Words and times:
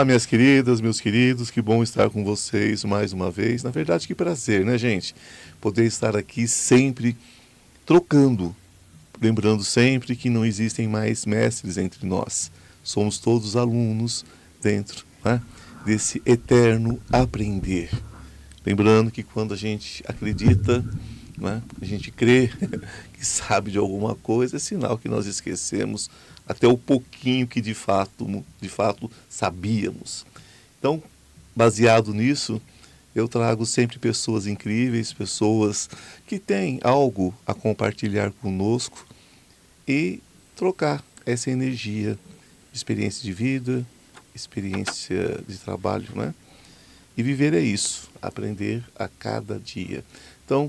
Olá, 0.00 0.04
minhas 0.06 0.24
queridas, 0.24 0.80
meus 0.80 0.98
queridos, 0.98 1.50
que 1.50 1.60
bom 1.60 1.82
estar 1.82 2.08
com 2.08 2.24
vocês 2.24 2.84
mais 2.84 3.12
uma 3.12 3.30
vez. 3.30 3.62
Na 3.62 3.68
verdade, 3.68 4.06
que 4.06 4.14
prazer, 4.14 4.64
né, 4.64 4.78
gente? 4.78 5.14
Poder 5.60 5.84
estar 5.84 6.16
aqui 6.16 6.48
sempre 6.48 7.14
trocando. 7.84 8.56
Lembrando 9.20 9.62
sempre 9.62 10.16
que 10.16 10.30
não 10.30 10.42
existem 10.42 10.88
mais 10.88 11.26
mestres 11.26 11.76
entre 11.76 12.06
nós. 12.06 12.50
Somos 12.82 13.18
todos 13.18 13.56
alunos 13.56 14.24
dentro 14.62 15.04
né, 15.22 15.38
desse 15.84 16.22
eterno 16.24 16.98
aprender. 17.12 17.90
Lembrando 18.64 19.10
que 19.10 19.22
quando 19.22 19.52
a 19.52 19.56
gente 19.56 20.02
acredita, 20.08 20.82
né, 21.36 21.60
a 21.78 21.84
gente 21.84 22.10
crê 22.10 22.50
que 23.12 23.26
sabe 23.26 23.70
de 23.70 23.76
alguma 23.76 24.14
coisa, 24.14 24.56
é 24.56 24.58
sinal 24.58 24.96
que 24.96 25.10
nós 25.10 25.26
esquecemos 25.26 26.08
até 26.50 26.66
o 26.66 26.76
pouquinho 26.76 27.46
que 27.46 27.60
de 27.60 27.74
fato, 27.74 28.44
de 28.60 28.68
fato 28.68 29.08
sabíamos. 29.28 30.26
Então, 30.76 31.00
baseado 31.54 32.12
nisso, 32.12 32.60
eu 33.14 33.28
trago 33.28 33.64
sempre 33.64 34.00
pessoas 34.00 34.48
incríveis, 34.48 35.12
pessoas 35.12 35.88
que 36.26 36.40
têm 36.40 36.80
algo 36.82 37.32
a 37.46 37.54
compartilhar 37.54 38.32
conosco 38.32 39.06
e 39.86 40.20
trocar 40.56 41.04
essa 41.24 41.52
energia, 41.52 42.18
experiência 42.74 43.22
de 43.22 43.32
vida, 43.32 43.86
experiência 44.34 45.40
de 45.46 45.56
trabalho, 45.56 46.08
né? 46.16 46.34
E 47.16 47.22
viver 47.22 47.54
é 47.54 47.60
isso, 47.60 48.10
aprender 48.20 48.82
a 48.96 49.06
cada 49.06 49.56
dia. 49.56 50.04
Então, 50.44 50.68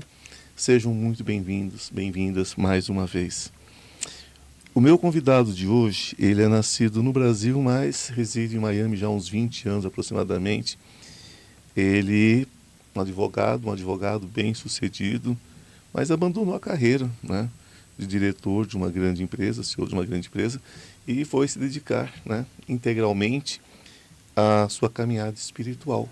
sejam 0.54 0.94
muito 0.94 1.24
bem-vindos, 1.24 1.90
bem-vindas 1.92 2.54
mais 2.54 2.88
uma 2.88 3.04
vez. 3.04 3.50
O 4.74 4.80
meu 4.80 4.96
convidado 4.96 5.52
de 5.52 5.68
hoje, 5.68 6.16
ele 6.18 6.40
é 6.42 6.48
nascido 6.48 7.02
no 7.02 7.12
Brasil, 7.12 7.60
mas 7.60 8.08
reside 8.08 8.56
em 8.56 8.58
Miami 8.58 8.96
já 8.96 9.06
há 9.06 9.10
uns 9.10 9.28
20 9.28 9.68
anos 9.68 9.84
aproximadamente. 9.84 10.78
Ele, 11.76 12.48
um 12.96 13.00
advogado, 13.02 13.68
um 13.68 13.72
advogado 13.72 14.26
bem 14.26 14.54
sucedido, 14.54 15.36
mas 15.92 16.10
abandonou 16.10 16.54
a 16.54 16.60
carreira, 16.60 17.10
né? 17.22 17.50
De 17.98 18.06
diretor 18.06 18.66
de 18.66 18.74
uma 18.74 18.88
grande 18.88 19.22
empresa, 19.22 19.62
CEO 19.62 19.86
de 19.86 19.92
uma 19.92 20.06
grande 20.06 20.28
empresa, 20.28 20.58
e 21.06 21.22
foi 21.26 21.46
se 21.48 21.58
dedicar, 21.58 22.10
né? 22.24 22.46
Integralmente 22.66 23.60
à 24.34 24.66
sua 24.70 24.88
caminhada 24.88 25.36
espiritual, 25.36 26.08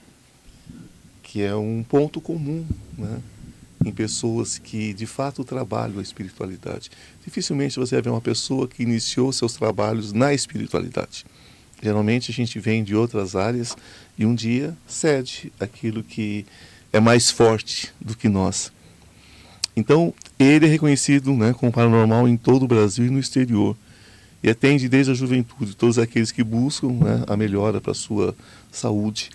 que 1.22 1.40
é 1.40 1.56
um 1.56 1.82
ponto 1.82 2.20
comum, 2.20 2.66
né? 2.98 3.22
Em 3.84 3.92
pessoas 3.92 4.58
que 4.58 4.92
de 4.92 5.06
fato 5.06 5.42
trabalham 5.42 5.98
a 5.98 6.02
espiritualidade. 6.02 6.90
Dificilmente 7.24 7.78
você 7.78 7.96
vai 7.96 8.02
ver 8.02 8.10
uma 8.10 8.20
pessoa 8.20 8.68
que 8.68 8.82
iniciou 8.82 9.32
seus 9.32 9.54
trabalhos 9.54 10.12
na 10.12 10.34
espiritualidade. 10.34 11.24
Geralmente 11.82 12.30
a 12.30 12.34
gente 12.34 12.58
vem 12.58 12.84
de 12.84 12.94
outras 12.94 13.34
áreas 13.34 13.76
e 14.18 14.26
um 14.26 14.34
dia 14.34 14.76
cede 14.86 15.50
aquilo 15.58 16.02
que 16.02 16.44
é 16.92 17.00
mais 17.00 17.30
forte 17.30 17.92
do 18.00 18.14
que 18.14 18.28
nós. 18.28 18.70
Então, 19.74 20.12
ele 20.38 20.66
é 20.66 20.68
reconhecido 20.68 21.32
né, 21.32 21.54
como 21.54 21.72
paranormal 21.72 22.28
em 22.28 22.36
todo 22.36 22.64
o 22.64 22.68
Brasil 22.68 23.06
e 23.06 23.10
no 23.10 23.18
exterior. 23.18 23.76
E 24.42 24.50
atende 24.50 24.88
desde 24.88 25.12
a 25.12 25.14
juventude 25.14 25.76
todos 25.76 25.98
aqueles 25.98 26.32
que 26.32 26.42
buscam 26.42 26.88
né, 26.92 27.24
a 27.26 27.36
melhora 27.36 27.80
para 27.80 27.92
a 27.92 27.94
sua 27.94 28.34
saúde. 28.70 29.30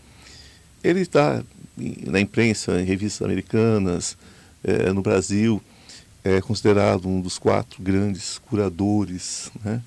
Ele 0.83 1.01
está 1.01 1.43
na 1.77 2.19
imprensa, 2.19 2.79
em 2.79 2.85
revistas 2.85 3.23
americanas, 3.23 4.17
é, 4.65 4.91
no 4.91 5.01
Brasil, 5.01 5.61
é 6.23 6.41
considerado 6.41 7.07
um 7.07 7.21
dos 7.21 7.37
quatro 7.37 7.81
grandes 7.83 8.39
curadores 8.39 9.51
né, 9.63 9.81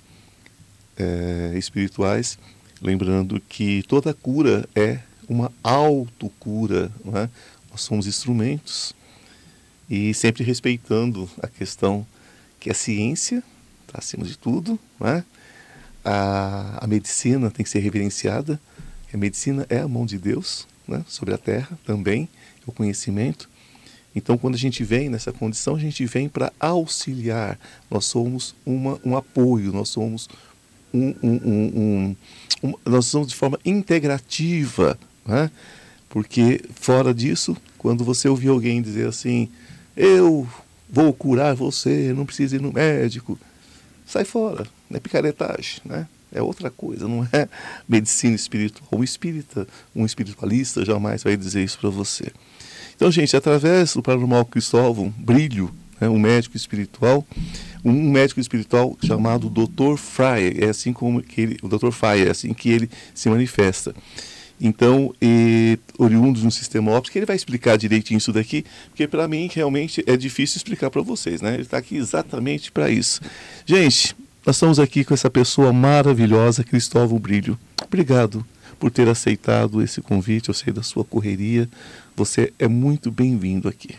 é, 0.96 1.52
espirituais. 1.56 2.38
Lembrando 2.80 3.40
que 3.40 3.82
toda 3.88 4.14
cura 4.14 4.68
é 4.74 5.00
uma 5.28 5.52
autocura, 5.64 6.92
né? 7.04 7.28
nós 7.70 7.82
somos 7.82 8.06
instrumentos 8.06 8.94
e 9.90 10.14
sempre 10.14 10.44
respeitando 10.44 11.28
a 11.42 11.48
questão 11.48 12.06
que 12.60 12.70
a 12.70 12.74
ciência 12.74 13.42
está 13.86 13.98
acima 13.98 14.24
de 14.24 14.38
tudo, 14.38 14.78
né? 15.00 15.24
a, 16.04 16.84
a 16.84 16.86
medicina 16.86 17.50
tem 17.50 17.64
que 17.64 17.70
ser 17.70 17.80
reverenciada, 17.80 18.60
a 19.12 19.16
medicina 19.16 19.66
é 19.68 19.78
a 19.80 19.88
mão 19.88 20.06
de 20.06 20.18
Deus 20.18 20.68
né? 20.86 21.04
sobre 21.08 21.34
a 21.34 21.38
terra 21.38 21.76
também, 21.84 22.28
o 22.64 22.72
conhecimento. 22.72 23.48
Então, 24.18 24.36
quando 24.36 24.56
a 24.56 24.58
gente 24.58 24.82
vem 24.82 25.08
nessa 25.08 25.32
condição, 25.32 25.76
a 25.76 25.78
gente 25.78 26.04
vem 26.04 26.28
para 26.28 26.52
auxiliar. 26.58 27.56
Nós 27.88 28.04
somos 28.04 28.52
uma, 28.66 29.00
um 29.04 29.16
apoio, 29.16 29.72
nós 29.72 29.90
somos 29.90 30.28
um, 30.92 31.14
um, 31.22 32.16
um, 32.64 32.74
nós 32.84 33.06
somos 33.06 33.28
de 33.28 33.36
forma 33.36 33.58
integrativa, 33.64 34.98
né? 35.24 35.50
Porque 36.08 36.60
fora 36.74 37.14
disso, 37.14 37.56
quando 37.76 38.04
você 38.04 38.28
ouvir 38.28 38.48
alguém 38.48 38.82
dizer 38.82 39.06
assim, 39.06 39.48
eu 39.96 40.48
vou 40.90 41.12
curar 41.12 41.54
você, 41.54 42.12
não 42.12 42.26
precisa 42.26 42.56
ir 42.56 42.60
no 42.60 42.72
médico, 42.72 43.38
sai 44.04 44.24
fora, 44.24 44.66
é 44.92 44.98
picaretagem, 44.98 45.80
né? 45.84 46.08
É 46.32 46.42
outra 46.42 46.70
coisa, 46.70 47.06
não 47.06 47.22
é 47.32 47.48
medicina 47.88 48.34
espiritual. 48.34 48.88
Um 48.92 49.04
espírita, 49.04 49.66
um 49.94 50.04
espiritualista 50.04 50.84
jamais 50.84 51.22
vai 51.22 51.36
dizer 51.36 51.62
isso 51.62 51.78
para 51.78 51.88
você. 51.88 52.32
Então, 52.98 53.12
gente, 53.12 53.36
através 53.36 53.94
do 53.94 54.02
Paranormal 54.02 54.44
Cristóvão 54.46 55.14
Brilho, 55.16 55.72
né, 56.00 56.08
um 56.08 56.18
médico 56.18 56.56
espiritual, 56.56 57.24
um 57.84 57.92
médico 57.92 58.40
espiritual 58.40 58.98
chamado 59.06 59.48
Dr. 59.48 59.96
Fryer, 59.96 60.64
é 60.64 60.68
assim 60.70 60.92
como 60.92 61.22
que 61.22 61.40
ele, 61.40 61.56
o 61.62 61.68
Dr. 61.68 61.92
Fryer, 61.92 62.26
é 62.26 62.30
assim 62.32 62.52
que 62.52 62.68
ele 62.68 62.90
se 63.14 63.30
manifesta. 63.30 63.94
Então, 64.60 65.14
e, 65.22 65.78
oriundo 65.96 66.40
de 66.40 66.46
um 66.48 66.50
sistema 66.50 66.90
óptico, 66.90 67.16
ele 67.16 67.24
vai 67.24 67.36
explicar 67.36 67.78
direitinho 67.78 68.18
isso 68.18 68.32
daqui, 68.32 68.64
porque 68.88 69.06
para 69.06 69.28
mim 69.28 69.48
realmente 69.54 70.02
é 70.04 70.16
difícil 70.16 70.56
explicar 70.56 70.90
para 70.90 71.00
vocês, 71.00 71.40
né? 71.40 71.54
Ele 71.54 71.62
está 71.62 71.78
aqui 71.78 71.98
exatamente 71.98 72.72
para 72.72 72.90
isso. 72.90 73.20
Gente, 73.64 74.16
nós 74.44 74.56
estamos 74.56 74.80
aqui 74.80 75.04
com 75.04 75.14
essa 75.14 75.30
pessoa 75.30 75.72
maravilhosa, 75.72 76.64
Cristóvão 76.64 77.20
Brilho. 77.20 77.56
Obrigado 77.84 78.44
por 78.76 78.90
ter 78.90 79.08
aceitado 79.08 79.80
esse 79.80 80.00
convite. 80.00 80.48
Eu 80.48 80.54
sei 80.54 80.72
da 80.72 80.82
sua 80.82 81.04
correria. 81.04 81.68
Você 82.18 82.52
é 82.58 82.66
muito 82.66 83.12
bem-vindo 83.12 83.68
aqui. 83.68 83.94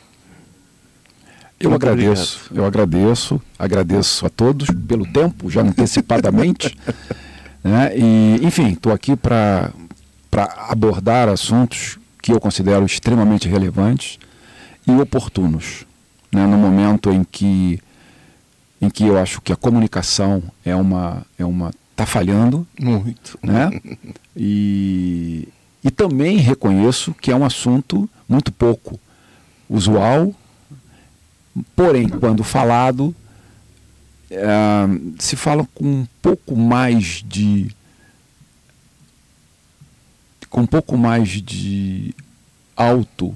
Eu 1.58 1.70
muito 1.70 1.82
agradeço, 1.82 2.48
obrigado. 2.48 2.58
eu 2.58 2.66
agradeço, 2.66 3.42
agradeço 3.58 4.26
a 4.26 4.30
todos 4.30 4.68
pelo 4.88 5.06
tempo, 5.08 5.50
já 5.50 5.62
antecipadamente. 5.62 6.78
né? 7.64 7.98
E, 7.98 8.46
enfim, 8.46 8.74
estou 8.74 8.92
aqui 8.92 9.16
para 9.16 9.74
abordar 10.68 11.30
assuntos 11.30 11.98
que 12.22 12.34
eu 12.34 12.42
considero 12.42 12.86
extremamente 12.86 13.48
relevantes 13.48 14.20
e 14.86 14.92
oportunos. 14.92 15.86
Né? 16.30 16.46
No 16.46 16.58
momento 16.58 17.12
em 17.12 17.24
que, 17.24 17.80
em 18.82 18.90
que 18.90 19.06
eu 19.06 19.18
acho 19.18 19.40
que 19.40 19.54
a 19.54 19.56
comunicação 19.56 20.44
é 20.66 20.76
uma, 20.76 21.26
é 21.38 21.46
uma 21.46 21.72
está 21.92 22.06
falhando. 22.06 22.68
Muito. 22.78 23.40
Né? 23.42 23.70
E, 24.42 25.50
e 25.84 25.90
também 25.90 26.38
reconheço 26.38 27.14
que 27.14 27.32
é 27.32 27.36
um 27.36 27.46
assunto 27.46 28.10
muito 28.28 28.52
pouco 28.52 29.00
usual, 29.70 30.34
porém, 31.76 32.10
quando 32.10 32.44
falado, 32.44 33.16
é, 34.30 34.46
se 35.18 35.36
fala 35.36 35.68
com 35.74 35.86
um 35.86 36.08
pouco 36.22 36.56
mais 36.56 37.24
de. 37.26 37.74
com 40.50 40.62
um 40.62 40.68
pouco 40.68 40.98
mais 40.98 41.30
de 41.42 42.14
auto 42.76 43.36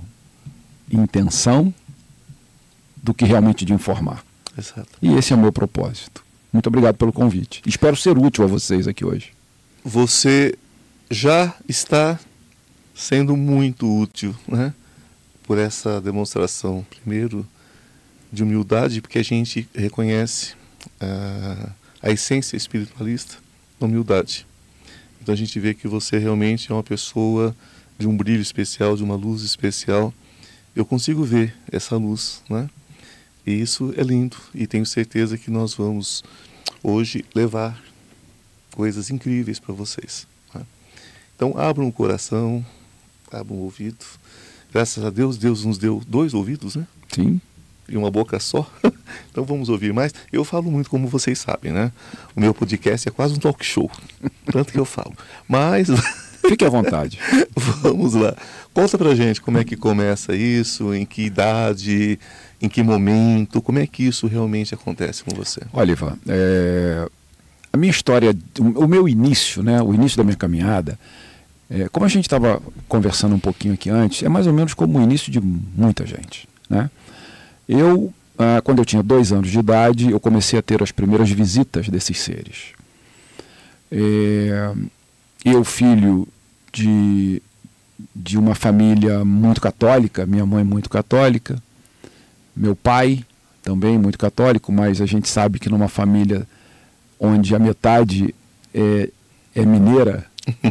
intenção 0.92 1.74
do 3.02 3.14
que 3.14 3.26
realmente 3.26 3.66
de 3.66 3.74
informar. 3.74 4.24
Exato. 4.58 4.90
E 5.02 5.14
esse 5.14 5.34
é 5.34 5.36
o 5.36 5.40
meu 5.40 5.52
propósito. 5.52 6.24
Muito 6.52 6.68
obrigado 6.68 6.96
pelo 6.96 7.12
convite. 7.12 7.62
Espero 7.66 7.96
ser 7.96 8.18
útil 8.18 8.44
a 8.44 8.48
vocês 8.48 8.88
aqui 8.88 9.04
hoje. 9.04 9.32
Você 9.84 10.56
já 11.10 11.54
está 11.68 12.20
sendo 12.94 13.36
muito 13.36 13.88
útil, 14.00 14.36
né? 14.48 14.74
Por 15.44 15.58
essa 15.58 16.00
demonstração, 16.00 16.86
primeiro, 16.90 17.46
de 18.32 18.44
humildade, 18.44 19.02
porque 19.02 19.20
a 19.20 19.24
gente 19.24 19.68
reconhece 19.76 20.54
uh, 21.02 21.72
a 22.02 22.12
essência 22.12 22.56
espiritualista 22.56 23.38
da 23.80 23.86
humildade. 23.86 24.46
Então 25.22 25.34
a 25.34 25.38
gente 25.38 25.60
vê 25.60 25.74
que 25.74 25.88
você 25.88 26.18
realmente 26.18 26.72
é 26.72 26.76
uma 26.76 26.84
pessoa 26.84 27.56
de 27.98 28.08
um 28.08 28.16
brilho 28.16 28.42
especial, 28.42 28.96
de 28.96 29.04
uma 29.04 29.16
luz 29.16 29.42
especial. 29.44 30.14
Eu 30.76 30.86
consigo 30.86 31.24
ver 31.24 31.56
essa 31.72 31.96
luz, 31.96 32.42
né? 32.50 32.70
E 33.46 33.52
isso 33.52 33.94
é 33.98 34.04
lindo 34.04 34.38
e 34.56 34.66
tenho 34.66 34.86
certeza 34.86 35.38
que 35.38 35.52
nós 35.52 35.74
vamos 35.74 36.24
hoje 36.82 37.26
levar 37.36 37.82
coisas 38.72 39.10
incríveis 39.10 39.60
para 39.60 39.74
vocês. 39.74 40.26
Né? 40.54 40.66
Então 41.36 41.58
abram 41.58 41.88
o 41.88 41.92
coração, 41.92 42.66
abram 43.34 43.58
o 43.58 43.64
ouvido. 43.64 44.06
Graças 44.72 45.04
a 45.04 45.10
Deus, 45.10 45.38
Deus 45.38 45.64
nos 45.66 45.78
deu 45.78 46.02
dois 46.08 46.34
ouvidos, 46.34 46.76
né? 46.76 46.88
Sim. 47.14 47.40
E 47.88 47.98
uma 47.98 48.10
boca 48.10 48.40
só. 48.40 48.70
então 49.30 49.44
vamos 49.44 49.70
ouvir 49.70 49.94
mais. 49.94 50.14
Eu 50.32 50.44
falo 50.44 50.72
muito, 50.72 50.90
como 50.90 51.08
vocês 51.08 51.40
sabem, 51.40 51.72
né? 51.72 51.92
O 52.36 52.40
meu 52.40 52.54
podcast 52.54 53.08
é 53.08 53.12
quase 53.12 53.34
um 53.34 53.38
talk 53.38 53.64
show. 53.66 53.90
Tanto 54.46 54.72
que 54.72 54.80
eu 54.80 54.86
falo. 54.86 55.14
Mas 55.48 55.90
Fique 56.48 56.66
à 56.66 56.70
vontade. 56.70 57.18
Vamos 57.56 58.14
lá. 58.14 58.36
Conta 58.74 58.98
pra 58.98 59.16
gente 59.16 59.42
como 59.42 59.58
é 59.58 59.64
que 59.64 59.78
começa 59.78 60.36
isso, 60.36 60.94
em 60.94 61.06
que 61.06 61.24
idade, 61.24 62.20
em 62.62 62.68
que 62.68 62.84
momento, 62.84 63.62
como 63.62 63.80
é 63.80 63.88
que 63.88 64.04
isso 64.04 64.28
realmente 64.28 64.74
acontece 64.74 65.24
com 65.24 65.34
você? 65.34 65.62
Olha, 65.72 65.92
Ivan, 65.92 66.18
é... 66.28 67.08
a 67.72 67.78
minha 67.78 67.92
história, 67.92 68.36
o 68.60 68.88
meu 68.88 69.08
início, 69.08 69.64
né, 69.64 69.82
o 69.82 69.94
início 69.94 70.18
da 70.18 70.24
minha 70.24 70.36
caminhada, 70.36 71.00
é, 71.74 71.90
como 71.90 72.06
a 72.06 72.10
gente 72.10 72.26
estava 72.26 72.62
conversando 72.88 73.34
um 73.34 73.40
pouquinho 73.40 73.74
aqui 73.74 73.90
antes, 73.90 74.22
é 74.22 74.30
mais 74.30 74.46
ou 74.46 74.54
menos 74.54 74.76
como 74.76 75.00
o 75.00 75.02
início 75.02 75.32
de 75.32 75.42
muita 75.42 76.06
gente. 76.06 76.48
Né? 76.70 76.88
Eu, 77.68 78.14
ah, 78.38 78.62
quando 78.64 78.78
eu 78.78 78.86
tinha 78.86 79.02
dois 79.02 79.32
anos 79.32 79.50
de 79.50 79.58
idade, 79.58 80.12
eu 80.12 80.20
comecei 80.20 80.60
a 80.60 80.62
ter 80.62 80.84
as 80.84 80.92
primeiras 80.92 81.32
visitas 81.32 81.90
desses 81.90 82.20
seres. 82.20 82.74
É, 83.92 84.72
eu, 85.44 85.64
filho 85.64 86.28
de, 86.72 87.42
de 88.16 88.38
uma 88.38 88.54
família 88.54 89.26
muito 89.26 89.60
católica, 89.60 90.28
minha 90.28 90.46
mãe 90.46 90.64
muito 90.64 90.92
católica, 90.92 91.58
meu 92.56 92.76
pai 92.76 93.26
também 93.64 93.98
muito 93.98 94.20
católico, 94.20 94.72
mas 94.72 95.02
a 95.02 95.08
gente 95.08 95.28
sabe 95.28 95.58
que 95.58 95.70
numa 95.70 95.88
família 95.88 96.48
onde 97.20 97.56
a 97.56 97.60
metade 97.60 98.36
é, 98.76 99.10
é 99.56 99.66
mineira, 99.66 100.28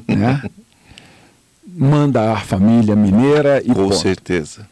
né? 0.07 0.43
manda 1.75 2.33
a 2.33 2.37
família 2.39 2.95
mineira 2.95 3.61
e 3.63 3.69
Com 3.69 3.75
ponto. 3.75 3.97
certeza. 3.97 4.67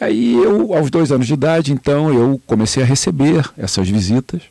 E 0.00 0.04
aí 0.04 0.34
eu, 0.34 0.74
aos 0.74 0.90
dois 0.90 1.12
anos 1.12 1.26
de 1.26 1.34
idade, 1.34 1.72
então, 1.72 2.12
eu 2.12 2.40
comecei 2.46 2.82
a 2.82 2.86
receber 2.86 3.48
essas 3.56 3.88
visitas. 3.88 4.42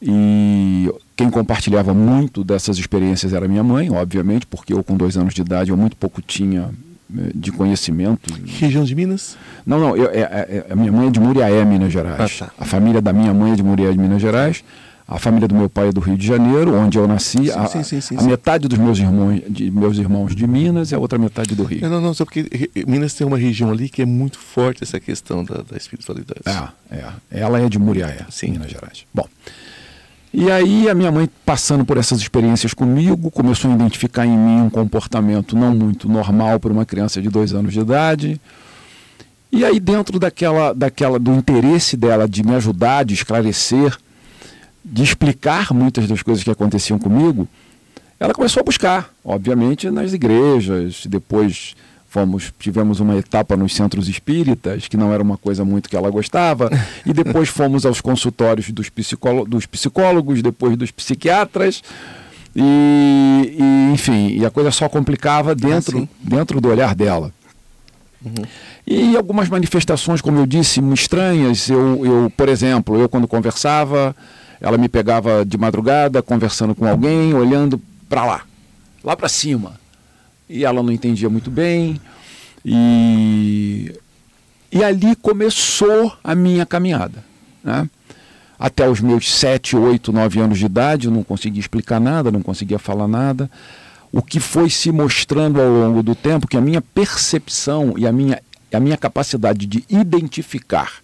E 0.00 0.90
quem 1.14 1.30
compartilhava 1.30 1.94
muito 1.94 2.42
dessas 2.42 2.76
experiências 2.76 3.32
era 3.32 3.46
minha 3.46 3.62
mãe, 3.62 3.88
obviamente, 3.90 4.46
porque 4.46 4.72
eu 4.72 4.82
com 4.82 4.96
dois 4.96 5.16
anos 5.16 5.32
de 5.32 5.40
idade 5.40 5.70
eu 5.70 5.76
muito 5.76 5.96
pouco 5.96 6.20
tinha 6.20 6.70
eh, 7.16 7.30
de 7.32 7.52
conhecimento. 7.52 8.34
Região 8.44 8.82
de 8.82 8.94
Minas? 8.96 9.36
Não, 9.64 9.78
não, 9.78 9.96
eu, 9.96 10.10
é, 10.10 10.20
é, 10.22 10.66
a 10.68 10.74
minha 10.74 10.90
mãe 10.90 11.06
é 11.06 11.10
de 11.10 11.20
Muriaé, 11.20 11.64
Minas 11.64 11.92
Gerais. 11.92 12.40
Ah, 12.40 12.46
tá. 12.46 12.52
A 12.58 12.64
família 12.64 13.00
da 13.00 13.12
minha 13.12 13.32
mãe 13.32 13.52
é 13.52 13.54
de 13.54 13.62
Muriaé, 13.62 13.92
de 13.92 13.98
Minas 13.98 14.20
Gerais. 14.20 14.64
A 15.12 15.18
família 15.18 15.46
do 15.46 15.54
meu 15.54 15.68
pai 15.68 15.88
é 15.88 15.92
do 15.92 16.00
Rio 16.00 16.16
de 16.16 16.26
Janeiro, 16.26 16.74
onde 16.74 16.96
eu 16.96 17.06
nasci. 17.06 17.44
Sim, 17.44 17.50
a, 17.50 17.66
sim, 17.66 17.82
sim, 17.82 18.00
sim, 18.00 18.16
a 18.16 18.22
metade 18.22 18.66
dos 18.66 18.78
meus 18.78 18.98
irmãos 18.98 19.42
de, 19.46 19.70
meus 19.70 19.98
irmãos 19.98 20.34
de 20.34 20.46
Minas 20.46 20.90
e 20.90 20.94
a 20.94 20.98
outra 20.98 21.18
metade 21.18 21.54
do 21.54 21.64
Rio. 21.64 21.82
Não, 21.82 22.00
não, 22.00 22.14
só 22.14 22.24
porque 22.24 22.70
Minas 22.86 23.12
tem 23.12 23.26
uma 23.26 23.36
região 23.36 23.70
ali 23.70 23.90
que 23.90 24.00
é 24.00 24.06
muito 24.06 24.38
forte 24.38 24.82
essa 24.82 24.98
questão 24.98 25.44
da, 25.44 25.56
da 25.56 25.76
espiritualidade. 25.76 26.40
É, 26.90 26.96
é. 26.96 27.12
Ela 27.30 27.60
é 27.60 27.68
de 27.68 27.78
Muriaé, 27.78 28.24
Sim. 28.30 28.52
Minas 28.52 28.70
Gerais. 28.70 29.04
Bom. 29.12 29.28
E 30.32 30.50
aí 30.50 30.88
a 30.88 30.94
minha 30.94 31.12
mãe, 31.12 31.28
passando 31.44 31.84
por 31.84 31.98
essas 31.98 32.18
experiências 32.18 32.72
comigo, 32.72 33.30
começou 33.30 33.70
a 33.70 33.74
identificar 33.74 34.24
em 34.24 34.34
mim 34.34 34.62
um 34.62 34.70
comportamento 34.70 35.54
não 35.54 35.74
muito 35.74 36.08
normal 36.08 36.58
para 36.58 36.72
uma 36.72 36.86
criança 36.86 37.20
de 37.20 37.28
dois 37.28 37.52
anos 37.52 37.74
de 37.74 37.80
idade. 37.80 38.40
E 39.52 39.62
aí 39.62 39.78
dentro 39.78 40.18
daquela, 40.18 40.72
daquela, 40.72 41.18
do 41.18 41.34
interesse 41.34 41.98
dela 41.98 42.26
de 42.26 42.42
me 42.42 42.54
ajudar, 42.54 43.04
de 43.04 43.12
esclarecer, 43.12 43.94
de 44.84 45.02
explicar 45.02 45.72
muitas 45.72 46.08
das 46.08 46.22
coisas 46.22 46.42
que 46.42 46.50
aconteciam 46.50 46.98
comigo, 46.98 47.48
ela 48.18 48.32
começou 48.32 48.60
a 48.60 48.64
buscar, 48.64 49.10
obviamente, 49.24 49.90
nas 49.90 50.12
igrejas. 50.12 51.06
Depois 51.06 51.74
fomos, 52.08 52.52
tivemos 52.58 53.00
uma 53.00 53.16
etapa 53.16 53.56
nos 53.56 53.74
centros 53.74 54.08
espíritas, 54.08 54.86
que 54.86 54.96
não 54.96 55.12
era 55.12 55.22
uma 55.22 55.36
coisa 55.36 55.64
muito 55.64 55.88
que 55.88 55.96
ela 55.96 56.10
gostava, 56.10 56.70
e 57.06 57.12
depois 57.12 57.48
fomos 57.48 57.86
aos 57.86 58.00
consultórios 58.00 58.70
dos, 58.70 58.88
psicólogos, 58.88 59.50
dos 59.50 59.66
psicólogos, 59.66 60.42
depois 60.42 60.76
dos 60.76 60.90
psiquiatras. 60.90 61.82
E, 62.54 63.56
e, 63.58 63.92
enfim, 63.94 64.36
e 64.36 64.44
a 64.44 64.50
coisa 64.50 64.70
só 64.70 64.88
complicava 64.88 65.54
dentro, 65.54 66.00
sim. 66.00 66.08
dentro 66.20 66.60
do 66.60 66.68
olhar 66.68 66.94
dela. 66.94 67.32
E 68.86 69.16
algumas 69.16 69.48
manifestações, 69.48 70.20
como 70.20 70.38
eu 70.38 70.46
disse, 70.46 70.80
estranhas. 70.92 71.68
Eu, 71.68 72.04
eu, 72.04 72.32
por 72.36 72.48
exemplo, 72.48 73.00
eu 73.00 73.08
quando 73.08 73.26
conversava, 73.26 74.14
ela 74.62 74.78
me 74.78 74.88
pegava 74.88 75.44
de 75.44 75.58
madrugada 75.58 76.22
conversando 76.22 76.72
com 76.72 76.86
alguém, 76.86 77.34
olhando 77.34 77.82
para 78.08 78.24
lá, 78.24 78.42
lá 79.02 79.16
para 79.16 79.28
cima. 79.28 79.74
E 80.48 80.64
ela 80.64 80.80
não 80.84 80.92
entendia 80.92 81.28
muito 81.28 81.50
bem. 81.50 82.00
E, 82.64 83.92
e 84.70 84.84
ali 84.84 85.16
começou 85.16 86.16
a 86.22 86.32
minha 86.36 86.64
caminhada. 86.64 87.24
Né? 87.64 87.90
Até 88.56 88.88
os 88.88 89.00
meus 89.00 89.32
7, 89.32 89.76
8, 89.76 90.12
9 90.12 90.40
anos 90.40 90.58
de 90.60 90.66
idade, 90.66 91.06
eu 91.08 91.12
não 91.12 91.24
conseguia 91.24 91.60
explicar 91.60 91.98
nada, 91.98 92.30
não 92.30 92.40
conseguia 92.40 92.78
falar 92.78 93.08
nada. 93.08 93.50
O 94.12 94.22
que 94.22 94.38
foi 94.38 94.70
se 94.70 94.92
mostrando 94.92 95.60
ao 95.60 95.68
longo 95.68 96.04
do 96.04 96.14
tempo, 96.14 96.46
que 96.46 96.56
a 96.56 96.60
minha 96.60 96.80
percepção 96.80 97.94
e 97.96 98.06
a 98.06 98.12
minha, 98.12 98.40
a 98.72 98.78
minha 98.78 98.96
capacidade 98.96 99.66
de 99.66 99.84
identificar, 99.88 101.02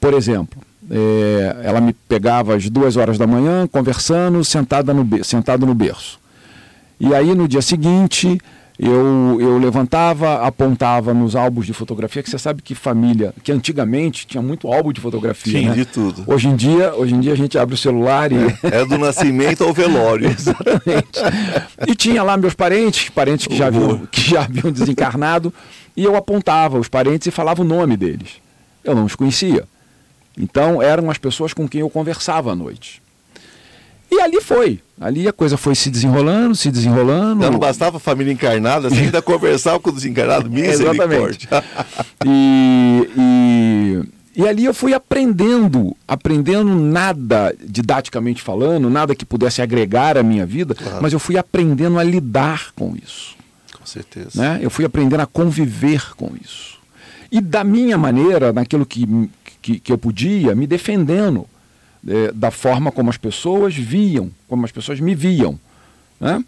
por 0.00 0.12
exemplo, 0.12 0.60
é, 0.90 1.56
ela 1.62 1.80
me 1.80 1.92
pegava 1.92 2.54
às 2.54 2.68
duas 2.68 2.96
horas 2.96 3.18
da 3.18 3.26
manhã, 3.26 3.66
conversando, 3.66 4.44
sentada 4.44 4.92
no, 4.92 5.24
sentado 5.24 5.66
no 5.66 5.74
berço. 5.74 6.18
E 7.00 7.14
aí 7.14 7.34
no 7.34 7.48
dia 7.48 7.62
seguinte 7.62 8.38
eu, 8.78 9.38
eu 9.40 9.56
levantava, 9.56 10.44
apontava 10.44 11.14
nos 11.14 11.36
álbuns 11.36 11.64
de 11.64 11.72
fotografia, 11.72 12.22
que 12.22 12.28
você 12.28 12.38
sabe 12.38 12.60
que 12.60 12.74
família, 12.74 13.32
que 13.42 13.52
antigamente 13.52 14.26
tinha 14.26 14.42
muito 14.42 14.66
álbum 14.66 14.92
de 14.92 15.00
fotografia. 15.00 15.60
Tinha 15.60 15.70
né? 15.70 15.76
de 15.76 15.84
tudo. 15.84 16.24
Hoje 16.26 16.48
em 16.48 16.56
dia, 16.56 16.92
hoje 16.94 17.14
em 17.14 17.20
dia 17.20 17.32
a 17.32 17.36
gente 17.36 17.56
abre 17.56 17.76
o 17.76 17.78
celular 17.78 18.32
e 18.32 18.36
É 18.62 18.84
do 18.84 18.98
nascimento 18.98 19.62
ao 19.62 19.72
velório. 19.72 20.26
Exatamente. 20.30 21.20
E 21.86 21.94
tinha 21.94 22.22
lá 22.22 22.36
meus 22.36 22.54
parentes, 22.54 23.08
parentes 23.10 23.46
que 23.46 23.56
já 23.56 23.68
haviam, 23.68 24.06
que 24.10 24.30
já 24.30 24.42
haviam 24.42 24.72
desencarnado, 24.72 25.54
e 25.96 26.02
eu 26.02 26.16
apontava 26.16 26.76
os 26.78 26.88
parentes 26.88 27.28
e 27.28 27.30
falava 27.30 27.62
o 27.62 27.64
nome 27.64 27.96
deles. 27.96 28.42
Eu 28.82 28.96
não 28.96 29.04
os 29.04 29.14
conhecia. 29.14 29.64
Então 30.38 30.82
eram 30.82 31.10
as 31.10 31.18
pessoas 31.18 31.52
com 31.52 31.68
quem 31.68 31.80
eu 31.80 31.90
conversava 31.90 32.52
à 32.52 32.54
noite. 32.54 33.02
E 34.10 34.20
ali 34.20 34.40
foi. 34.40 34.80
Ali 35.00 35.26
a 35.26 35.32
coisa 35.32 35.56
foi 35.56 35.74
se 35.74 35.90
desenrolando, 35.90 36.54
se 36.54 36.70
desenrolando. 36.70 37.42
Não, 37.42 37.52
não 37.52 37.58
bastava 37.58 37.96
a 37.96 38.00
família 38.00 38.32
encarnada, 38.32 38.88
você 38.88 39.00
ainda 39.00 39.20
conversava 39.20 39.80
com 39.80 39.90
o 39.90 39.92
desencarnado, 39.92 40.46
Exatamente. 40.56 41.48
misericórdia. 41.48 41.48
E, 42.26 43.08
e, 44.36 44.42
e 44.42 44.48
ali 44.48 44.64
eu 44.64 44.72
fui 44.74 44.94
aprendendo, 44.94 45.96
aprendendo 46.06 46.74
nada 46.74 47.54
didaticamente 47.64 48.40
falando, 48.42 48.88
nada 48.88 49.14
que 49.14 49.24
pudesse 49.24 49.60
agregar 49.62 50.16
à 50.16 50.22
minha 50.22 50.46
vida, 50.46 50.74
Claro. 50.74 50.98
mas 51.02 51.12
eu 51.12 51.18
fui 51.18 51.36
aprendendo 51.36 51.98
a 51.98 52.02
lidar 52.04 52.72
com 52.74 52.94
isso. 52.96 53.34
Com 53.76 53.84
certeza. 53.86 54.30
né? 54.40 54.58
Eu 54.62 54.70
fui 54.70 54.84
aprendendo 54.84 55.20
a 55.20 55.26
conviver 55.26 56.14
com 56.16 56.30
isso. 56.42 56.78
E 57.30 57.40
da 57.40 57.64
minha 57.64 57.98
maneira, 57.98 58.52
naquilo 58.52 58.86
que, 58.86 59.06
que, 59.64 59.80
que 59.80 59.90
eu 59.90 59.96
podia, 59.96 60.54
me 60.54 60.66
defendendo 60.66 61.46
eh, 62.06 62.30
da 62.34 62.50
forma 62.50 62.92
como 62.92 63.08
as 63.08 63.16
pessoas 63.16 63.74
viam, 63.74 64.30
como 64.46 64.62
as 64.66 64.70
pessoas 64.70 65.00
me 65.00 65.14
viam. 65.14 65.58
Né? 66.20 66.44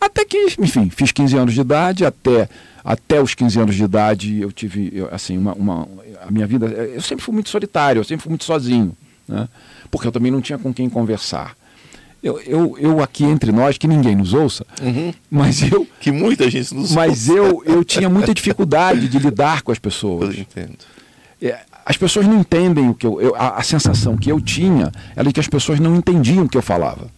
Até 0.00 0.24
que, 0.24 0.54
enfim, 0.60 0.88
fiz 0.88 1.10
15 1.10 1.36
anos 1.36 1.54
de 1.54 1.60
idade, 1.60 2.04
até, 2.04 2.48
até 2.84 3.20
os 3.20 3.34
15 3.34 3.58
anos 3.58 3.74
de 3.74 3.82
idade 3.82 4.40
eu 4.40 4.52
tive, 4.52 4.92
eu, 4.94 5.08
assim, 5.12 5.36
uma, 5.36 5.52
uma, 5.54 5.88
a 6.24 6.30
minha 6.30 6.46
vida, 6.46 6.66
eu 6.66 7.00
sempre 7.02 7.24
fui 7.24 7.34
muito 7.34 7.48
solitário, 7.50 7.98
eu 7.98 8.04
sempre 8.04 8.22
fui 8.22 8.30
muito 8.30 8.44
sozinho, 8.44 8.96
né? 9.26 9.48
porque 9.90 10.06
eu 10.06 10.12
também 10.12 10.30
não 10.30 10.40
tinha 10.40 10.56
com 10.58 10.72
quem 10.72 10.88
conversar. 10.88 11.56
Eu, 12.22 12.40
eu, 12.40 12.76
eu 12.78 13.02
aqui 13.02 13.24
entre 13.24 13.50
nós, 13.50 13.76
que 13.76 13.88
ninguém 13.88 14.14
nos 14.14 14.32
ouça, 14.32 14.64
Uhum. 14.80 15.12
mas 15.28 15.60
eu, 15.60 15.86
Que 16.00 16.12
muita 16.12 16.48
gente 16.48 16.72
nos 16.72 16.92
mas 16.92 17.28
ouça. 17.28 17.32
eu, 17.40 17.62
eu 17.66 17.84
tinha 17.84 18.08
muita 18.08 18.32
dificuldade 18.32 19.08
de 19.08 19.18
lidar 19.18 19.60
com 19.62 19.72
as 19.72 19.78
Eu 19.78 19.82
pessoas. 19.82 20.38
entendo. 20.38 20.78
É, 21.42 21.58
As 21.86 21.96
pessoas 21.96 22.26
não 22.26 22.40
entendem 22.40 22.88
o 22.88 22.94
que 22.94 23.06
eu, 23.06 23.20
eu- 23.20 23.34
a, 23.36 23.56
a 23.58 23.62
sensação 23.62 24.16
que 24.16 24.30
eu 24.30 24.40
tinha 24.40 24.90
era 25.14 25.26
de 25.28 25.34
que 25.34 25.40
as 25.40 25.48
pessoas 25.48 25.78
não 25.78 25.94
entendiam 25.96 26.44
o 26.44 26.48
que 26.48 26.56
eu 26.56 26.62
falava. 26.62 27.10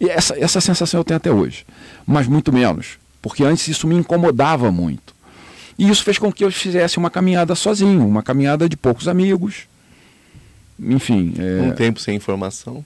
E 0.00 0.08
essa, 0.10 0.36
essa 0.38 0.60
sensação 0.60 1.00
eu 1.00 1.04
tenho 1.04 1.16
até 1.16 1.30
hoje, 1.30 1.64
mas 2.06 2.26
muito 2.26 2.52
menos, 2.52 2.98
porque 3.22 3.44
antes 3.44 3.68
isso 3.68 3.86
me 3.86 3.94
incomodava 3.94 4.70
muito. 4.70 5.14
E 5.78 5.88
isso 5.88 6.02
fez 6.04 6.18
com 6.18 6.30
que 6.30 6.44
eu 6.44 6.50
fizesse 6.52 6.98
uma 6.98 7.08
caminhada 7.08 7.54
sozinho, 7.54 8.06
uma 8.06 8.22
caminhada 8.22 8.68
de 8.68 8.76
poucos 8.76 9.08
amigos. 9.08 9.62
Enfim, 10.78 11.32
é, 11.38 11.62
Um 11.62 11.72
tempo 11.72 11.98
sem 12.00 12.16
informação. 12.16 12.84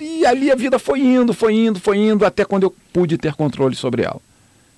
E 0.00 0.24
ali 0.26 0.50
a 0.50 0.54
vida 0.54 0.78
foi 0.78 1.00
indo, 1.00 1.32
foi 1.34 1.54
indo, 1.54 1.80
foi 1.80 1.98
indo, 1.98 2.24
até 2.24 2.44
quando 2.44 2.64
eu 2.64 2.74
pude 2.92 3.16
ter 3.18 3.34
controle 3.34 3.74
sobre 3.74 4.02
ela. 4.02 4.20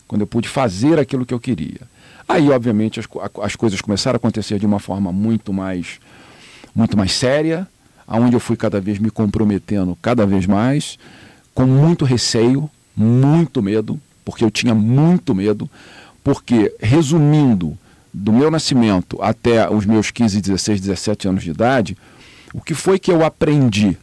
Quando 0.09 0.23
eu 0.23 0.27
pude 0.27 0.49
fazer 0.49 0.99
aquilo 0.99 1.27
que 1.27 1.35
eu 1.35 1.41
queria. 1.41 1.81
Aí, 2.29 2.51
obviamente, 2.51 2.99
as, 3.01 3.07
as 3.43 3.57
coisas 3.57 3.81
começaram 3.81 4.17
a 4.17 4.19
acontecer 4.19 4.59
de 4.59 4.67
uma 4.67 4.79
forma 4.79 5.13
muito 5.13 5.53
mais, 5.53 6.01
muito 6.75 6.97
mais 6.97 7.13
séria, 7.13 7.67
aonde 8.07 8.35
eu 8.35 8.41
fui 8.41 8.57
cada 8.57 8.81
vez 8.81 8.99
me 8.99 9.11
comprometendo 9.11 9.97
cada 10.01 10.27
vez 10.27 10.47
mais, 10.47 10.99
com 11.55 11.67
muito 11.67 12.05
receio, 12.05 12.71
muito 12.97 13.63
medo, 13.63 14.01
porque 14.25 14.45
eu 14.45 14.51
tinha 14.51 14.75
muito 14.75 15.35
medo, 15.35 15.71
porque, 16.25 16.75
resumindo, 16.81 17.79
do 18.13 18.33
meu 18.33 18.51
nascimento 18.51 19.19
até 19.21 19.71
os 19.71 19.85
meus 19.87 20.11
15, 20.11 20.41
16, 20.41 20.81
17 20.81 21.29
anos 21.29 21.45
de 21.45 21.51
idade, 21.51 21.97
o 22.53 22.61
que 22.61 22.75
foi 22.75 22.99
que 22.99 23.11
eu 23.11 23.25
aprendi? 23.25 23.97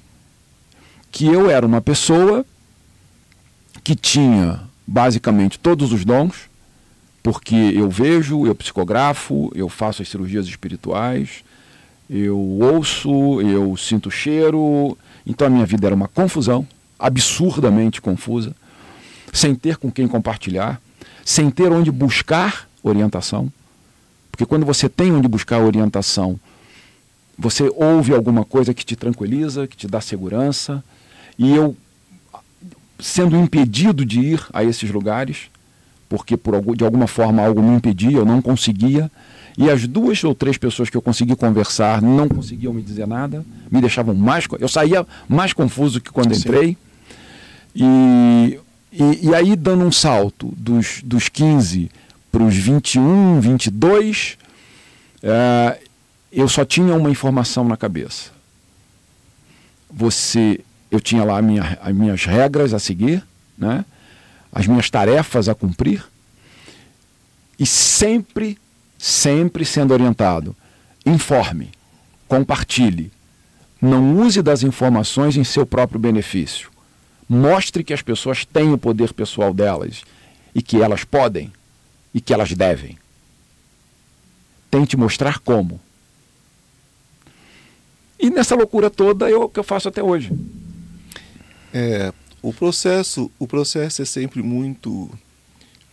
que 1.14 1.28
eu 1.28 1.50
era 1.50 1.64
uma 1.64 1.80
pessoa 1.80 2.44
que 3.84 3.96
tinha 3.96 4.62
basicamente 4.86 5.60
todos 5.60 5.94
os 5.94 6.04
dons, 6.04 6.50
porque 7.24 7.56
eu 7.56 7.90
vejo, 7.90 8.46
eu 8.46 8.54
psicografo, 8.54 9.50
eu 9.56 9.70
faço 9.70 10.02
as 10.02 10.10
cirurgias 10.10 10.46
espirituais, 10.46 11.42
eu 12.10 12.38
ouço, 12.38 13.42
eu 13.42 13.76
sinto 13.78 14.12
cheiro. 14.12 14.98
Então 15.26 15.48
a 15.48 15.50
minha 15.50 15.66
vida 15.66 15.88
era 15.88 15.96
uma 15.96 16.10
confusão, 16.10 16.68
absurdamente 17.00 18.02
confusa, 18.02 18.54
sem 19.32 19.56
ter 19.56 19.78
com 19.78 19.90
quem 19.90 20.06
compartilhar, 20.06 20.82
sem 21.24 21.50
ter 21.50 21.72
onde 21.72 21.90
buscar 21.90 22.68
orientação. 22.84 23.52
Porque 24.30 24.46
quando 24.46 24.66
você 24.66 24.90
tem 24.90 25.14
onde 25.14 25.28
buscar 25.28 25.60
orientação, 25.60 26.38
você 27.38 27.72
ouve 27.74 28.14
alguma 28.14 28.44
coisa 28.44 28.74
que 28.74 28.86
te 28.86 28.98
tranquiliza, 28.98 29.66
que 29.66 29.78
te 29.78 29.88
dá 29.88 30.02
segurança. 30.02 30.84
E 31.40 31.56
eu, 31.56 31.76
sendo 33.00 33.38
impedido 33.38 34.06
de 34.06 34.20
ir 34.20 34.46
a 34.52 34.64
esses 34.64 34.92
lugares, 34.92 35.50
porque 36.14 36.38
por, 36.38 36.76
de 36.76 36.86
alguma 36.86 37.08
forma 37.08 37.44
algo 37.44 37.60
me 37.60 37.76
impedia, 37.76 38.20
eu 38.20 38.26
não 38.26 38.40
conseguia, 38.40 39.12
e 39.58 39.68
as 39.68 39.88
duas 39.88 40.24
ou 40.24 40.36
três 40.36 40.60
pessoas 40.60 40.88
que 40.88 40.96
eu 40.96 41.02
consegui 41.02 41.36
conversar 41.36 42.04
não 42.04 42.30
conseguiam 42.30 42.72
me 42.72 42.84
dizer 42.84 43.08
nada, 43.08 43.44
me 43.72 43.82
deixavam 43.82 44.14
mais. 44.14 44.46
Eu 44.60 44.68
saía 44.68 45.08
mais 45.28 45.54
confuso 45.54 46.00
que 46.00 46.12
quando 46.12 46.32
entrei. 46.32 46.78
E, 47.76 48.60
e, 48.92 49.28
e, 49.28 49.34
aí, 49.34 49.56
dando 49.56 49.84
um 49.84 49.92
salto 49.92 50.54
dos, 50.56 51.02
dos 51.04 51.30
15 51.30 51.90
para 52.32 52.44
os 52.44 52.56
21, 52.56 53.42
22, 53.42 54.38
é, 55.24 55.80
eu 56.32 56.48
só 56.48 56.64
tinha 56.64 56.94
uma 56.94 57.10
informação 57.10 57.64
na 57.64 57.76
cabeça. 57.76 58.30
Você, 59.92 60.60
eu 60.92 61.00
tinha 61.00 61.24
lá 61.24 61.42
minha, 61.42 61.80
as 61.82 61.96
minhas 61.96 62.24
regras 62.24 62.72
a 62.72 62.78
seguir, 62.78 63.24
né? 63.58 63.84
As 64.54 64.68
minhas 64.68 64.90
tarefas 64.90 65.50
a 65.50 65.56
cumprir, 65.56 66.06
e 67.60 67.66
sempre 67.66 68.58
sempre 69.04 69.66
sendo 69.66 69.92
orientado. 69.92 70.56
Informe, 71.06 71.70
compartilhe. 72.26 73.12
Não 73.82 74.18
use 74.18 74.42
das 74.42 74.64
informações 74.64 75.36
em 75.36 75.44
seu 75.44 75.66
próprio 75.66 76.00
benefício. 76.00 76.72
Mostre 77.28 77.84
que 77.84 77.94
as 77.94 78.02
pessoas 78.02 78.46
têm 78.46 78.72
o 78.72 78.78
poder 78.78 79.12
pessoal 79.12 79.54
delas 79.54 80.04
e 80.56 80.62
que 80.62 80.82
elas 80.82 81.04
podem 81.04 81.52
e 82.14 82.22
que 82.22 82.34
elas 82.34 82.54
devem. 82.54 82.98
Tente 84.72 84.96
mostrar 84.96 85.40
como. 85.40 85.82
E 88.18 88.30
nessa 88.30 88.56
loucura 88.56 88.90
toda 88.90 89.30
é 89.30 89.36
o 89.36 89.50
que 89.50 89.60
eu 89.60 89.66
faço 89.66 89.90
até 89.90 90.02
hoje. 90.02 90.32
É, 91.74 92.14
o 92.44 92.54
processo, 92.54 93.32
o 93.40 93.48
processo 93.48 94.02
é 94.02 94.06
sempre 94.06 94.44
muito 94.44 95.10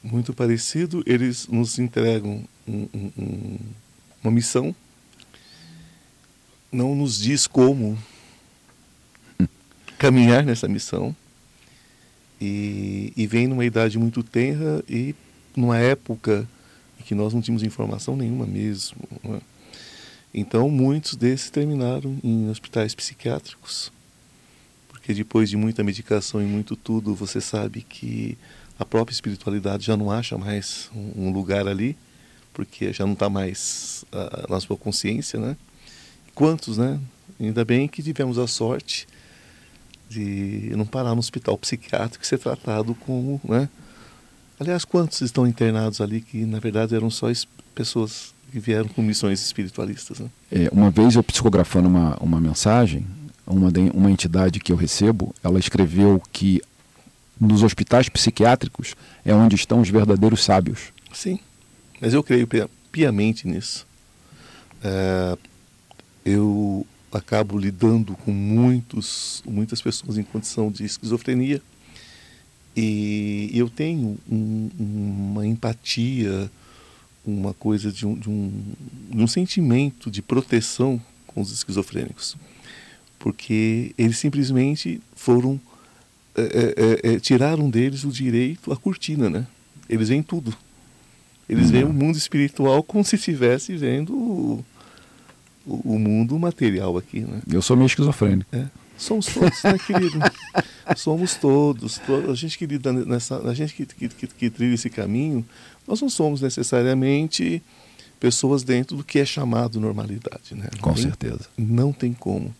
muito 0.02 0.34
parecido. 0.34 1.02
Eles 1.06 1.46
nos 1.46 1.78
entregam 1.78 2.44
um, 2.66 2.88
um, 2.92 3.58
uma 4.22 4.32
missão, 4.32 4.74
não 6.72 6.94
nos 6.94 7.18
diz 7.18 7.46
como 7.46 7.96
caminhar 9.96 10.44
nessa 10.44 10.66
missão. 10.66 11.14
E, 12.40 13.12
e 13.16 13.26
vem 13.26 13.46
numa 13.46 13.66
idade 13.66 13.98
muito 13.98 14.22
tenra 14.22 14.82
e 14.88 15.14
numa 15.54 15.78
época 15.78 16.48
em 16.98 17.02
que 17.02 17.14
nós 17.14 17.34
não 17.34 17.42
tínhamos 17.42 17.62
informação 17.62 18.16
nenhuma 18.16 18.46
mesmo. 18.46 18.96
Né? 19.22 19.40
Então, 20.32 20.70
muitos 20.70 21.16
desses 21.16 21.50
terminaram 21.50 22.18
em 22.24 22.48
hospitais 22.48 22.94
psiquiátricos, 22.94 23.92
porque 25.00 25.14
depois 25.14 25.48
de 25.48 25.56
muita 25.56 25.82
medicação 25.82 26.42
e 26.42 26.44
muito 26.44 26.76
tudo, 26.76 27.14
você 27.14 27.40
sabe 27.40 27.80
que 27.80 28.36
a 28.78 28.84
própria 28.84 29.14
espiritualidade 29.14 29.86
já 29.86 29.96
não 29.96 30.10
acha 30.10 30.36
mais 30.36 30.90
um 30.94 31.32
lugar 31.32 31.66
ali, 31.66 31.96
porque 32.52 32.92
já 32.92 33.06
não 33.06 33.14
está 33.14 33.28
mais 33.30 34.04
uh, 34.12 34.52
na 34.52 34.60
sua 34.60 34.76
consciência, 34.76 35.40
né? 35.40 35.56
Quantos, 36.34 36.76
né? 36.76 37.00
Ainda 37.40 37.64
bem 37.64 37.88
que 37.88 38.02
tivemos 38.02 38.38
a 38.38 38.46
sorte 38.46 39.08
de 40.08 40.70
não 40.76 40.84
parar 40.84 41.14
no 41.14 41.20
hospital 41.20 41.56
psiquiátrico 41.56 42.22
e 42.22 42.26
ser 42.26 42.38
tratado 42.38 42.94
como, 42.94 43.40
né? 43.42 43.68
Aliás, 44.58 44.84
quantos 44.84 45.22
estão 45.22 45.46
internados 45.46 46.02
ali 46.02 46.20
que 46.20 46.44
na 46.44 46.58
verdade 46.58 46.94
eram 46.94 47.08
só 47.08 47.28
pessoas 47.74 48.34
que 48.52 48.60
vieram 48.60 48.88
com 48.88 49.00
missões 49.00 49.40
espiritualistas, 49.40 50.18
né? 50.18 50.28
É, 50.52 50.68
uma 50.70 50.90
vez 50.90 51.14
eu 51.14 51.22
psicografando 51.22 51.88
uma, 51.88 52.16
uma 52.16 52.40
mensagem, 52.40 53.06
uma, 53.50 53.70
de, 53.70 53.80
uma 53.94 54.10
entidade 54.10 54.60
que 54.60 54.72
eu 54.72 54.76
recebo, 54.76 55.34
ela 55.42 55.58
escreveu 55.58 56.22
que 56.32 56.62
nos 57.40 57.62
hospitais 57.62 58.08
psiquiátricos 58.08 58.94
é 59.24 59.34
onde 59.34 59.56
estão 59.56 59.80
os 59.80 59.88
verdadeiros 59.88 60.44
sábios. 60.44 60.92
Sim, 61.12 61.38
mas 62.00 62.12
eu 62.12 62.22
creio 62.22 62.48
piamente 62.92 63.48
nisso. 63.48 63.86
É, 64.82 65.38
eu 66.24 66.86
acabo 67.12 67.58
lidando 67.58 68.14
com 68.14 68.30
muitos, 68.30 69.42
muitas 69.46 69.80
pessoas 69.80 70.16
em 70.16 70.22
condição 70.22 70.70
de 70.70 70.84
esquizofrenia 70.84 71.60
e 72.76 73.50
eu 73.52 73.68
tenho 73.68 74.16
um, 74.30 74.70
uma 74.78 75.46
empatia, 75.46 76.50
uma 77.26 77.52
coisa 77.52 77.90
de 77.90 78.06
um, 78.06 78.14
de, 78.14 78.30
um, 78.30 78.62
de 79.10 79.22
um 79.22 79.26
sentimento 79.26 80.10
de 80.10 80.22
proteção 80.22 81.00
com 81.26 81.40
os 81.40 81.52
esquizofrênicos, 81.52 82.36
porque 83.20 83.94
eles 83.96 84.18
simplesmente 84.18 85.00
foram 85.14 85.60
é, 86.34 86.40
é, 86.40 87.10
é, 87.10 87.14
é, 87.14 87.20
tiraram 87.20 87.68
deles 87.68 88.02
o 88.02 88.10
direito 88.10 88.72
à 88.72 88.76
cortina, 88.76 89.28
né? 89.28 89.46
Eles 89.88 90.08
veem 90.08 90.22
tudo. 90.22 90.56
Eles 91.48 91.66
uhum. 91.66 91.72
veem 91.72 91.84
o 91.84 91.92
mundo 91.92 92.16
espiritual 92.16 92.82
como 92.82 93.04
se 93.04 93.16
estivesse 93.16 93.76
vendo 93.76 94.14
o, 94.14 94.64
o, 95.66 95.98
mundo 95.98 96.38
material 96.38 96.96
aqui, 96.96 97.20
né? 97.20 97.42
Eu 97.52 97.60
sou 97.60 97.76
meio 97.76 97.86
esquizofrênico. 97.86 98.48
É. 98.54 98.66
Somos 98.96 99.26
todos, 99.26 99.62
né, 99.64 99.76
querido? 99.78 100.18
somos 100.96 101.34
todos, 101.34 101.98
todos. 101.98 102.30
A 102.30 102.34
gente 102.34 102.56
que 102.56 102.66
lida 102.66 102.92
nessa, 102.92 103.38
a 103.38 103.54
gente 103.54 103.74
que, 103.74 103.84
que, 103.86 104.08
que, 104.08 104.26
que 104.26 104.50
trilha 104.50 104.74
esse 104.74 104.88
caminho, 104.88 105.44
nós 105.86 106.00
não 106.00 106.08
somos 106.08 106.40
necessariamente 106.40 107.62
pessoas 108.18 108.62
dentro 108.62 108.96
do 108.96 109.04
que 109.04 109.18
é 109.18 109.24
chamado 109.24 109.80
normalidade, 109.80 110.54
né? 110.54 110.68
Com 110.80 110.96
certeza. 110.96 111.46
Não 111.58 111.92
tem 111.92 112.12
como. 112.12 112.54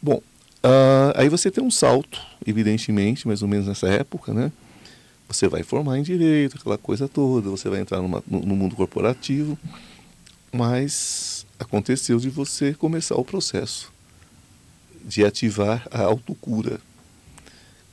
Bom, 0.00 0.20
Uh, 0.58 1.14
aí 1.14 1.28
você 1.28 1.50
tem 1.50 1.62
um 1.62 1.70
salto, 1.70 2.20
evidentemente, 2.44 3.28
mais 3.28 3.42
ou 3.42 3.48
menos 3.48 3.66
nessa 3.66 3.88
época, 3.88 4.34
né? 4.34 4.50
Você 5.28 5.46
vai 5.46 5.62
formar 5.62 5.98
em 5.98 6.02
direito, 6.02 6.56
aquela 6.58 6.76
coisa 6.76 7.06
toda, 7.06 7.48
você 7.48 7.68
vai 7.68 7.80
entrar 7.80 8.02
numa, 8.02 8.22
no, 8.26 8.40
no 8.40 8.56
mundo 8.56 8.74
corporativo, 8.74 9.58
mas 10.52 11.46
aconteceu 11.58 12.18
de 12.18 12.28
você 12.28 12.74
começar 12.74 13.14
o 13.14 13.24
processo 13.24 13.92
de 15.04 15.24
ativar 15.24 15.86
a 15.90 16.02
autocura. 16.02 16.80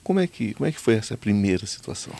Como 0.04 0.20
é 0.20 0.26
que, 0.26 0.54
como 0.56 0.68
é 0.68 0.72
que 0.72 0.80
foi 0.80 0.96
essa 0.96 1.16
primeira 1.16 1.66
situação? 1.68 2.14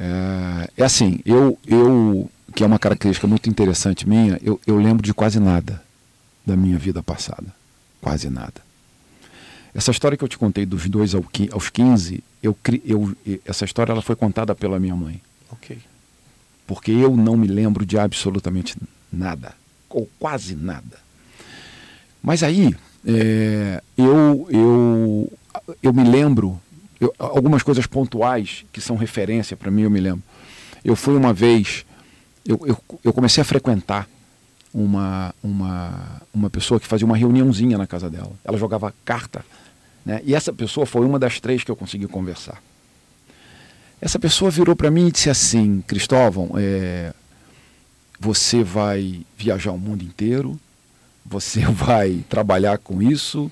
É, 0.00 0.70
é 0.78 0.84
assim, 0.84 1.20
eu, 1.24 1.56
eu, 1.66 2.28
que 2.54 2.64
é 2.64 2.66
uma 2.66 2.78
característica 2.78 3.26
muito 3.26 3.48
interessante 3.48 4.08
minha, 4.08 4.38
eu, 4.42 4.60
eu 4.66 4.76
lembro 4.78 5.02
de 5.02 5.14
quase 5.14 5.38
nada 5.38 5.82
da 6.44 6.56
minha 6.56 6.78
vida 6.78 7.02
passada. 7.02 7.54
Quase 8.00 8.28
nada. 8.28 8.73
Essa 9.74 9.90
história 9.90 10.16
que 10.16 10.22
eu 10.22 10.28
te 10.28 10.38
contei 10.38 10.64
dos 10.64 10.88
dois 10.88 11.14
aos 11.14 11.68
15, 11.68 12.22
eu, 12.40 12.56
eu, 12.84 13.16
essa 13.44 13.64
história 13.64 13.90
ela 13.90 14.02
foi 14.02 14.14
contada 14.14 14.54
pela 14.54 14.78
minha 14.78 14.94
mãe. 14.94 15.20
Ok. 15.50 15.76
Porque 16.64 16.92
eu 16.92 17.16
não 17.16 17.36
me 17.36 17.48
lembro 17.48 17.84
de 17.84 17.98
absolutamente 17.98 18.76
nada, 19.12 19.52
ou 19.90 20.08
quase 20.18 20.54
nada. 20.54 20.98
Mas 22.22 22.44
aí, 22.44 22.74
é, 23.04 23.82
eu, 23.98 24.46
eu, 24.48 25.32
eu 25.82 25.92
me 25.92 26.04
lembro, 26.04 26.60
eu, 27.00 27.12
algumas 27.18 27.64
coisas 27.64 27.86
pontuais 27.86 28.64
que 28.72 28.80
são 28.80 28.96
referência 28.96 29.56
para 29.56 29.72
mim, 29.72 29.82
eu 29.82 29.90
me 29.90 30.00
lembro. 30.00 30.22
Eu 30.84 30.94
fui 30.94 31.16
uma 31.16 31.32
vez, 31.32 31.84
eu, 32.46 32.60
eu, 32.64 32.78
eu 33.02 33.12
comecei 33.12 33.42
a 33.42 33.44
frequentar 33.44 34.08
uma, 34.72 35.34
uma, 35.42 36.22
uma 36.32 36.48
pessoa 36.48 36.78
que 36.78 36.86
fazia 36.86 37.06
uma 37.06 37.16
reuniãozinha 37.16 37.76
na 37.76 37.86
casa 37.86 38.08
dela. 38.08 38.32
Ela 38.44 38.56
jogava 38.56 38.94
carta 39.04 39.44
né? 40.04 40.20
E 40.24 40.34
essa 40.34 40.52
pessoa 40.52 40.84
foi 40.86 41.06
uma 41.06 41.18
das 41.18 41.40
três 41.40 41.64
que 41.64 41.70
eu 41.70 41.76
consegui 41.76 42.06
conversar. 42.06 42.62
Essa 44.00 44.18
pessoa 44.18 44.50
virou 44.50 44.76
para 44.76 44.90
mim 44.90 45.08
e 45.08 45.12
disse 45.12 45.30
assim: 45.30 45.82
Cristóvão, 45.86 46.50
é, 46.56 47.14
você 48.20 48.62
vai 48.62 49.22
viajar 49.36 49.72
o 49.72 49.78
mundo 49.78 50.02
inteiro, 50.04 50.58
você 51.24 51.60
vai 51.66 52.24
trabalhar 52.28 52.78
com 52.78 53.00
isso 53.02 53.50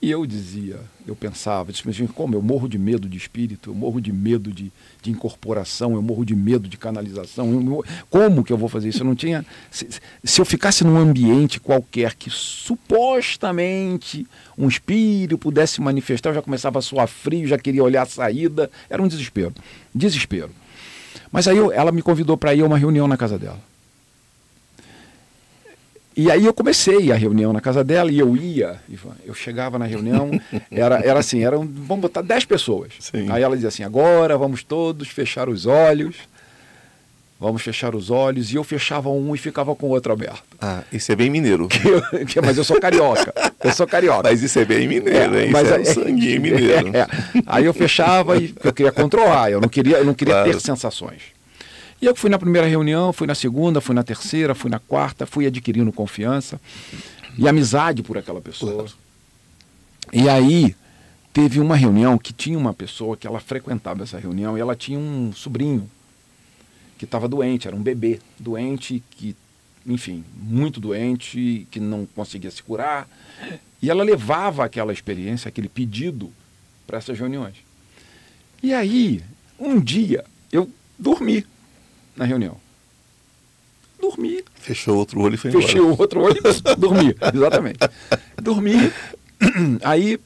E 0.00 0.10
eu 0.10 0.24
dizia, 0.26 0.78
eu 1.06 1.16
pensava, 1.16 1.72
disse, 1.72 2.06
como 2.14 2.34
eu 2.34 2.40
morro 2.40 2.68
de 2.68 2.78
medo 2.78 3.08
de 3.08 3.16
espírito, 3.16 3.70
eu 3.70 3.74
morro 3.74 4.00
de 4.00 4.12
medo 4.12 4.52
de, 4.52 4.70
de 5.02 5.10
incorporação, 5.10 5.94
eu 5.94 6.02
morro 6.02 6.24
de 6.24 6.36
medo 6.36 6.68
de 6.68 6.76
canalização. 6.76 7.50
Eu, 7.52 7.84
como 8.08 8.44
que 8.44 8.52
eu 8.52 8.56
vou 8.56 8.68
fazer 8.68 8.90
isso? 8.90 9.00
Eu 9.00 9.06
não 9.06 9.16
tinha. 9.16 9.44
Se, 9.70 9.88
se, 10.22 10.40
eu 10.40 10.44
ficasse 10.44 10.84
num 10.84 10.96
ambiente 10.96 11.58
qualquer 11.58 12.14
que 12.14 12.30
supostamente 12.30 14.24
um 14.58 14.66
espírito 14.66 15.38
pudesse 15.38 15.80
manifestar, 15.80 16.30
eu 16.30 16.34
já 16.34 16.42
começava 16.42 16.80
a 16.80 16.82
suar 16.82 17.06
frio, 17.06 17.46
já 17.46 17.56
queria 17.56 17.84
olhar 17.84 18.02
a 18.02 18.06
saída. 18.06 18.68
Era 18.90 19.00
um 19.00 19.06
desespero. 19.06 19.54
Desespero. 19.94 20.50
Mas 21.30 21.46
aí 21.46 21.56
eu, 21.56 21.70
ela 21.70 21.92
me 21.92 22.02
convidou 22.02 22.36
para 22.36 22.54
ir 22.54 22.62
a 22.62 22.66
uma 22.66 22.76
reunião 22.76 23.06
na 23.06 23.16
casa 23.16 23.38
dela. 23.38 23.60
E 26.16 26.28
aí 26.32 26.44
eu 26.44 26.52
comecei 26.52 27.12
a 27.12 27.14
reunião 27.14 27.52
na 27.52 27.60
casa 27.60 27.84
dela 27.84 28.10
e 28.10 28.18
eu 28.18 28.36
ia, 28.36 28.80
eu 29.24 29.32
chegava 29.32 29.78
na 29.78 29.84
reunião, 29.84 30.28
era, 30.68 30.98
era 30.98 31.20
assim, 31.20 31.44
eram, 31.44 31.60
vamos 31.64 32.02
botar 32.02 32.22
10 32.22 32.44
pessoas. 32.44 32.94
Sim. 32.98 33.30
Aí 33.30 33.40
ela 33.40 33.54
dizia 33.54 33.68
assim, 33.68 33.84
agora 33.84 34.36
vamos 34.36 34.64
todos 34.64 35.06
fechar 35.06 35.48
os 35.48 35.64
olhos, 35.64 36.16
vamos 37.38 37.62
fechar 37.62 37.94
os 37.94 38.10
olhos, 38.10 38.52
e 38.52 38.56
eu 38.56 38.64
fechava 38.64 39.08
um 39.08 39.34
e 39.34 39.38
ficava 39.38 39.74
com 39.74 39.86
o 39.86 39.90
outro 39.90 40.12
aberto. 40.12 40.42
Ah, 40.60 40.82
isso 40.92 41.12
é 41.12 41.16
bem 41.16 41.30
mineiro. 41.30 41.68
Que 42.18 42.24
que, 42.26 42.40
mas 42.40 42.56
eu 42.56 42.64
sou 42.64 42.80
carioca, 42.80 43.32
eu 43.62 43.72
sou 43.72 43.86
carioca. 43.86 44.24
Mas 44.24 44.42
isso 44.42 44.58
é 44.58 44.64
bem 44.64 44.88
mineiro, 44.88 45.36
é, 45.36 45.44
hein? 45.44 45.50
Mas, 45.50 45.88
isso 45.88 46.00
é, 46.00 46.04
um 46.04 46.14
mineiro. 46.14 46.96
É, 46.96 47.00
é. 47.00 47.06
Aí 47.46 47.64
eu 47.64 47.72
fechava 47.72 48.36
e 48.36 48.54
eu 48.62 48.72
queria 48.72 48.92
controlar, 48.92 49.50
eu 49.50 49.60
não 49.60 49.68
queria, 49.68 49.98
eu 49.98 50.04
não 50.04 50.14
queria 50.14 50.34
claro. 50.34 50.50
ter 50.50 50.60
sensações. 50.60 51.22
E 52.00 52.06
eu 52.06 52.14
fui 52.14 52.30
na 52.30 52.38
primeira 52.38 52.66
reunião, 52.66 53.12
fui 53.12 53.26
na 53.26 53.34
segunda, 53.34 53.80
fui 53.80 53.94
na 53.94 54.02
terceira, 54.02 54.54
fui 54.54 54.70
na 54.70 54.78
quarta, 54.78 55.26
fui 55.26 55.46
adquirindo 55.46 55.92
confiança 55.92 56.60
e 57.36 57.48
amizade 57.48 58.02
por 58.02 58.16
aquela 58.16 58.40
pessoa. 58.40 58.86
E 60.12 60.28
aí 60.28 60.74
teve 61.32 61.60
uma 61.60 61.76
reunião 61.76 62.16
que 62.16 62.32
tinha 62.32 62.58
uma 62.58 62.72
pessoa 62.72 63.16
que 63.16 63.26
ela 63.26 63.40
frequentava 63.40 64.02
essa 64.02 64.18
reunião 64.18 64.56
e 64.56 64.60
ela 64.60 64.74
tinha 64.74 64.98
um 64.98 65.32
sobrinho 65.32 65.88
que 66.98 67.04
estava 67.04 67.28
doente, 67.28 67.66
era 67.68 67.76
um 67.76 67.82
bebê 67.82 68.20
doente 68.38 69.02
que, 69.12 69.34
enfim, 69.86 70.24
muito 70.34 70.80
doente, 70.80 71.66
que 71.70 71.78
não 71.78 72.04
conseguia 72.06 72.50
se 72.50 72.62
curar. 72.62 73.08
E 73.80 73.88
ela 73.88 74.02
levava 74.02 74.64
aquela 74.64 74.92
experiência, 74.92 75.48
aquele 75.48 75.68
pedido 75.68 76.32
para 76.86 76.98
essas 76.98 77.18
reuniões. 77.18 77.54
E 78.62 78.74
aí, 78.74 79.22
um 79.58 79.78
dia, 79.78 80.24
eu 80.50 80.68
dormi 80.98 81.46
na 82.16 82.24
reunião. 82.24 82.56
Dormi. 84.00 84.44
Fechou 84.56 84.96
outro 84.96 85.20
olho 85.20 85.34
e 85.34 85.38
foi 85.38 85.52
Fechei 85.52 85.76
embora. 85.80 85.94
o 85.94 86.00
outro 86.00 86.20
olho 86.20 86.36
e 86.38 86.40
dormi, 86.76 87.14
exatamente. 87.34 87.78
Dormi. 88.42 88.74
Aí, 89.82 90.18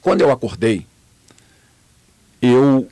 quando 0.00 0.20
eu 0.20 0.30
acordei, 0.30 0.86
eu 2.40 2.88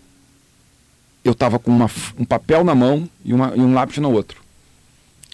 eu 1.25 1.33
estava 1.33 1.59
com 1.59 1.71
uma, 1.71 1.91
um 2.19 2.25
papel 2.25 2.64
na 2.64 2.75
mão 2.75 3.09
e, 3.25 3.33
uma, 3.33 3.52
e 3.55 3.61
um 3.61 3.73
lápis 3.73 3.99
no 3.99 4.11
outro. 4.11 4.41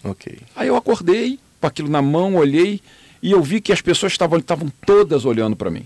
Ok. 0.03 0.39
Aí 0.55 0.67
eu 0.67 0.75
acordei 0.75 1.39
com 1.59 1.67
aquilo 1.67 1.89
na 1.89 2.01
mão, 2.01 2.35
olhei 2.35 2.81
e 3.21 3.31
eu 3.31 3.41
vi 3.41 3.59
que 3.59 3.73
as 3.73 3.81
pessoas 3.81 4.13
estavam 4.13 4.71
todas 4.85 5.25
olhando 5.25 5.55
para 5.55 5.69
mim. 5.69 5.85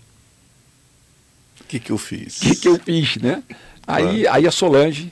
O 1.61 1.63
que, 1.65 1.79
que 1.79 1.91
eu 1.91 1.97
fiz? 1.97 2.37
O 2.37 2.41
que, 2.41 2.55
que 2.55 2.67
eu 2.67 2.79
fiz, 2.79 3.17
né? 3.17 3.41
Aí, 3.87 4.27
aí 4.27 4.45
a 4.45 4.51
Solange 4.51 5.11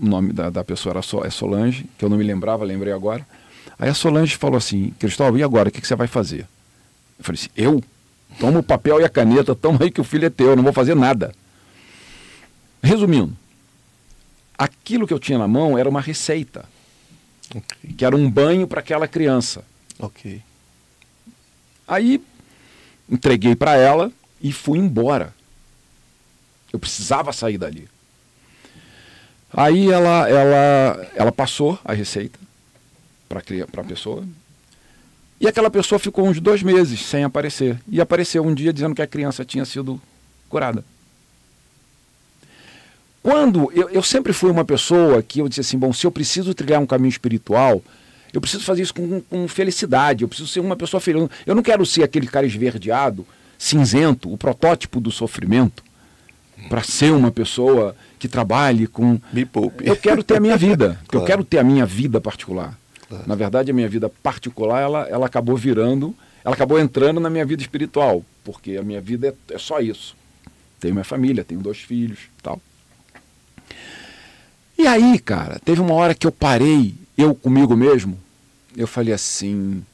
o 0.00 0.06
nome 0.06 0.32
da, 0.32 0.50
da 0.50 0.64
pessoa 0.64 0.92
era 0.92 1.26
é 1.26 1.30
Solange, 1.30 1.86
que 1.98 2.04
eu 2.04 2.08
não 2.08 2.16
me 2.16 2.24
lembrava, 2.24 2.64
lembrei 2.64 2.92
agora. 2.92 3.26
Aí 3.78 3.88
a 3.88 3.94
Solange 3.94 4.36
falou 4.36 4.56
assim, 4.56 4.92
Cristóvão, 4.98 5.38
e 5.38 5.42
agora, 5.42 5.68
o 5.68 5.72
que, 5.72 5.80
que 5.80 5.86
você 5.86 5.96
vai 5.96 6.06
fazer? 6.06 6.46
Eu 7.18 7.24
falei 7.24 7.40
assim, 7.40 7.50
eu? 7.56 7.82
Toma 8.38 8.60
o 8.60 8.62
papel 8.62 9.00
e 9.00 9.04
a 9.04 9.08
caneta, 9.08 9.54
toma 9.54 9.80
aí 9.82 9.90
que 9.90 10.00
o 10.00 10.04
filho 10.04 10.26
é 10.26 10.30
teu, 10.30 10.48
eu 10.48 10.56
não 10.56 10.62
vou 10.62 10.72
fazer 10.72 10.94
nada. 10.94 11.34
Resumindo, 12.82 13.36
aquilo 14.56 15.06
que 15.06 15.14
eu 15.14 15.18
tinha 15.18 15.38
na 15.38 15.48
mão 15.48 15.76
era 15.76 15.88
uma 15.88 16.00
receita, 16.00 16.64
okay. 17.54 17.94
que 17.94 18.04
era 18.04 18.16
um 18.16 18.30
banho 18.30 18.66
para 18.66 18.80
aquela 18.80 19.08
criança. 19.08 19.64
Ok. 19.98 20.42
Aí 21.86 22.22
entreguei 23.08 23.54
para 23.54 23.76
ela 23.76 24.10
e 24.40 24.52
fui 24.52 24.78
embora. 24.78 25.34
Eu 26.72 26.78
precisava 26.78 27.32
sair 27.32 27.58
dali. 27.58 27.88
Aí 29.52 29.90
ela, 29.90 30.28
ela, 30.28 31.10
ela 31.14 31.32
passou 31.32 31.78
a 31.84 31.92
receita 31.92 32.38
para 33.28 33.42
a 33.82 33.84
pessoa. 33.84 34.24
E 35.40 35.46
aquela 35.46 35.70
pessoa 35.70 35.98
ficou 35.98 36.26
uns 36.26 36.40
dois 36.40 36.62
meses 36.62 37.00
sem 37.04 37.24
aparecer. 37.24 37.78
E 37.88 38.00
apareceu 38.00 38.44
um 38.44 38.54
dia 38.54 38.72
dizendo 38.72 38.94
que 38.94 39.02
a 39.02 39.06
criança 39.06 39.44
tinha 39.44 39.64
sido 39.64 40.00
curada. 40.48 40.84
Quando 43.22 43.70
eu, 43.72 43.88
eu 43.90 44.02
sempre 44.02 44.32
fui 44.32 44.50
uma 44.50 44.64
pessoa 44.64 45.22
que 45.22 45.38
eu 45.40 45.48
disse 45.48 45.60
assim: 45.60 45.78
bom, 45.78 45.92
se 45.92 46.06
eu 46.06 46.10
preciso 46.10 46.52
trilhar 46.52 46.80
um 46.80 46.86
caminho 46.86 47.10
espiritual, 47.10 47.82
eu 48.32 48.40
preciso 48.40 48.64
fazer 48.64 48.82
isso 48.82 48.94
com, 48.94 49.20
com 49.20 49.46
felicidade, 49.46 50.22
eu 50.22 50.28
preciso 50.28 50.48
ser 50.48 50.60
uma 50.60 50.76
pessoa 50.76 51.00
feliz. 51.00 51.28
Eu 51.46 51.54
não 51.54 51.62
quero 51.62 51.86
ser 51.86 52.02
aquele 52.02 52.26
cara 52.26 52.46
esverdeado, 52.46 53.26
cinzento, 53.56 54.32
o 54.32 54.36
protótipo 54.36 55.00
do 55.00 55.10
sofrimento 55.10 55.84
para 56.68 56.82
ser 56.82 57.12
uma 57.12 57.30
pessoa 57.30 57.94
que 58.18 58.28
trabalhe 58.28 58.86
com. 58.86 59.20
Me 59.32 59.44
poupe. 59.44 59.86
Eu 59.86 59.96
quero 59.96 60.22
ter 60.22 60.36
a 60.36 60.40
minha 60.40 60.56
vida, 60.56 60.98
claro. 61.06 61.22
eu 61.22 61.26
quero 61.26 61.44
ter 61.44 61.58
a 61.58 61.64
minha 61.64 61.86
vida 61.86 62.20
particular. 62.20 62.76
Claro. 63.08 63.24
Na 63.26 63.34
verdade, 63.34 63.70
a 63.70 63.74
minha 63.74 63.88
vida 63.88 64.08
particular, 64.08 64.80
ela, 64.80 65.08
ela 65.08 65.26
acabou 65.26 65.56
virando, 65.56 66.14
ela 66.44 66.54
acabou 66.54 66.78
entrando 66.78 67.20
na 67.20 67.28
minha 67.30 67.44
vida 67.44 67.62
espiritual, 67.62 68.24
porque 68.42 68.76
a 68.76 68.82
minha 68.82 69.00
vida 69.00 69.28
é, 69.28 69.54
é 69.54 69.58
só 69.58 69.80
isso. 69.80 70.16
Tenho 70.80 70.94
minha 70.94 71.04
família, 71.04 71.44
tenho 71.44 71.60
dois 71.60 71.78
filhos 71.78 72.18
tal. 72.42 72.60
E 74.78 74.86
aí, 74.86 75.18
cara, 75.18 75.60
teve 75.64 75.80
uma 75.80 75.94
hora 75.94 76.14
que 76.14 76.26
eu 76.26 76.32
parei, 76.32 76.94
eu 77.16 77.34
comigo 77.34 77.76
mesmo, 77.76 78.18
eu 78.76 78.86
falei 78.86 79.12
assim, 79.12 79.84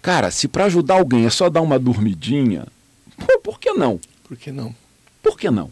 cara, 0.00 0.30
se 0.30 0.48
para 0.48 0.64
ajudar 0.64 0.94
alguém 0.94 1.26
é 1.26 1.30
só 1.30 1.50
dar 1.50 1.60
uma 1.60 1.78
dormidinha, 1.78 2.66
pô, 3.16 3.38
por 3.40 3.58
que 3.58 3.72
não? 3.72 4.00
Por 4.26 4.36
que 4.36 4.50
não? 4.52 4.74
Por 5.22 5.38
que 5.38 5.50
não? 5.50 5.70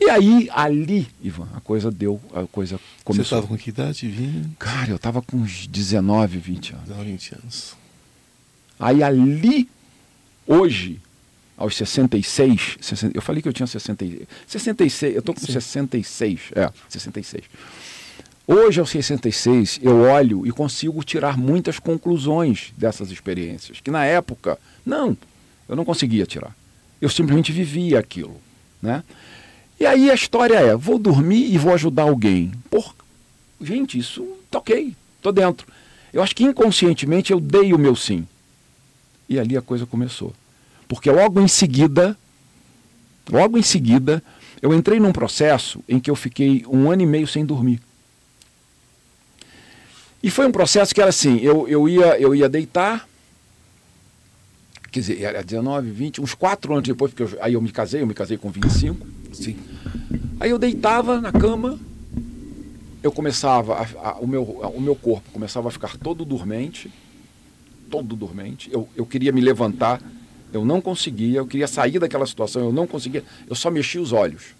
E 0.00 0.10
aí, 0.10 0.48
ali, 0.52 1.08
Ivan, 1.22 1.48
a 1.54 1.60
coisa 1.60 1.90
deu, 1.90 2.20
a 2.34 2.46
coisa 2.46 2.78
começou. 3.02 3.24
Você 3.24 3.34
estava 3.34 3.46
com 3.46 3.56
que 3.56 3.70
idade? 3.70 4.06
20? 4.06 4.56
Cara, 4.58 4.90
eu 4.90 4.96
estava 4.96 5.22
com 5.22 5.38
uns 5.38 5.66
19, 5.66 6.38
20 6.38 6.72
anos. 6.74 6.88
19, 6.88 7.10
20 7.12 7.34
anos. 7.34 7.76
Aí 8.78 9.02
ali, 9.02 9.68
hoje, 10.46 11.00
aos 11.56 11.76
66, 11.76 12.78
60, 12.80 13.16
eu 13.16 13.22
falei 13.22 13.40
que 13.40 13.48
eu 13.48 13.52
tinha 13.52 13.66
60, 13.66 14.04
66, 14.46 15.16
eu 15.16 15.22
tô 15.22 15.32
com 15.32 15.40
Sim. 15.40 15.52
66, 15.52 16.40
é, 16.54 16.70
66. 16.88 17.44
Hoje, 18.46 18.78
aos 18.78 18.90
66, 18.90 19.80
eu 19.82 20.02
olho 20.02 20.46
e 20.46 20.52
consigo 20.52 21.02
tirar 21.02 21.36
muitas 21.36 21.78
conclusões 21.80 22.72
dessas 22.76 23.10
experiências, 23.10 23.80
que 23.80 23.90
na 23.90 24.04
época, 24.04 24.58
não, 24.84 25.16
eu 25.68 25.74
não 25.74 25.84
conseguia 25.84 26.26
tirar. 26.26 26.54
Eu 27.00 27.08
simplesmente 27.08 27.50
vivia 27.50 27.98
aquilo, 27.98 28.40
né? 28.80 29.02
E 29.80 29.84
aí 29.84 30.10
a 30.10 30.14
história 30.14 30.54
é: 30.54 30.76
vou 30.76 30.98
dormir 30.98 31.52
e 31.52 31.58
vou 31.58 31.74
ajudar 31.74 32.04
alguém. 32.04 32.52
Por... 32.70 32.94
Gente, 33.60 33.98
isso 33.98 34.24
tá 34.50 34.58
ok, 34.58 34.94
tô 35.20 35.32
dentro. 35.32 35.66
Eu 36.12 36.22
acho 36.22 36.34
que 36.34 36.44
inconscientemente 36.44 37.32
eu 37.32 37.40
dei 37.40 37.72
o 37.74 37.78
meu 37.78 37.96
sim. 37.96 38.26
E 39.28 39.40
ali 39.40 39.56
a 39.56 39.62
coisa 39.62 39.84
começou. 39.84 40.32
Porque 40.88 41.10
logo 41.10 41.40
em 41.40 41.48
seguida, 41.48 42.16
logo 43.30 43.58
em 43.58 43.62
seguida, 43.62 44.22
eu 44.62 44.72
entrei 44.72 45.00
num 45.00 45.12
processo 45.12 45.82
em 45.88 45.98
que 45.98 46.10
eu 46.10 46.16
fiquei 46.16 46.64
um 46.68 46.90
ano 46.90 47.02
e 47.02 47.06
meio 47.06 47.26
sem 47.26 47.44
dormir. 47.44 47.80
E 50.22 50.30
foi 50.30 50.46
um 50.46 50.52
processo 50.52 50.94
que 50.94 51.00
era 51.00 51.10
assim, 51.10 51.38
eu, 51.38 51.68
eu, 51.68 51.88
ia, 51.88 52.18
eu 52.18 52.34
ia 52.34 52.48
deitar, 52.48 53.08
quer 54.90 55.00
dizer, 55.00 55.22
era 55.22 55.42
19, 55.42 55.90
20, 55.90 56.20
uns 56.20 56.34
quatro 56.34 56.72
anos 56.72 56.88
depois, 56.88 57.12
porque 57.12 57.34
eu, 57.34 57.38
aí 57.42 57.54
eu 57.54 57.60
me 57.60 57.70
casei, 57.70 58.02
eu 58.02 58.06
me 58.06 58.14
casei 58.14 58.36
com 58.36 58.50
25. 58.50 59.06
Sim. 59.32 59.56
Aí 60.40 60.50
eu 60.50 60.58
deitava 60.58 61.20
na 61.20 61.30
cama, 61.30 61.78
eu 63.02 63.12
começava, 63.12 63.74
a, 63.74 64.08
a, 64.08 64.14
o, 64.18 64.26
meu, 64.26 64.42
o 64.42 64.80
meu 64.80 64.96
corpo 64.96 65.30
começava 65.30 65.68
a 65.68 65.70
ficar 65.70 65.96
todo 65.96 66.24
dormente, 66.24 66.90
todo 67.90 68.16
dormente. 68.16 68.68
Eu, 68.72 68.88
eu 68.96 69.06
queria 69.06 69.30
me 69.30 69.40
levantar, 69.40 70.02
eu 70.52 70.64
não 70.64 70.80
conseguia, 70.80 71.38
eu 71.38 71.46
queria 71.46 71.66
sair 71.66 71.98
daquela 71.98 72.26
situação, 72.26 72.62
eu 72.62 72.72
não 72.72 72.86
conseguia, 72.86 73.24
eu 73.48 73.54
só 73.54 73.70
mexia 73.70 74.00
os 74.00 74.12
olhos. 74.12 74.54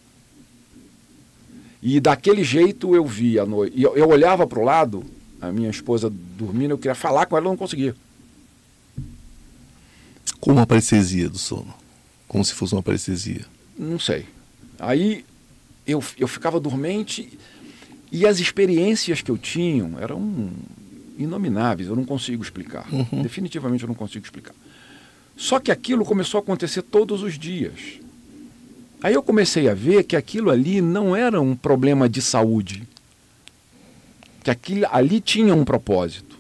E 1.83 2.01
daquele 2.01 2.43
jeito 2.43 2.95
eu 2.95 3.05
via 3.05 3.43
a 3.43 3.47
noite. 3.47 3.81
Eu, 3.81 3.97
eu 3.97 4.09
olhava 4.09 4.47
para 4.47 4.59
o 4.59 4.65
lado, 4.65 5.05
a 5.41 5.53
minha 5.53 5.71
esposa 5.71 6.11
dormindo, 6.11 6.73
eu 6.73 6.79
queria 6.79 6.95
falar 6.95 7.27
com 7.27 7.37
ela, 7.37 7.47
eu 7.47 7.51
não 7.51 7.57
conseguia. 7.57 7.95
Como 10.41 10.57
uma 10.57 10.67
parestesia 10.67 11.29
do 11.29 11.39
sono? 11.39 11.73
Como 12.27 12.45
se 12.45 12.55
fosse 12.55 12.75
uma 12.75 12.83
parestesia? 12.83 13.45
Não 13.79 13.99
sei. 13.99 14.27
Aí 14.79 15.25
eu, 15.87 16.03
eu 16.19 16.27
ficava 16.27 16.59
dormente 16.59 17.39
e 18.11 18.27
as 18.27 18.41
experiências 18.41 19.23
que 19.23 19.31
eu 19.31 19.39
tinha 19.39 19.89
eram 20.01 20.51
inomináveis, 21.19 21.89
eu 21.89 21.97
não 21.97 22.05
consigo 22.05 22.43
explicar. 22.43 22.87
Uhum. 22.93 23.23
Definitivamente 23.23 23.83
eu 23.83 23.89
não 23.89 23.95
consigo 23.95 24.25
explicar. 24.25 24.55
Só 25.37 25.61
que 25.61 25.71
aquilo 25.71 26.05
começou 26.05 26.39
a 26.39 26.43
acontecer 26.43 26.83
todos 26.83 27.23
os 27.23 27.39
dias. 27.39 28.01
Aí 29.03 29.13
eu 29.13 29.23
comecei 29.23 29.69
a 29.69 29.75
ver 29.75 30.05
que 30.05 30.17
aquilo 30.17 30.51
ali 30.51 30.81
não 30.81 31.15
era 31.15 31.41
um 31.41 31.55
problema 31.55 32.09
de 32.09 32.23
saúde. 32.23 32.83
Que 34.43 34.51
aquilo, 34.51 34.87
ali 34.91 35.21
tinha 35.21 35.55
um 35.55 35.65
propósito. 35.65 36.37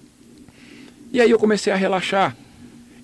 E 1.13 1.21
aí 1.21 1.31
eu 1.31 1.39
comecei 1.39 1.73
a 1.73 1.77
relaxar. 1.77 2.35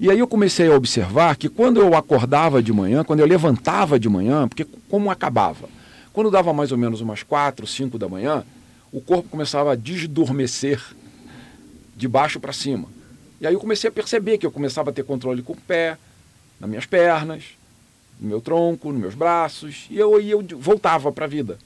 E 0.01 0.11
aí 0.11 0.19
eu 0.19 0.27
comecei 0.27 0.67
a 0.67 0.75
observar 0.75 1.37
que 1.37 1.49
quando 1.49 1.81
eu 1.81 1.95
acordava 1.95 2.63
de 2.63 2.73
manhã, 2.73 3.05
quando 3.05 3.21
eu 3.21 3.27
levantava 3.27 4.01
de 4.01 4.09
manhã, 4.09 4.49
porque 4.49 4.67
como 4.89 5.11
acabava? 5.11 5.69
Quando 6.13 6.31
dava 6.31 6.53
mais 6.53 6.73
ou 6.73 6.79
menos 6.79 7.01
umas 7.01 7.23
quatro, 7.23 7.67
cinco 7.67 7.99
da 7.99 8.09
manhã, 8.09 8.45
o 8.91 9.01
corpo 9.01 9.29
começava 9.29 9.73
a 9.73 9.77
desdormecer 9.77 10.83
de 11.97 12.09
baixo 12.09 12.41
para 12.41 12.53
cima. 12.53 12.89
E 13.43 13.47
aí 13.47 13.55
eu 13.55 13.59
comecei 13.59 13.89
a 13.89 13.93
perceber 13.93 14.39
que 14.39 14.47
eu 14.47 14.53
começava 14.53 14.91
a 14.91 14.93
ter 14.93 15.03
controle 15.03 15.43
com 15.43 15.53
o 15.53 15.57
pé, 15.57 15.99
nas 16.61 16.71
minhas 16.71 16.87
pernas, 16.87 17.43
no 18.21 18.29
meu 18.29 18.41
tronco, 18.41 18.93
nos 18.93 19.01
meus 19.01 19.15
braços, 19.17 19.87
e 19.91 19.99
eu, 19.99 20.21
e 20.21 20.31
eu 20.31 20.47
voltava 20.61 21.11
para 21.11 21.25
a 21.25 21.29
vida. 21.29 21.59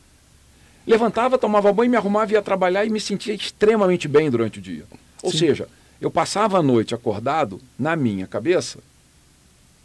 Levantava, 0.87 1.37
tomava 1.37 1.71
banho, 1.75 1.91
me 1.91 1.97
arrumava, 1.99 2.33
ia 2.33 2.41
trabalhar 2.41 2.87
e 2.87 2.89
me 2.89 2.99
sentia 2.99 3.35
extremamente 3.35 4.09
bem 4.09 4.31
durante 4.31 4.59
o 4.59 4.63
dia. 4.63 4.85
Ou 5.23 5.31
Sim. 5.31 5.37
seja, 5.37 5.69
eu 6.01 6.11
passava 6.11 6.59
a 6.59 6.63
noite 6.63 6.95
acordado 6.95 7.61
na 7.79 7.95
minha 7.95 8.27
cabeça, 8.27 8.79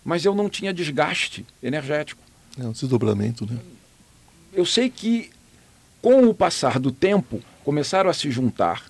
mas 0.02 0.24
eu 0.24 0.34
não 0.34 0.50
tinha 0.50 0.74
desgaste 0.74 1.46
energético. 1.62 2.24
É 2.58 2.64
um 2.64 2.72
desdobramento, 2.72 3.46
né? 3.46 3.60
Eu 4.54 4.66
sei 4.66 4.90
que, 4.90 5.30
com 6.02 6.24
o 6.24 6.34
passar 6.34 6.80
do 6.80 6.90
tempo, 6.92 7.42
começaram 7.66 8.10
a 8.10 8.14
se 8.14 8.32
juntar 8.32 8.86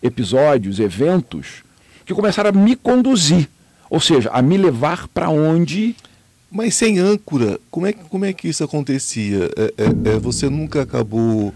episódios, 0.00 0.78
eventos, 0.78 1.64
que 2.08 2.14
começaram 2.14 2.48
a 2.48 2.52
me 2.52 2.74
conduzir, 2.74 3.50
ou 3.90 4.00
seja, 4.00 4.30
a 4.30 4.40
me 4.40 4.56
levar 4.56 5.06
para 5.08 5.28
onde. 5.28 5.94
Mas 6.50 6.74
sem 6.74 6.98
âncora, 6.98 7.60
como 7.70 7.86
é, 7.86 7.92
como 7.92 8.24
é 8.24 8.32
que 8.32 8.48
isso 8.48 8.64
acontecia? 8.64 9.50
É, 9.54 9.74
é, 9.76 10.14
é, 10.14 10.18
você 10.18 10.48
nunca 10.48 10.80
acabou 10.80 11.52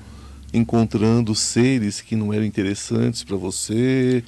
encontrando 0.53 1.35
seres 1.35 2.03
que 2.03 2.15
não 2.15 2.35
eram 2.35 2.45
interessantes 2.45 3.25
para 3.25 3.35
você? 3.37 4.23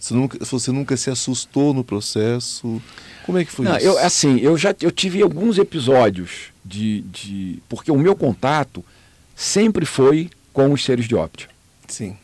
Você 0.00 0.14
nunca, 0.14 0.44
você 0.44 0.72
nunca 0.72 0.96
se 0.96 1.10
assustou 1.10 1.72
no 1.72 1.84
processo? 1.84 2.82
Como 3.24 3.38
é 3.38 3.44
que 3.44 3.52
foi 3.52 3.64
Não, 3.64 3.76
isso? 3.76 3.86
Eu, 3.86 3.98
assim, 3.98 4.38
eu 4.40 4.58
já 4.58 4.74
eu 4.80 4.90
tive 4.90 5.22
alguns 5.22 5.58
episódios 5.58 6.46
de, 6.64 7.02
de. 7.02 7.62
Porque 7.68 7.92
o 7.92 7.96
meu 7.96 8.16
contato 8.16 8.84
sempre 9.36 9.86
foi 9.86 10.28
com 10.52 10.72
os 10.72 10.84
seres 10.84 11.06
de 11.06 11.14
óptica. 11.14 11.54
Sim. 11.86 12.16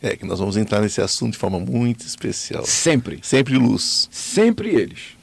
É 0.00 0.16
que 0.16 0.24
nós 0.24 0.38
vamos 0.38 0.56
entrar 0.56 0.80
nesse 0.80 1.00
assunto 1.00 1.32
de 1.32 1.38
forma 1.38 1.58
muito 1.58 2.06
especial. 2.06 2.64
Sempre. 2.64 3.20
Sempre 3.22 3.56
luz. 3.56 4.08
Sempre 4.10 4.70
eles. 4.70 5.16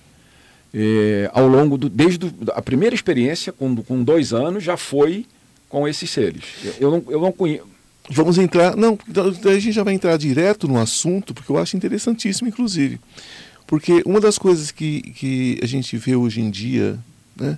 É, 0.73 1.29
ao 1.33 1.47
longo 1.47 1.77
do. 1.77 1.89
Desde 1.89 2.17
do, 2.17 2.51
a 2.51 2.61
primeira 2.61 2.95
experiência, 2.95 3.53
com, 3.53 3.75
com 3.75 4.03
dois 4.03 4.33
anos, 4.33 4.63
já 4.63 4.75
foi 4.75 5.25
com 5.69 5.87
esses 5.87 6.09
seres. 6.09 6.43
Eu, 6.63 6.73
eu 6.79 6.91
não, 6.91 7.11
eu 7.11 7.21
não 7.21 7.31
conheço. 7.31 7.67
Vamos 8.09 8.37
entrar. 8.37 8.75
Não, 8.75 8.97
então, 9.07 9.31
a 9.45 9.59
gente 9.59 9.71
já 9.71 9.83
vai 9.83 9.93
entrar 9.93 10.17
direto 10.17 10.67
no 10.67 10.77
assunto, 10.77 11.33
porque 11.33 11.51
eu 11.51 11.57
acho 11.57 11.77
interessantíssimo, 11.77 12.47
inclusive. 12.47 12.99
Porque 13.67 14.01
uma 14.05 14.19
das 14.19 14.37
coisas 14.37 14.71
que, 14.71 15.01
que 15.01 15.59
a 15.61 15.65
gente 15.65 15.95
vê 15.95 16.15
hoje 16.15 16.41
em 16.41 16.49
dia, 16.49 16.99
né? 17.35 17.57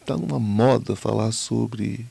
Está 0.00 0.16
numa 0.16 0.38
moda 0.38 0.96
falar 0.96 1.30
sobre 1.32 2.04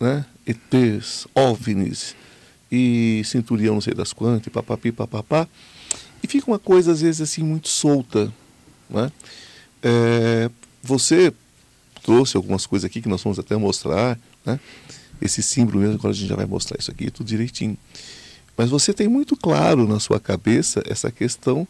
né, 0.00 0.24
ETs, 0.46 1.26
OVNIs 1.34 2.14
e 2.74 3.24
centurião 3.24 3.74
não 3.74 3.80
sei 3.80 3.94
das 3.94 4.12
quantas, 4.12 4.46
e 4.46 4.50
papapi, 4.50 4.90
papapá. 4.90 5.48
E 6.22 6.26
fica 6.26 6.50
uma 6.50 6.58
coisa, 6.58 6.92
às 6.92 7.00
vezes, 7.00 7.20
assim, 7.20 7.42
muito 7.42 7.68
solta. 7.68 8.32
Né? 8.88 9.12
É, 9.82 10.50
você 10.82 11.32
trouxe 12.02 12.36
algumas 12.36 12.66
coisas 12.66 12.84
aqui 12.84 13.00
que 13.00 13.08
nós 13.08 13.22
vamos 13.22 13.38
até 13.38 13.56
mostrar, 13.56 14.18
né? 14.44 14.58
esse 15.20 15.42
símbolo 15.42 15.80
mesmo, 15.80 15.94
agora 15.94 16.12
a 16.12 16.16
gente 16.16 16.28
já 16.28 16.36
vai 16.36 16.46
mostrar 16.46 16.78
isso 16.78 16.90
aqui 16.90 17.10
tudo 17.10 17.26
direitinho. 17.26 17.78
Mas 18.56 18.70
você 18.70 18.92
tem 18.92 19.08
muito 19.08 19.36
claro 19.36 19.86
na 19.88 19.98
sua 19.98 20.20
cabeça 20.20 20.82
essa 20.86 21.10
questão 21.10 21.66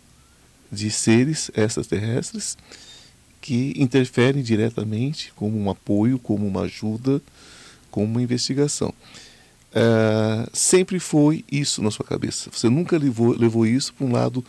de 0.70 0.90
seres 0.90 1.50
extraterrestres 1.56 2.56
que 3.40 3.74
interferem 3.76 4.42
diretamente 4.42 5.32
como 5.36 5.58
um 5.58 5.70
apoio, 5.70 6.18
como 6.18 6.46
uma 6.46 6.62
ajuda, 6.62 7.20
como 7.90 8.06
uma 8.06 8.22
investigação. 8.22 8.92
É, 9.74 10.48
sempre 10.52 11.00
foi 11.00 11.44
isso 11.50 11.82
na 11.82 11.90
sua 11.90 12.04
cabeça. 12.04 12.48
Você 12.52 12.68
nunca 12.68 12.96
levou, 12.96 13.36
levou 13.36 13.66
isso 13.66 13.92
para 13.92 14.06
um 14.06 14.12
lado 14.12 14.44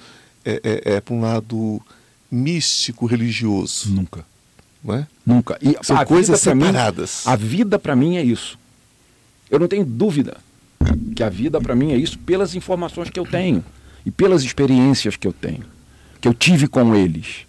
é, 0.45 0.61
é, 0.63 0.93
é 0.95 1.01
para 1.01 1.15
um 1.15 1.21
lado 1.21 1.81
místico 2.29 3.07
religioso. 3.07 3.89
Nunca. 3.89 4.23
Não 4.83 4.93
é? 4.93 5.07
Nunca. 5.25 5.57
E 5.59 5.75
São 5.81 6.05
coisas 6.05 6.39
separadas. 6.39 7.23
Mim, 7.25 7.31
a 7.31 7.35
vida 7.35 7.79
para 7.79 7.95
mim 7.95 8.17
é 8.17 8.23
isso. 8.23 8.59
Eu 9.49 9.59
não 9.59 9.67
tenho 9.67 9.83
dúvida 9.83 10.37
que 11.15 11.23
a 11.23 11.29
vida 11.29 11.59
para 11.59 11.75
mim 11.75 11.91
é 11.91 11.97
isso 11.97 12.19
pelas 12.19 12.53
informações 12.53 13.09
que 13.09 13.19
eu 13.19 13.25
tenho 13.25 13.65
e 14.05 14.11
pelas 14.11 14.43
experiências 14.43 15.15
que 15.15 15.27
eu 15.27 15.33
tenho, 15.33 15.65
que 16.21 16.27
eu 16.27 16.33
tive 16.33 16.67
com 16.67 16.95
eles. 16.95 17.47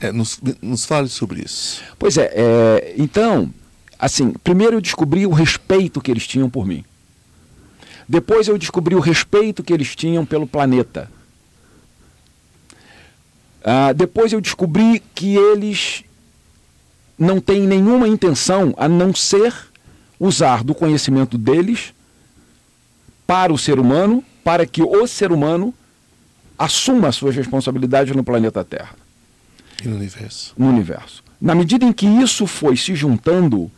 É, 0.00 0.12
nos, 0.12 0.40
nos 0.62 0.84
fale 0.84 1.08
sobre 1.08 1.42
isso. 1.42 1.82
Pois 1.98 2.16
é, 2.16 2.30
é, 2.32 2.94
então, 2.96 3.52
assim, 3.98 4.32
primeiro 4.44 4.76
eu 4.76 4.80
descobri 4.80 5.26
o 5.26 5.32
respeito 5.32 6.00
que 6.00 6.08
eles 6.08 6.24
tinham 6.24 6.48
por 6.48 6.64
mim. 6.64 6.84
Depois 8.08 8.48
eu 8.48 8.56
descobri 8.56 8.94
o 8.94 9.00
respeito 9.00 9.62
que 9.62 9.72
eles 9.72 9.94
tinham 9.94 10.24
pelo 10.24 10.46
planeta. 10.46 11.10
Ah, 13.62 13.92
depois 13.92 14.32
eu 14.32 14.40
descobri 14.40 15.02
que 15.14 15.36
eles 15.36 16.04
não 17.18 17.40
têm 17.40 17.66
nenhuma 17.66 18.08
intenção 18.08 18.72
a 18.78 18.88
não 18.88 19.14
ser 19.14 19.52
usar 20.18 20.64
do 20.64 20.74
conhecimento 20.74 21.36
deles 21.36 21.92
para 23.26 23.52
o 23.52 23.58
ser 23.58 23.78
humano, 23.78 24.24
para 24.42 24.64
que 24.64 24.82
o 24.82 25.06
ser 25.06 25.30
humano 25.30 25.74
assuma 26.58 27.08
as 27.08 27.16
suas 27.16 27.36
responsabilidades 27.36 28.16
no 28.16 28.24
planeta 28.24 28.64
Terra. 28.64 28.94
E 29.84 29.86
no 29.86 29.96
universo. 29.96 30.54
No 30.56 30.68
universo. 30.68 31.22
Na 31.38 31.54
medida 31.54 31.84
em 31.84 31.92
que 31.92 32.06
isso 32.06 32.46
foi 32.46 32.76
se 32.76 32.94
juntando, 32.94 33.70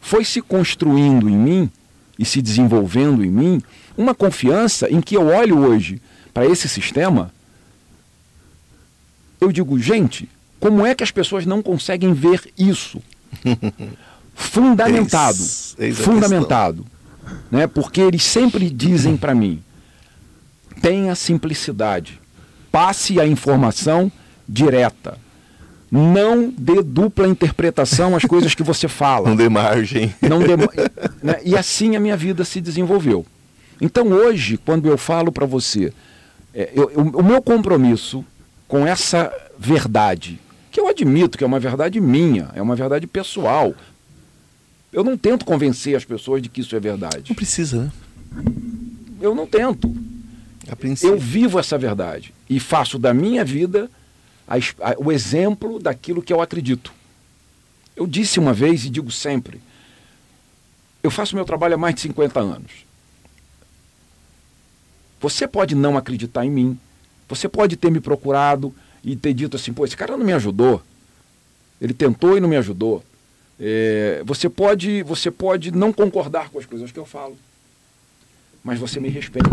foi 0.00 0.24
se 0.24 0.40
construindo 0.40 1.28
em 1.28 1.36
mim 1.36 1.70
e 2.18 2.24
se 2.24 2.40
desenvolvendo 2.40 3.24
em 3.24 3.30
mim 3.30 3.62
uma 3.96 4.14
confiança 4.14 4.88
em 4.90 5.00
que 5.00 5.16
eu 5.16 5.26
olho 5.26 5.58
hoje 5.58 6.00
para 6.32 6.46
esse 6.46 6.68
sistema, 6.68 7.32
eu 9.40 9.52
digo, 9.52 9.78
gente, 9.78 10.28
como 10.58 10.86
é 10.86 10.94
que 10.94 11.04
as 11.04 11.10
pessoas 11.10 11.44
não 11.44 11.62
conseguem 11.62 12.12
ver 12.12 12.52
isso? 12.58 13.02
fundamentado. 14.34 15.38
Eis, 15.38 15.76
eis 15.78 15.98
fundamentado. 15.98 16.84
Né? 17.50 17.66
Porque 17.66 18.00
eles 18.00 18.22
sempre 18.22 18.68
dizem 18.68 19.16
para 19.16 19.34
mim: 19.34 19.62
tenha 20.80 21.14
simplicidade, 21.14 22.20
passe 22.70 23.20
a 23.20 23.26
informação 23.26 24.10
direta. 24.48 25.18
Não 25.96 26.50
dê 26.50 26.82
dupla 26.82 27.28
interpretação 27.28 28.16
às 28.16 28.24
coisas 28.24 28.52
que 28.52 28.64
você 28.64 28.88
fala. 28.88 29.28
Não 29.30 29.36
dê 29.36 29.48
margem. 29.48 30.12
Não 30.20 30.40
dê, 30.40 30.56
né? 31.22 31.38
E 31.44 31.56
assim 31.56 31.94
a 31.94 32.00
minha 32.00 32.16
vida 32.16 32.44
se 32.44 32.60
desenvolveu. 32.60 33.24
Então 33.80 34.08
hoje, 34.08 34.56
quando 34.56 34.88
eu 34.88 34.98
falo 34.98 35.30
para 35.30 35.46
você, 35.46 35.92
é, 36.52 36.70
eu, 36.74 36.90
eu, 36.90 37.00
o 37.00 37.22
meu 37.22 37.40
compromisso 37.40 38.24
com 38.66 38.84
essa 38.84 39.32
verdade, 39.56 40.40
que 40.72 40.80
eu 40.80 40.88
admito 40.88 41.38
que 41.38 41.44
é 41.44 41.46
uma 41.46 41.60
verdade 41.60 42.00
minha, 42.00 42.50
é 42.56 42.60
uma 42.60 42.74
verdade 42.74 43.06
pessoal, 43.06 43.72
eu 44.92 45.04
não 45.04 45.16
tento 45.16 45.44
convencer 45.44 45.94
as 45.94 46.04
pessoas 46.04 46.42
de 46.42 46.48
que 46.48 46.60
isso 46.60 46.74
é 46.74 46.80
verdade. 46.80 47.26
Não 47.28 47.36
precisa, 47.36 47.84
né? 47.84 47.92
Eu 49.20 49.32
não 49.32 49.46
tento. 49.46 49.94
Eu 51.04 51.16
vivo 51.16 51.60
essa 51.60 51.78
verdade 51.78 52.34
e 52.50 52.58
faço 52.58 52.98
da 52.98 53.14
minha 53.14 53.44
vida 53.44 53.88
a, 54.46 54.56
a, 54.56 54.94
o 54.98 55.10
exemplo 55.10 55.78
daquilo 55.78 56.22
que 56.22 56.32
eu 56.32 56.40
acredito. 56.40 56.92
Eu 57.96 58.06
disse 58.06 58.38
uma 58.38 58.52
vez 58.52 58.84
e 58.84 58.90
digo 58.90 59.10
sempre: 59.10 59.60
eu 61.02 61.10
faço 61.10 61.36
meu 61.36 61.44
trabalho 61.44 61.74
há 61.74 61.78
mais 61.78 61.94
de 61.94 62.00
50 62.02 62.40
anos. 62.40 62.72
Você 65.20 65.46
pode 65.46 65.74
não 65.74 65.96
acreditar 65.96 66.44
em 66.44 66.50
mim, 66.50 66.78
você 67.28 67.48
pode 67.48 67.76
ter 67.76 67.90
me 67.90 68.00
procurado 68.00 68.74
e 69.02 69.14
ter 69.14 69.34
dito 69.34 69.56
assim: 69.56 69.72
pô, 69.72 69.84
esse 69.84 69.96
cara 69.96 70.16
não 70.16 70.24
me 70.24 70.32
ajudou. 70.32 70.82
Ele 71.80 71.92
tentou 71.92 72.36
e 72.36 72.40
não 72.40 72.48
me 72.48 72.56
ajudou. 72.56 73.04
É, 73.60 74.22
você, 74.24 74.48
pode, 74.48 75.02
você 75.02 75.30
pode 75.30 75.70
não 75.70 75.92
concordar 75.92 76.48
com 76.50 76.58
as 76.58 76.66
coisas 76.66 76.90
que 76.90 76.98
eu 76.98 77.04
falo, 77.04 77.36
mas 78.62 78.78
você 78.78 78.98
me 78.98 79.08
respeita. 79.08 79.50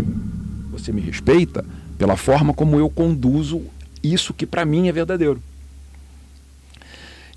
Você 0.71 0.91
me 0.91 1.01
respeita 1.01 1.65
pela 1.97 2.15
forma 2.15 2.53
como 2.53 2.79
eu 2.79 2.89
conduzo 2.89 3.65
isso 4.03 4.33
que 4.33 4.45
para 4.45 4.65
mim 4.65 4.87
é 4.87 4.91
verdadeiro. 4.91 5.41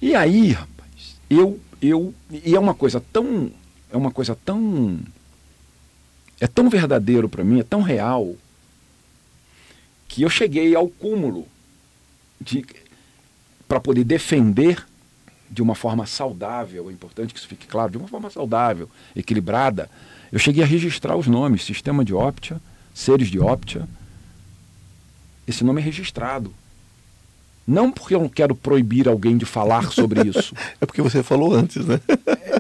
E 0.00 0.14
aí, 0.14 0.52
rapaz, 0.52 1.16
eu, 1.30 1.58
eu. 1.80 2.14
E 2.30 2.54
é 2.54 2.58
uma 2.58 2.74
coisa 2.74 3.02
tão. 3.12 3.50
É 3.90 3.96
uma 3.96 4.10
coisa 4.10 4.36
tão. 4.44 4.98
É 6.40 6.46
tão 6.46 6.68
verdadeiro 6.68 7.28
para 7.28 7.44
mim, 7.44 7.60
é 7.60 7.62
tão 7.62 7.80
real, 7.80 8.34
que 10.08 10.22
eu 10.22 10.28
cheguei 10.28 10.74
ao 10.74 10.88
cúmulo 10.88 11.46
para 13.66 13.80
poder 13.80 14.04
defender 14.04 14.84
de 15.50 15.62
uma 15.62 15.74
forma 15.74 16.04
saudável, 16.04 16.90
é 16.90 16.92
importante 16.92 17.32
que 17.32 17.38
isso 17.38 17.48
fique 17.48 17.66
claro, 17.66 17.92
de 17.92 17.98
uma 17.98 18.08
forma 18.08 18.28
saudável, 18.28 18.90
equilibrada, 19.14 19.88
eu 20.32 20.38
cheguei 20.38 20.64
a 20.64 20.66
registrar 20.66 21.16
os 21.16 21.28
nomes, 21.28 21.64
sistema 21.64 22.04
de 22.04 22.12
Optia, 22.12 22.60
seres 22.92 23.28
de 23.28 23.38
Optia. 23.38 23.88
Esse 25.46 25.64
nome 25.64 25.80
é 25.80 25.84
registrado. 25.84 26.52
Não 27.66 27.90
porque 27.90 28.14
eu 28.14 28.20
não 28.20 28.28
quero 28.28 28.54
proibir 28.54 29.08
alguém 29.08 29.36
de 29.38 29.46
falar 29.46 29.90
sobre 29.90 30.20
isso. 30.28 30.54
é 30.80 30.86
porque 30.86 31.00
você 31.00 31.22
falou 31.22 31.54
antes, 31.54 31.84
né? 31.86 32.00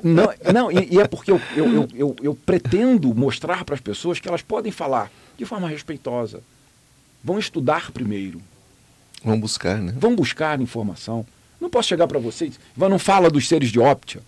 não, 0.02 0.32
não 0.52 0.72
e, 0.72 0.94
e 0.94 1.00
é 1.00 1.06
porque 1.06 1.30
eu, 1.30 1.40
eu, 1.54 1.72
eu, 1.72 1.88
eu, 1.94 2.16
eu 2.22 2.34
pretendo 2.34 3.14
mostrar 3.14 3.64
para 3.64 3.74
as 3.74 3.80
pessoas 3.80 4.18
que 4.18 4.28
elas 4.28 4.42
podem 4.42 4.72
falar 4.72 5.10
de 5.36 5.44
forma 5.44 5.68
respeitosa. 5.68 6.42
Vão 7.22 7.38
estudar 7.38 7.90
primeiro. 7.90 8.40
Vão 9.22 9.38
buscar, 9.38 9.78
né? 9.78 9.94
Vão 9.96 10.14
buscar 10.14 10.60
informação. 10.60 11.26
Não 11.60 11.70
posso 11.70 11.88
chegar 11.88 12.06
para 12.06 12.18
vocês, 12.18 12.58
não 12.76 12.98
fala 12.98 13.30
dos 13.30 13.48
seres 13.48 13.70
de 13.70 13.80
Optia. 13.80 14.20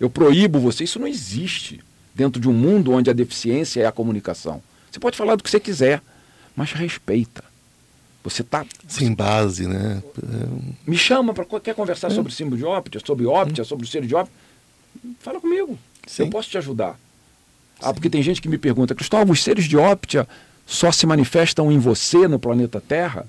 Eu 0.00 0.10
proíbo 0.10 0.58
você, 0.58 0.84
isso 0.84 0.98
não 0.98 1.06
existe 1.06 1.80
dentro 2.14 2.40
de 2.40 2.48
um 2.48 2.52
mundo 2.52 2.92
onde 2.92 3.08
a 3.08 3.12
deficiência 3.12 3.82
é 3.82 3.86
a 3.86 3.92
comunicação. 3.92 4.60
Você 4.90 4.98
pode 4.98 5.16
falar 5.16 5.36
do 5.36 5.44
que 5.44 5.50
você 5.50 5.60
quiser, 5.60 6.02
mas 6.56 6.72
respeita. 6.72 7.44
Você 8.26 8.42
está. 8.42 8.66
Sem 8.88 9.14
base, 9.14 9.68
né? 9.68 10.02
Me 10.84 10.98
chama 10.98 11.32
para 11.32 11.44
quer 11.60 11.76
conversar 11.76 12.08
é. 12.08 12.10
sobre 12.10 12.32
símbolo 12.32 12.56
de 12.56 12.64
Optia, 12.64 13.00
sobre 13.04 13.24
Optia, 13.24 13.62
hum. 13.62 13.64
sobre 13.64 13.86
o 13.86 13.88
ser 13.88 14.04
de 14.04 14.16
Optia. 14.16 14.34
Fala 15.20 15.40
comigo. 15.40 15.78
Sim. 16.04 16.24
Eu 16.24 16.30
posso 16.30 16.50
te 16.50 16.58
ajudar. 16.58 16.98
Ah, 17.80 17.92
porque 17.92 18.10
tem 18.10 18.20
gente 18.22 18.42
que 18.42 18.48
me 18.48 18.58
pergunta, 18.58 18.96
Cristóvão, 18.96 19.32
os 19.32 19.42
seres 19.42 19.66
de 19.66 19.76
Optia 19.76 20.26
só 20.66 20.90
se 20.90 21.06
manifestam 21.06 21.70
em 21.70 21.78
você 21.78 22.26
no 22.26 22.38
planeta 22.38 22.80
Terra? 22.80 23.28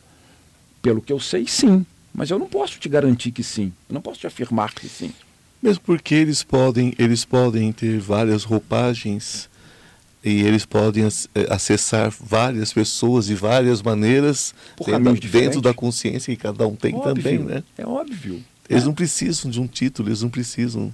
Pelo 0.82 1.00
que 1.00 1.14
eu 1.14 1.20
sei, 1.20 1.46
sim. 1.46 1.86
Mas 2.12 2.32
eu 2.32 2.40
não 2.40 2.48
posso 2.48 2.80
te 2.80 2.90
garantir 2.90 3.32
que 3.32 3.44
sim. 3.44 3.72
Eu 3.88 3.94
não 3.94 4.02
posso 4.02 4.20
te 4.20 4.26
afirmar 4.26 4.74
que 4.74 4.90
sim. 4.90 5.14
Mesmo 5.62 5.84
porque 5.86 6.16
eles 6.16 6.42
podem, 6.42 6.96
eles 6.98 7.24
podem 7.24 7.72
ter 7.72 8.00
várias 8.00 8.44
roupagens 8.44 9.48
e 10.28 10.42
eles 10.44 10.66
podem 10.66 11.06
eh, 11.06 11.48
acessar 11.50 12.14
várias 12.20 12.74
pessoas 12.74 13.28
de 13.28 13.36
várias 13.36 13.82
maneiras 13.82 14.54
dentro, 14.86 15.30
dentro 15.30 15.62
da 15.62 15.74
consciência 15.74 16.36
que 16.36 16.42
cada 16.42 16.68
um 16.68 16.76
tem 16.76 16.94
óbvio, 16.94 17.16
também, 17.16 17.40
né? 17.40 17.64
É 17.78 17.86
óbvio. 17.86 18.44
Eles 18.70 18.84
é. 18.84 18.86
não 18.86 18.94
precisam 18.94 19.50
de 19.50 19.62
um 19.62 19.68
título, 19.68 20.10
eles 20.10 20.22
não 20.22 20.30
precisam. 20.30 20.94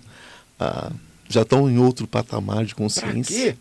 Ah, 0.60 0.92
já 1.28 1.42
estão 1.42 1.68
em 1.68 1.80
outro 1.80 2.06
patamar 2.06 2.64
de 2.64 2.76
consciência. 2.76 3.58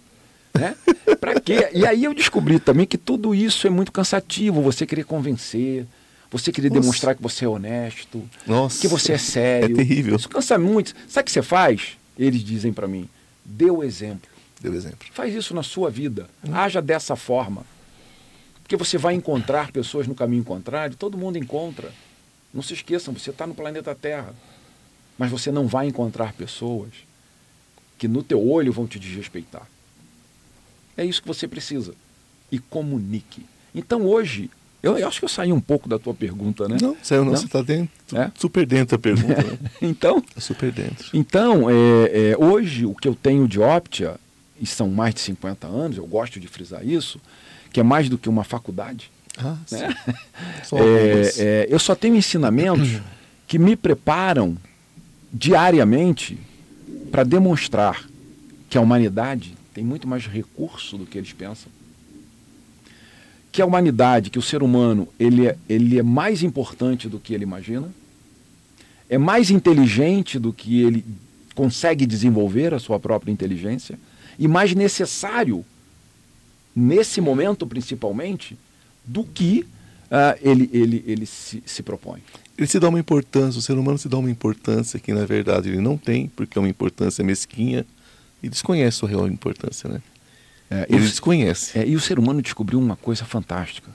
Pra 0.52 0.74
quê? 0.74 0.76
Né? 1.06 1.16
pra 1.16 1.40
quê? 1.40 1.70
E 1.72 1.86
aí 1.86 2.04
eu 2.04 2.12
descobri 2.12 2.60
também 2.60 2.84
que 2.84 2.98
tudo 2.98 3.34
isso 3.34 3.66
é 3.66 3.70
muito 3.70 3.90
cansativo, 3.90 4.60
você 4.60 4.84
querer 4.84 5.04
convencer, 5.04 5.86
você 6.30 6.52
querer 6.52 6.68
Nossa. 6.68 6.80
demonstrar 6.80 7.14
que 7.14 7.22
você 7.22 7.46
é 7.46 7.48
honesto, 7.48 8.22
Nossa. 8.46 8.78
que 8.78 8.88
você 8.88 9.14
é 9.14 9.18
sério. 9.18 9.74
É 9.74 9.84
terrível. 9.84 10.16
Isso 10.16 10.28
cansa 10.28 10.58
muito. 10.58 10.94
Sabe 11.08 11.22
o 11.22 11.24
que 11.24 11.32
você 11.32 11.42
faz? 11.42 11.96
Eles 12.18 12.44
dizem 12.44 12.74
para 12.74 12.86
mim, 12.86 13.08
dê 13.42 13.70
o 13.70 13.82
exemplo. 13.82 14.31
Deu 14.62 14.72
exemplo. 14.74 15.08
Faz 15.12 15.34
isso 15.34 15.54
na 15.54 15.62
sua 15.62 15.90
vida. 15.90 16.28
Hum. 16.46 16.54
Haja 16.54 16.80
dessa 16.80 17.16
forma. 17.16 17.64
Porque 18.62 18.76
você 18.76 18.96
vai 18.96 19.14
encontrar 19.14 19.72
pessoas 19.72 20.06
no 20.06 20.14
caminho 20.14 20.44
contrário, 20.44 20.96
todo 20.96 21.18
mundo 21.18 21.36
encontra. 21.36 21.92
Não 22.54 22.62
se 22.62 22.72
esqueçam, 22.72 23.12
você 23.12 23.30
está 23.30 23.46
no 23.46 23.54
planeta 23.54 23.94
Terra. 23.94 24.32
Mas 25.18 25.30
você 25.30 25.50
não 25.50 25.66
vai 25.66 25.88
encontrar 25.88 26.32
pessoas 26.32 26.90
que 27.98 28.06
no 28.06 28.22
teu 28.22 28.46
olho 28.48 28.72
vão 28.72 28.86
te 28.86 28.98
desrespeitar. 28.98 29.66
É 30.96 31.04
isso 31.04 31.20
que 31.20 31.28
você 31.28 31.48
precisa. 31.48 31.94
E 32.50 32.58
comunique. 32.58 33.44
Então 33.74 34.06
hoje, 34.06 34.50
eu, 34.82 34.96
eu, 34.96 35.08
acho 35.08 35.18
que 35.18 35.24
eu 35.24 35.28
saí 35.28 35.52
um 35.52 35.60
pouco 35.60 35.88
da 35.88 35.98
tua 35.98 36.14
pergunta, 36.14 36.68
né? 36.68 36.76
Não, 36.80 36.96
saiu 37.02 37.24
não, 37.24 37.32
não? 37.32 37.38
você 37.38 37.46
está 37.46 37.62
dentro, 37.62 37.90
é? 38.14 38.30
super 38.38 38.66
dentro 38.66 38.96
da 38.96 39.02
pergunta. 39.02 39.42
Né? 39.42 39.58
então, 39.82 40.20
tá 40.20 40.40
super 40.40 40.70
dentro. 40.70 41.08
Então, 41.14 41.68
é, 41.70 41.74
é, 42.32 42.36
hoje 42.36 42.86
o 42.86 42.94
que 42.94 43.08
eu 43.08 43.14
tenho 43.14 43.48
de 43.48 43.60
Optia 43.60 44.18
e 44.60 44.66
são 44.66 44.88
mais 44.88 45.14
de 45.14 45.20
50 45.20 45.66
anos, 45.66 45.96
eu 45.96 46.06
gosto 46.06 46.38
de 46.38 46.46
frisar 46.48 46.86
isso, 46.86 47.20
que 47.72 47.80
é 47.80 47.82
mais 47.82 48.08
do 48.08 48.18
que 48.18 48.28
uma 48.28 48.44
faculdade. 48.44 49.10
Ah, 49.36 49.56
né? 49.70 49.96
é, 50.72 51.32
é, 51.38 51.66
eu 51.68 51.78
só 51.78 51.94
tenho 51.94 52.16
ensinamentos 52.16 53.00
que 53.46 53.58
me 53.58 53.76
preparam 53.76 54.56
diariamente 55.32 56.38
para 57.10 57.24
demonstrar 57.24 58.06
que 58.68 58.76
a 58.76 58.80
humanidade 58.80 59.54
tem 59.74 59.84
muito 59.84 60.06
mais 60.06 60.26
recurso 60.26 60.98
do 60.98 61.06
que 61.06 61.16
eles 61.16 61.32
pensam. 61.32 61.70
Que 63.50 63.60
a 63.60 63.66
humanidade, 63.66 64.30
que 64.30 64.38
o 64.38 64.42
ser 64.42 64.62
humano, 64.62 65.08
ele 65.18 65.46
é, 65.46 65.56
ele 65.68 65.98
é 65.98 66.02
mais 66.02 66.42
importante 66.42 67.08
do 67.08 67.18
que 67.18 67.34
ele 67.34 67.42
imagina, 67.42 67.92
é 69.08 69.18
mais 69.18 69.50
inteligente 69.50 70.38
do 70.38 70.52
que 70.52 70.82
ele 70.82 71.04
consegue 71.54 72.06
desenvolver 72.06 72.72
a 72.72 72.78
sua 72.78 72.98
própria 72.98 73.30
inteligência 73.30 73.98
e 74.38 74.48
mais 74.48 74.74
necessário, 74.74 75.64
nesse 76.74 77.20
momento 77.20 77.66
principalmente, 77.66 78.56
do 79.04 79.24
que 79.24 79.66
uh, 80.10 80.38
ele, 80.40 80.70
ele, 80.72 81.04
ele 81.06 81.26
se, 81.26 81.62
se 81.66 81.82
propõe. 81.82 82.22
Ele 82.56 82.66
se 82.66 82.78
dá 82.78 82.88
uma 82.88 83.00
importância, 83.00 83.58
o 83.58 83.62
ser 83.62 83.78
humano 83.78 83.98
se 83.98 84.08
dá 84.08 84.18
uma 84.18 84.30
importância 84.30 85.00
que 85.00 85.12
na 85.12 85.24
verdade 85.24 85.68
ele 85.68 85.80
não 85.80 85.96
tem, 85.96 86.28
porque 86.28 86.58
é 86.58 86.60
uma 86.60 86.68
importância 86.68 87.24
mesquinha 87.24 87.86
e 88.42 88.48
desconhece 88.48 88.98
sua 88.98 89.08
real 89.08 89.26
importância, 89.26 89.88
né? 89.88 90.02
É, 90.70 90.86
ele 90.88 91.00
desconhece. 91.00 91.78
É, 91.78 91.86
e 91.86 91.94
o 91.94 92.00
ser 92.00 92.18
humano 92.18 92.40
descobriu 92.40 92.78
uma 92.78 92.96
coisa 92.96 93.24
fantástica, 93.24 93.90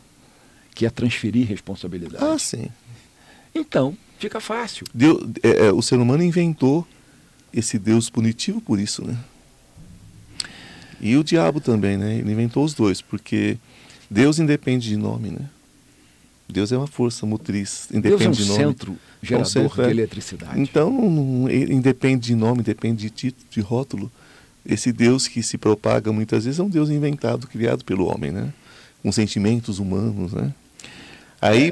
que 0.76 0.86
é 0.86 0.90
transferir 0.90 1.48
responsabilidade. 1.48 2.24
Ah, 2.24 2.38
sim. 2.38 2.70
Então, 3.54 3.98
fica 4.20 4.40
fácil. 4.40 4.86
Deus, 4.94 5.28
é, 5.42 5.68
é, 5.68 5.72
o 5.72 5.82
ser 5.82 5.98
humano 5.98 6.22
inventou 6.22 6.88
esse 7.52 7.80
Deus 7.80 8.10
punitivo 8.10 8.62
por 8.62 8.80
isso, 8.80 9.04
né? 9.06 9.18
E 11.00 11.16
o 11.16 11.24
diabo 11.24 11.60
também, 11.60 11.98
né? 11.98 12.18
Ele 12.18 12.32
inventou 12.32 12.64
os 12.64 12.74
dois, 12.74 13.02
porque 13.02 13.58
Deus 14.10 14.40
independe 14.40 14.90
de 14.90 14.98
nome, 14.98 15.30
né? 15.30 15.50
Deus 16.50 16.72
é 16.72 16.78
uma 16.78 16.88
força 16.88 17.26
motriz, 17.26 17.88
independe 17.92 18.10
Deus 18.10 18.22
é 18.22 18.30
um 18.30 18.32
de 18.32 18.46
nome. 18.46 18.60
centro 18.60 18.98
gerador 19.22 19.48
um 19.48 19.50
centro, 19.50 19.84
de 19.84 19.88
é. 19.88 19.92
eletricidade. 19.92 20.60
Então, 20.60 20.92
não, 20.92 21.50
independe 21.50 22.28
de 22.28 22.36
nome, 22.36 22.62
depende 22.64 23.02
de 23.02 23.10
título, 23.10 23.46
de 23.50 23.62
rótulo. 23.62 24.12
Esse 24.66 24.92
Deus 24.92 25.28
que 25.28 25.42
se 25.42 25.58
propaga 25.58 26.12
muitas 26.12 26.46
vezes 26.46 26.60
é 26.60 26.64
um 26.64 26.70
Deus 26.70 26.90
inventado, 26.90 27.48
criado 27.48 27.86
pelo 27.86 28.06
homem, 28.06 28.32
né? 28.32 28.54
Com 29.02 29.12
sentimentos 29.12 29.80
humanos, 29.80 30.34
né? 30.34 30.54
Aí, 31.40 31.72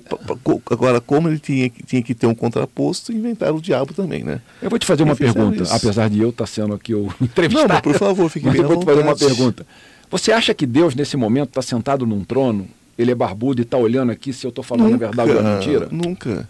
agora, 0.70 1.02
como 1.02 1.28
ele 1.28 1.40
tinha, 1.40 1.72
tinha 1.88 2.02
que 2.02 2.14
ter 2.14 2.28
um 2.28 2.36
contraposto, 2.36 3.12
inventaram 3.12 3.56
o 3.56 3.62
diabo 3.62 3.94
também, 3.94 4.24
né? 4.24 4.40
Eu 4.62 4.70
vou 4.70 4.78
te 4.78 4.86
fazer 4.86 5.02
uma 5.02 5.16
pergunta, 5.16 5.64
isso. 5.64 5.74
apesar 5.74 6.08
de 6.08 6.20
eu 6.20 6.30
estar 6.30 6.46
sendo 6.46 6.76
aqui 6.76 6.94
o 6.94 7.12
entrevistado. 7.20 7.74
Não, 7.74 7.82
por 7.82 7.96
favor, 7.96 8.30
fique 8.30 8.46
mas 8.46 8.56
eu 8.56 8.68
vou 8.68 8.78
te 8.78 8.86
fazer 8.86 9.02
uma 9.02 9.16
pergunta. 9.16 9.66
Você 10.12 10.32
acha 10.32 10.54
que 10.54 10.68
Deus, 10.68 10.94
nesse 10.94 11.18
momento, 11.18 11.50
está 11.50 11.64
sentado 11.64 12.06
num 12.06 12.24
trono, 12.24 12.68
ele 12.98 13.12
é 13.12 13.16
barbudo 13.16 13.60
e 13.60 13.64
está 13.64 13.76
olhando 13.76 14.12
aqui 14.12 14.32
se 14.32 14.46
eu 14.46 14.50
estou 14.50 14.64
falando 14.64 14.92
nunca, 14.92 15.08
a 15.08 15.10
verdade 15.10 15.32
ou 15.32 15.40
a 15.40 15.56
mentira? 15.56 15.88
Nunca. 15.92 16.48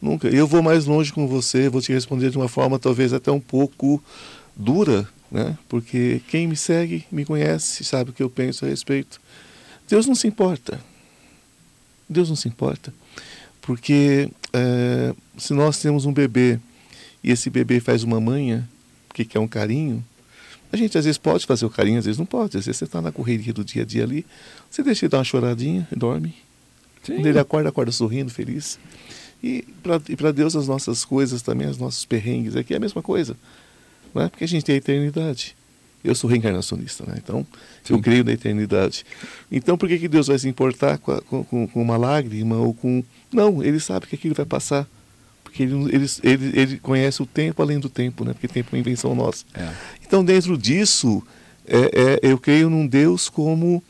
Nunca. 0.00 0.28
Eu 0.28 0.46
vou 0.46 0.62
mais 0.62 0.86
longe 0.86 1.12
com 1.12 1.26
você, 1.26 1.68
vou 1.68 1.82
te 1.82 1.92
responder 1.92 2.30
de 2.30 2.38
uma 2.38 2.48
forma 2.48 2.78
talvez 2.78 3.12
até 3.12 3.30
um 3.30 3.40
pouco 3.40 4.02
dura, 4.56 5.06
né? 5.30 5.56
Porque 5.68 6.22
quem 6.28 6.46
me 6.46 6.56
segue, 6.56 7.04
me 7.12 7.26
conhece, 7.26 7.84
sabe 7.84 8.10
o 8.10 8.12
que 8.12 8.22
eu 8.22 8.30
penso 8.30 8.64
a 8.64 8.68
respeito. 8.68 9.20
Deus 9.86 10.06
não 10.06 10.14
se 10.14 10.26
importa. 10.26 10.80
Deus 12.08 12.28
não 12.28 12.36
se 12.36 12.48
importa. 12.48 12.92
Porque 13.60 14.30
é, 14.52 15.14
se 15.36 15.52
nós 15.52 15.78
temos 15.78 16.06
um 16.06 16.12
bebê 16.12 16.58
e 17.22 17.30
esse 17.30 17.50
bebê 17.50 17.80
faz 17.80 18.02
uma 18.02 18.20
manha, 18.20 18.68
que 19.12 19.24
quer 19.24 19.40
um 19.40 19.48
carinho, 19.48 20.04
a 20.72 20.76
gente 20.76 20.96
às 20.96 21.04
vezes 21.04 21.18
pode 21.18 21.46
fazer 21.46 21.66
o 21.66 21.70
carinho, 21.70 21.98
às 21.98 22.04
vezes 22.04 22.18
não 22.18 22.26
pode. 22.26 22.56
Às 22.56 22.66
vezes 22.66 22.78
você 22.78 22.84
está 22.84 23.00
na 23.00 23.10
correria 23.10 23.52
do 23.52 23.64
dia 23.64 23.82
a 23.82 23.84
dia 23.84 24.04
ali, 24.04 24.24
você 24.70 24.82
deixa 24.82 25.04
ele 25.04 25.10
dar 25.10 25.18
uma 25.18 25.24
choradinha 25.24 25.88
e 25.90 25.96
dorme. 25.96 26.34
Sim. 27.02 27.16
Quando 27.16 27.26
ele 27.26 27.38
acorda, 27.38 27.68
acorda 27.68 27.90
sorrindo, 27.90 28.30
feliz. 28.30 28.78
E 29.42 29.64
para 30.16 30.32
Deus 30.32 30.56
as 30.56 30.66
nossas 30.66 31.04
coisas 31.04 31.42
também, 31.42 31.68
os 31.68 31.78
nossos 31.78 32.04
perrengues 32.04 32.56
aqui 32.56 32.74
é 32.74 32.76
a 32.76 32.80
mesma 32.80 33.02
coisa. 33.02 33.36
Não 34.14 34.22
é? 34.22 34.28
Porque 34.28 34.44
a 34.44 34.48
gente 34.48 34.64
tem 34.64 34.74
a 34.74 34.78
eternidade. 34.78 35.56
Eu 36.08 36.14
sou 36.14 36.28
reencarnacionista, 36.28 37.04
né? 37.06 37.14
Então, 37.22 37.46
Sim. 37.84 37.94
eu 37.94 38.00
creio 38.00 38.24
na 38.24 38.32
eternidade. 38.32 39.04
Então, 39.52 39.76
por 39.76 39.88
que, 39.88 39.98
que 39.98 40.08
Deus 40.08 40.26
vai 40.28 40.38
se 40.38 40.48
importar 40.48 40.98
com, 40.98 41.12
a, 41.12 41.20
com, 41.20 41.44
com, 41.44 41.82
uma 41.82 41.96
lágrima 41.96 42.56
ou 42.56 42.72
com. 42.72 43.04
Não, 43.32 43.62
ele 43.62 43.78
sabe 43.78 44.06
que 44.06 44.14
aquilo 44.14 44.34
vai 44.34 44.46
passar. 44.46 44.86
Porque 45.44 45.62
ele, 45.62 45.74
ele, 45.94 46.06
ele, 46.22 46.60
ele 46.60 46.76
conhece 46.78 47.22
o 47.22 47.26
tempo 47.26 47.62
além 47.62 47.78
do 47.78 47.88
tempo, 47.88 48.24
né? 48.24 48.32
Porque 48.32 48.48
tempo 48.48 48.70
é 48.72 48.76
uma 48.76 48.80
invenção 48.80 49.14
nossa. 49.14 49.44
É. 49.54 49.68
Então, 50.06 50.24
dentro 50.24 50.56
disso, 50.56 51.22
é, 51.66 51.76
é, 51.76 52.18
eu 52.22 52.38
creio 52.38 52.70
num 52.70 52.86
Deus 52.86 53.28
como 53.28 53.82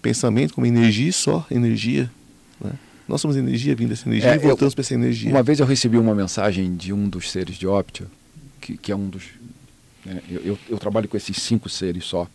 pensamento, 0.00 0.54
como 0.54 0.66
energia 0.66 1.12
só, 1.12 1.46
energia. 1.48 2.10
Né? 2.60 2.72
Nós 3.06 3.20
somos 3.20 3.36
energia, 3.36 3.74
vindo 3.74 3.90
dessa 3.90 4.08
energia 4.08 4.30
é, 4.30 4.34
e 4.34 4.38
voltamos 4.38 4.74
para 4.74 4.82
essa 4.82 4.94
energia. 4.94 5.30
Uma 5.30 5.42
vez 5.42 5.60
eu 5.60 5.66
recebi 5.66 5.96
uma 5.96 6.14
mensagem 6.14 6.74
de 6.74 6.92
um 6.92 7.08
dos 7.08 7.30
seres 7.30 7.56
de 7.56 7.66
Optia, 7.66 8.06
que, 8.60 8.76
que 8.76 8.90
é 8.90 8.96
um 8.96 9.08
dos 9.08 9.22
né? 10.04 10.20
Eu, 10.30 10.40
eu, 10.44 10.58
eu, 10.70 10.78
trabalho 10.78 11.08
com 11.08 11.16
esses 11.16 11.36
cinco 11.36 11.68
seres 11.68 12.04
só. 12.04 12.26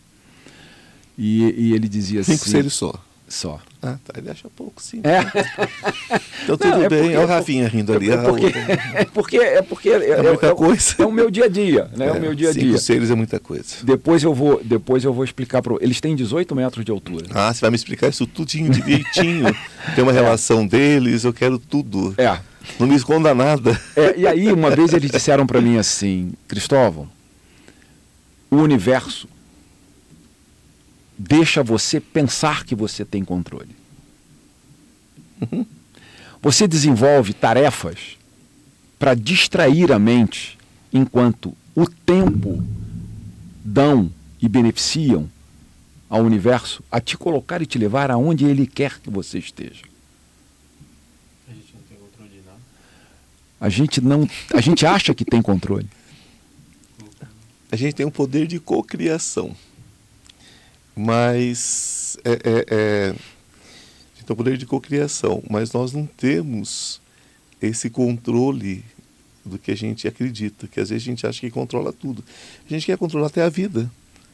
E, 1.18 1.44
e 1.58 1.74
ele 1.74 1.88
dizia 1.88 2.24
cinco 2.24 2.34
assim. 2.34 2.38
Cinco 2.38 2.50
seres 2.50 2.74
só. 2.74 2.94
Só. 3.28 3.60
Ah, 3.82 3.98
tá. 4.06 4.14
Ele 4.18 4.30
acha 4.30 4.48
pouco, 4.56 4.82
sim. 4.82 5.02
É. 5.04 5.20
Então 6.44 6.56
tudo 6.58 6.70
Não, 6.70 6.84
é 6.84 6.88
bem. 6.88 7.02
porque- 7.02 7.18
Olha 7.18 7.26
o 7.26 7.28
Rafinha 7.28 7.68
rindo 7.68 7.94
ali. 7.94 8.10
É 8.10 8.14
ah, 8.14 8.24
porque, 8.24 8.46
é 8.96 9.06
porque 9.06 9.38
é 9.38 9.62
porque 9.62 9.90
é, 9.90 10.10
é- 10.12 10.22
muita 10.22 10.48
é- 10.48 10.56
coisa. 10.56 10.96
é 10.98 11.06
o 11.06 11.12
meu 11.12 11.30
dia 11.30 11.44
a 11.44 11.48
dia, 11.50 11.92
né? 11.94 12.08
É, 12.08 12.12
o 12.14 12.22
meu 12.22 12.34
dia 12.34 12.50
a 12.52 12.54
dia. 12.54 12.62
Cinco 12.62 12.78
seres 12.78 13.12
é 13.12 13.16
muita 13.16 13.38
coisa. 13.38 13.66
Depois 13.84 14.24
eu 14.24 14.34
vou, 14.34 14.62
depois 14.64 15.04
eu 15.04 15.12
vou 15.12 15.26
explicar 15.26 15.62
para 15.62 15.76
eles 15.82 16.00
têm 16.00 16.16
18 16.16 16.56
metros 16.56 16.86
de 16.86 16.92
altura. 16.92 17.26
Ah, 17.34 17.54
você 17.54 17.60
vai 17.60 17.70
me 17.70 17.76
explicar 17.76 18.08
isso 18.08 18.26
tudinho 18.26 18.70
direitinho. 18.70 19.54
Tem 19.94 20.04
uma 20.04 20.14
relação 20.14 20.66
deles, 20.66 21.26
eu 21.26 21.34
quero 21.34 21.60
tudo. 21.60 22.16
É. 22.18 22.40
Não 22.80 22.88
me 22.88 22.96
esconda 22.96 23.36
nada. 23.36 23.78
É, 23.94 24.18
e 24.18 24.26
aí 24.26 24.52
uma 24.54 24.72
vez 24.72 24.94
eles 24.94 25.12
disseram 25.12 25.46
para 25.46 25.60
mim 25.60 25.78
assim, 25.78 26.32
Cristóvão, 26.48 27.10
o 28.50 28.58
universo 28.58 29.28
deixa 31.18 31.64
você 31.64 32.00
pensar 32.00 32.64
que 32.64 32.76
você 32.76 33.04
tem 33.04 33.24
controle. 33.24 33.76
Você 36.42 36.68
desenvolve 36.68 37.34
tarefas 37.34 38.18
para 39.00 39.16
distrair 39.16 39.92
a 39.92 40.00
mente, 40.00 40.58
enquanto 40.94 41.56
o 41.76 41.88
tempo 41.90 42.64
dão 43.66 44.12
e 44.42 44.48
beneficiam 44.48 45.30
ao 46.10 46.24
universo 46.24 46.84
a 46.92 47.02
te 47.02 47.18
colocar 47.18 47.62
e 47.62 47.66
te 47.66 47.78
levar 47.78 48.10
aonde 48.12 48.46
ele 48.46 48.66
quer 48.66 49.00
que 49.00 49.10
você 49.10 49.40
esteja. 49.40 49.84
A 51.48 51.54
gente 51.54 51.74
não 51.74 51.82
tem 51.90 51.98
controle 51.98 52.30
de 52.30 52.42
nada. 52.46 52.60
A 53.60 53.70
gente 53.70 54.02
não, 54.02 54.30
a 54.54 54.62
gente 54.62 54.86
acha 54.86 55.14
que 55.14 55.26
tem 55.26 55.42
controle. 55.42 55.90
A 57.72 57.76
gente 57.76 57.96
tem 57.96 58.06
um 58.06 58.12
poder 58.12 58.48
de 58.48 58.60
cocriação. 58.60 59.56
Mas 60.96 62.18
é, 62.24 62.32
é, 62.32 62.66
é, 62.70 63.10
a 63.10 63.14
gente 64.16 64.26
tem 64.26 64.34
um 64.34 64.38
poder 64.38 64.58
de 64.58 64.66
cocriação, 64.66 65.44
mas 65.50 65.72
nós 65.72 65.94
não 65.94 66.06
temos 66.06 67.00
esse 67.62 67.90
controle 67.90 68.84
do 69.46 69.60
que 69.60 69.72
a 69.72 69.76
gente 69.76 70.08
acredita, 70.08 70.68
que 70.68 70.80
às 70.80 70.90
vezes 70.90 71.04
a 71.04 71.10
gente 71.12 71.28
acha 71.28 71.40
que 71.40 71.52
controla 71.52 71.94
tudo. 71.94 72.24
A 72.66 72.70
gente 72.70 72.86
quer 72.86 72.98
controlar 72.98 73.28
até 73.28 73.44
a 73.44 73.50
vida. 73.50 73.92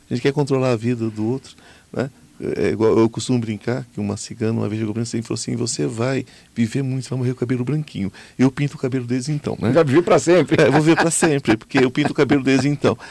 A 0.09 0.13
gente 0.13 0.21
quer 0.21 0.33
controlar 0.33 0.71
a 0.71 0.75
vida 0.75 1.09
do 1.09 1.25
outro, 1.25 1.55
né? 1.91 2.09
É 2.39 2.69
igual 2.69 2.97
eu 2.97 3.07
costumo 3.07 3.37
brincar 3.37 3.85
que 3.93 3.99
uma 3.99 4.17
cigana 4.17 4.53
uma 4.53 4.67
vez 4.67 4.79
chegou 4.79 4.93
pra 4.93 5.01
mim 5.01 5.07
e 5.07 5.21
falou 5.21 5.35
assim: 5.35 5.55
você 5.55 5.85
vai 5.85 6.25
viver 6.55 6.81
muito, 6.81 7.07
vai 7.07 7.17
morrer 7.17 7.31
com 7.31 7.37
o 7.37 7.39
cabelo 7.39 7.63
branquinho. 7.63 8.11
Eu 8.37 8.51
pinto 8.51 8.75
o 8.75 8.79
cabelo 8.79 9.05
desde 9.05 9.31
então, 9.31 9.55
né? 9.61 9.71
Já 9.71 9.83
vivi 9.83 10.01
para 10.01 10.17
sempre. 10.17 10.61
É, 10.61 10.69
vou 10.69 10.81
ver 10.81 10.95
para 10.95 11.11
sempre, 11.11 11.55
porque 11.55 11.77
eu 11.77 11.91
pinto 11.91 12.11
o 12.11 12.15
cabelo 12.15 12.43
desde 12.43 12.67
então. 12.67 12.97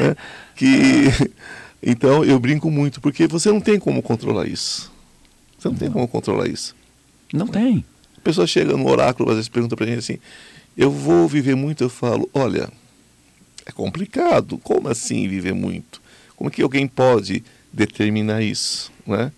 Né? 0.00 0.14
que 0.54 1.06
então 1.82 2.22
eu 2.22 2.38
brinco 2.38 2.70
muito, 2.70 3.00
porque 3.00 3.26
você 3.26 3.50
não 3.50 3.60
tem 3.60 3.78
como 3.78 4.02
controlar 4.02 4.46
isso. 4.46 4.92
Você 5.58 5.68
não 5.68 5.76
tem 5.76 5.90
como 5.90 6.06
controlar 6.06 6.46
isso. 6.48 6.76
Não 7.32 7.46
tem. 7.46 7.84
A 8.16 8.20
pessoa 8.20 8.46
chega 8.46 8.76
no 8.76 8.86
oráculo, 8.86 9.30
às 9.30 9.36
vezes 9.36 9.48
pergunta 9.48 9.76
pra 9.76 9.86
gente 9.86 9.98
assim: 10.00 10.18
"Eu 10.76 10.90
vou 10.90 11.26
viver 11.26 11.54
muito?" 11.54 11.82
Eu 11.82 11.88
falo: 11.88 12.28
"Olha, 12.34 12.68
é 13.64 13.72
complicado. 13.72 14.58
Como 14.58 14.88
assim 14.88 15.26
viver 15.28 15.54
muito? 15.54 16.02
Como 16.36 16.50
que 16.50 16.62
alguém 16.62 16.86
pode 16.86 17.42
determinar 17.72 18.42
isso, 18.42 18.92
né?" 19.06 19.32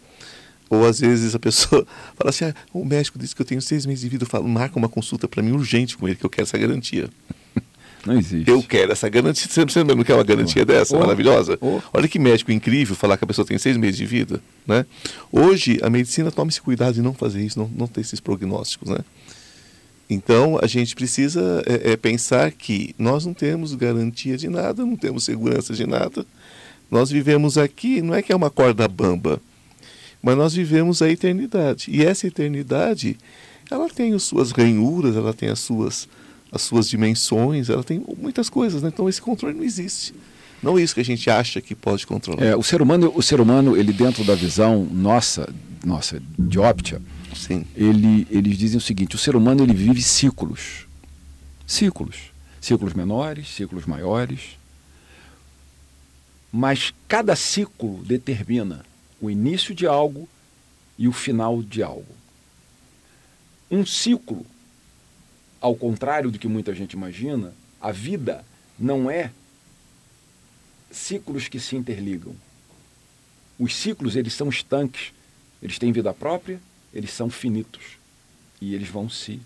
Ou 0.71 0.87
às 0.87 1.01
vezes 1.01 1.35
a 1.35 1.39
pessoa 1.39 1.85
fala 2.17 2.31
assim: 2.31 2.45
ah, 2.45 2.55
o 2.73 2.85
médico 2.85 3.19
disse 3.19 3.35
que 3.35 3.43
eu 3.43 3.47
tenho 3.47 3.61
seis 3.61 3.85
meses 3.85 4.03
de 4.03 4.09
vida. 4.09 4.23
Eu 4.23 4.29
falo: 4.29 4.49
marca 4.49 4.79
uma 4.79 4.89
consulta 4.89 5.27
para 5.27 5.43
mim 5.43 5.51
urgente 5.51 5.97
com 5.97 6.07
ele, 6.07 6.17
que 6.17 6.25
eu 6.25 6.31
quero 6.31 6.45
essa 6.45 6.57
garantia. 6.57 7.11
Não 8.07 8.17
existe. 8.17 8.51
Eu 8.51 8.63
quero 8.63 8.93
essa 8.93 9.09
garantia. 9.09 9.47
Você 9.47 9.85
não 9.85 10.03
quer 10.03 10.15
uma 10.15 10.25
garantia 10.25 10.63
Oh. 10.63 10.65
dessa? 10.65 10.97
Oh. 10.97 11.01
Maravilhosa? 11.01 11.59
Oh. 11.61 11.81
Olha 11.93 12.09
que 12.09 12.19
médico 12.19 12.51
incrível 12.51 12.97
falar 12.97 13.19
que 13.19 13.25
a 13.25 13.27
pessoa 13.27 13.47
tem 13.47 13.59
seis 13.59 13.77
meses 13.77 13.99
de 13.99 14.07
vida. 14.07 14.41
Né? 14.67 14.87
Hoje, 15.31 15.79
a 15.83 15.91
medicina 15.91 16.31
toma 16.31 16.51
esse 16.51 16.63
cuidado 16.63 16.95
de 16.95 17.03
não 17.03 17.13
fazer 17.13 17.43
isso, 17.45 17.59
não, 17.59 17.69
não 17.69 17.87
ter 17.87 18.01
esses 18.01 18.19
prognósticos. 18.19 18.89
Né? 18.89 19.01
Então, 20.09 20.59
a 20.63 20.67
gente 20.67 20.95
precisa 20.95 21.63
é, 21.67 21.93
é, 21.93 21.97
pensar 21.97 22.53
que 22.53 22.95
nós 22.99 23.27
não 23.27 23.35
temos 23.35 23.75
garantia 23.75 24.39
de 24.39 24.49
nada, 24.49 24.83
não 24.83 24.97
temos 24.97 25.25
segurança 25.25 25.75
de 25.75 25.87
nada. 25.87 26.25
Nós 26.91 27.11
vivemos 27.11 27.57
aqui, 27.57 28.03
não 28.03 28.15
é 28.15 28.23
que 28.23 28.33
é 28.33 28.37
uma 28.37 28.51
corda 28.51 28.89
bamba, 28.89 29.41
mas 30.23 30.37
nós 30.37 30.55
vivemos 30.55 31.01
a 31.01 31.09
eternidade. 31.09 31.87
E 31.89 32.05
essa 32.05 32.27
eternidade, 32.27 33.17
ela 33.71 33.89
tem 33.89 34.13
as 34.13 34.25
suas 34.25 34.51
ranhuras, 34.51 35.17
ela 35.17 35.33
tem 35.33 35.49
as 35.49 35.61
suas, 35.61 36.09
as 36.51 36.63
suas 36.63 36.89
dimensões, 36.89 37.71
ela 37.71 37.85
tem 37.85 38.05
muitas 38.19 38.51
coisas. 38.51 38.83
Né? 38.83 38.91
Então, 38.93 39.09
esse 39.09 39.23
controle 39.23 39.57
não 39.57 39.65
existe. 39.65 40.13
Não 40.63 40.77
é 40.77 40.83
isso 40.83 40.95
que 40.95 41.01
a 41.01 41.05
gente 41.05 41.31
acha 41.31 41.61
que 41.61 41.75
pode 41.75 42.07
controlar. 42.07 42.43
É, 42.43 42.57
o 42.57 42.63
ser 42.63 42.83
humano, 42.83 43.11
o 43.15 43.23
ser 43.23 43.41
humano, 43.41 43.77
ele 43.77 43.93
dentro 43.93 44.25
da 44.25 44.35
visão 44.35 44.85
nossa, 44.85 45.49
nossa 45.85 46.21
de 46.39 46.59
Optia, 46.59 47.01
Sim. 47.35 47.65
ele, 47.75 48.27
eles 48.31 48.59
dizem 48.59 48.77
o 48.77 48.81
seguinte: 48.81 49.15
o 49.15 49.19
ser 49.19 49.35
humano 49.35 49.63
ele 49.63 49.73
vive 49.73 50.03
ciclos, 50.03 50.87
ciclos, 51.67 52.17
ciclos 52.61 52.93
menores, 52.93 53.49
ciclos 53.49 53.87
maiores, 53.87 54.60
mas 56.53 56.93
cada 57.07 57.37
ciclo 57.37 58.03
determina 58.05 58.85
o 59.21 59.31
início 59.31 59.75
de 59.75 59.87
algo 59.87 60.29
e 60.99 61.07
o 61.07 61.13
final 61.13 61.63
de 61.63 61.83
algo. 61.83 62.15
Um 63.71 63.87
ciclo, 63.87 64.45
ao 65.61 65.77
contrário 65.77 66.31
do 66.31 66.39
que 66.39 66.49
muita 66.49 66.75
gente 66.75 66.95
imagina, 66.95 67.55
a 67.81 67.93
vida 67.93 68.45
não 68.79 69.11
é 69.11 69.31
ciclos 70.91 71.47
que 71.49 71.61
se 71.61 71.77
interligam. 71.77 72.35
Os 73.59 73.77
ciclos 73.77 74.17
eles 74.17 74.35
são 74.35 74.49
estanques, 74.49 75.13
eles 75.63 75.79
têm 75.79 75.93
vida 75.93 76.13
própria, 76.13 76.61
eles 76.93 77.13
são 77.13 77.31
finitos 77.31 77.99
e 78.61 78.75
eles 78.75 78.89
vão 78.89 79.09
se 79.09 79.41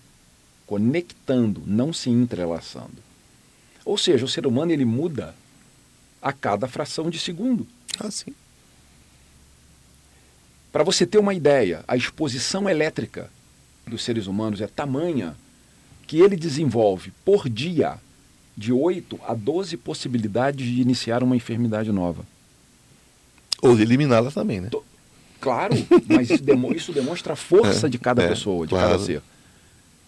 conectando, 0.65 1.61
não 1.65 1.93
se 1.93 2.09
entrelaçando. 2.09 2.97
Ou 3.83 3.97
seja, 3.97 4.25
o 4.25 4.29
ser 4.29 4.47
humano 4.47 4.71
ele 4.71 4.85
muda 4.85 5.35
a 6.25 6.33
cada 6.33 6.67
fração 6.67 7.07
de 7.11 7.19
segundo. 7.19 7.67
Ah, 7.99 8.09
sim. 8.09 8.33
Para 10.71 10.83
você 10.83 11.05
ter 11.05 11.19
uma 11.19 11.35
ideia, 11.35 11.83
a 11.87 11.95
exposição 11.95 12.67
elétrica 12.67 13.29
dos 13.87 14.03
seres 14.03 14.25
humanos 14.25 14.59
é 14.59 14.65
tamanha 14.67 15.35
que 16.07 16.19
ele 16.19 16.35
desenvolve 16.35 17.13
por 17.23 17.47
dia 17.47 17.97
de 18.57 18.73
8 18.73 19.19
a 19.27 19.35
12 19.35 19.77
possibilidades 19.77 20.65
de 20.65 20.81
iniciar 20.81 21.21
uma 21.21 21.35
enfermidade 21.35 21.91
nova. 21.91 22.25
Ou 23.61 23.75
de 23.75 23.83
eliminá-la 23.83 24.31
também, 24.31 24.61
né? 24.61 24.69
Claro, 25.39 25.75
mas 26.07 26.29
isso, 26.31 26.43
demo- 26.43 26.73
isso 26.73 26.91
demonstra 26.91 27.33
a 27.33 27.35
força 27.35 27.85
É, 27.85 27.89
de 27.89 27.99
cada 27.99 28.23
é, 28.23 28.27
pessoa, 28.29 28.65
de 28.65 28.71
claro. 28.71 28.91
cada 28.93 29.03
ser. 29.03 29.21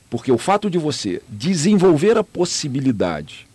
Porque 0.09 0.31
o 0.31 0.37
fato 0.37 0.67
de 0.69 0.79
você 0.79 1.21
desenvolver 1.29 2.17
a 2.17 2.23
possibilidade 2.23 3.45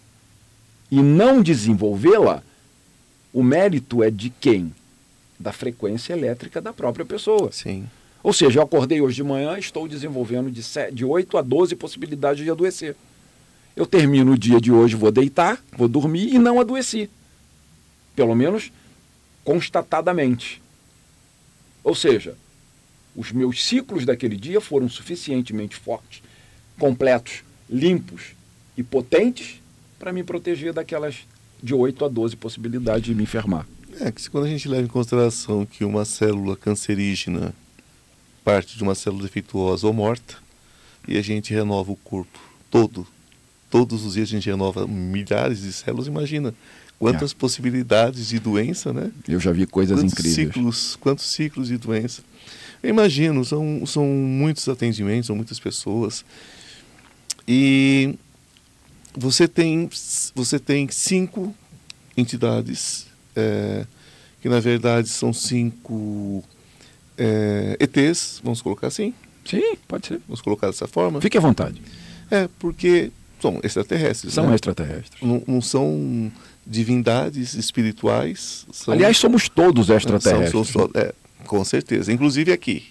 e 0.90 1.00
não 1.02 1.42
desenvolvê-la, 1.42 2.42
o 3.32 3.42
mérito 3.42 4.02
é 4.02 4.10
de 4.10 4.30
quem? 4.30 4.74
Da 5.38 5.52
frequência 5.52 6.12
elétrica 6.12 6.60
da 6.60 6.72
própria 6.72 7.04
pessoa. 7.04 7.50
Sim. 7.52 7.88
Ou 8.22 8.32
seja, 8.32 8.60
eu 8.60 8.62
acordei 8.62 9.00
hoje 9.00 9.16
de 9.16 9.24
manhã, 9.24 9.58
estou 9.58 9.88
desenvolvendo 9.88 10.50
de, 10.50 10.62
se- 10.62 10.92
de 10.92 11.04
8 11.04 11.36
a 11.38 11.42
12 11.42 11.74
possibilidades 11.74 12.44
de 12.44 12.50
adoecer. 12.50 12.94
Eu 13.74 13.86
termino 13.86 14.32
o 14.32 14.38
dia 14.38 14.60
de 14.60 14.70
hoje, 14.70 14.94
vou 14.94 15.10
deitar, 15.10 15.60
vou 15.76 15.88
dormir 15.88 16.32
e 16.32 16.38
não 16.38 16.60
adoeci. 16.60 17.10
Pelo 18.14 18.34
menos 18.34 18.70
constatadamente. 19.42 20.62
Ou 21.82 21.94
seja, 21.94 22.36
os 23.16 23.32
meus 23.32 23.64
ciclos 23.64 24.04
daquele 24.06 24.36
dia 24.36 24.60
foram 24.60 24.88
suficientemente 24.88 25.74
fortes, 25.74 26.22
completos, 26.78 27.42
limpos 27.68 28.34
e 28.76 28.82
potentes 28.82 29.60
para 29.98 30.12
me 30.12 30.22
proteger 30.22 30.72
daquelas 30.72 31.26
de 31.62 31.74
8 31.74 32.04
a 32.04 32.08
12 32.08 32.36
possibilidades 32.36 33.04
de 33.04 33.14
me 33.14 33.22
enfermar. 33.22 33.66
É 34.00 34.10
que 34.10 34.20
se 34.22 34.30
quando 34.30 34.44
a 34.44 34.48
gente 34.48 34.68
leva 34.68 34.82
em 34.82 34.88
consideração 34.88 35.64
que 35.64 35.84
uma 35.84 36.04
célula 36.04 36.56
cancerígena 36.56 37.54
parte 38.44 38.76
de 38.76 38.82
uma 38.82 38.94
célula 38.94 39.22
defeituosa 39.22 39.86
ou 39.86 39.92
morta, 39.92 40.36
e 41.06 41.16
a 41.16 41.22
gente 41.22 41.52
renova 41.52 41.92
o 41.92 41.96
corpo 41.96 42.38
todo, 42.70 43.06
todos 43.70 44.04
os 44.04 44.14
dias 44.14 44.28
a 44.28 44.32
gente 44.32 44.48
renova 44.48 44.86
milhares 44.86 45.60
de 45.60 45.72
células, 45.72 46.06
imagina 46.06 46.54
quantas 46.98 47.32
possibilidades 47.32 48.28
de 48.28 48.38
doença, 48.38 48.92
né? 48.92 49.10
Eu 49.26 49.40
já 49.40 49.50
vi 49.50 49.66
coisas 49.66 49.98
quantos 49.98 50.12
incríveis. 50.12 50.34
ciclos, 50.34 50.96
quantos 50.96 51.26
ciclos 51.26 51.68
de 51.68 51.76
doença. 51.76 52.22
Eu 52.82 52.90
imagino, 52.90 53.44
são, 53.44 53.84
são 53.86 54.06
muitos 54.06 54.68
atendimentos, 54.68 55.26
são 55.26 55.36
muitas 55.36 55.58
pessoas. 55.58 56.24
E 57.46 58.14
você 59.16 59.46
tem, 59.48 59.88
você 60.34 60.58
tem 60.58 60.88
cinco 60.90 61.54
entidades, 62.16 63.06
é, 63.36 63.86
que 64.40 64.48
na 64.48 64.60
verdade 64.60 65.08
são 65.08 65.32
cinco 65.32 66.42
é, 67.16 67.76
ETs, 67.80 68.40
vamos 68.42 68.60
colocar 68.62 68.86
assim, 68.88 69.14
Sim, 69.44 69.76
pode 69.88 70.06
ser. 70.06 70.20
vamos 70.26 70.40
colocar 70.40 70.68
dessa 70.68 70.86
forma. 70.86 71.20
Fique 71.20 71.36
à 71.36 71.40
vontade. 71.40 71.80
É, 72.30 72.48
porque 72.58 73.10
são 73.40 73.60
extraterrestres. 73.62 74.34
São 74.34 74.48
né? 74.48 74.54
extraterrestres. 74.54 75.20
Não, 75.20 75.42
não 75.46 75.60
são 75.60 76.30
divindades 76.66 77.54
espirituais. 77.54 78.64
São, 78.72 78.94
Aliás, 78.94 79.16
somos 79.18 79.48
todos 79.48 79.90
extraterrestres. 79.90 80.50
são- 80.52 80.64
são- 80.64 80.90
é, 80.94 81.12
Com 81.44 81.64
certeza. 81.64 82.12
Inclusive 82.12 82.52
aqui. 82.52 82.84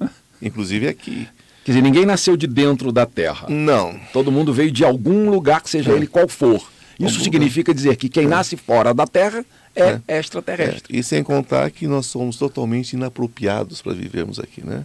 Inclusive 0.40 0.88
aqui. 0.88 1.28
Quer 1.64 1.72
dizer, 1.72 1.82
ninguém 1.82 2.04
nasceu 2.04 2.36
de 2.36 2.46
dentro 2.46 2.90
da 2.90 3.06
Terra. 3.06 3.46
Não. 3.48 3.98
Todo 4.12 4.32
mundo 4.32 4.52
veio 4.52 4.70
de 4.70 4.84
algum 4.84 5.30
lugar, 5.30 5.60
que 5.62 5.70
seja 5.70 5.92
É. 5.92 5.94
ele 5.94 6.06
qual 6.06 6.28
for. 6.28 6.56
Isso 6.98 7.14
Algum 7.14 7.24
significa 7.24 7.72
dizer 7.74 7.96
que 7.96 8.08
quem 8.08 8.26
nasce 8.26 8.56
fora 8.56 8.92
da 8.92 9.06
Terra 9.06 9.44
é, 9.74 10.00
extraterrestre. 10.18 10.94
É, 10.94 10.98
E 10.98 11.02
sem 11.02 11.22
contar 11.22 11.70
que 11.70 11.86
nós 11.86 12.06
somos 12.06 12.36
totalmente 12.36 12.92
inapropriados 12.92 13.80
para 13.80 13.92
vivermos 13.94 14.38
aqui, 14.38 14.64
né? 14.64 14.84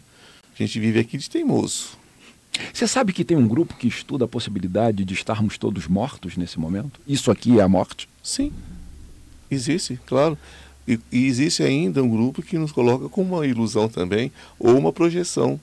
A 0.57 0.63
gente 0.63 0.79
vive 0.79 0.99
aqui 0.99 1.17
de 1.17 1.29
teimoso. 1.29 1.89
Você 2.73 2.87
sabe 2.87 3.13
que 3.13 3.23
tem 3.23 3.37
um 3.37 3.47
grupo 3.47 3.75
que 3.75 3.87
estuda 3.87 4.25
a 4.25 4.27
possibilidade 4.27 5.03
de 5.05 5.13
estarmos 5.13 5.57
todos 5.57 5.87
mortos 5.87 6.37
nesse 6.37 6.59
momento? 6.59 6.99
Isso 7.07 7.29
aqui 7.29 7.59
é 7.59 7.61
a 7.61 7.67
morte? 7.67 8.07
Sim. 8.23 8.51
Existe, 9.51 9.99
claro. 10.05 10.37
E, 10.87 10.99
e 11.11 11.25
existe 11.27 11.61
ainda 11.61 12.01
um 12.01 12.09
grupo 12.09 12.41
que 12.41 12.57
nos 12.57 12.71
coloca 12.71 13.09
como 13.09 13.35
uma 13.35 13.45
ilusão 13.45 13.87
também, 13.89 14.31
ou 14.57 14.75
uma 14.77 14.91
projeção 14.93 15.59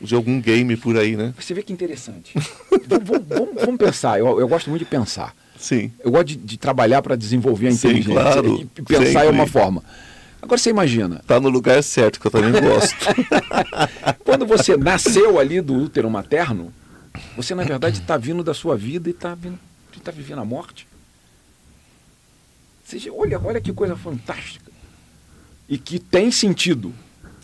de 0.00 0.14
algum 0.14 0.40
game 0.40 0.76
por 0.76 0.96
aí, 0.96 1.16
né? 1.16 1.32
Você 1.38 1.54
vê 1.54 1.62
que 1.62 1.72
interessante. 1.72 2.32
vamos, 2.86 3.26
vamos- 3.28 3.54
vamos- 3.54 3.76
pensar, 3.78 4.18
eu, 4.18 4.38
eu 4.40 4.46
gosto 4.48 4.68
muito 4.70 4.84
de 4.84 4.90
pensar. 4.90 5.34
Sim. 5.58 5.90
Eu 6.00 6.10
gosto 6.10 6.26
de, 6.26 6.36
de 6.36 6.56
trabalhar 6.58 7.00
para 7.02 7.16
desenvolver 7.16 7.68
a 7.68 7.72
Sim, 7.72 7.88
inteligência. 7.88 8.12
claro, 8.20 8.60
E 8.76 8.82
pensar 8.82 9.02
é 9.02 9.12
sempre. 9.12 9.28
uma 9.30 9.46
forma. 9.46 9.82
Agora 10.42 10.58
você 10.58 10.70
imagina, 10.70 11.22
Tá 11.26 11.40
no 11.40 11.48
lugar 11.48 11.82
certo, 11.82 12.20
que 12.20 12.26
eu 12.26 12.30
também 12.30 12.52
gosto. 12.52 12.94
quando 14.22 14.46
você 14.46 14.76
nasceu 14.76 15.38
ali 15.40 15.60
do 15.60 15.74
útero 15.74 16.10
materno, 16.10 16.72
você 17.36 17.54
na 17.54 17.64
verdade 17.64 18.00
está 18.00 18.16
vindo 18.18 18.44
da 18.44 18.52
sua 18.54 18.76
vida 18.76 19.08
e 19.08 19.12
está 19.12 19.36
tá 20.04 20.10
vivendo 20.12 20.40
a 20.40 20.44
morte. 20.44 20.86
Você, 22.84 23.10
olha, 23.10 23.40
olha 23.42 23.60
que 23.60 23.72
coisa 23.72 23.96
fantástica. 23.96 24.70
E 25.68 25.76
que 25.78 25.98
tem 25.98 26.30
sentido. 26.30 26.94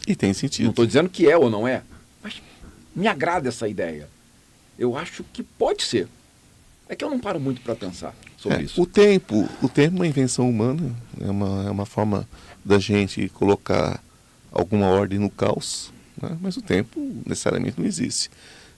e 0.07 0.15
tem 0.15 0.29
Não 0.29 0.35
sentido. 0.35 0.71
estou 0.71 0.87
dizendo 0.87 1.09
que 1.09 1.29
é 1.29 1.37
ou 1.37 1.51
não 1.51 1.67
é, 1.67 1.83
me 2.95 3.07
agrada 3.07 3.49
essa 3.49 3.69
ideia. 3.69 4.09
Eu 4.79 4.97
acho 4.97 5.25
que 5.33 5.43
pode 5.43 5.83
ser. 5.85 6.09
É 6.89 6.95
que 6.97 7.05
eu 7.05 7.11
não 7.11 7.19
paro 7.19 7.39
muito 7.41 7.61
para 7.61 7.75
pensar 7.75 8.15
sobre 8.37 8.59
É, 8.59 8.63
isso. 8.63 8.81
O 8.81 8.87
tempo, 8.87 9.49
o 9.63 9.69
tempo 9.69 9.97
é 9.97 9.99
uma 10.01 10.07
invenção 10.07 10.49
humana, 10.49 10.95
é 11.21 11.31
uma, 11.31 11.67
é 11.67 11.71
uma 11.71 11.87
forma 11.87 12.29
da 12.65 12.79
gente 12.79 13.29
colocar 13.31 14.03
alguma 14.51 14.87
ordem 14.87 15.19
no 15.19 15.31
caos, 15.31 15.91
né? 16.21 16.37
mas 16.41 16.57
o 16.57 16.63
tempo 16.63 17.01
necessariamente 17.25 17.79
não 17.81 17.87
existe. 17.87 18.31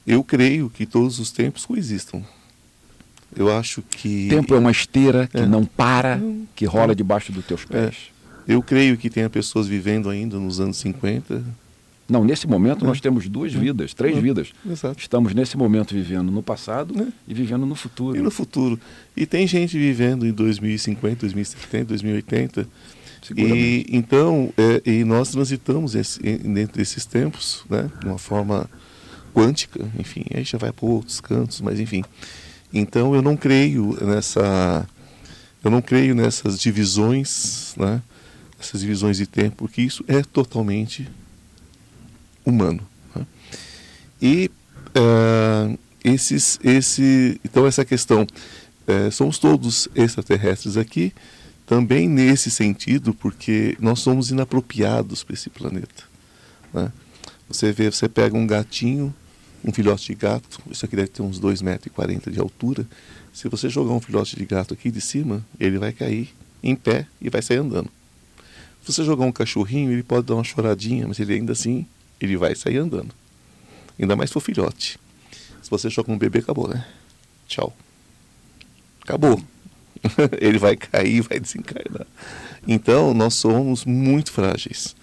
Eu 0.07 0.23
creio 0.23 0.69
que 0.71 0.85
todos 0.87 1.19
os 1.19 1.31
tempos 1.33 1.65
coexistam. 1.67 2.25
Eu 3.35 3.51
acho 3.57 3.83
que. 3.83 4.29
Tempo 4.29 4.55
é 4.55 4.59
uma 4.59 4.71
esteira 4.71 5.27
que 5.27 5.39
É. 5.39 5.47
não 5.47 5.65
para, 5.65 6.21
que 6.55 6.65
rola 6.67 6.95
debaixo 6.95 7.33
dos 7.33 7.45
teus 7.45 7.65
pés. 7.65 7.97
Eu 8.47 8.63
creio 8.63 8.97
que 8.97 9.09
tenha 9.11 9.29
pessoas 9.31 9.67
vivendo 9.67 10.09
ainda 10.11 10.39
nos 10.39 10.61
anos 10.61 10.77
50. 10.77 11.43
Não, 12.09 12.23
nesse 12.25 12.47
momento 12.47 12.85
É. 12.85 12.89
nós 12.89 13.01
temos 13.01 13.29
duas 13.29 13.53
vidas, 13.53 13.95
três 13.95 14.17
É. 14.17 14.21
vidas. 14.21 14.49
Exato. 14.69 14.99
Estamos 15.01 15.33
nesse 15.35 15.57
momento 15.57 15.95
vivendo 15.95 16.31
no 16.31 16.43
passado 16.43 16.95
É. 17.01 17.07
e 17.27 17.33
vivendo 17.35 17.65
no 17.65 17.75
futuro. 17.75 18.17
E 18.19 18.21
no 18.21 18.31
futuro. 18.31 18.79
E 19.17 19.25
tem 19.25 19.47
gente 19.47 19.79
vivendo 19.79 20.27
em 20.27 20.33
2050, 20.33 21.21
2070, 21.21 21.87
2080. 21.87 22.69
Seguramente. 23.23 23.87
E 23.91 23.97
então, 23.97 24.53
é, 24.59 24.83
e 24.85 25.03
nós 25.03 25.31
transitamos 25.31 25.95
esse, 25.95 26.21
dentro 26.21 26.77
desses 26.77 27.07
tempos, 27.07 27.65
né, 27.71 27.91
de 28.01 28.07
uma 28.07 28.19
forma 28.19 28.69
quântica, 29.33 29.81
enfim, 29.99 30.25
aí 30.35 30.45
já 30.45 30.59
vai 30.59 30.71
para 30.73 30.85
outros 30.87 31.21
cantos, 31.23 31.61
mas 31.63 31.81
enfim. 31.81 32.05
Então 32.73 33.15
eu 33.15 33.23
não 33.23 33.35
creio 33.35 33.97
nessa, 34.05 34.87
eu 35.65 35.71
não 35.71 35.81
creio 35.81 36.15
nessas 36.15 36.61
divisões, 36.61 37.75
né, 37.79 38.03
essas 38.61 38.83
divisões 38.83 39.17
de 39.17 39.27
tempo, 39.27 39.57
porque 39.57 39.81
isso 39.81 40.05
é 40.07 40.21
totalmente 40.23 41.09
humano. 42.45 42.81
né. 43.15 43.27
E 44.21 44.51
ah, 44.95 45.75
esses, 46.05 46.61
esse, 46.63 47.41
então 47.45 47.67
essa 47.67 47.85
questão, 47.85 48.27
eh, 48.87 49.11
somos 49.11 49.39
todos 49.39 49.89
extraterrestres 49.95 50.77
aqui, 50.77 51.13
também 51.67 52.09
nesse 52.09 52.51
sentido, 52.51 53.15
porque 53.15 53.77
nós 53.81 54.01
somos 54.01 54.31
inapropriados 54.31 55.25
para 55.25 55.35
esse 55.35 55.49
planeta. 55.49 56.05
né? 56.73 56.93
Você 57.49 57.73
vê, 57.73 57.91
você 57.91 58.09
pega 58.09 58.37
um 58.37 58.47
gatinho, 58.47 59.15
um 59.65 59.73
filhote 59.73 60.07
de 60.07 60.15
gato, 60.15 60.61
isso 60.71 60.85
aqui 60.85 60.95
deve 60.95 61.09
ter 61.09 61.23
uns 61.23 61.41
2,40 61.41 61.65
metros 61.65 62.35
de 62.35 62.41
altura. 62.41 62.87
Se 63.33 63.49
você 63.49 63.71
jogar 63.71 63.95
um 63.95 64.01
filhote 64.01 64.37
de 64.37 64.45
gato 64.45 64.75
aqui 64.75 64.91
de 64.91 65.01
cima, 65.01 65.45
ele 65.59 65.79
vai 65.79 65.93
cair 65.93 66.35
em 66.63 66.77
pé 66.77 67.07
e 67.21 67.31
vai 67.31 67.41
sair 67.41 67.59
andando. 67.59 67.91
Se 68.85 68.93
você 68.93 69.03
jogar 69.03 69.25
um 69.25 69.33
cachorrinho, 69.33 69.91
ele 69.91 70.03
pode 70.03 70.27
dar 70.27 70.35
uma 70.35 70.45
choradinha, 70.45 71.09
mas 71.09 71.19
ele 71.19 71.33
ainda 71.33 71.53
assim, 71.53 71.87
ele 72.21 72.37
vai 72.37 72.55
sair 72.55 72.79
andando. 72.79 73.15
Ainda 73.99 74.17
mais 74.17 74.31
se 74.31 74.35
for 74.35 74.41
filhote. 74.41 74.99
Se 75.63 75.71
você 75.71 75.89
joga 75.89 76.13
um 76.13 76.19
bebê, 76.19 76.41
acabou, 76.41 76.69
né? 76.69 76.85
Tchau. 77.47 77.75
Acabou. 79.03 79.41
ele 80.41 80.59
vai 80.59 80.77
cair, 80.77 81.23
vai 81.23 81.41
desencarnar. 81.41 82.07
Então, 82.67 83.15
nós 83.15 83.35
somos 83.35 83.85
muito 83.85 84.33
frágeis. 84.33 84.95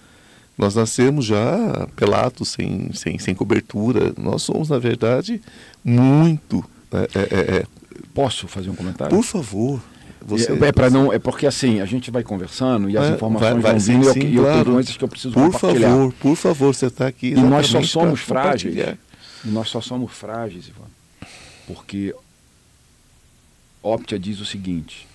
Nós 0.56 0.74
nascemos 0.74 1.24
já 1.24 1.88
pelados, 1.96 2.50
sem, 2.50 2.92
sem, 2.92 3.18
sem 3.18 3.34
cobertura. 3.34 4.12
Nós 4.18 4.42
somos, 4.42 4.68
na 4.68 4.78
verdade, 4.78 5.40
muito. 5.84 6.64
é, 6.92 7.18
é, 7.18 7.22
é, 7.22 7.56
é. 7.58 7.66
Posso 8.14 8.46
fazer 8.46 8.70
um 8.70 8.74
comentário? 8.74 9.16
Por 9.16 9.24
favor. 9.24 9.82
Você, 10.24 10.52
é, 10.52 10.72
para 10.72 10.88
não, 10.90 11.12
é 11.12 11.18
porque 11.18 11.46
assim, 11.46 11.80
a 11.80 11.84
gente 11.84 12.10
vai 12.10 12.22
conversando 12.22 12.88
e 12.88 12.96
as 12.96 13.10
É, 13.10 13.14
informações 13.14 13.52
vai- 13.54 13.60
vai, 13.62 13.72
vão 13.72 13.80
sim, 13.80 13.92
vindo 13.92 14.04
e 14.04 14.06
eu- 14.06 14.12
sim, 14.12 14.20
e 14.20 14.36
eu, 14.36 14.42
claro. 14.42 14.62
tenho 14.64 14.74
coisas 14.76 14.96
que 14.96 15.04
eu 15.04 15.08
preciso 15.08 15.34
Por 15.34 15.50
compartilhar. 15.52 15.88
favor, 15.90 16.12
por 16.14 16.36
favor, 16.36 16.74
você 16.74 16.86
está 16.86 17.06
aqui. 17.06 17.28
E 17.28 17.34
nós 17.34 17.66
só 17.66 17.82
somos 17.82 18.20
frágeis. 18.20 18.76
E 19.44 19.48
nós 19.48 19.68
só 19.68 19.80
somos 19.80 20.12
frágeis, 20.12 20.68
Ivan. 20.68 20.86
Porque 21.66 22.14
Optia 23.82 24.18
diz 24.18 24.40
o 24.40 24.44
seguinte: 24.44 25.06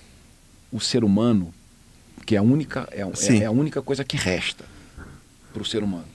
o 0.72 0.80
ser 0.80 1.04
humano, 1.04 1.54
que 2.26 2.36
é 2.36 2.40
a 2.40 2.42
única, 2.42 2.88
é, 2.92 3.02
é, 3.02 3.38
é 3.44 3.46
a 3.46 3.52
única 3.52 3.82
coisa 3.82 4.04
que 4.04 4.18
resta 4.18 4.66
para 5.54 5.62
o 5.62 5.66
ser 5.66 5.84
humano, 5.84 6.06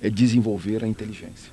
é 0.00 0.10
desenvolver 0.10 0.82
a 0.84 0.88
inteligência. 0.88 1.52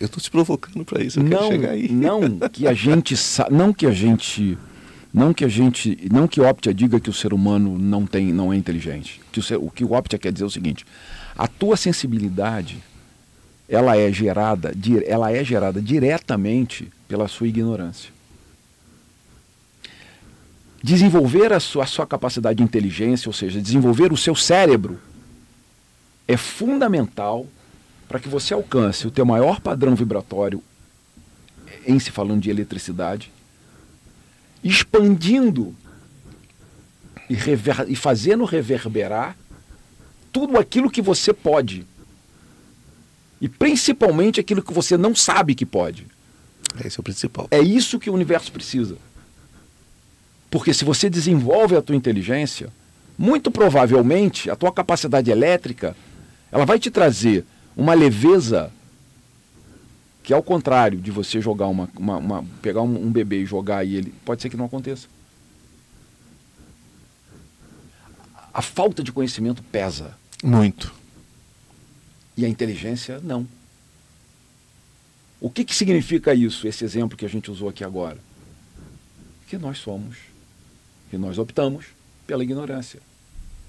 Eu 0.00 0.06
estou 0.06 0.22
te 0.22 0.30
provocando 0.30 0.86
para 0.86 1.02
isso, 1.04 1.18
eu 1.18 1.24
não, 1.24 1.30
quero 1.30 1.46
chegar 1.52 1.70
aí. 1.72 1.88
não 1.92 2.38
que 2.48 2.66
a 2.66 2.72
gente 2.72 3.14
não 3.50 3.74
que 3.74 3.84
a 3.86 3.90
gente 3.90 4.56
não 5.16 5.32
que 5.32 5.46
a 5.46 5.48
gente 5.48 5.98
não 6.12 6.28
que 6.28 6.42
Optia 6.42 6.74
diga 6.74 7.00
que 7.00 7.08
o 7.08 7.12
ser 7.12 7.32
humano 7.32 7.78
não 7.78 8.06
tem 8.06 8.34
não 8.34 8.52
é 8.52 8.56
inteligente. 8.56 9.18
Que 9.32 9.40
o, 9.40 9.42
ser, 9.42 9.56
o 9.56 9.70
que 9.70 9.82
o 9.82 9.94
Optia 9.94 10.18
quer 10.18 10.30
dizer 10.30 10.44
é 10.44 10.46
o 10.46 10.50
seguinte 10.50 10.84
a 11.34 11.48
tua 11.48 11.74
sensibilidade 11.74 12.82
ela 13.66 13.96
é 13.96 14.12
gerada 14.12 14.74
ela 15.06 15.32
é 15.32 15.42
gerada 15.42 15.80
diretamente 15.80 16.92
pela 17.08 17.28
sua 17.28 17.48
ignorância. 17.48 18.10
Desenvolver 20.82 21.50
a 21.50 21.60
sua, 21.60 21.84
a 21.84 21.86
sua 21.86 22.06
capacidade 22.06 22.58
de 22.58 22.62
inteligência 22.62 23.30
ou 23.30 23.32
seja 23.32 23.60
desenvolver 23.60 24.12
o 24.12 24.18
seu 24.18 24.36
cérebro 24.36 25.00
é 26.28 26.36
fundamental 26.36 27.46
para 28.06 28.20
que 28.20 28.28
você 28.28 28.52
alcance 28.52 29.06
o 29.06 29.10
teu 29.10 29.24
maior 29.24 29.60
padrão 29.60 29.94
vibratório 29.94 30.62
em 31.86 31.98
se 31.98 32.10
falando 32.10 32.42
de 32.42 32.50
eletricidade, 32.50 33.32
expandindo 34.68 35.74
e, 37.28 37.34
rever, 37.34 37.86
e 37.88 37.96
fazendo 37.96 38.44
reverberar 38.44 39.36
tudo 40.32 40.58
aquilo 40.58 40.90
que 40.90 41.00
você 41.00 41.32
pode. 41.32 41.86
E 43.40 43.48
principalmente 43.48 44.40
aquilo 44.40 44.62
que 44.62 44.72
você 44.72 44.96
não 44.96 45.14
sabe 45.14 45.54
que 45.54 45.66
pode. 45.66 46.06
Esse 46.84 46.98
é 46.98 47.00
o 47.00 47.04
principal. 47.04 47.48
É 47.50 47.60
isso 47.60 47.98
que 47.98 48.10
o 48.10 48.14
universo 48.14 48.50
precisa. 48.50 48.96
Porque 50.50 50.72
se 50.72 50.84
você 50.84 51.08
desenvolve 51.08 51.76
a 51.76 51.82
tua 51.82 51.96
inteligência, 51.96 52.72
muito 53.16 53.50
provavelmente 53.50 54.50
a 54.50 54.56
tua 54.56 54.72
capacidade 54.72 55.30
elétrica, 55.30 55.96
ela 56.50 56.64
vai 56.64 56.78
te 56.78 56.90
trazer 56.90 57.44
uma 57.76 57.94
leveza 57.94 58.72
que 60.26 60.34
ao 60.34 60.42
contrário 60.42 61.00
de 61.00 61.12
você 61.12 61.40
jogar 61.40 61.68
uma, 61.68 61.88
uma- 61.96 62.16
uma- 62.16 62.44
pegar 62.60 62.82
um, 62.82 63.06
um 63.06 63.12
bebê 63.12 63.42
e 63.42 63.46
jogar 63.46 63.84
e 63.84 63.94
ele 63.94 64.12
pode 64.24 64.42
ser 64.42 64.50
que 64.50 64.56
não 64.56 64.64
aconteça. 64.64 65.06
A 68.52 68.60
falta 68.60 69.04
de 69.04 69.12
conhecimento 69.12 69.62
pesa 69.62 70.16
Muito. 70.42 70.92
e 72.36 72.44
a 72.44 72.48
inteligência 72.48 73.20
não. 73.22 73.46
O 75.40 75.48
que, 75.48 75.64
que 75.64 75.74
significa 75.76 76.34
isso, 76.34 76.66
esse 76.66 76.82
exemplo 76.84 77.16
que 77.16 77.24
a 77.24 77.28
gente 77.28 77.48
usou 77.48 77.68
aqui 77.68 77.84
agora? 77.84 78.18
Que 79.46 79.56
nós 79.56 79.78
somos, 79.78 80.16
que 81.08 81.16
nós 81.16 81.38
optamos 81.38 81.84
pela 82.26 82.42
ignorância, 82.42 83.00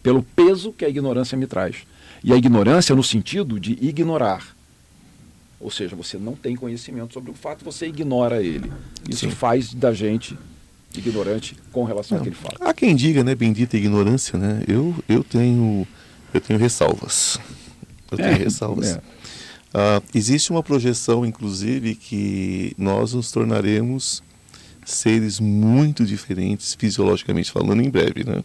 pelo 0.01 0.23
peso 0.23 0.73
que 0.73 0.83
a 0.85 0.89
ignorância 0.89 1.37
me 1.37 1.45
traz. 1.45 1.85
E 2.23 2.33
a 2.33 2.35
ignorância 2.35 2.95
no 2.95 3.03
sentido 3.03 3.59
de 3.59 3.73
ignorar. 3.73 4.56
Ou 5.59 5.71
seja, 5.71 5.95
você 5.95 6.17
não 6.17 6.33
tem 6.35 6.55
conhecimento 6.55 7.13
sobre 7.13 7.31
o 7.31 7.33
fato, 7.33 7.65
você 7.65 7.87
ignora 7.87 8.43
ele. 8.43 8.71
Isso 9.09 9.21
Sim. 9.29 9.31
faz 9.31 9.73
da 9.73 9.91
gente 9.93 10.37
ignorante 10.95 11.55
com 11.71 11.83
relação 11.83 12.15
Não. 12.17 12.21
àquele 12.21 12.35
fato. 12.35 12.57
Há 12.61 12.73
quem 12.73 12.95
diga, 12.95 13.23
né, 13.23 13.33
bendita 13.35 13.75
ignorância, 13.77 14.37
né? 14.37 14.63
Eu, 14.67 14.95
eu 15.09 15.23
tenho 15.23 15.87
Eu 16.33 16.41
tenho 16.41 16.59
ressalvas. 16.59 17.39
Eu 18.11 18.17
tenho 18.17 18.29
É, 18.29 18.33
ressalvas. 18.33 18.87
é. 18.97 19.01
Ah, 19.73 20.01
existe 20.13 20.51
uma 20.51 20.61
projeção, 20.63 21.25
inclusive, 21.25 21.95
que 21.95 22.73
nós 22.77 23.13
nos 23.13 23.31
tornaremos 23.31 24.21
seres 24.85 25.39
muito 25.39 26.05
diferentes, 26.05 26.73
fisiologicamente 26.75 27.51
falando, 27.51 27.81
em 27.81 27.89
breve, 27.89 28.23
né? 28.23 28.43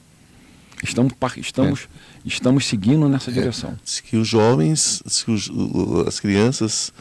Estamos, 0.82 1.12
estamos, 1.36 1.88
estamos 2.24 2.66
seguindo 2.66 3.08
nessa 3.08 3.30
direção. 3.30 3.78
Diz 3.84 4.00
que 4.00 4.16
os 4.16 4.26
jovens, 4.26 5.02
que 5.24 5.30
os- 5.30 5.50
as 6.06 6.18
crianças 6.18 6.92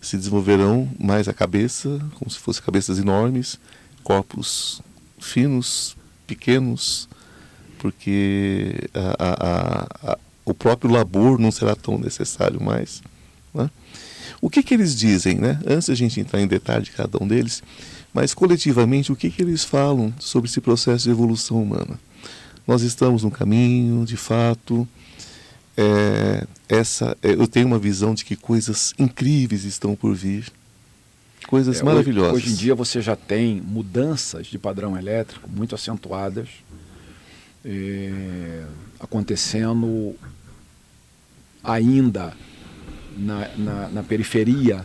se 0.00 0.16
desenvolverão 0.16 0.88
mais 1.00 1.26
a 1.28 1.32
cabeça, 1.34 1.98
como 2.14 2.30
se 2.30 2.38
fossem 2.38 2.62
cabeças 2.62 2.98
enormes, 2.98 3.58
corpos 4.04 4.80
finos, 5.18 5.96
pequenos, 6.26 7.08
porque 7.78 8.88
a- 8.94 9.16
a- 9.18 9.48
a- 9.48 10.12
a- 10.12 10.18
o 10.44 10.54
próprio 10.54 10.90
labor 10.90 11.38
não 11.38 11.50
será 11.50 11.74
tão 11.74 11.98
necessário 11.98 12.62
mais. 12.62 13.02
né? 13.52 13.70
O 14.40 14.50
que, 14.50 14.62
que 14.62 14.74
eles 14.74 14.96
dizem, 14.96 15.36
né? 15.36 15.58
antes 15.66 15.88
da 15.88 15.94
gente 15.94 16.18
entrar 16.20 16.40
em 16.40 16.46
detalhe 16.46 16.84
de 16.84 16.90
cada 16.90 17.22
um 17.22 17.26
deles, 17.26 17.62
mas 18.12 18.34
coletivamente, 18.34 19.12
o 19.12 19.16
que, 19.16 19.30
que 19.30 19.42
eles 19.42 19.62
falam 19.64 20.12
sobre 20.18 20.50
esse 20.50 20.60
processo 20.60 21.04
de 21.04 21.10
evolução 21.10 21.62
humana? 21.62 21.98
Nós 22.66 22.82
estamos 22.82 23.22
no 23.22 23.30
caminho, 23.30 24.04
de 24.04 24.16
fato, 24.16 24.88
é, 25.76 26.46
essa, 26.68 27.16
é, 27.22 27.32
eu 27.32 27.46
tenho 27.46 27.66
uma 27.66 27.78
visão 27.78 28.14
de 28.14 28.24
que 28.24 28.36
coisas 28.36 28.94
incríveis 28.98 29.64
estão 29.64 29.94
por 29.94 30.14
vir, 30.14 30.50
coisas 31.46 31.80
É, 31.80 31.82
maravilhosas. 31.82 32.34
Hoje, 32.34 32.46
hoje 32.46 32.54
em 32.54 32.56
dia 32.56 32.74
você 32.74 33.02
já 33.02 33.14
tem 33.14 33.60
mudanças 33.60 34.46
de 34.46 34.58
padrão 34.58 34.96
elétrico 34.96 35.48
muito 35.50 35.74
acentuadas 35.74 36.48
eh, 37.64 38.64
acontecendo 39.00 40.14
ainda 41.62 42.34
na, 43.16 43.48
na, 43.56 43.88
na 43.88 44.02
periferia 44.02 44.84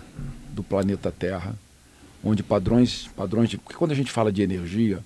do 0.54 0.64
planeta 0.64 1.12
Terra, 1.12 1.56
onde 2.24 2.44
padrões, 2.44 3.10
padrões 3.16 3.50
de. 3.50 3.58
Porque 3.58 3.78
quando 3.78 3.92
a 3.92 3.96
gente 3.96 4.12
fala 4.12 4.32
de 4.32 4.42
energia, 4.42 5.00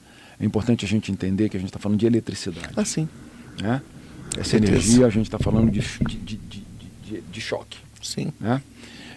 é 0.43 0.45
importante 0.45 0.83
a 0.83 0.87
gente 0.87 1.11
entender 1.11 1.47
que 1.49 1.55
a 1.55 1.59
gente 1.59 1.69
está 1.69 1.79
falando 1.79 1.97
de 1.99 2.05
eletricidade. 2.05 2.69
Ah, 2.75 2.83
sim, 2.85 3.07
Né? 3.61 3.81
Essa 4.37 4.51
Certeza. 4.51 4.73
energia 4.73 5.05
a 5.05 5.09
gente 5.09 5.25
está 5.27 5.37
falando 5.39 5.71
de, 5.71 5.79
de, 5.79 6.17
de, 6.17 6.37
de, 6.37 7.21
de- 7.21 7.41
choque. 7.41 7.77
sim. 8.01 8.33
Né? 8.39 8.61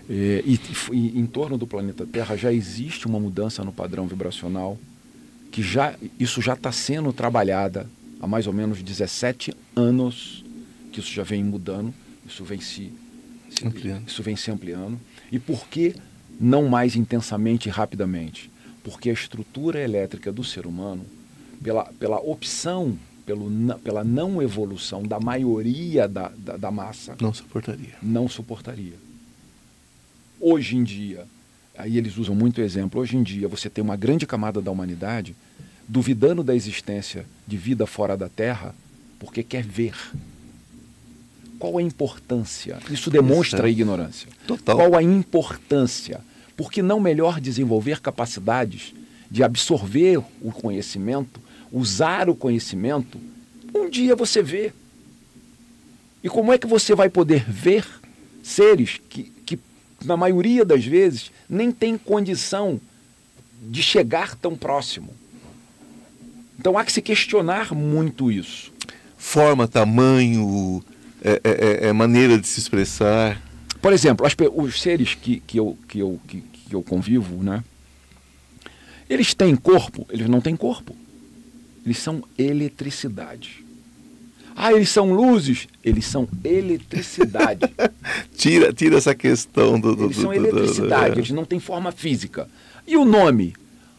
É, 0.08 0.42
E, 0.46 0.60
e 0.92 1.18
em 1.18 1.26
torno 1.26 1.56
do 1.58 1.66
planeta 1.66 2.06
Terra 2.06 2.36
já 2.36 2.52
existe 2.52 3.06
uma 3.06 3.18
mudança 3.18 3.64
no 3.64 3.72
padrão 3.72 4.06
vibracional, 4.06 4.78
que 5.50 5.62
já 5.62 5.94
isso 6.20 6.40
já 6.42 6.52
está 6.52 6.70
sendo 6.70 7.12
trabalhada 7.12 7.88
há 8.20 8.26
mais 8.26 8.46
ou 8.46 8.52
menos 8.52 8.82
17 8.82 9.52
anos, 9.74 10.44
que 10.92 11.00
isso 11.00 11.10
já 11.12 11.22
vem 11.22 11.42
mudando, 11.42 11.92
isso 12.28 12.44
vem 12.44 12.60
se, 12.60 12.92
se- 13.50 13.66
Ampliando. 13.66 14.06
isso 14.06 14.22
vem 14.22 14.36
se 14.36 14.50
ampliando. 14.50 15.00
E 15.32 15.38
por 15.38 15.66
que 15.68 15.94
não 16.38 16.68
mais 16.68 16.94
intensamente 16.94 17.68
e 17.68 17.72
rapidamente? 17.72 18.50
Porque 18.84 19.08
a 19.08 19.12
estrutura 19.14 19.80
elétrica 19.82 20.30
do 20.30 20.44
ser 20.44 20.66
humano, 20.66 21.04
pela, 21.62 21.84
pela 21.98 22.18
opção, 22.18 22.98
pelo, 23.24 23.50
pela 23.78 24.04
não 24.04 24.40
evolução 24.42 25.02
da 25.02 25.18
maioria 25.18 26.06
da, 26.08 26.30
da, 26.36 26.56
da 26.56 26.70
massa, 26.70 27.16
Não 27.20 27.32
suportaria. 27.34 27.94
não 28.02 28.28
suportaria. 28.28 28.94
Hoje 30.40 30.76
em 30.76 30.84
dia, 30.84 31.26
aí 31.76 31.96
eles 31.96 32.16
usam 32.18 32.34
muito 32.34 32.60
exemplo, 32.60 33.00
hoje 33.00 33.16
em 33.16 33.22
dia 33.22 33.48
você 33.48 33.68
tem 33.70 33.82
uma 33.82 33.96
grande 33.96 34.26
camada 34.26 34.60
da 34.60 34.70
humanidade 34.70 35.34
duvidando 35.88 36.42
da 36.42 36.54
existência 36.54 37.24
de 37.46 37.56
vida 37.56 37.86
fora 37.86 38.16
da 38.16 38.28
Terra 38.28 38.74
porque 39.18 39.42
quer 39.42 39.64
ver. 39.64 39.94
Qual 41.58 41.78
a 41.78 41.82
importância? 41.82 42.78
Isso 42.90 43.10
demonstra 43.10 43.66
a 43.66 43.70
ignorância. 43.70 44.28
Total. 44.46 44.76
Qual 44.76 44.94
a 44.94 45.02
importância? 45.02 46.20
Por 46.54 46.70
que 46.70 46.82
não 46.82 47.00
melhor 47.00 47.40
desenvolver 47.40 48.00
capacidades 48.00 48.92
de 49.30 49.42
absorver 49.42 50.18
o 50.40 50.52
conhecimento, 50.52 51.40
usar 51.72 52.28
o 52.28 52.34
conhecimento? 52.34 53.18
Um 53.74 53.88
dia 53.88 54.16
você 54.16 54.42
vê. 54.42 54.72
E 56.22 56.28
como 56.28 56.52
é 56.52 56.58
que 56.58 56.66
você 56.66 56.94
vai 56.94 57.08
poder 57.08 57.44
ver 57.48 57.86
seres 58.42 59.00
que, 59.08 59.24
que 59.44 59.58
na 60.04 60.16
maioria 60.16 60.64
das 60.64 60.84
vezes, 60.84 61.30
nem 61.48 61.70
têm 61.70 61.96
condição 61.96 62.80
de 63.62 63.82
chegar 63.82 64.34
tão 64.34 64.56
próximo? 64.56 65.14
Então 66.58 66.76
há 66.76 66.84
que 66.84 66.92
se 66.92 67.02
questionar 67.02 67.74
muito 67.74 68.30
isso. 68.32 68.72
Forma, 69.18 69.68
tamanho, 69.68 70.82
é, 71.22 71.40
é, 71.44 71.50
é- 71.50 71.86
é 71.88 71.92
maneira 71.92 72.38
de 72.38 72.46
se 72.46 72.60
expressar. 72.60 73.40
Por 73.80 73.92
exemplo, 73.92 74.26
as 74.26 74.34
os 74.54 74.80
seres 74.80 75.14
que, 75.14 75.40
que, 75.40 75.58
eu, 75.58 75.78
que, 75.86 75.98
eu, 75.98 76.20
que, 76.26 76.40
que 76.40 76.74
eu 76.74 76.82
convivo, 76.82 77.42
né? 77.42 77.62
Eles 79.08 79.34
têm 79.34 79.54
corpo? 79.54 80.06
Eles 80.10 80.28
não 80.28 80.40
têm 80.40 80.56
corpo. 80.56 80.96
Eles 81.86 81.98
são 81.98 82.22
eletricidade. 82.36 83.64
Ah, 84.54 84.72
eles 84.72 84.88
são 84.88 85.12
luzes? 85.12 85.68
Eles 85.84 86.04
são 86.06 86.28
eletricidade. 86.44 87.60
Tira, 88.36 88.72
tira 88.72 88.96
essa 88.96 89.14
questão 89.14 89.78
do. 89.78 89.94
do 89.94 90.04
Eles 90.06 90.16
são 90.16 90.32
do- 90.32 90.40
do- 90.40 90.46
eletricidade, 90.48 91.14
é. 91.14 91.18
eles 91.18 91.30
não 91.30 91.44
têm 91.44 91.60
forma 91.60 91.92
física. 91.92 92.48
E 92.86 92.96
o 92.96 93.04
nome? 93.04 93.54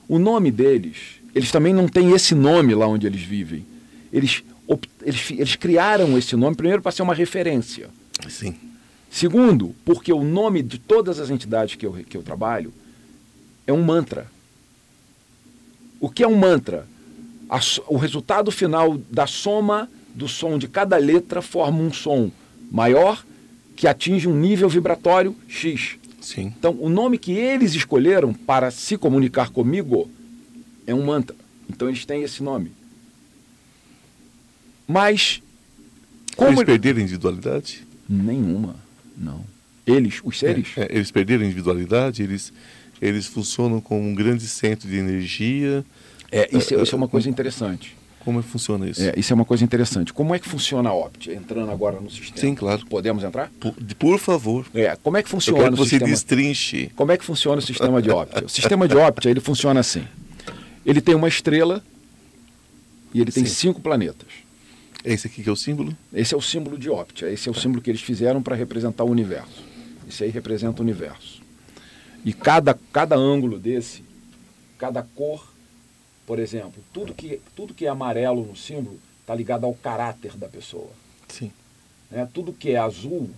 O 0.08 0.20
nome 0.20 0.52
deles, 0.52 0.98
eles 1.36 1.52
também 1.52 1.74
não 1.74 1.88
têm 1.88 2.12
esse 2.12 2.34
nome 2.36 2.74
lá 2.76 2.88
onde 2.88 3.06
eles 3.08 3.22
vivem. 3.22 3.66
Eles, 4.12 4.42
eles, 5.04 5.32
eles 5.32 5.56
criaram 5.56 6.18
esse 6.18 6.36
nome, 6.36 6.56
primeiro, 6.56 6.82
para 6.82 6.92
ser 6.92 7.04
uma 7.04 7.14
referência. 7.14 7.90
Sim. 8.30 8.56
Segundo, 9.12 9.76
porque 9.86 10.12
o 10.12 10.24
nome 10.24 10.62
de 10.64 10.78
todas 10.78 11.20
as 11.20 11.30
entidades 11.30 11.76
que 11.76 11.86
eu, 11.86 11.94
que 11.94 12.18
eu 12.18 12.24
trabalho 12.24 12.74
é 13.66 13.72
um 13.74 13.84
mantra. 13.84 14.28
O 16.00 16.10
que 16.10 16.24
é 16.24 16.28
um 16.28 16.36
mantra? 16.38 16.88
A 17.50 17.60
o 17.88 17.98
resultado 17.98 18.52
final 18.52 18.98
da 19.10 19.26
soma 19.26 19.90
do 20.14 20.28
som 20.28 20.58
de 20.58 20.68
cada 20.68 20.98
letra 20.98 21.42
forma 21.42 21.80
um 21.80 21.94
som 21.94 22.32
maior 22.72 23.24
que 23.76 23.88
atinge 23.88 24.28
um 24.28 24.36
nível 24.36 24.68
vibratório 24.68 25.36
X. 25.48 25.98
Sim. 26.20 26.54
Então, 26.58 26.76
o 26.80 26.90
nome 26.90 27.18
que 27.18 27.32
eles 27.32 27.76
escolheram 27.76 28.34
para 28.34 28.72
se 28.72 28.98
comunicar 28.98 29.50
comigo 29.50 30.10
é 30.86 30.94
um 30.94 31.06
mantra. 31.06 31.36
Então, 31.70 31.88
eles 31.88 32.04
têm 32.06 32.24
esse 32.24 32.42
nome. 32.42 32.72
Mas, 34.88 35.42
como. 36.36 36.52
Eles 36.52 36.64
perderam 36.64 37.00
a 37.00 37.02
individualidade? 37.02 37.86
Nenhuma, 38.10 38.76
não. 39.16 39.46
Eles, 39.86 40.20
os 40.24 40.40
seres, 40.40 40.70
É, 40.76 40.88
eles 40.90 41.12
perderam 41.12 41.44
a 41.44 41.46
individualidade, 41.46 42.24
eles, 42.24 42.52
eles 43.02 43.28
funcionam 43.28 43.80
como 43.80 44.02
um 44.02 44.16
grande 44.16 44.48
centro 44.48 44.90
de 44.90 44.98
energia. 44.98 45.86
É, 46.32 46.50
isso, 46.56 46.74
é- 46.76 46.82
isso 46.82 46.96
é 46.96 46.98
uma 46.98 47.08
coisa 47.08 47.30
interessante. 47.30 47.96
Como 48.24 48.40
é 48.40 48.44
que 48.44 48.50
funciona 48.50 48.90
isso? 48.90 49.02
É, 49.02 49.14
isso 49.16 49.32
é 49.32 49.36
uma 49.36 49.46
coisa 49.46 49.64
interessante. 49.64 50.12
Como 50.12 50.36
é 50.36 50.40
que 50.40 50.48
funciona 50.50 50.90
a 50.90 50.94
Opt? 50.94 51.32
Entrando 51.32 51.72
agora 51.72 51.98
no 52.02 52.10
sistema. 52.12 52.38
Sim, 52.38 52.56
claro. 52.56 52.86
Podemos 52.88 53.24
entrar? 53.24 53.50
Por, 53.58 53.74
por 53.98 54.20
favor, 54.20 54.66
É, 54.74 54.98
como 54.98 55.16
é 55.16 55.22
que 55.24 55.28
eu 55.28 55.32
funciona 55.32 55.60
quero 55.60 55.76
que 55.76 55.82
o 55.82 55.86
você 55.86 55.92
sistema? 55.92 56.12
destrinche. 56.12 56.92
Como 56.94 57.10
é 57.14 57.18
que 57.18 57.24
funciona 57.24 57.60
o 57.60 57.62
sistema 57.62 58.02
de 58.02 58.10
Optia? 58.12 58.44
O 58.46 58.50
sistema 58.50 58.86
de 58.86 58.98
Optia, 58.98 59.32
ele 59.32 59.40
funciona 59.40 59.80
assim. 59.80 60.06
Ele 60.86 61.00
tem 61.00 61.16
uma 61.16 61.30
estrela 61.30 61.82
e 63.14 63.22
ele 63.22 63.32
tem 63.32 63.46
Sim. 63.46 63.54
cinco 63.70 63.80
planetas. 63.80 64.28
É 65.06 65.14
esse 65.14 65.28
aqui 65.28 65.42
que 65.42 65.48
é 65.48 65.52
o 65.52 65.56
símbolo? 65.56 65.96
Esse 66.14 66.34
é 66.34 66.38
o 66.38 66.42
símbolo 66.42 66.78
de 66.78 66.90
Optia. 66.90 67.30
Esse 67.32 67.48
é 67.48 67.52
o 67.52 67.56
símbolo 67.56 67.82
que 67.82 67.90
eles 67.90 68.02
fizeram 68.02 68.42
para 68.44 68.56
representar 68.58 69.06
o 69.06 69.10
universo. 69.10 69.64
Esse 70.10 70.26
aí 70.26 70.30
representa 70.30 70.82
o 70.82 70.84
universo. 70.84 71.42
E 72.26 72.34
cada, 72.34 72.78
cada 72.92 73.16
ângulo 73.16 73.58
desse, 73.58 74.04
cada 74.78 75.02
cor, 75.02 75.48
por 76.28 76.38
exemplo, 76.40 76.84
tudo 76.94 77.14
que, 77.14 77.42
tudo 77.56 77.74
que 77.74 77.86
é 77.86 77.90
amarelo 77.90 78.46
no 78.46 78.56
símbolo 78.56 79.00
está 79.22 79.34
ligado 79.34 79.66
ao 79.66 79.74
caráter 79.74 80.36
da 80.38 80.48
pessoa. 80.48 80.92
Sim. 81.30 81.52
né? 82.12 82.28
Tudo 82.34 82.54
que 82.54 82.72
é 82.72 82.78
azul 82.78 83.30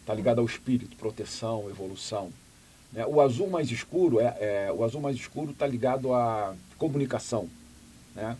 está 0.00 0.12
ligado 0.14 0.40
ao 0.40 0.46
espírito, 0.46 0.96
proteção, 0.96 1.68
evolução. 1.70 2.30
né? 2.92 3.04
O 3.06 3.20
azul 3.20 3.48
mais 3.48 3.70
escuro 3.70 4.20
é, 4.20 4.36
é- 4.68 4.72
o 4.72 4.82
azul 4.82 5.00
mais 5.02 5.16
escuro 5.16 5.52
está 5.52 5.66
ligado 5.66 6.12
à 6.14 6.54
comunicação. 6.78 7.48
Né? 8.14 8.36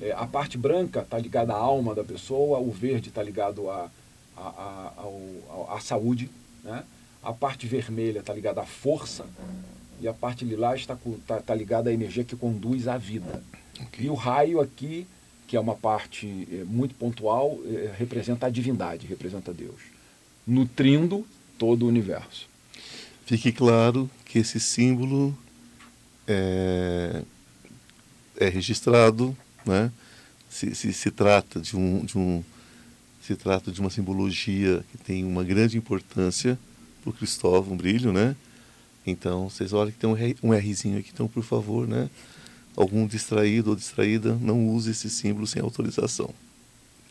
É, 0.00 0.12
a 0.12 0.26
parte 0.26 0.58
branca 0.58 1.00
está 1.02 1.16
ligada 1.18 1.52
à 1.52 1.56
alma 1.56 1.94
da 1.94 2.02
pessoa, 2.04 2.58
o 2.58 2.70
verde 2.72 3.08
está 3.08 3.22
ligado 3.22 3.70
à 3.70 3.88
à- 4.36 4.92
à- 5.76 5.80
saúde, 5.80 6.28
né? 6.64 6.82
a 7.22 7.32
parte 7.32 7.66
vermelha 7.66 8.18
está 8.20 8.32
ligada 8.34 8.62
à 8.62 8.64
força 8.66 9.26
e 10.02 10.08
a 10.08 10.12
parte 10.12 10.44
lilás 10.44 10.80
está 10.80 10.98
tá, 11.26 11.40
tá 11.40 11.54
ligada 11.54 11.88
à 11.88 11.92
energia 11.92 12.24
que 12.24 12.34
conduz 12.34 12.88
à 12.88 12.98
vida. 12.98 13.42
E 13.98 14.10
o 14.10 14.14
raio 14.14 14.60
aqui, 14.60 15.06
que 15.46 15.56
é 15.56 15.60
uma 15.60 15.76
parte 15.76 16.48
eh, 16.50 16.64
muito 16.64 16.94
pontual, 16.96 17.58
eh, 17.64 17.92
representa 17.96 18.46
a 18.46 18.50
divindade, 18.50 19.06
representa 19.06 19.54
Deus, 19.54 19.80
nutrindo 20.46 21.24
todo 21.56 21.84
o 21.84 21.88
universo. 21.88 22.48
Fique 23.24 23.52
claro 23.52 24.10
que 24.24 24.40
esse 24.40 24.58
símbolo 24.58 25.36
é, 26.26 27.22
é 28.36 28.48
registrado, 28.48 29.36
né? 29.64 29.92
se, 30.50 30.74
se, 30.74 30.92
se 30.92 31.10
trata 31.10 31.60
de 31.60 31.76
um, 31.76 32.04
de 32.04 32.18
um 32.18 32.44
Se 33.22 33.36
trata 33.36 33.70
de 33.70 33.80
uma 33.80 33.88
simbologia 33.88 34.84
que 34.90 34.98
tem 34.98 35.24
uma 35.24 35.44
grande 35.44 35.78
importância 35.78 36.58
para 37.00 37.10
o 37.10 37.12
Cristóvão 37.12 37.76
Brilho, 37.76 38.12
né? 38.12 38.36
Então, 39.06 39.48
vocês 39.48 39.72
olham 39.72 39.90
que 39.90 39.98
tem 39.98 40.08
um, 40.08 40.16
R, 40.16 40.36
um 40.42 40.50
Rzinho 40.54 40.98
aqui, 40.98 41.10
então, 41.12 41.26
por 41.26 41.42
favor, 41.42 41.88
né? 41.88 42.08
Algum 42.76 43.06
distraído 43.06 43.70
ou 43.70 43.76
distraída, 43.76 44.36
não 44.40 44.68
use 44.68 44.92
esse 44.92 45.10
símbolo 45.10 45.46
sem 45.46 45.60
autorização. 45.60 46.30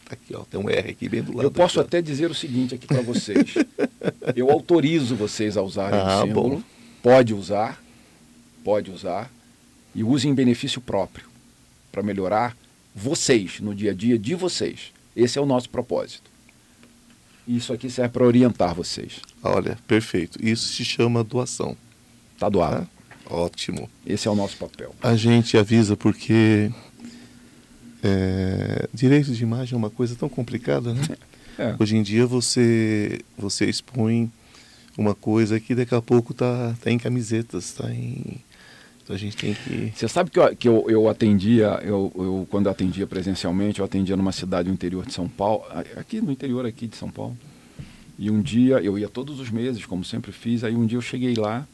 Tá 0.06 0.14
aqui, 0.14 0.36
ó, 0.36 0.44
tem 0.44 0.60
um 0.60 0.70
R 0.70 0.90
aqui 0.92 1.08
bem 1.10 1.22
do 1.22 1.32
lado. 1.34 1.44
Eu 1.46 1.52
posso 1.52 1.80
aqui, 1.80 1.88
até 1.88 2.02
dizer 2.02 2.32
o 2.32 2.36
seguinte 2.36 2.74
aqui 2.76 2.88
para 2.88 3.02
vocês. 3.02 3.54
Eu 4.36 4.50
autorizo 4.50 5.16
vocês 5.16 5.58
a 5.58 5.62
usarem 5.62 6.00
Ah, 6.00 6.24
o 6.24 6.28
símbolo. 6.28 6.50
bom. 6.58 6.64
Pode 7.04 7.34
usar, 7.34 7.82
pode 8.64 8.90
usar. 8.90 9.32
E 9.94 10.04
use 10.04 10.28
em 10.28 10.34
benefício 10.34 10.80
próprio, 10.80 11.26
para 11.92 12.02
melhorar 12.02 12.56
vocês, 12.96 13.60
no 13.60 13.76
dia 13.76 13.92
a 13.92 13.94
dia 13.94 14.18
de 14.18 14.34
vocês. 14.36 14.92
Esse 15.16 15.38
é 15.38 15.42
o 15.42 15.46
nosso 15.46 15.70
propósito. 15.70 16.31
E 17.48 17.58
Isso 17.58 17.74
aqui 17.74 17.90
serve 17.90 18.14
para 18.14 18.26
orientar 18.26 18.74
vocês. 18.76 19.20
Olha, 19.44 19.78
perfeito. 19.88 20.38
Isso 20.46 20.68
se 20.74 20.86
chama 20.86 21.24
doação. 21.24 21.76
Tá 22.38 22.48
doado. 22.50 22.88
Tá? 22.88 23.36
Ótimo. 23.36 23.90
Esse 24.06 24.28
é 24.28 24.32
o 24.32 24.36
nosso 24.36 24.58
papel. 24.58 24.94
A 25.02 25.16
gente 25.16 25.58
avisa 25.58 25.96
porque 25.96 26.72
é, 28.04 28.88
direito 28.94 29.32
de 29.32 29.44
imagem 29.44 29.76
é 29.76 29.78
uma 29.78 29.90
coisa 29.90 30.16
tão 30.16 30.30
complicada, 30.30 30.94
né? 30.94 31.02
É. 31.58 31.76
Hoje 31.78 31.98
em 31.98 32.02
dia 32.02 32.26
você 32.26 33.20
você 33.38 33.66
expõe 33.70 34.32
uma 34.98 35.14
coisa 35.14 35.60
que 35.60 35.76
daqui 35.76 35.94
a 35.94 36.02
pouco 36.02 36.34
tá, 36.34 36.74
tá 36.82 36.90
em 36.90 36.98
camisetas, 36.98 37.74
tá 37.74 37.92
em 37.92 38.42
então 39.04 39.16
a 39.16 39.20
gente 39.20 39.36
tem 39.36 39.54
que 39.54 39.92
Você 39.96 40.08
sabe 40.08 40.30
que 40.30 40.40
eu, 40.40 40.56
que 40.56 40.68
eu, 40.68 40.86
eu 40.90 41.10
atendia, 41.10 41.80
eu, 41.84 42.12
eu, 42.16 42.48
quando 42.50 42.68
eu 42.68 42.72
atendia 42.72 43.08
presencialmente, 43.08 43.80
eu 43.80 43.86
atendia 43.86 44.16
numa 44.16 44.32
cidade 44.32 44.70
do 44.70 44.74
interior 44.74 45.06
de 45.06 45.14
São 45.14 45.28
Paulo, 45.28 45.64
aqui 45.98 46.22
no 46.22 46.32
interior 46.32 46.66
aqui 46.66 46.88
de 46.88 46.96
São 46.96 47.10
Paulo. 47.10 47.38
E 48.18 48.30
um 48.30 48.42
dia, 48.42 48.80
eu 48.80 49.00
ia 49.00 49.10
todos 49.10 49.40
os 49.40 49.50
meses, 49.50 49.86
como 49.86 50.06
sempre 50.06 50.32
fiz, 50.32 50.64
aí 50.64 50.76
um 50.76 50.86
dia 50.86 50.98
eu 50.98 51.02
cheguei 51.02 51.34
lá, 51.36 51.68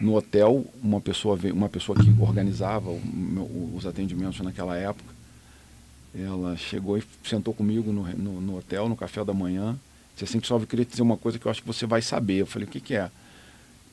no 0.00 0.16
hotel, 0.16 0.64
uma 0.82 1.00
pessoa, 1.00 1.38
uma 1.52 1.68
pessoa 1.68 1.98
que 1.98 2.10
organizava 2.20 2.90
o 2.90 3.72
os 3.74 3.86
atendimentos 3.86 4.40
naquela 4.40 4.76
época, 4.76 5.12
ela 6.14 6.56
chegou 6.56 6.98
e 6.98 7.02
sentou 7.24 7.54
comigo 7.54 7.92
no, 7.92 8.02
no, 8.16 8.40
no 8.40 8.58
hotel, 8.58 8.88
no 8.88 8.96
café 8.96 9.24
da 9.24 9.32
manhã, 9.32 9.78
disse 10.14 10.24
assim, 10.24 10.38
Cristóvão, 10.38 10.64
eu 10.64 10.68
queria 10.68 10.84
te 10.84 10.90
dizer 10.90 11.02
uma 11.02 11.16
coisa 11.16 11.38
que 11.38 11.46
eu 11.46 11.50
acho 11.50 11.62
que 11.62 11.66
você 11.66 11.86
vai 11.86 12.02
saber. 12.02 12.38
Eu 12.38 12.46
falei, 12.46 12.68
o 12.68 12.70
que, 12.70 12.80
que 12.80 12.94
é? 12.94 13.10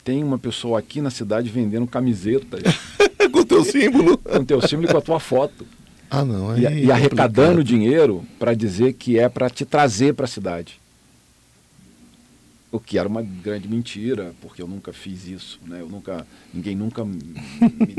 Tem 0.04 0.24
uma 0.24 0.38
pessoa 0.40 0.80
aqui 0.80 1.02
na 1.02 1.10
cidade 1.10 1.50
vendendo 1.50 1.86
camisetas 1.88 2.62
com 3.32 3.40
o 3.40 3.46
teu 3.46 3.64
símbolo. 3.64 4.18
com 4.18 4.44
teu 4.46 4.62
símbolo 4.62 4.88
e 4.90 4.92
com 4.92 4.98
a 4.98 5.02
tua 5.02 5.20
foto. 5.20 5.66
Ah, 6.10 6.26
não, 6.26 6.58
E, 6.58 6.66
aí 6.66 6.86
e 6.86 6.90
é 6.90 6.94
arrecadando 6.94 7.64
dinheiro 7.64 8.26
para 8.40 8.54
dizer 8.56 8.94
que 8.94 9.20
é 9.20 9.30
para 9.30 9.50
te 9.50 9.64
trazer 9.66 10.14
para 10.16 10.26
a 10.26 10.28
cidade. 10.28 10.80
O 12.72 12.80
que 12.80 12.98
era 12.98 13.08
uma 13.08 13.22
grande 13.22 13.68
mentira, 13.68 14.34
porque 14.42 14.62
eu 14.62 14.68
nunca 14.68 14.94
fiz 14.94 15.28
isso, 15.28 15.60
né? 15.66 15.82
Eu 15.82 15.90
nunca, 15.90 16.26
ninguém 16.54 16.76
nunca 16.76 17.04
me 17.04 17.24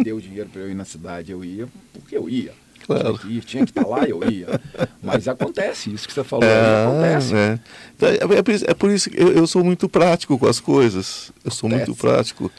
deu 0.03 0.21
dinheiro 0.21 0.49
para 0.49 0.63
eu 0.63 0.71
ir 0.71 0.75
na 0.75 0.85
cidade. 0.85 1.31
Eu 1.33 1.45
ia 1.45 1.69
porque 1.93 2.17
eu 2.17 2.29
ia. 2.29 2.53
Claro. 2.87 3.19
Tinha 3.19 3.19
que 3.19 3.29
ir, 3.37 3.45
tinha 3.45 3.65
que 3.65 3.71
estar 3.71 3.87
lá, 3.87 4.05
eu 4.05 4.21
ia. 4.31 4.61
Mas 5.03 5.29
acontece, 5.29 5.93
isso 5.93 6.07
que 6.09 6.15
você 6.15 6.25
falou, 6.25 6.45
É, 6.45 6.85
acontece. 6.87 7.35
é. 7.35 7.59
Então, 7.97 8.09
é, 8.09 8.39
é 8.39 8.43
por 8.43 8.55
isso- 8.55 8.65
é 8.69 8.75
por 8.75 8.91
isso 8.91 9.11
que 9.11 9.21
eu, 9.21 9.33
eu 9.33 9.47
sou 9.47 9.63
muito 9.65 9.89
prático 9.89 10.39
com 10.39 10.47
as 10.47 10.59
coisas. 10.61 11.31
Eu 11.45 11.51
sou 11.51 11.69
muito 11.71 11.95
prático. 11.95 12.51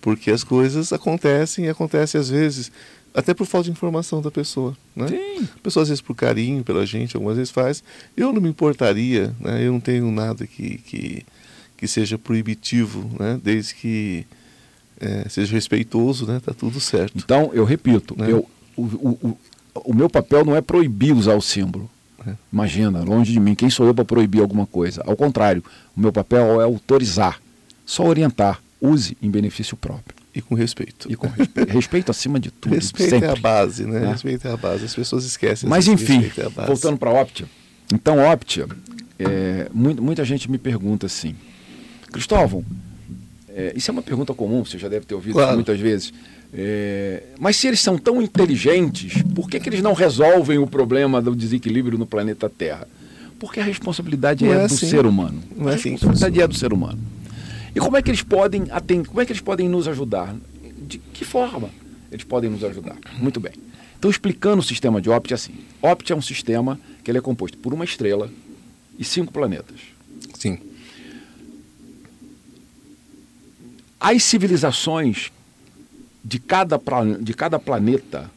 Porque 0.00 0.30
as 0.30 0.44
coisas 0.44 0.92
acontecem 0.92 1.64
e 1.64 1.68
acontecem 1.70 2.20
às 2.20 2.28
vezes, 2.28 2.70
até 3.14 3.32
por 3.32 3.46
falta 3.46 3.64
de 3.66 3.70
informação 3.72 4.20
da 4.20 4.30
pessoa. 4.30 4.76
Né? 4.94 5.08
Sim. 5.08 5.48
A 5.56 5.60
pessoa 5.62 5.82
às 5.82 5.88
vezes 5.88 6.02
por 6.02 6.14
carinho 6.14 6.62
pela 6.62 6.84
gente, 6.84 7.16
algumas 7.16 7.36
vezes 7.38 7.50
faz. 7.50 7.82
Eu 8.16 8.30
não 8.32 8.40
me 8.40 8.48
importaria, 8.50 9.34
né? 9.40 9.66
eu 9.66 9.72
não 9.72 9.80
tenho 9.80 10.10
nada 10.10 10.46
que, 10.46 10.76
que, 10.78 11.24
que 11.76 11.88
seja 11.88 12.18
proibitivo, 12.18 13.10
né? 13.18 13.40
desde 13.42 13.74
que 13.76 14.26
é, 15.00 15.26
seja 15.30 15.54
respeitoso, 15.54 16.26
né? 16.26 16.38
tá 16.44 16.52
tudo 16.52 16.78
certo. 16.80 17.14
Então, 17.16 17.50
eu 17.54 17.64
repito, 17.64 18.14
Né? 18.18 18.30
eu, 18.30 18.46
o, 18.76 18.82
o, 18.82 19.18
o, 19.28 19.38
o 19.74 19.94
meu 19.94 20.08
papel 20.08 20.44
não 20.44 20.54
é 20.56 20.60
proibir 20.60 21.12
usar 21.12 21.34
o 21.34 21.40
símbolo. 21.42 21.90
É. 22.26 22.32
Imagina, 22.52 23.00
longe 23.02 23.32
de 23.32 23.40
mim, 23.40 23.54
quem 23.54 23.68
sou 23.68 23.86
eu 23.86 23.94
para 23.94 24.04
proibir 24.04 24.40
alguma 24.40 24.66
coisa? 24.66 25.02
Ao 25.06 25.16
contrário, 25.16 25.62
o 25.96 26.00
meu 26.00 26.12
papel 26.12 26.60
é 26.60 26.64
autorizar, 26.64 27.40
só 27.84 28.04
orientar. 28.04 28.60
Use 28.80 29.16
em 29.22 29.30
benefício 29.30 29.76
próprio. 29.76 30.14
E 30.34 30.42
com 30.42 30.54
respeito. 30.54 31.10
E 31.10 31.16
com 31.16 31.26
respeito, 31.28 31.70
respeito 31.72 32.10
acima 32.10 32.38
de 32.40 32.50
tudo. 32.50 32.74
Respeito 32.74 33.10
sempre. 33.10 33.28
é 33.28 33.32
a 33.32 33.36
base, 33.36 33.84
né? 33.86 34.00
Né? 34.00 34.10
Respeito 34.12 34.46
é 34.46 34.52
a 34.52 34.56
base. 34.56 34.84
As 34.84 34.94
pessoas 34.94 35.24
esquecem. 35.24 35.68
Mas 35.68 35.86
enfim, 35.88 36.30
é 36.36 36.66
voltando 36.66 36.98
para 36.98 37.10
a 37.10 37.22
Optia. 37.22 37.46
Então, 37.92 38.18
Optia, 38.30 38.66
é, 39.18 39.68
mu- 39.72 39.94
muita 40.02 40.24
gente 40.24 40.50
me 40.50 40.58
pergunta 40.58 41.06
assim, 41.06 41.34
Cristóvão, 42.12 42.64
é, 43.48 43.72
isso 43.76 43.90
é 43.90 43.92
uma 43.92 44.02
pergunta 44.02 44.34
comum, 44.34 44.64
você 44.64 44.78
já 44.78 44.88
deve 44.88 45.06
ter 45.06 45.14
ouvido 45.14 45.34
Claro. 45.34 45.54
muitas 45.54 45.78
vezes. 45.78 46.12
É, 46.56 47.24
mas 47.40 47.56
se 47.56 47.66
eles 47.66 47.80
são 47.80 47.98
tão 47.98 48.22
inteligentes, 48.22 49.20
por 49.34 49.50
que, 49.50 49.58
que 49.58 49.68
eles 49.68 49.82
não 49.82 49.92
resolvem 49.92 50.56
o 50.58 50.66
problema 50.68 51.20
do 51.20 51.34
desequilíbrio 51.34 51.98
no 51.98 52.06
planeta 52.06 52.48
Terra? 52.48 52.86
Porque 53.40 53.58
a 53.58 53.64
responsabilidade 53.64 54.44
é, 54.46 54.50
é 54.50 54.54
do 54.58 54.60
assim. 54.66 54.86
ser 54.86 55.04
humano. 55.04 55.42
Não 55.56 55.68
é 55.68 55.72
a 55.72 55.74
assim 55.74 55.90
responsabilidade 55.90 56.40
é 56.40 56.46
do 56.46 56.54
ser 56.54 56.72
humano. 56.72 57.00
E 57.74 57.80
como 57.80 57.96
é 57.96 58.02
que 58.02 58.08
eles 58.08 58.22
podem 58.22 58.66
aten- 58.70 59.02
como 59.04 59.20
é 59.20 59.26
que 59.26 59.32
eles 59.32 59.42
podem 59.42 59.68
nos 59.68 59.88
ajudar? 59.88 60.34
De 60.86 60.98
que 60.98 61.24
forma 61.24 61.70
eles 62.12 62.24
podem 62.24 62.48
nos 62.48 62.62
ajudar? 62.62 62.96
Muito 63.18 63.40
bem. 63.40 63.52
Então, 63.98 64.08
explicando 64.08 64.60
o 64.60 64.62
sistema 64.62 65.00
de 65.00 65.10
Opt, 65.10 65.32
é 65.32 65.34
assim. 65.34 65.54
Opt 65.82 66.12
é 66.12 66.14
um 66.14 66.22
sistema 66.22 66.78
que 67.02 67.10
ele 67.10 67.18
é 67.18 67.20
composto 67.20 67.58
por 67.58 67.74
uma 67.74 67.84
estrela 67.84 68.30
e 68.96 69.04
cinco 69.04 69.32
planetas. 69.32 69.80
Sim. 70.38 70.58
As 73.98 74.22
civilizações 74.22 75.32
de 76.24 76.38
cada, 76.38 76.80
de 77.20 77.34
cada 77.34 77.58
planeta 77.58 78.30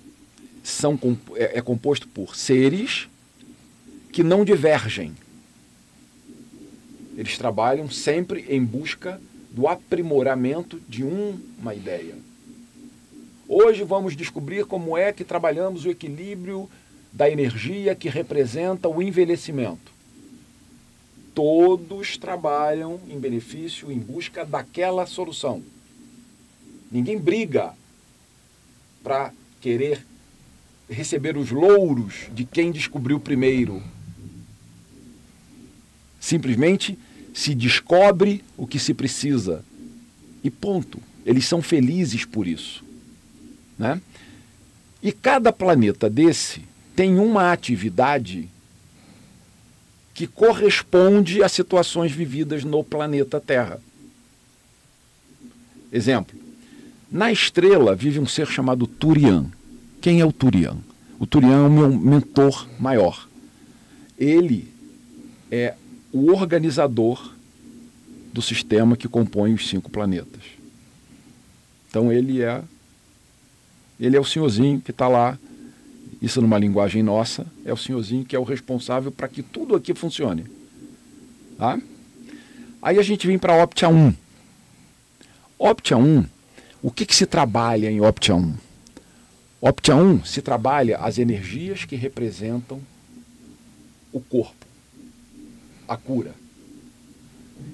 são, 0.62 1.00
é, 1.36 1.60
é 1.60 1.62
composto 1.62 2.08
por 2.08 2.36
seres 2.36 3.08
que 4.12 4.24
não 4.24 4.44
divergem. 4.44 5.16
Eles 7.16 7.38
trabalham 7.38 7.90
sempre 7.90 8.46
em 8.50 8.64
busca 8.64 9.22
do 9.50 9.68
aprimoramento 9.68 10.82
de 10.88 11.04
um- 11.04 11.40
uma 11.58 11.74
ideia. 11.74 12.16
Hoje 13.48 13.84
vamos 13.84 14.16
descobrir 14.16 14.66
como 14.66 14.98
é 14.98 15.14
que 15.14 15.24
trabalhamos 15.24 15.86
o 15.86 15.90
equilíbrio 15.90 16.70
da 17.14 17.30
energia 17.30 17.96
que 17.96 18.10
representa 18.10 18.90
o 18.90 19.02
envelhecimento. 19.02 19.92
Todos 21.34 22.18
trabalham 22.18 23.00
em 23.10 23.18
benefício, 23.18 23.92
em 23.92 23.98
busca 23.98 24.44
daquela 24.44 25.06
solução. 25.06 25.64
Ninguém 26.92 27.20
briga 27.20 27.74
para 29.04 29.34
querer 29.60 30.06
receber 30.90 31.38
os 31.38 31.52
louros 31.52 32.28
de 32.34 32.46
quem 32.46 32.72
descobriu 32.72 33.20
primeiro. 33.20 33.82
Simplesmente 36.20 36.98
se 37.34 37.54
descobre 37.54 38.44
o 38.56 38.66
que 38.66 38.80
se 38.80 38.94
precisa. 38.94 39.64
E 40.44 40.50
ponto. 40.50 41.00
Eles 41.26 41.46
são 41.46 41.62
felizes 41.62 42.24
por 42.24 42.48
isso. 42.48 42.84
Né? 43.78 44.02
E 45.04 45.12
cada 45.12 45.52
planeta 45.52 46.10
desse 46.10 46.64
tem 46.96 47.20
uma 47.20 47.52
atividade 47.52 48.50
que 50.14 50.26
corresponde 50.26 51.44
a 51.44 51.50
situações 51.50 52.12
vividas 52.12 52.64
no 52.64 52.84
planeta 52.84 53.40
Terra. 53.40 53.80
Exemplo: 55.92 56.47
na 57.12 57.32
estrela 57.32 57.96
vive 57.96 58.20
um 58.20 58.28
ser 58.28 58.48
chamado 58.48 58.86
Turian. 58.86 59.46
Quem 60.02 60.20
é 60.20 60.26
o 60.26 60.32
Turian? 60.32 60.78
O 61.20 61.26
Turian 61.26 61.64
é 61.64 61.68
o 61.68 61.72
meu 61.72 61.90
mentor 61.90 62.68
maior. 62.80 63.28
Ele 64.18 64.72
é 65.52 65.76
o 66.12 66.32
organizador 66.32 67.34
do 68.34 68.42
sistema 68.42 68.96
que 68.96 69.08
compõe 69.08 69.54
os 69.54 69.68
cinco 69.68 69.90
planetas. 69.90 70.44
Então 71.90 72.12
ele 72.12 72.42
é 72.42 72.62
ele 74.00 74.16
é 74.16 74.20
o 74.20 74.26
senhorzinho 74.26 74.80
que 74.80 74.92
está 74.92 75.08
lá, 75.08 75.40
isso 76.22 76.40
numa 76.40 76.60
linguagem 76.60 77.02
nossa, 77.02 77.48
é 77.66 77.74
o 77.74 77.78
senhorzinho 77.78 78.24
que 78.24 78.36
é 78.36 78.40
o 78.40 78.44
responsável 78.44 79.12
para 79.12 79.28
que 79.28 79.42
tudo 79.42 79.76
aqui 79.76 79.94
funcione. 79.96 80.46
Tá? 81.58 81.80
Aí 82.80 83.00
a 83.00 83.02
gente 83.02 83.26
vem 83.26 83.40
para 83.40 83.54
a 83.54 83.64
Optia 83.64 83.90
1. 83.90 84.14
Optia 85.58 85.98
1, 85.98 86.26
o 86.82 86.92
que, 86.92 87.06
que 87.06 87.16
se 87.16 87.26
trabalha 87.26 87.90
em 87.90 88.02
Optia 88.02 88.36
1? 88.36 88.54
Optia 89.60 89.96
1 89.96 90.26
se 90.26 90.42
trabalha 90.42 90.98
as 90.98 91.18
energias 91.18 91.84
que 91.86 91.96
representam 91.96 92.80
o 94.14 94.20
corpo, 94.20 94.66
a 95.88 95.98
cura. 95.98 96.36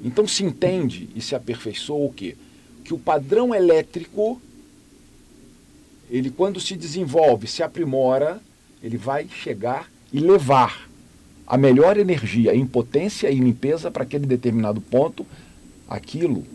Então 0.04 0.26
se 0.26 0.43
entende 0.43 1.10
e 1.14 1.22
se 1.22 1.36
aperfeiçoa 1.36 2.06
o 2.06 2.14
quê? 2.14 2.38
Que 2.84 2.93
o 2.93 2.99
padrão 2.99 3.54
elétrico, 3.54 4.41
ele 6.10 6.30
quando 6.30 6.60
se 6.60 6.76
desenvolve, 6.76 7.47
se 7.47 7.62
aprimora, 7.62 8.41
ele 8.82 8.97
vai 8.97 9.28
chegar 9.28 9.89
e 10.12 10.20
levar 10.20 10.89
a 11.45 11.58
melhor 11.58 11.97
energia 11.97 12.56
em 12.56 12.66
potência 12.66 13.30
e 13.30 13.39
limpeza 13.39 13.91
para 13.91 14.04
aquele 14.04 14.26
determinado 14.26 14.80
ponto, 14.80 15.26
aquilo 15.89 16.45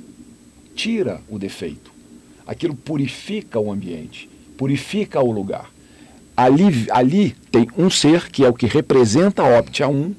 tira 0.74 1.20
o 1.28 1.38
defeito. 1.38 1.97
Aquilo 2.48 2.74
purifica 2.74 3.60
o 3.60 3.70
ambiente, 3.70 4.26
purifica 4.56 5.20
o 5.20 5.30
lugar. 5.30 5.70
Ali, 6.34 6.86
ali 6.90 7.32
tem 7.52 7.68
um 7.76 7.90
ser 7.90 8.30
que 8.30 8.42
é 8.42 8.48
o 8.48 8.54
que 8.54 8.64
representa 8.64 9.42
a 9.42 9.58
Optia 9.58 9.86
1, 9.86 10.14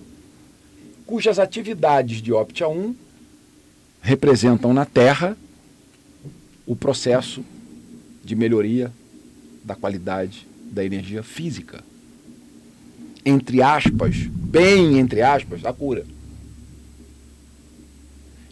cujas 1.07 1.39
atividades 1.39 2.21
de 2.21 2.31
Optia 2.31 2.67
1 2.67 2.93
representam 3.99 4.75
na 4.75 4.85
Terra 4.85 5.35
o 6.67 6.75
processo 6.75 7.43
de 8.23 8.35
melhoria 8.35 8.93
da 9.63 9.73
qualidade 9.73 10.47
da 10.71 10.85
energia 10.85 11.23
física. 11.23 11.83
Entre 13.25 13.63
aspas, 13.63 14.15
bem 14.17 14.99
entre 14.99 15.23
aspas, 15.23 15.65
a 15.65 15.73
cura. 15.73 16.05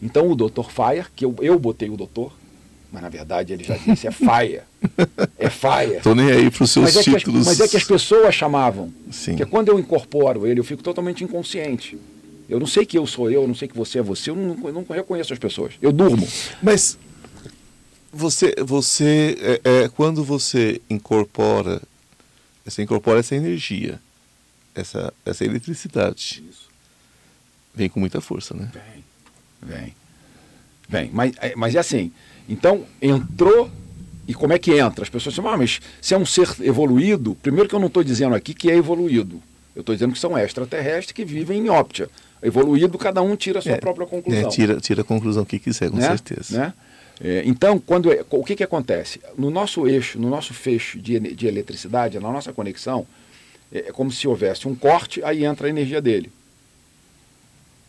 Então 0.01 0.32
o 0.32 0.36
Dr. 0.36 0.63
Fire, 0.63 1.05
que 1.15 1.25
eu, 1.25 1.36
eu 1.41 1.59
botei 1.59 1.91
o 1.91 1.97
doutor, 1.97 2.34
mas 2.91 3.01
na 3.01 3.09
verdade 3.09 3.53
ele 3.53 3.63
já 3.63 3.77
disse 3.77 4.07
é 4.07 4.11
Fire. 4.11 4.61
É 5.38 5.49
Fire. 5.49 6.01
Tô 6.01 6.15
nem 6.15 6.31
aí 6.31 6.49
para 6.49 6.63
os 6.63 6.71
seus 6.71 6.85
mas 6.85 6.95
é 6.97 7.03
títulos. 7.03 7.41
As, 7.47 7.57
mas 7.57 7.59
é 7.59 7.67
que 7.67 7.77
as 7.77 7.83
pessoas 7.83 8.33
chamavam. 8.33 8.93
Sim. 9.11 9.31
Porque 9.31 9.45
quando 9.45 9.69
eu 9.69 9.79
incorporo 9.79 10.47
ele, 10.47 10.59
eu 10.59 10.63
fico 10.63 10.81
totalmente 10.81 11.23
inconsciente. 11.23 11.97
Eu 12.49 12.59
não 12.59 12.67
sei 12.67 12.85
que 12.85 12.97
eu 12.97 13.05
sou 13.05 13.29
eu, 13.29 13.41
eu 13.41 13.47
não 13.47 13.55
sei 13.55 13.67
que 13.67 13.75
você 13.75 13.99
é 13.99 14.01
você, 14.01 14.29
eu 14.29 14.35
não, 14.35 14.67
eu 14.67 14.73
não 14.73 14.85
reconheço 14.88 15.33
as 15.33 15.39
pessoas. 15.39 15.73
Eu 15.81 15.91
durmo. 15.91 16.25
Mas 16.63 16.97
você, 18.11 18.55
você 18.65 19.38
é, 19.63 19.83
é, 19.83 19.89
quando 19.89 20.23
você 20.23 20.81
incorpora, 20.89 21.81
você 22.63 22.81
incorpora 22.83 23.19
essa 23.19 23.35
energia, 23.35 23.99
essa, 24.73 25.13
essa 25.25 25.43
eletricidade, 25.43 26.43
Isso. 26.49 26.69
vem 27.75 27.89
com 27.89 27.99
muita 27.99 28.21
força, 28.21 28.53
né? 28.53 28.71
Vem, 28.73 29.03
vem, 29.61 29.95
vem. 30.88 31.09
Mas, 31.13 31.33
é- 31.41 31.55
mas 31.55 31.75
é 31.75 31.79
assim. 31.79 32.11
Então 32.47 32.85
entrou 33.01 33.69
e 34.27 34.33
como 34.33 34.53
é 34.53 34.59
que 34.59 34.71
entra? 34.77 35.03
As 35.03 35.09
pessoas 35.09 35.35
dizem, 35.35 35.49
ah, 35.49 35.57
mas 35.57 35.79
se 36.01 36.13
é 36.13 36.17
um 36.17 36.25
ser 36.25 36.49
evoluído, 36.61 37.35
primeiro 37.41 37.67
que 37.69 37.75
eu 37.75 37.79
não 37.79 37.87
estou 37.87 38.03
dizendo 38.03 38.35
aqui 38.35 38.53
que 38.53 38.69
é 38.69 38.75
evoluído. 38.75 39.41
Eu 39.75 39.81
estou 39.81 39.95
dizendo 39.95 40.13
que 40.13 40.19
são 40.19 40.37
extraterrestres 40.37 41.11
que 41.11 41.23
vivem 41.23 41.59
em 41.65 41.69
óptia. 41.69 42.09
Evoluído, 42.41 42.97
cada 42.97 43.21
um 43.21 43.35
tira 43.35 43.59
a 43.59 43.61
sua 43.61 43.73
É, 43.73 43.77
própria 43.77 44.05
conclusão. 44.05 44.47
É, 44.47 44.49
tira, 44.49 44.79
tira 44.79 45.01
a 45.01 45.03
conclusão 45.03 45.45
que 45.45 45.59
quiser, 45.59 45.89
com 45.89 45.97
né? 45.97 46.07
certeza. 46.07 46.57
Né? 46.57 46.73
É, 47.23 47.43
então, 47.45 47.79
quando 47.79 48.11
é- 48.11 48.23
o 48.29 48.43
que, 48.43 48.55
que 48.55 48.63
acontece? 48.63 49.19
No 49.37 49.49
nosso 49.49 49.87
eixo, 49.87 50.19
no 50.19 50.29
nosso 50.29 50.53
fecho 50.53 50.99
de, 50.99 51.19
de 51.19 51.47
eletricidade, 51.47 52.19
na 52.19 52.31
nossa 52.31 52.51
conexão, 52.53 53.07
é, 53.71 53.79
é 53.87 53.91
como 53.91 54.11
se 54.11 54.27
houvesse 54.27 54.67
um 54.67 54.75
corte, 54.75 55.23
aí 55.23 55.45
entra 55.45 55.67
a 55.67 55.69
energia 55.69 56.01
dele. 56.01 56.31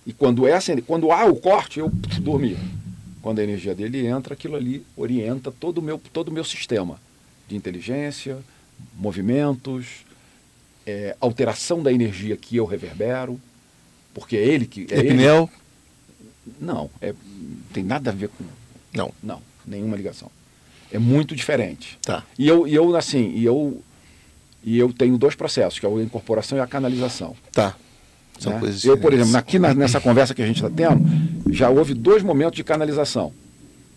E 0.06 0.12
quando, 0.12 0.46
essa, 0.46 0.74
quando 0.82 1.10
há 1.12 1.26
o 1.26 1.36
corte, 1.36 1.80
eu 1.80 1.90
dormi. 2.20 2.56
Quando 3.22 3.40
a 3.40 3.42
energia 3.42 3.74
dele 3.74 4.06
entra, 4.06 4.34
aquilo 4.34 4.56
ali 4.56 4.84
orienta 4.96 5.50
todo 5.50 5.78
o 5.78 5.82
meu, 5.82 6.00
todo 6.12 6.28
o 6.28 6.32
meu 6.32 6.44
sistema 6.44 7.00
de 7.48 7.56
inteligência, 7.56 8.38
movimentos, 8.94 10.04
é, 10.86 11.16
alteração 11.20 11.82
da 11.82 11.92
energia 11.92 12.36
que 12.36 12.56
eu 12.56 12.64
reverbero, 12.64 13.40
porque 14.14 14.36
é 14.36 14.44
ele 14.44 14.66
que. 14.66 14.86
É 14.90 15.00
É 15.00 15.00
ele-? 15.00 16.58
Não, 16.60 16.90
é, 17.00 17.14
tem 17.72 17.84
nada 17.84 18.10
a 18.10 18.14
ver 18.14 18.28
com. 18.28 18.44
Não. 18.94 19.12
Não, 19.22 19.42
nenhuma 19.66 19.96
ligação. 19.96 20.30
É 20.90 20.98
muito 20.98 21.36
diferente. 21.36 21.98
Tá. 22.02 22.24
E 22.38 22.48
eu, 22.48 22.66
e 22.66 22.74
eu 22.74 22.96
assim, 22.96 23.30
e 23.34 23.44
eu, 23.44 23.82
e 24.64 24.78
eu 24.78 24.92
tenho 24.92 25.18
dois 25.18 25.34
processos, 25.34 25.78
que 25.78 25.84
é 25.84 25.88
a 25.88 26.02
incorporação 26.02 26.56
e 26.56 26.60
a 26.60 26.66
canalização. 26.66 27.36
Tá. 27.52 27.76
São 28.38 28.52
né? 28.54 28.60
coisas 28.60 28.84
Eu, 28.84 28.96
por 28.98 29.12
exemplo, 29.12 29.36
aqui 29.36 29.58
na- 29.58 29.74
nessa 29.74 30.00
conversa 30.00 30.34
que 30.34 30.42
a 30.42 30.46
gente 30.46 30.56
está 30.62 30.70
tendo, 30.70 31.02
já 31.52 31.68
houve 31.70 31.94
dois 31.94 32.22
momentos 32.22 32.56
de 32.56 32.64
canalização. 32.64 33.32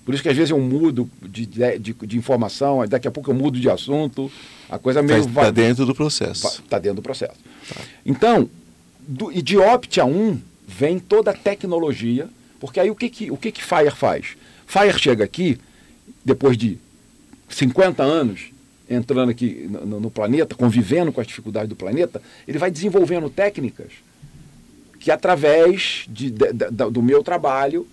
Por 0.04 0.14
isso 0.16 0.24
que 0.24 0.30
às 0.30 0.36
vezes 0.36 0.50
eu 0.50 0.60
mudo 0.60 1.08
de, 1.22 1.46
de, 1.46 1.94
de- 1.94 2.18
informação, 2.18 2.86
daqui 2.88 3.08
a 3.08 3.12
pouco 3.12 3.30
eu 3.30 3.36
mudo 3.36 3.60
de 3.60 3.70
assunto, 3.70 4.32
a 4.70 4.80
coisa 4.80 5.02
meio 5.04 5.20
Está 5.20 5.32
va- 5.32 5.52
dentro 5.52 5.86
do 5.86 5.94
processo. 5.94 6.48
Está 6.64 6.80
dentro 6.80 6.96
do 6.98 7.02
processo. 7.04 7.36
Então, 8.06 8.50
do, 9.08 9.32
e 9.32 9.42
de 9.44 9.58
Optia 9.58 10.04
1 10.06 10.40
vem 10.68 10.98
toda 10.98 11.30
a 11.32 11.34
tecnologia, 11.36 12.28
porque 12.60 12.80
aí 12.80 12.90
o 12.90 12.96
que, 12.96 13.10
que, 13.10 13.30
o 13.32 13.38
que, 13.38 13.52
que 13.52 13.64
Fire 13.64 13.92
faz? 13.92 14.36
Fire 14.66 14.98
chega 14.98 15.24
aqui, 15.24 15.58
depois 16.26 16.58
de 16.58 16.78
50 17.50 18.02
anos 18.04 18.52
entrando 18.90 19.30
aqui 19.30 19.70
no- 19.70 20.00
no 20.00 20.12
planeta, 20.12 20.56
convivendo 20.56 21.12
com 21.12 21.22
as 21.22 21.28
dificuldades 21.28 21.70
do 21.70 21.76
planeta, 21.76 22.22
ele 22.48 22.58
vai 22.58 22.70
desenvolvendo 22.72 23.30
técnicas 23.30 23.88
que 25.02 25.10
através 25.12 26.06
de, 26.08 26.30
de- 26.32 26.54
da- 26.54 26.88
do 26.88 27.02
meu 27.02 27.22
trabalho, 27.24 27.88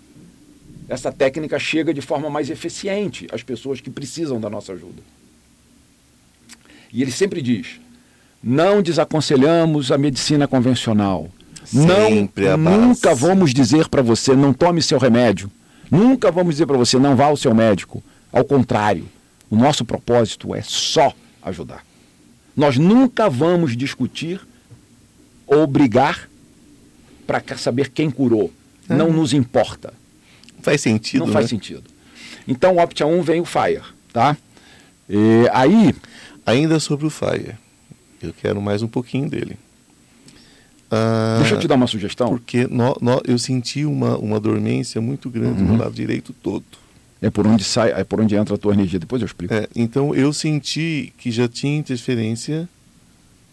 essa 0.88 1.10
técnica 1.10 1.58
chega 1.58 1.92
de 1.92 2.02
forma 2.02 2.28
mais 2.30 2.50
eficiente 2.50 3.26
às 3.32 3.42
pessoas 3.42 3.80
que 3.80 3.88
precisam 3.90 4.38
da 4.38 4.48
nossa 4.50 4.72
ajuda. 4.74 5.02
E 6.92 7.00
ele 7.02 7.10
sempre 7.10 7.40
diz: 7.42 7.80
não 8.42 8.82
desaconselhamos 8.82 9.90
a 9.90 9.98
medicina 9.98 10.46
convencional. 10.46 11.28
Sempre 11.64 12.56
não, 12.56 12.80
nunca 12.88 13.14
vamos 13.14 13.52
dizer 13.52 13.88
para 13.88 14.00
você 14.02 14.34
não 14.36 14.52
tome 14.52 14.80
seu 14.82 14.98
remédio. 14.98 15.50
Nunca 15.90 16.30
vamos 16.30 16.54
dizer 16.54 16.66
para 16.66 16.76
você 16.76 16.98
não 16.98 17.16
vá 17.16 17.26
ao 17.26 17.36
seu 17.36 17.54
médico. 17.54 18.02
Ao 18.30 18.44
contrário, 18.44 19.06
o 19.50 19.56
nosso 19.56 19.84
propósito 19.84 20.54
é 20.54 20.60
só 20.62 21.12
ajudar. 21.42 21.84
Nós 22.54 22.76
nunca 22.76 23.28
vamos 23.30 23.74
discutir 23.76 24.40
ou 25.46 25.66
brigar 25.66 26.28
para 27.28 27.42
saber 27.58 27.90
quem 27.90 28.10
curou. 28.10 28.50
Não 28.88 29.12
nos 29.12 29.34
importa. 29.34 29.92
Faz 30.62 30.80
sentido, 30.80 31.26
não 31.26 31.32
faz 31.32 31.44
né? 31.44 31.50
sentido. 31.50 31.84
Então, 32.48 32.74
o 32.76 32.82
Optia 32.82 33.06
1 33.06 33.20
vem 33.22 33.38
o 33.40 33.44
Fire, 33.44 33.82
tá? 34.12 34.34
E 35.08 35.46
aí, 35.52 35.94
Ainda 36.46 36.80
sobre 36.80 37.04
o 37.06 37.10
Fire. 37.10 37.54
Eu 38.22 38.32
quero 38.32 38.58
mais 38.62 38.80
um 38.80 38.88
pouquinho 38.88 39.28
dele. 39.28 39.58
Ah, 40.90 41.36
deixa 41.40 41.54
eu 41.56 41.60
te 41.60 41.68
dar 41.68 41.74
uma 41.74 41.86
sugestão. 41.86 42.30
Porque 42.30 42.66
nó- 42.66 42.96
nó- 43.02 43.20
eu 43.26 43.38
senti 43.38 43.84
uma, 43.84 44.16
uma 44.16 44.40
dormência 44.40 44.98
muito 44.98 45.28
grande 45.28 45.62
Uhum. 45.62 45.74
no 45.74 45.76
lado 45.76 45.92
direito 45.92 46.32
todo. 46.42 46.64
É 47.20 47.28
por 47.28 47.46
onde 47.46 47.62
sai, 47.64 47.90
é 47.92 48.02
por 48.04 48.18
onde 48.22 48.34
entra 48.34 48.54
a 48.54 48.58
tua 48.58 48.72
energia. 48.72 48.98
Depois 48.98 49.20
eu 49.20 49.26
explico. 49.26 49.52
É, 49.52 49.68
então 49.76 50.14
eu 50.14 50.32
senti 50.32 51.12
que 51.18 51.30
já 51.30 51.46
tinha 51.46 51.76
interferência 51.76 52.66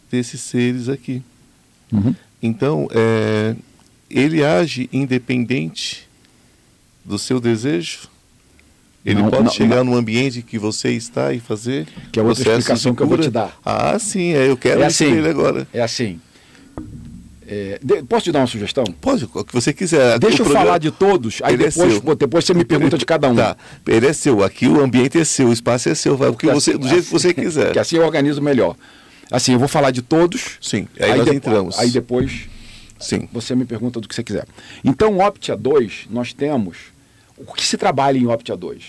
desses 0.10 0.40
seres 0.40 0.88
aqui. 0.88 1.22
Uhum. 1.92 2.16
Então, 2.46 2.88
é, 2.91 3.56
ele 4.10 4.43
age 4.43 4.89
independente 4.93 6.08
do 7.04 7.18
seu 7.20 7.39
desejo? 7.39 8.08
Ele 9.06 9.22
Não, 9.22 9.30
pode 9.30 9.43
não, 9.43 9.52
chegar 9.52 9.84
num 9.84 9.96
ambiente 9.96 10.41
que 10.41 10.58
você 10.58 10.89
está 10.91 11.32
e 11.32 11.39
fazer? 11.39 11.88
Que 12.12 12.20
é 12.20 12.24
outra 12.24 12.41
explicação 12.58 12.96
que 12.96 13.04
eu 13.04 13.08
vou 13.08 13.18
te 13.20 13.30
dar. 13.30 13.56
Ah, 13.64 13.98
sim, 14.00 14.34
é, 14.34 14.50
eu 14.50 14.58
quero 14.58 14.82
É 14.82 14.86
assim. 14.88 15.12
dele 15.14 15.30
agora. 15.30 15.68
É 15.72 15.82
assim. 15.82 16.20
é, 17.48 17.78
de- 17.84 18.02
posso 18.02 18.24
te 18.24 18.32
dar 18.32 18.39
uma 18.39 18.48
sugestão? 18.48 18.84
Pode, 19.00 19.26
o 19.32 19.43
que 19.43 19.54
você 19.54 19.72
quiser. 19.72 20.18
Deixa 20.18 20.38
O 20.38 20.39
eu 20.41 20.46
programa- 20.46 20.66
falar 20.66 20.78
de 20.80 20.89
todos, 20.89 21.39
aí 21.43 21.54
Ele 21.54 21.66
é 21.66 21.68
depois, 21.70 22.00
pô, 22.00 22.16
depois 22.16 22.46
você 22.46 22.56
me 22.56 22.66
pergunta 22.66 22.98
de 22.98 23.06
cada 23.06 23.30
um. 23.30 23.36
Tá, 23.36 23.56
ele 23.88 24.08
é 24.08 24.14
seu. 24.14 24.43
Aqui 24.43 24.68
o 24.68 24.82
ambiente 24.82 25.20
é 25.20 25.24
seu, 25.24 25.50
o 25.50 25.54
espaço 25.54 25.88
é 25.88 25.93
seu. 25.93 26.18
Vai 26.18 26.32
porque 26.32 26.48
você, 26.52 26.76
do 26.76 26.88
jeito 26.88 27.04
que 27.06 27.12
você 27.12 27.32
quiser. 27.32 27.74
Que 27.74 27.80
assim 27.80 27.98
eu 27.98 28.04
organizo 28.04 28.41
melhor. 28.41 28.76
Assim, 29.32 29.54
eu 29.54 29.60
vou 29.60 29.68
falar 29.68 29.92
de 29.92 30.02
todos. 30.02 30.58
Sim, 30.62 30.88
aí, 31.00 31.10
nós 31.16 31.26
depo- 31.26 31.34
entramos. 31.38 31.80
Aí 31.80 31.90
depois 31.90 32.48
Sim. 33.00 33.28
você 33.32 33.56
me 33.56 33.66
pergunta 33.66 34.00
do 34.00 34.08
que 34.08 34.16
você 34.16 34.24
quiser. 34.24 34.48
Então, 34.84 35.20
Optia 35.20 35.56
2, 35.56 36.08
nós 36.10 36.32
temos. 36.34 36.78
O 37.38 37.54
que 37.54 37.66
se 37.66 37.78
trabalha 37.78 38.18
em 38.18 38.28
Optia 38.28 38.56
2? 38.56 38.84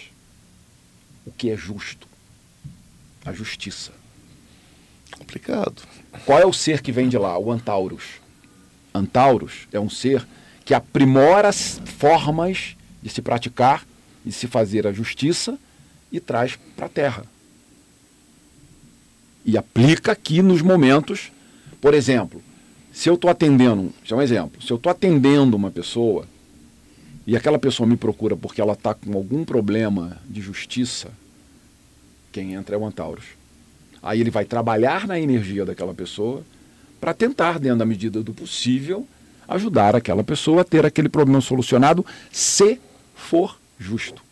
O 1.24 1.32
que 1.32 1.50
é 1.50 1.56
justo. 1.56 2.06
A 3.24 3.32
justiça. 3.32 3.90
Complicado. 5.18 5.82
Qual 6.24 6.38
é 6.38 6.46
o 6.46 6.52
ser 6.52 6.80
que 6.82 6.92
vem 6.92 7.08
de 7.08 7.18
lá? 7.18 7.38
O 7.38 7.50
Antaurus. 7.50 8.04
Antaurus 8.94 9.66
é 9.72 9.80
um 9.80 9.90
ser 9.90 10.26
que 10.64 10.74
aprimora 10.74 11.48
as 11.48 11.80
formas 11.98 12.76
de 13.02 13.08
se 13.10 13.22
praticar 13.22 13.84
e 14.24 14.32
se 14.32 14.46
fazer 14.46 14.86
a 14.86 14.92
justiça 14.92 15.58
e 16.10 16.20
traz 16.20 16.56
para 16.76 16.86
a 16.86 16.88
Terra. 16.88 17.24
E 19.46 19.56
aplica 19.56 20.10
aqui 20.10 20.42
nos 20.42 20.60
momentos, 20.60 21.30
por 21.80 21.94
exemplo, 21.94 22.42
se 22.92 23.08
eu 23.08 23.14
estou 23.14 23.30
atendendo, 23.30 23.92
isso 24.02 24.12
é 24.12 24.16
um 24.16 24.22
exemplo, 24.22 24.60
se 24.60 24.72
eu 24.72 24.76
estou 24.76 24.90
atendendo 24.90 25.56
uma 25.56 25.70
pessoa 25.70 26.26
e 27.24 27.36
aquela 27.36 27.58
pessoa 27.58 27.88
me 27.88 27.96
procura 27.96 28.36
porque 28.36 28.60
ela 28.60 28.72
está 28.72 28.92
com 28.92 29.14
algum 29.14 29.44
problema 29.44 30.20
de 30.28 30.40
justiça, 30.40 31.10
quem 32.32 32.54
entra 32.54 32.74
é 32.74 32.78
o 32.78 32.84
Antaurus. 32.84 33.24
Aí 34.02 34.20
ele 34.20 34.30
vai 34.30 34.44
trabalhar 34.44 35.06
na 35.06 35.18
energia 35.18 35.64
daquela 35.64 35.94
pessoa 35.94 36.42
para 37.00 37.14
tentar, 37.14 37.60
dentro 37.60 37.78
da 37.78 37.86
medida 37.86 38.24
do 38.24 38.34
possível, 38.34 39.06
ajudar 39.46 39.94
aquela 39.94 40.24
pessoa 40.24 40.62
a 40.62 40.64
ter 40.64 40.84
aquele 40.84 41.08
problema 41.08 41.40
solucionado, 41.40 42.04
se 42.32 42.80
for 43.14 43.60
justo. 43.78 44.25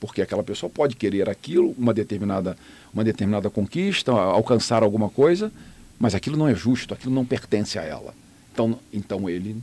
Porque 0.00 0.22
aquela 0.22 0.42
pessoa 0.42 0.70
pode 0.70 0.96
querer 0.96 1.28
aquilo, 1.28 1.74
uma 1.78 1.92
determinada, 1.92 2.56
uma 2.92 3.04
determinada 3.04 3.50
conquista, 3.50 4.10
alcançar 4.10 4.82
alguma 4.82 5.10
coisa, 5.10 5.52
mas 5.98 6.14
aquilo 6.14 6.38
não 6.38 6.48
é 6.48 6.54
justo, 6.54 6.94
aquilo 6.94 7.14
não 7.14 7.24
pertence 7.24 7.78
a 7.78 7.82
ela. 7.82 8.14
Então, 8.52 8.78
então 8.92 9.28
ele. 9.28 9.56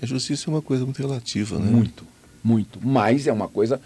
A 0.00 0.06
justiça 0.06 0.48
é 0.48 0.54
uma 0.54 0.62
coisa 0.62 0.84
muito 0.84 1.02
relativa, 1.02 1.58
né? 1.58 1.68
Muito, 1.68 2.04
muito. 2.42 2.78
Mas 2.80 3.26
é 3.26 3.32
uma 3.32 3.48
coisa 3.48 3.80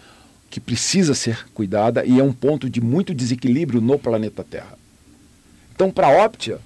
que 0.49 0.59
precisa 0.59 1.13
ser 1.13 1.47
cuidada 1.53 2.05
e 2.05 2.19
é 2.19 2.23
um 2.23 2.31
ponto 2.31 2.69
de 2.69 2.79
muito 2.79 3.13
desequilíbrio 3.13 3.81
no 3.81 3.97
planeta 3.97 4.43
Terra. 4.43 4.77
Então, 5.73 5.91
para 5.91 6.07
a 6.07 6.25
Optia, 6.25 6.59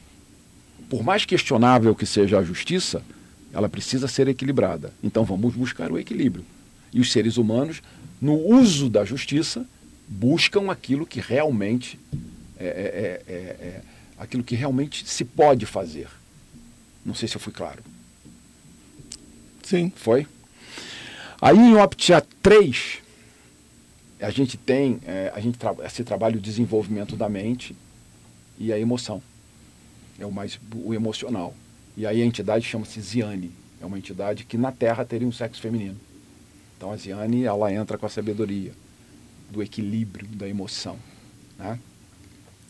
por 0.89 1.01
mais 1.01 1.25
questionável 1.25 1.95
que 1.95 2.05
seja 2.05 2.37
a 2.37 2.43
justiça, 2.43 3.01
ela 3.51 3.67
precisa 3.67 4.07
ser 4.07 4.27
equilibrada. 4.27 4.93
Então, 5.03 5.23
vamos 5.23 5.55
buscar 5.55 5.91
o 5.91 5.97
equilíbrio. 5.97 6.45
E 6.93 6.99
os 6.99 7.11
seres 7.11 7.37
humanos, 7.37 7.81
no 8.21 8.35
uso 8.35 8.89
da 8.89 9.05
justiça, 9.05 9.65
buscam 10.07 10.71
aquilo 10.71 11.05
que 11.05 11.19
realmente 11.19 11.99
é, 12.57 12.65
é, 12.65 13.31
é, 13.31 13.33
é 13.33 13.81
aquilo 14.17 14.43
que 14.43 14.55
realmente 14.55 15.07
se 15.07 15.23
pode 15.23 15.65
fazer. 15.65 16.07
Não 17.05 17.15
sei 17.15 17.27
se 17.27 17.35
eu 17.35 17.41
fui 17.41 17.53
claro. 17.53 17.81
Sim. 19.63 19.91
Foi? 19.95 20.27
Aí 21.41 21.57
em 21.57 21.75
Optia 21.75 22.21
3, 22.41 22.99
a 24.19 24.29
gente 24.29 24.57
tem 24.57 24.99
é, 25.05 25.31
a 25.33 25.39
gente 25.39 25.57
tra 25.57 25.73
esse 25.85 26.03
trabalho 26.03 26.35
de 26.35 26.41
desenvolvimento 26.41 27.15
da 27.15 27.29
mente 27.29 27.75
e 28.57 28.73
a 28.73 28.79
emoção. 28.79 29.21
É 30.19 30.25
o 30.25 30.31
mais 30.31 30.59
o 30.75 30.93
emocional. 30.93 31.55
E 31.95 32.05
aí 32.05 32.21
a 32.21 32.25
entidade 32.25 32.65
chama-se 32.65 32.99
Ziane. 32.99 33.51
É 33.81 33.85
uma 33.85 33.97
entidade 33.97 34.43
que 34.43 34.57
na 34.57 34.71
Terra 34.71 35.05
teria 35.05 35.27
um 35.27 35.31
sexo 35.31 35.61
feminino. 35.61 35.97
Então 36.79 36.93
a 36.93 36.95
Ziane 36.95 37.43
ela 37.43 37.73
entra 37.73 37.97
com 37.97 38.05
a 38.05 38.09
sabedoria 38.09 38.71
do 39.51 39.61
equilíbrio 39.61 40.25
da 40.29 40.47
emoção. 40.47 40.95
Né? 41.57 41.77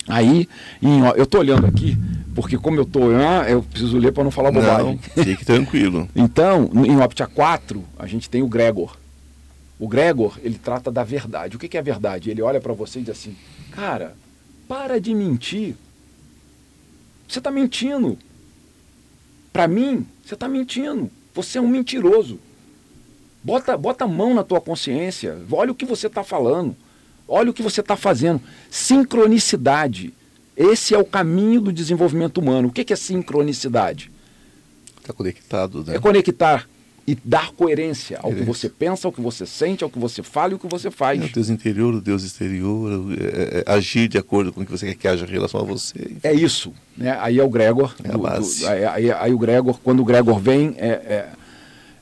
Aí, 0.08 0.50
em, 0.82 1.02
eu 1.16 1.26
estou 1.26 1.42
olhando 1.42 1.68
aqui, 1.68 1.96
porque 2.34 2.58
como 2.58 2.78
eu 2.78 2.86
estou, 2.86 3.12
eu 3.48 3.62
preciso 3.62 4.00
ler 4.00 4.12
para 4.12 4.24
não 4.24 4.32
falar 4.32 4.52
bobagem. 4.52 5.00
Não, 5.16 5.24
fique 5.24 5.46
tranquilo. 5.46 6.10
então, 6.16 6.72
em 6.74 7.00
Optia 7.00 7.28
4, 7.28 7.84
a 8.00 8.08
gente 8.08 8.28
tem 8.28 8.42
o 8.42 8.48
Gregor. 8.48 8.98
O 9.78 9.88
Gregor, 9.88 10.40
ele 10.42 10.58
trata 10.58 10.92
da 10.92 11.04
verdade. 11.04 11.56
O 11.56 11.60
que, 11.60 11.68
que 11.68 11.78
é 11.78 11.82
verdade? 11.84 12.32
Ele 12.32 12.42
olha 12.42 12.60
para 12.60 12.74
você 12.74 12.98
e 12.98 13.04
diz 13.04 13.12
assim: 13.12 13.36
Cara, 13.70 14.16
para 14.68 15.00
de 15.00 15.14
mentir. 15.14 15.76
Você 17.28 17.38
está 17.38 17.52
mentindo. 17.52 18.18
Para 19.54 19.68
mim, 19.68 20.08
você 20.26 20.34
está 20.34 20.48
mentindo. 20.48 21.12
Você 21.36 21.60
é 21.60 21.62
um 21.62 21.68
mentiroso. 21.68 22.40
Bota, 23.44 23.78
bota 23.78 24.06
a 24.06 24.08
mão 24.08 24.34
na 24.34 24.44
tua 24.44 24.60
consciência. 24.60 25.38
Olha 25.52 25.72
o 25.72 25.76
que 25.76 25.86
você 25.86 26.08
está 26.08 26.24
falando. 26.24 26.76
Olha 27.28 27.52
o 27.52 27.54
que 27.54 27.62
você 27.62 27.82
está 27.82 27.96
fazendo. 27.96 28.42
Sincronicidade. 28.70 30.14
Esse 30.58 30.94
é 30.94 30.98
o 30.98 31.06
caminho 31.06 31.62
do 31.62 31.72
desenvolvimento 31.72 32.40
humano. 32.40 32.68
O 32.68 32.72
que, 32.72 32.92
é 32.92 32.96
sincronicidade? 32.96 34.12
Está 35.00 35.14
conectado, 35.14 35.86
né? 35.86 35.96
É 35.96 36.00
conectar 36.00 36.68
e 37.08 37.18
dar 37.24 37.52
coerência 37.54 38.20
ao 38.22 38.32
que 38.32 38.44
você 38.44 38.70
pensa, 38.70 39.08
ao 39.08 39.12
que 39.12 39.22
você 39.22 39.44
sente, 39.46 39.84
ao 39.84 39.90
que 39.90 39.98
você 39.98 40.22
fala 40.22 40.52
e 40.52 40.54
ao 40.54 40.60
que 40.60 40.68
você 40.68 40.92
faz. 40.92 41.20
É 41.20 41.26
o 41.26 41.32
Deus 41.32 41.50
interior, 41.50 41.94
o 41.96 42.02
Deus 42.02 42.24
exterior, 42.24 43.12
é, 43.14 43.64
é, 43.68 43.72
agir 43.72 44.08
de 44.08 44.18
acordo 44.18 44.54
com 44.54 44.62
o 44.62 44.66
que 44.66 44.72
você 44.72 44.88
quer 44.88 44.96
que 44.96 45.08
haja 45.08 45.26
em 45.26 45.30
relação 45.30 45.62
a 45.62 45.64
você. 45.64 45.98
Enfim. 45.98 46.20
É 46.22 46.34
isso. 46.34 46.72
Né? 46.96 47.18
Aí 47.20 47.40
é 47.40 47.44
o 47.44 47.50
Gregor. 47.50 47.96
É 48.04 48.14
a 48.14 48.18
base. 48.18 48.60
Do, 48.60 48.68
aí, 48.68 48.86
aí, 48.86 49.12
aí, 49.12 49.34
o 49.34 49.40
Gregor, 49.40 49.80
quando 49.84 50.02
o 50.02 50.06
Gregor 50.06 50.40
vem, 50.40 50.76
é, 50.78 51.30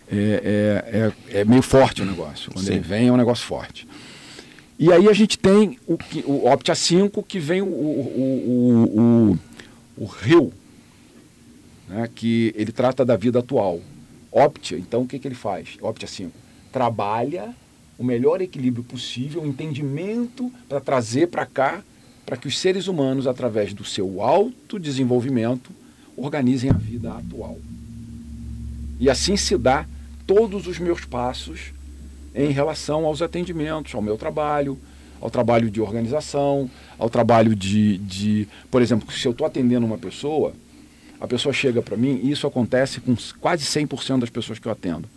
é, 0.10 1.14
é, 1.32 1.34
é, 1.36 1.40
é 1.42 1.46
meio 1.46 1.62
forte 1.62 2.02
o 2.02 2.06
negócio. 2.06 2.52
Quando 2.52 2.66
Sim. 2.66 2.74
ele 2.74 2.82
vem, 2.82 3.08
é 3.08 3.12
um 3.12 3.18
negócio 3.18 3.46
forte. 3.46 3.88
E 4.80 4.92
aí 4.92 5.08
a 5.10 5.14
gente 5.14 5.38
tem 5.38 5.78
o, 5.88 5.98
o 6.26 6.52
Optia 6.52 6.76
5, 6.76 7.24
que 7.24 7.40
vem 7.40 7.62
o, 7.62 7.66
o, 7.66 7.72
o, 8.88 9.34
o, 9.98 10.04
o 10.04 10.06
Rio, 10.06 10.54
né? 11.90 12.08
que 12.14 12.54
ele 12.56 12.72
trata 12.72 13.04
da 13.04 13.16
vida 13.16 13.40
atual. 13.40 13.82
Optia, 14.32 14.78
então 14.78 15.02
o 15.02 15.08
que, 15.08 15.18
que 15.18 15.28
ele 15.28 15.36
faz? 15.36 15.78
Optia 15.82 16.08
5. 16.08 16.32
Trabalha 16.72 17.56
o 17.98 18.04
melhor 18.04 18.42
equilíbrio 18.42 18.84
possível, 18.84 19.42
o 19.42 19.48
entendimento 19.48 20.52
para 20.70 20.80
trazer 20.80 21.28
para 21.28 21.46
cá, 21.46 21.82
para 22.26 22.38
que 22.38 22.48
os 22.48 22.60
seres 22.60 22.88
humanos, 22.88 23.26
através 23.26 23.74
do 23.74 23.84
seu 23.84 24.22
autodesenvolvimento, 24.22 25.72
organizem 26.16 26.70
a 26.70 26.74
vida 26.74 27.14
atual. 27.14 27.58
E 29.00 29.10
assim 29.10 29.36
se 29.36 29.58
dá 29.58 29.88
todos 30.28 30.68
os 30.68 30.78
meus 30.78 31.06
passos 31.06 31.74
em 32.36 32.52
relação 32.52 33.06
aos 33.06 33.22
atendimentos, 33.22 33.96
ao 33.96 34.02
meu 34.02 34.18
trabalho, 34.18 34.78
ao 35.20 35.32
trabalho 35.32 35.72
de 35.72 35.82
organização, 35.82 36.70
ao 37.00 37.10
trabalho 37.10 37.56
de, 37.56 37.98
de 37.98 38.48
por 38.70 38.82
exemplo, 38.82 39.12
se 39.12 39.26
eu 39.26 39.32
estou 39.32 39.48
atendendo 39.48 39.86
uma 39.86 39.98
pessoa, 39.98 40.54
a 41.20 41.26
pessoa 41.26 41.52
chega 41.52 41.82
para 41.82 41.98
mim, 41.98 42.20
e 42.22 42.30
isso 42.30 42.46
acontece 42.46 43.00
com 43.00 43.16
quase 43.40 43.64
100% 43.64 44.20
das 44.20 44.30
pessoas 44.30 44.60
que 44.60 44.68
eu 44.68 44.72
atendo. 44.72 45.10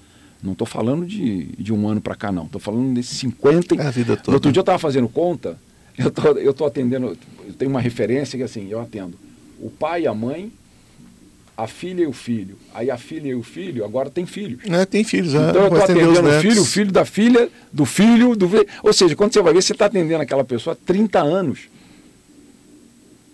Não 0.43 0.53
estou 0.53 0.67
falando 0.67 1.05
de, 1.05 1.49
de 1.59 1.71
um 1.71 1.87
ano 1.87 2.01
para 2.01 2.15
cá, 2.15 2.33
não. 2.33 2.47
Estou 2.47 2.61
falando 2.61 2.95
desses 2.95 3.19
50. 3.19 3.75
É 3.75 3.87
a 3.87 3.91
vida 3.91 4.17
toda. 4.17 4.37
Outro 4.37 4.51
dia 4.51 4.61
eu 4.61 4.63
estava 4.63 4.79
fazendo 4.79 5.07
conta, 5.07 5.59
eu 5.99 6.11
tô, 6.11 6.39
estou 6.39 6.55
tô 6.55 6.65
atendendo, 6.65 7.19
eu 7.47 7.53
tenho 7.53 7.71
uma 7.71 7.81
referência 7.81 8.39
que 8.39 8.43
assim, 8.43 8.69
eu 8.71 8.81
atendo 8.81 9.19
o 9.61 9.69
pai 9.69 10.03
e 10.03 10.07
a 10.07 10.15
mãe, 10.15 10.51
a 11.63 11.67
filha 11.67 12.03
e 12.03 12.07
o 12.07 12.13
filho. 12.13 12.57
Aí 12.73 12.91
a 12.91 12.97
filha 12.97 13.29
e 13.29 13.35
o 13.35 13.43
filho 13.43 13.85
agora 13.85 14.09
tem 14.09 14.25
filhos. 14.25 14.63
É, 14.65 14.87
tem 14.87 15.05
filhos, 15.05 15.35
é. 15.35 15.51
Então 15.51 15.63
eu 15.63 15.69
estou 15.69 15.83
atendendo 15.83 16.29
o 16.29 16.41
filho, 16.41 16.63
o 16.63 16.65
filho 16.65 16.93
da 16.93 17.05
filha, 17.05 17.51
do 17.71 17.85
filho, 17.85 18.35
do. 18.35 18.49
Ou 18.83 18.93
seja, 18.93 19.15
quando 19.15 19.33
você 19.33 19.43
vai 19.43 19.53
ver, 19.53 19.63
você 19.63 19.73
está 19.73 19.87
atendendo 19.87 20.23
aquela 20.23 20.43
pessoa 20.43 20.73
há 20.73 20.87
30 20.87 21.21
anos. 21.21 21.69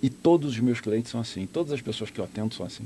E 0.02 0.10
todos 0.10 0.50
os 0.50 0.60
meus 0.60 0.80
clientes 0.80 1.10
são 1.10 1.20
assim, 1.20 1.46
todas 1.46 1.72
as 1.72 1.80
pessoas 1.80 2.10
que 2.10 2.18
eu 2.18 2.24
atendo 2.24 2.54
são 2.54 2.66
assim. 2.66 2.84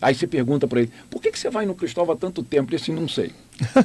Aí 0.00 0.14
você 0.14 0.26
pergunta 0.26 0.66
para 0.66 0.80
ele, 0.80 0.92
por 1.10 1.20
que, 1.20 1.30
que 1.30 1.38
você 1.38 1.50
vai 1.50 1.66
no 1.66 1.74
Cristóvão 1.74 2.14
há 2.14 2.18
tanto 2.18 2.42
tempo? 2.42 2.70
Ele 2.70 2.76
assim, 2.76 2.92
não 2.92 3.06
sei. 3.06 3.30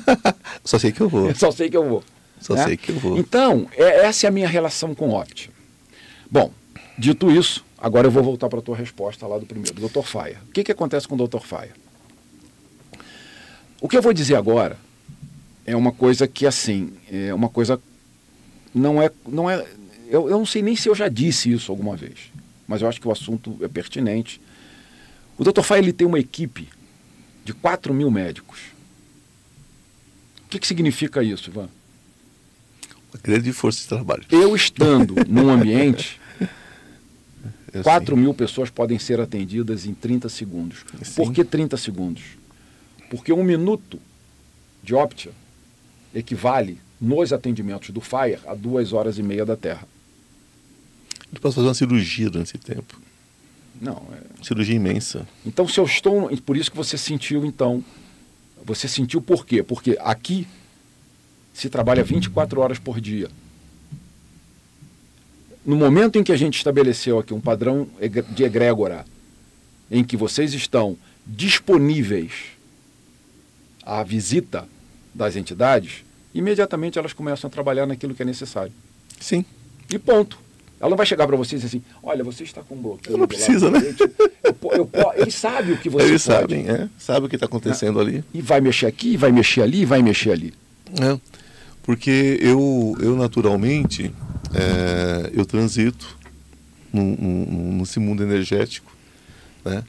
Só 0.63 0.80
sei 0.80 0.91
que 0.93 1.01
eu 1.01 1.09
vou. 1.09 1.36
Só 1.36 1.51
sei 1.51 1.69
que 1.69 1.76
eu 1.76 1.88
vou. 1.88 2.03
Só 2.39 2.53
né? 2.53 2.63
sei 2.63 2.78
que 2.78 2.91
eu 2.91 2.99
vou. 2.99 3.17
Então, 3.17 3.67
é, 3.73 4.05
essa 4.05 4.26
é 4.26 4.30
a 4.30 4.32
minha 4.32 4.47
relação 4.47 4.95
com 4.95 5.09
o 5.09 5.19
Opt. 5.19 5.51
Bom, 6.32 6.51
dito 6.97 7.30
isso, 7.30 7.65
agora 7.86 8.07
eu 8.07 8.11
vou 8.11 8.23
voltar 8.23 8.49
para 8.49 8.57
a 8.57 8.61
tua 8.63 8.75
resposta 8.75 9.27
lá 9.27 9.38
do 9.38 9.45
primeiro, 9.45 9.88
Dr. 9.88 10.01
Faia. 10.01 10.41
O 10.49 10.51
que, 10.51 10.63
que 10.63 10.71
acontece 10.71 11.07
com 11.07 11.13
o 11.13 11.27
Dr. 11.27 11.38
Faia? 11.38 11.71
O 13.79 13.88
que 13.88 13.95
eu 13.95 14.01
vou 14.01 14.11
dizer 14.11 14.33
agora 14.33 14.75
é 15.67 15.75
uma 15.75 15.91
coisa 15.91 16.27
que, 16.27 16.47
assim, 16.47 16.93
é 17.11 17.31
uma 17.31 17.47
coisa. 17.47 17.79
Não 18.73 18.99
é, 18.99 19.11
não 19.27 19.47
é, 19.47 19.63
eu, 20.07 20.27
eu 20.27 20.39
não 20.39 20.47
sei 20.47 20.63
nem 20.63 20.75
se 20.75 20.89
eu 20.89 20.95
já 20.95 21.07
disse 21.07 21.51
isso 21.51 21.71
alguma 21.71 21.95
vez, 21.95 22.31
mas 22.67 22.81
eu 22.81 22.88
acho 22.88 22.99
que 22.99 23.07
o 23.07 23.11
assunto 23.11 23.55
é 23.61 23.67
pertinente. 23.67 24.41
O 25.38 25.43
Dr. 25.43 25.61
Fai 25.61 25.77
ele 25.77 25.93
tem 25.93 26.07
uma 26.07 26.19
equipe 26.19 26.67
de 27.43 27.53
4 27.53 27.93
mil 27.93 28.09
médicos. 28.09 28.61
O 30.43 30.49
que, 30.49 30.57
que 30.57 30.65
significa 30.65 31.21
isso, 31.21 31.51
Ivan? 31.51 31.69
Uma 33.13 33.21
grande 33.21 33.53
força 33.53 33.81
de 33.81 33.88
trabalho. 33.88 34.25
Eu 34.31 34.55
estando 34.55 35.13
num 35.27 35.51
ambiente, 35.51 36.19
4 37.84 38.15
mil 38.17 38.34
pessoas 38.34 38.69
podem 38.69 38.99
ser 38.99 39.19
atendidas 39.19 39.86
em 39.86 39.93
30 39.93 40.30
segundos. 40.30 40.86
Sim. 41.03 41.15
Por 41.15 41.34
que 41.34 41.43
30 41.43 41.78
segundos? 41.78 42.23
Porque 43.09 43.32
um 43.32 43.43
minuto 43.43 43.99
de 44.84 44.93
Optia 44.93 45.32
equivale, 46.13 46.80
nos 46.99 47.34
atendimentos 47.34 47.89
do 47.89 47.99
FIRE, 47.99 48.39
a 48.47 48.55
duas 48.55 48.93
horas 48.93 49.17
e 49.17 49.23
meia 49.23 49.45
da 49.45 49.57
Terra. 49.57 49.88
Eu 51.34 51.41
posso 51.41 51.55
fazer 51.55 51.67
uma 51.67 51.73
cirurgia 51.73 52.30
durante 52.30 52.55
esse 52.55 52.57
tempo. 52.57 52.99
Não, 53.82 54.01
é... 54.13 54.43
Cirurgia 54.43 54.76
imensa. 54.76 55.28
Então, 55.45 55.67
se 55.67 55.80
eu 55.80 55.84
estou. 55.84 56.30
Por 56.38 56.55
isso 56.55 56.71
que 56.71 56.78
você 56.78 56.97
sentiu, 56.97 57.45
então. 57.45 57.84
Você 58.63 58.88
sentiu 58.88 59.21
por 59.21 59.45
quê? 59.45 59.61
Porque 59.61 59.97
aqui 59.99 60.47
se 61.53 61.69
trabalha 61.69 62.03
24 62.03 62.59
horas 62.59 62.80
por 62.80 62.99
dia. 62.99 63.30
No 65.66 65.76
momento 65.76 66.18
em 66.20 66.24
que 66.24 66.32
a 66.32 66.38
gente 66.38 66.57
estabeleceu 66.57 67.18
aqui 67.18 67.34
um 67.34 67.41
padrão 67.41 67.88
de 68.30 68.43
egrégora, 68.43 69.05
em 69.89 70.03
que 70.03 70.16
vocês 70.16 70.53
estão 70.53 70.95
disponíveis 71.26 72.32
à 73.84 74.03
visita 74.03 74.68
das 75.13 75.36
entidades, 75.36 76.03
imediatamente 76.34 76.99
elas 76.99 77.13
começam 77.13 77.47
a 77.47 77.51
trabalhar 77.51 77.86
naquilo 77.86 78.13
que 78.13 78.22
é 78.22 78.26
necessário. 78.26 78.72
Sim. 79.20 79.43
E 79.89 79.97
ponto. 79.97 80.38
Ela 80.80 80.89
não 80.89 80.97
vai 80.97 81.05
chegar 81.05 81.26
para 81.26 81.38
você 81.38 81.55
e 81.55 81.59
dizer 81.59 81.68
assim, 81.68 81.84
olha, 82.03 82.24
você 82.24 82.43
está 82.43 82.61
com 82.61 82.76
bloqueio. 82.76 83.18
Não 83.18 83.28
precisa, 83.28 83.72
né? 83.72 83.80
Eu, 84.43 84.55
eu, 84.72 84.89
eu, 84.91 85.13
eles 85.16 85.34
sabem 85.34 85.74
o 85.74 85.78
que 85.78 85.89
você 85.89 86.05
Eles 86.05 86.26
pode. 86.26 86.39
sabem, 86.39 86.70
é. 86.70 86.89
Sabe 86.99 87.26
o 87.26 87.30
que 87.30 87.38
está 87.38 87.45
acontecendo 87.45 87.99
ali. 87.99 88.24
E 88.34 88.41
vai 88.41 88.59
mexer 88.59 88.86
aqui, 88.86 89.16
vai 89.16 89.32
mexer 89.32 89.61
ali, 89.61 89.86
vai 89.86 90.03
mexer 90.03 90.32
ali. 90.32 90.53
É. 91.01 91.18
Porque 91.82 92.38
eu, 92.41 92.95
eu 92.99 93.16
naturalmente, 93.16 94.13
é, 94.56 95.32
eu 95.34 95.45
transito 95.45 96.18
nesse 96.93 97.99
mundo 97.99 98.24
energético, 98.24 98.95
né? 99.64 99.84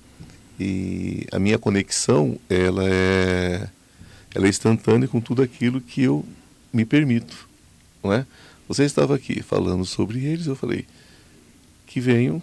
E 0.59 1.27
a 1.31 1.39
minha 1.39 1.59
conexão, 1.59 2.39
ela 2.49 2.83
é, 2.85 3.69
ela 4.35 4.47
é 4.47 4.49
instantânea 4.49 5.07
com 5.07 5.21
tudo 5.21 5.43
aquilo 5.43 5.81
que 5.81 6.03
eu 6.03 6.25
me 6.73 6.85
permito, 6.85 7.49
não 8.03 8.13
é? 8.13 8.27
Você 8.67 8.85
estava 8.85 9.15
aqui 9.15 9.43
falando 9.43 9.85
sobre 9.85 10.25
eles, 10.25 10.47
eu 10.47 10.57
falei 10.57 10.87
que 11.87 12.01
venham 12.01 12.43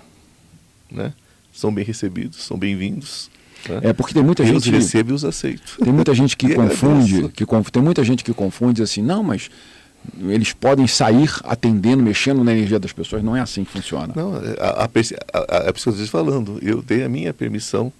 né? 0.93 1.13
São 1.51 1.73
bem 1.73 1.83
recebidos, 1.83 2.43
são 2.43 2.57
bem-vindos. 2.57 3.29
Né? 3.67 3.79
É 3.83 3.93
porque 3.93 4.13
tem 4.13 4.23
muita 4.23 4.43
eu 4.43 4.47
gente 4.47 4.69
os 4.69 4.75
recebo 4.75 5.11
e 5.11 5.13
os 5.13 5.25
aceito. 5.25 5.77
Tem 5.83 5.91
muita 5.91 6.13
gente 6.13 6.37
que 6.37 6.47
E 6.47 6.53
confunde, 6.55 7.29
que 7.29 7.45
tem 7.71 7.81
muita 7.81 8.03
gente 8.03 8.23
que 8.23 8.33
confunde 8.33 8.81
assim, 8.81 9.01
não, 9.01 9.23
mas 9.23 9.49
eles 10.19 10.53
podem 10.53 10.87
sair 10.87 11.29
atendendo, 11.43 12.03
mexendo 12.03 12.43
na 12.43 12.51
energia 12.51 12.79
das 12.79 12.91
pessoas. 12.91 13.23
Não 13.23 13.35
é 13.35 13.41
assim 13.41 13.63
que 13.63 13.71
funciona. 13.71 14.13
Não, 14.15 14.35
a, 14.35 14.39
a, 14.39 14.85
a, 14.85 15.69
a, 15.69 16.07
falando, 16.07 16.59
eu 16.61 16.81
dei 16.81 17.03
a 17.03 17.09
minha 17.09 17.33
permissão 17.33 17.91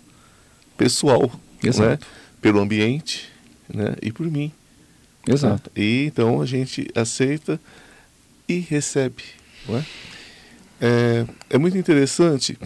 pessoal, 0.78 1.22
né? 1.62 1.70
Exato. 1.70 2.08
Pelo 2.42 2.60
ambiente, 2.60 3.30
né? 3.74 3.96
E 4.02 4.12
por 4.12 4.30
mim. 4.30 4.52
Exato. 5.28 5.72
né? 5.76 5.84
E 5.84 6.06
então 6.08 6.42
a 6.42 6.46
gente 6.46 6.90
aceita 6.96 7.60
e 8.48 8.60
recebe, 8.60 9.24
não 9.68 9.78
é? 9.78 9.86
É, 10.82 11.26
é 11.52 11.58
muito 11.58 11.78
interessante 11.78 12.58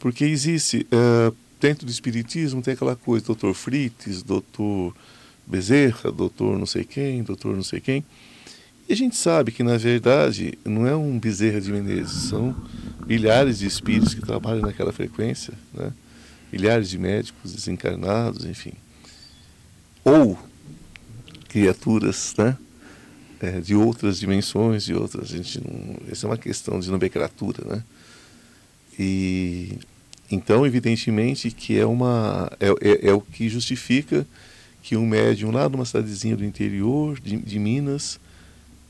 porque 0.00 0.24
existe 0.24 0.84
é, 0.90 1.32
dentro 1.60 1.86
do 1.86 1.92
espiritismo 1.92 2.60
tem 2.60 2.74
aquela 2.74 2.96
coisa, 2.96 3.24
doutor 3.24 3.54
Frites, 3.54 4.20
doutor 4.22 4.92
Bezerra, 5.46 6.10
doutor 6.10 6.58
não 6.58 6.66
sei 6.66 6.84
quem, 6.84 7.22
doutor 7.22 7.54
não 7.54 7.62
sei 7.62 7.80
quem. 7.80 8.04
E 8.92 8.94
a 8.94 8.96
gente 8.98 9.16
sabe 9.16 9.50
que, 9.50 9.62
na 9.62 9.78
verdade, 9.78 10.52
não 10.66 10.86
é 10.86 10.94
um 10.94 11.18
Bezerra 11.18 11.62
de 11.62 11.72
Menezes, 11.72 12.28
são 12.28 12.54
milhares 13.06 13.60
de 13.60 13.66
espíritos 13.66 14.12
que 14.12 14.20
trabalham 14.20 14.60
naquela 14.60 14.92
frequência, 14.92 15.54
né? 15.72 15.94
milhares 16.52 16.90
de 16.90 16.98
médicos 16.98 17.54
desencarnados, 17.54 18.44
enfim. 18.44 18.74
Ou 20.04 20.38
criaturas 21.48 22.34
né? 22.36 22.54
É, 23.40 23.60
de 23.60 23.74
outras 23.74 24.20
dimensões, 24.20 24.84
de 24.84 24.92
outras. 24.92 25.32
A 25.32 25.36
gente 25.38 25.58
não, 25.58 25.96
essa 26.10 26.26
é 26.26 26.28
uma 26.28 26.36
questão 26.36 26.78
de 26.78 26.90
nomenclatura. 26.90 27.64
Né? 27.64 27.82
E, 28.98 29.78
então, 30.30 30.66
evidentemente, 30.66 31.50
que 31.50 31.78
é, 31.78 31.86
uma, 31.86 32.52
é, 32.60 32.68
é, 32.68 33.08
é 33.08 33.12
o 33.14 33.22
que 33.22 33.48
justifica 33.48 34.26
que 34.82 34.98
um 34.98 35.06
médium 35.06 35.50
lá 35.50 35.66
numa 35.66 35.86
cidadezinha 35.86 36.36
do 36.36 36.44
interior 36.44 37.18
de, 37.18 37.38
de 37.38 37.58
Minas 37.58 38.20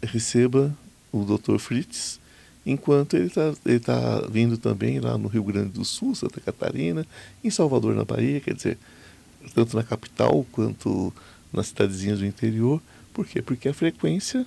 receba 0.03 0.75
o 1.13 1.25
Dr. 1.25 1.59
Fritz, 1.59 2.19
enquanto 2.65 3.15
ele 3.17 3.27
está 3.27 3.53
ele 3.67 3.81
tá 3.81 4.27
vindo 4.31 4.57
também 4.57 4.99
lá 5.01 5.17
no 5.19 5.29
Rio 5.29 5.45
Grande 5.45 5.71
do 5.71 5.85
Sul, 5.85 6.15
Santa 6.15 6.41
Catarina, 6.41 7.07
em 7.43 7.51
Salvador, 7.51 7.95
na 7.95 8.05
Bahia, 8.05 8.41
quer 8.41 8.55
dizer, 8.55 8.79
tanto 9.55 9.77
na 9.77 9.83
capital 9.83 10.47
quanto 10.53 11.13
nas 11.53 11.69
cidadezinhas 11.69 12.19
do 12.21 12.27
interior. 12.27 12.81
Por 13.13 13.27
quê? 13.27 13.43
Porque 13.43 13.69
a 13.69 13.75
frequência, 13.75 14.47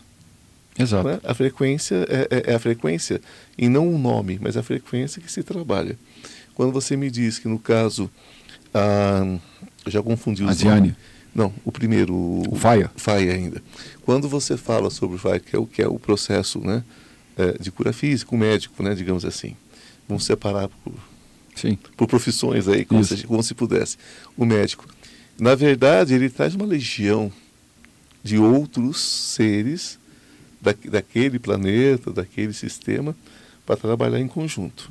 Exato. 0.78 1.08
né? 1.08 1.20
a 1.24 1.34
frequência 1.34 2.06
é, 2.10 2.28
é- 2.32 2.52
é 2.52 2.56
a 2.56 2.60
frequência, 2.60 3.22
e 3.58 3.70
não 3.70 3.94
o 3.94 3.98
nome, 4.00 4.40
mas 4.42 4.58
a 4.58 4.64
frequência 4.64 5.22
que 5.22 5.32
se 5.32 5.44
trabalha. 5.44 5.98
Quando 6.56 6.72
você 6.72 6.96
me 6.98 7.12
diz 7.12 7.38
que 7.38 7.48
no 7.48 7.60
caso, 7.60 8.10
ah, 8.74 9.38
já 9.86 10.02
confundi 10.02 10.42
os 10.44 10.50
nomes. 10.64 10.94
Não, 11.36 11.54
o 11.66 11.72
primeiro. 11.72 12.16
O 12.16 12.56
Faia. 12.56 12.90
Faia 12.96 13.34
ainda. 13.34 13.62
Quando 14.04 14.30
você 14.30 14.56
fala 14.56 14.90
sobre 14.90 15.18
o 15.18 15.20
Faia, 15.20 15.40
que 15.40 15.54
é 15.54 15.60
o, 15.60 15.68
que 15.68 15.82
é 15.82 15.88
o 15.88 16.00
processo 16.00 16.62
né, 16.62 16.82
eh, 17.38 17.58
de 17.60 17.72
cura 17.72 17.92
física, 17.92 18.34
o 18.34 18.38
médico, 18.38 18.82
né, 18.82 18.96
digamos 18.96 19.26
assim. 19.26 19.54
Vamos 20.08 20.24
separar 20.24 20.70
por, 20.70 20.94
Sim. 21.54 21.78
por 21.98 22.08
profissões 22.08 22.70
aí, 22.70 22.86
como 22.86 23.04
se, 23.04 23.28
como 23.28 23.44
se 23.44 23.54
pudesse. 23.54 23.98
O 24.38 24.46
médico. 24.46 24.88
Na 25.38 25.56
verdade, 25.56 26.14
ele 26.14 26.30
traz 26.30 26.56
uma 26.56 26.66
legião 26.66 27.30
de 28.24 28.38
outros 28.38 29.02
seres 29.02 30.00
da, 30.62 30.74
daquele 30.90 31.38
planeta, 31.38 32.14
daquele 32.14 32.54
sistema, 32.54 33.14
para 33.66 33.76
trabalhar 33.76 34.22
em 34.22 34.28
conjunto. 34.28 34.90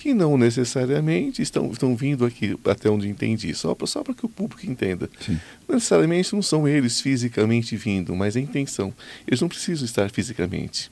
Que 0.00 0.14
não 0.14 0.38
necessariamente 0.38 1.42
estão, 1.42 1.70
estão 1.70 1.94
vindo 1.94 2.24
aqui, 2.24 2.58
até 2.64 2.88
onde 2.88 3.06
entendi, 3.06 3.52
só 3.54 3.74
para 3.74 3.86
só 3.86 4.02
que 4.02 4.24
o 4.24 4.30
público 4.30 4.64
entenda. 4.64 5.10
Sim. 5.20 5.38
Não 5.68 5.74
necessariamente 5.74 6.32
não 6.34 6.40
são 6.40 6.66
eles 6.66 7.02
fisicamente 7.02 7.76
vindo, 7.76 8.16
mas 8.16 8.34
a 8.34 8.40
intenção. 8.40 8.94
Eles 9.26 9.42
não 9.42 9.48
precisam 9.48 9.84
estar 9.84 10.10
fisicamente. 10.10 10.90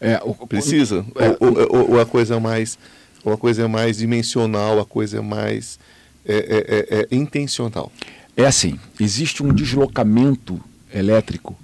É, 0.00 0.18
o- 0.24 0.32
Precisa? 0.46 1.04
É. 1.16 1.36
Ou, 1.38 1.70
ou- 1.70 1.90
ou- 1.90 2.00
a 2.00 2.06
coisa 2.06 2.36
é 2.36 2.40
mais, 2.40 2.78
ou 3.22 3.30
a 3.34 3.36
coisa 3.36 3.62
é 3.64 3.66
mais 3.68 3.98
dimensional, 3.98 4.80
a 4.80 4.86
coisa 4.86 5.18
é 5.18 5.20
mais 5.20 5.78
é, 6.24 6.34
é- 6.34 6.98
é- 7.00 7.08
é 7.10 7.14
intencional. 7.14 7.92
É 8.34 8.46
assim, 8.46 8.80
existe 8.98 9.42
um 9.42 9.52
deslocamento 9.52 10.58
elétrico 10.94 11.54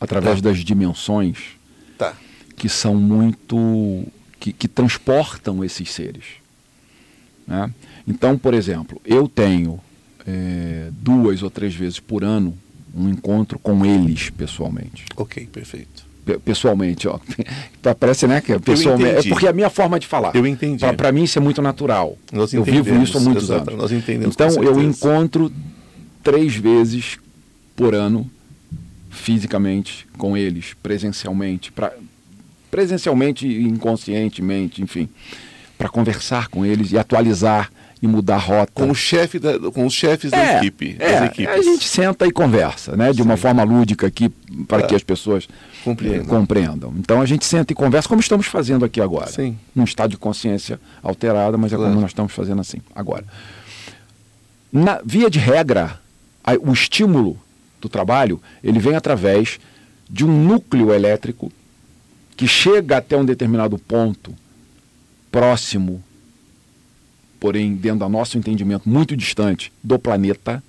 através 0.00 0.36
Tá. 0.40 0.50
das 0.50 0.58
dimensões 0.60 1.38
Tá. 1.98 2.14
que 2.56 2.68
são 2.68 2.94
muito. 2.94 4.06
Que, 4.42 4.52
que 4.52 4.66
transportam 4.66 5.62
esses 5.62 5.88
seres. 5.92 6.24
né? 7.46 7.72
Então, 8.08 8.36
por 8.36 8.54
exemplo, 8.54 9.00
eu 9.04 9.28
tenho 9.28 9.78
é, 10.26 10.88
duas 10.90 11.44
ou 11.44 11.50
três 11.50 11.72
vezes 11.76 12.00
por 12.00 12.24
ano 12.24 12.52
um 12.92 13.08
encontro 13.08 13.56
com 13.60 13.86
eles 13.86 14.30
pessoalmente. 14.30 15.04
Ok, 15.16 15.46
perfeito. 15.46 16.04
Pe- 16.24 16.38
Pessoalmente, 16.40 17.06
ó. 17.06 17.20
Parece, 18.00 18.26
né, 18.26 18.40
que 18.40 18.52
é 18.52 18.58
pessoalmente. 18.58 19.28
É 19.28 19.30
porque 19.30 19.46
é 19.46 19.50
a 19.50 19.52
minha 19.52 19.70
forma 19.70 20.00
de 20.00 20.08
falar. 20.08 20.34
Eu 20.34 20.44
entendi. 20.44 20.84
Para 20.96 21.12
mim 21.12 21.22
isso 21.22 21.38
é 21.38 21.40
muito 21.42 21.62
natural. 21.62 22.18
Nós 22.32 22.52
eu 22.52 22.64
vivo 22.64 23.00
isso 23.00 23.18
há 23.18 23.20
muitos 23.20 23.44
exato, 23.44 23.70
anos. 23.70 23.80
nós 23.80 23.92
entendemos 23.92 24.34
Então 24.34 24.60
eu 24.62 24.82
encontro 24.82 25.52
três 26.20 26.56
vezes 26.56 27.16
por 27.76 27.94
ano 27.94 28.28
fisicamente 29.08 30.04
com 30.18 30.36
eles, 30.36 30.74
presencialmente, 30.82 31.70
pra, 31.70 31.92
presencialmente 32.72 33.46
e 33.46 33.62
inconscientemente, 33.68 34.80
enfim, 34.82 35.06
para 35.76 35.90
conversar 35.90 36.48
com 36.48 36.64
eles 36.64 36.90
e 36.90 36.98
atualizar 36.98 37.70
e 38.00 38.06
mudar 38.08 38.36
a 38.36 38.38
rota. 38.38 38.72
Com 38.74 38.90
o 38.90 38.94
chefe 38.94 39.38
da, 39.38 39.58
com 39.70 39.86
os 39.86 39.92
chefes 39.92 40.30
da 40.30 40.56
equipe, 40.56 40.96
é, 40.98 41.20
das 41.20 41.24
equipes. 41.30 41.54
a 41.54 41.62
gente 41.62 41.86
senta 41.86 42.26
e 42.26 42.32
conversa, 42.32 42.96
né, 42.96 43.12
de 43.12 43.20
uma 43.22 43.36
forma 43.36 43.62
lúdica 43.62 44.06
aqui 44.06 44.28
para 44.66 44.80
Tá. 44.80 44.86
que 44.88 44.94
as 44.96 45.02
pessoas 45.04 45.46
Compreendam. 45.84 46.22
eh, 46.22 46.24
compreendam. 46.24 46.94
Então 46.98 47.20
a 47.20 47.26
gente 47.26 47.44
senta 47.44 47.72
e 47.72 47.76
conversa 47.76 48.08
como 48.08 48.20
estamos 48.20 48.46
fazendo 48.46 48.84
aqui 48.86 49.00
agora. 49.00 49.28
Sim. 49.30 49.56
Num 49.74 49.84
estado 49.84 50.10
de 50.12 50.16
consciência 50.16 50.80
alterada, 51.02 51.56
mas 51.58 51.72
é 51.72 51.76
Claro. 51.76 51.90
como 51.90 52.00
nós 52.00 52.10
estamos 52.10 52.32
fazendo 52.32 52.60
assim 52.60 52.78
agora. 52.94 53.24
Na 54.72 55.00
via 55.04 55.28
de 55.30 55.38
regra, 55.38 56.00
a- 56.42 56.54
o 56.60 56.72
estímulo 56.72 57.38
do 57.80 57.88
trabalho, 57.88 58.40
ele 58.64 58.78
vem 58.78 58.96
através 58.96 59.60
de 60.08 60.24
um 60.24 60.44
núcleo 60.44 60.92
elétrico 60.92 61.52
que 62.36 62.46
chega 62.46 62.98
até 62.98 63.16
um 63.16 63.24
determinado 63.24 63.78
ponto 63.78 64.34
próximo, 65.30 66.02
porém 67.40 67.74
dentro 67.74 68.00
do 68.00 68.08
nosso 68.08 68.38
entendimento 68.38 68.88
muito 68.88 69.16
distante 69.16 69.72
do 69.82 69.98
planeta, 69.98 70.62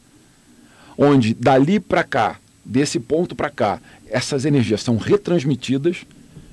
onde 0.97 1.33
dali 1.33 1.79
para 1.79 2.03
cá, 2.03 2.39
desse 2.63 2.99
ponto 2.99 3.35
para 3.35 3.49
cá, 3.49 3.79
essas 4.07 4.45
energias 4.45 4.81
são 4.81 4.97
retransmitidas, 4.97 6.05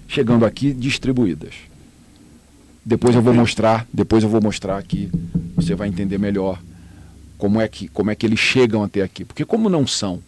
chegando 0.09 0.45
aqui 0.45 0.73
distribuídas. 0.73 1.55
Depois 2.85 3.15
eu 3.15 3.23
vou 3.23 3.35
mostrar, 3.35 3.87
depois 3.93 4.25
eu 4.25 4.31
vou 4.31 4.43
mostrar 4.43 4.79
aqui, 4.79 5.11
você 5.55 5.75
vai 5.75 5.89
entender 5.89 6.19
melhor 6.19 6.61
como 7.37 7.61
é 7.61 7.69
que 7.69 7.89
como 7.89 8.11
é 8.11 8.15
que 8.15 8.27
eles 8.27 8.41
chegam 8.41 8.83
até 8.83 9.03
aqui, 9.03 9.25
porque 9.25 9.45
como 9.45 9.69
não 9.69 9.87
são, 9.87 10.23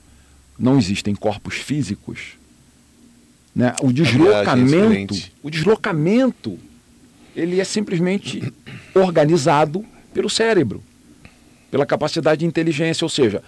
não 0.59 0.79
existem 0.79 1.15
corpos 1.15 1.55
físicos, 1.57 2.37
né? 3.55 3.75
O 3.83 3.91
é 3.91 3.93
deslocamento, 3.93 5.15
excelente. 5.15 5.33
o 5.43 5.51
deslocamento, 5.51 6.59
ele 7.37 7.61
é 7.61 7.65
simplesmente 7.65 8.53
organizado 8.95 9.85
pelo 10.15 10.29
cérebro, 10.31 10.83
pela 11.71 11.87
capacidade 11.87 12.41
de 12.41 12.47
inteligência, 12.47 13.05
ou 13.05 13.09
seja, 13.09 13.43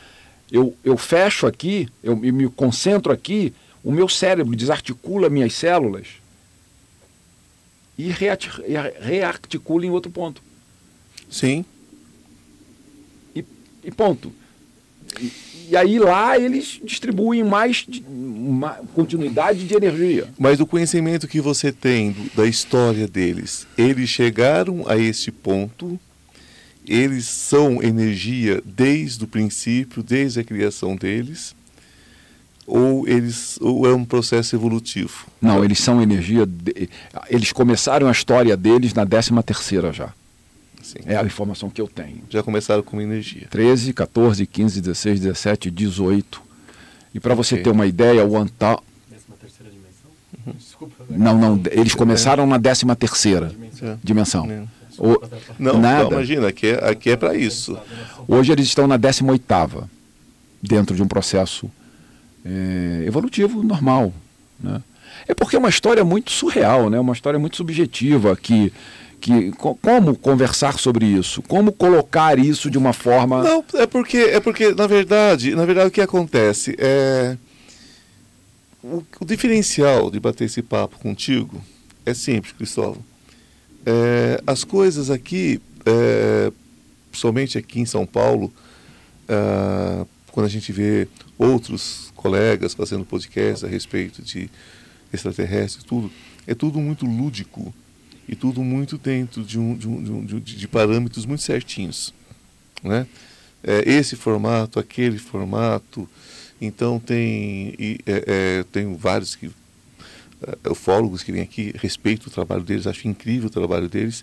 eu, 0.51 0.75
eu 0.85 0.97
fecho 0.97 1.47
aqui, 1.47 1.89
eu 2.03 2.17
me- 2.17 2.33
me 2.33 2.49
concentro 2.49 3.13
aqui, 3.13 3.53
o 3.83 3.91
meu 3.93 4.09
cérebro 4.09 4.55
desarticula 4.57 5.29
minhas 5.29 5.53
células 5.55 6.07
e 7.99 8.05
e 8.09 8.75
rearticula 9.01 9.87
em 9.87 9.91
outro 9.91 10.11
ponto. 10.11 10.43
Sim. 11.31 11.65
E, 13.35 13.45
e 13.85 13.91
ponto. 13.91 14.33
E, 15.21 15.31
e 15.71 15.77
aí 15.77 15.99
lá 15.99 16.39
eles 16.39 16.81
distribuem 16.85 17.43
mais 17.45 17.85
de- 17.89 18.05
uma 18.09 18.79
continuidade 18.95 19.67
de 19.67 19.75
energia. 19.75 20.29
Mas 20.39 20.61
o 20.61 20.67
conhecimento 20.67 21.27
que 21.27 21.41
você 21.41 21.73
tem 21.73 22.13
do- 22.13 22.31
da 22.37 22.47
história 22.47 23.07
deles, 23.09 23.67
eles 23.79 24.09
chegaram 24.11 24.85
a 24.89 24.97
este 24.99 25.31
ponto, 25.33 25.99
eles 26.87 27.25
são 27.27 27.83
energia 27.83 28.63
desde 28.65 29.25
o 29.25 29.27
princípio, 29.27 30.03
desde 30.03 30.41
a 30.41 30.45
criação 30.45 30.95
deles, 30.97 31.55
ou 32.67 33.07
eles 33.09 33.59
ou 33.61 33.87
é 33.87 33.95
um 33.95 34.05
processo 34.05 34.55
evolutivo? 34.57 35.27
Não, 35.41 35.65
eles 35.65 35.79
são 35.79 36.01
energia. 36.03 36.47
de- 36.47 36.89
eles 37.29 37.53
começaram 37.53 38.07
a 38.09 38.13
história 38.13 38.57
deles 38.57 38.93
na 38.95 39.05
13 39.05 39.43
terceira 39.43 39.93
já. 39.93 40.13
Sim. 40.85 40.99
É 41.07 41.17
a 41.17 41.25
informação 41.25 41.69
que 41.71 41.81
eu 41.81 41.89
tenho. 41.89 42.21
Já 42.31 42.43
começaram 42.43 42.83
como 42.83 43.01
energia. 43.03 43.47
13, 43.51 43.93
14, 43.93 44.47
15, 44.47 44.81
16, 44.81 45.21
17, 45.21 45.71
18. 45.71 46.43
E 47.15 47.19
para 47.21 47.35
você 47.35 47.55
Ok. 47.55 47.65
ter 47.65 47.71
uma 47.71 47.87
ideia, 47.87 48.25
o 48.25 48.37
Antal. 48.37 48.85
Décima 49.11 49.37
terceira 49.41 49.73
dimensão? 49.73 50.11
Uhum. 50.47 50.53
Desculpa. 50.53 51.05
Não, 51.09 51.39
não, 51.39 51.61
eles 51.73 51.95
começaram 51.95 52.47
na 52.47 52.59
13 52.61 52.85
terceira 52.97 53.47
Dimensão. 53.49 53.89
Já. 53.89 53.99
dimensão. 54.05 54.51
É. 54.51 54.63
O- 54.99 55.21
Não, 55.59 55.81
Nada. 55.81 56.05
não, 56.05 56.13
imagina, 56.13 56.47
aqui 56.49 56.69
é, 56.69 56.89
aqui 56.91 57.11
é 57.11 57.17
para 57.17 57.35
isso. 57.35 57.77
Hoje 58.29 58.53
eles 58.53 58.67
estão 58.67 58.87
na 58.87 58.97
18ª, 58.99 59.89
dentro 60.63 60.95
de 60.95 61.03
um 61.03 61.09
processo 61.09 61.69
é, 62.45 63.05
evolutivo 63.07 63.63
normal. 63.63 64.13
Né? 64.61 64.81
É 65.27 65.35
porque 65.35 65.57
é 65.57 65.59
uma 65.59 65.69
história 65.69 66.05
muito 66.05 66.31
surreal, 66.31 66.91
né? 66.91 67.01
uma 67.01 67.13
história 67.13 67.39
muito 67.39 67.57
subjetiva, 67.57 68.37
que, 68.37 68.73
que 69.25 69.53
co- 69.53 69.75
como 69.77 70.15
conversar 70.15 70.79
sobre 70.79 71.07
isso? 71.07 71.41
Como 71.41 71.73
colocar 71.73 72.39
isso 72.39 72.71
de 72.71 72.77
uma 72.77 72.93
forma... 72.93 73.43
Não, 73.43 73.65
é 73.75 73.87
porque, 73.87 74.19
é 74.19 74.39
porque 74.39 74.75
na 74.75 74.87
verdade, 74.87 75.55
na 75.55 75.65
verdade 75.65 75.89
o 75.89 75.91
que 75.91 76.03
acontece 76.03 76.77
é 76.79 77.39
o, 78.83 79.03
o 79.19 79.25
diferencial 79.25 80.11
de 80.11 80.21
bater 80.21 80.45
esse 80.45 80.61
papo 80.61 80.99
contigo 80.99 81.59
é 82.05 82.13
simples, 82.13 82.53
Cristóvão. 82.53 83.03
É, 83.87 84.43
as 84.47 84.63
coisas 84.63 85.09
aqui, 85.11 85.59
é, 85.87 86.53
somente 87.11 87.57
aqui 87.57 87.81
em 87.81 87.87
São 87.87 88.05
Paulo, 88.05 88.53
ah, 89.27 90.05
quando 90.33 90.45
a 90.45 90.51
gente 90.51 90.71
vê 90.71 91.09
outros 91.39 92.13
colegas 92.15 92.75
fazendo 92.75 93.07
podcast 93.07 93.65
a 93.65 93.69
respeito 93.69 94.21
de 94.21 94.51
extraterrestres, 95.11 95.83
tudo, 95.83 96.11
é 96.47 96.55
tudo 96.55 96.79
muito 96.79 97.07
lúdico 97.07 97.73
e 98.29 98.35
tudo 98.35 98.63
muito 98.63 98.97
dentro 98.99 99.43
de, 99.43 99.59
um, 99.59 99.77
de, 99.77 99.89
um, 99.89 100.03
de, 100.25 100.35
um- 100.37 100.41
de- 100.41 100.69
parâmetros 100.69 101.27
muito 101.27 101.43
certinhos 101.43 102.13
né? 102.85 103.07
É, 103.63 103.83
esse 103.91 104.15
formato, 104.15 104.79
aquele 104.79 105.19
formato. 105.19 106.09
Então 106.61 107.01
tem, 107.01 107.75
e, 107.79 107.99
é, 108.07 108.25
é, 108.61 108.65
tenho 108.71 108.95
vários 108.95 109.35
que, 109.35 109.51
é, 110.67 110.71
ufólogos 110.71 111.23
que 111.23 111.33
vêm 111.33 111.41
aqui, 111.43 111.73
respeito 111.77 112.27
o 112.27 112.31
trabalho 112.31 112.63
deles, 112.63 112.87
acho 112.87 113.09
incrível 113.09 113.47
o 113.47 113.51
trabalho 113.51 113.89
deles, 113.89 114.23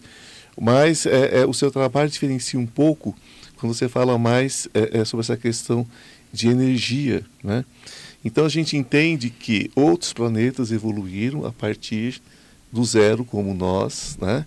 mas 0.59 1.07
é, 1.07 1.39
é, 1.41 1.45
o 1.45 1.53
seu 1.53 1.71
trabalho 1.71 2.09
diferencia 2.09 2.59
um 2.59 2.67
pouco 2.67 3.17
quando 3.57 3.73
você 3.73 3.89
fala 3.89 4.17
mais 4.17 4.67
sobre 5.05 5.23
essa 5.23 5.37
questão 5.37 5.85
de 6.31 6.47
energia, 6.47 7.23
né? 7.43 7.65
Então 8.23 8.45
a 8.45 8.49
gente 8.49 8.77
entende 8.77 9.29
que 9.31 9.71
outros 9.75 10.13
planetas 10.13 10.71
evoluíram 10.71 11.45
a 11.45 11.51
partir 11.51 12.21
do 12.71 12.83
zero, 12.85 13.25
como 13.25 13.53
nós, 13.53 14.17
né? 14.21 14.45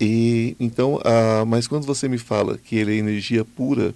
E 0.00 0.56
então, 0.60 1.00
ah, 1.04 1.44
mas 1.44 1.66
quando 1.66 1.84
você 1.86 2.08
me 2.08 2.18
fala 2.18 2.58
que 2.58 2.76
ele 2.76 2.92
é 2.94 2.98
energia 2.98 3.44
pura, 3.44 3.94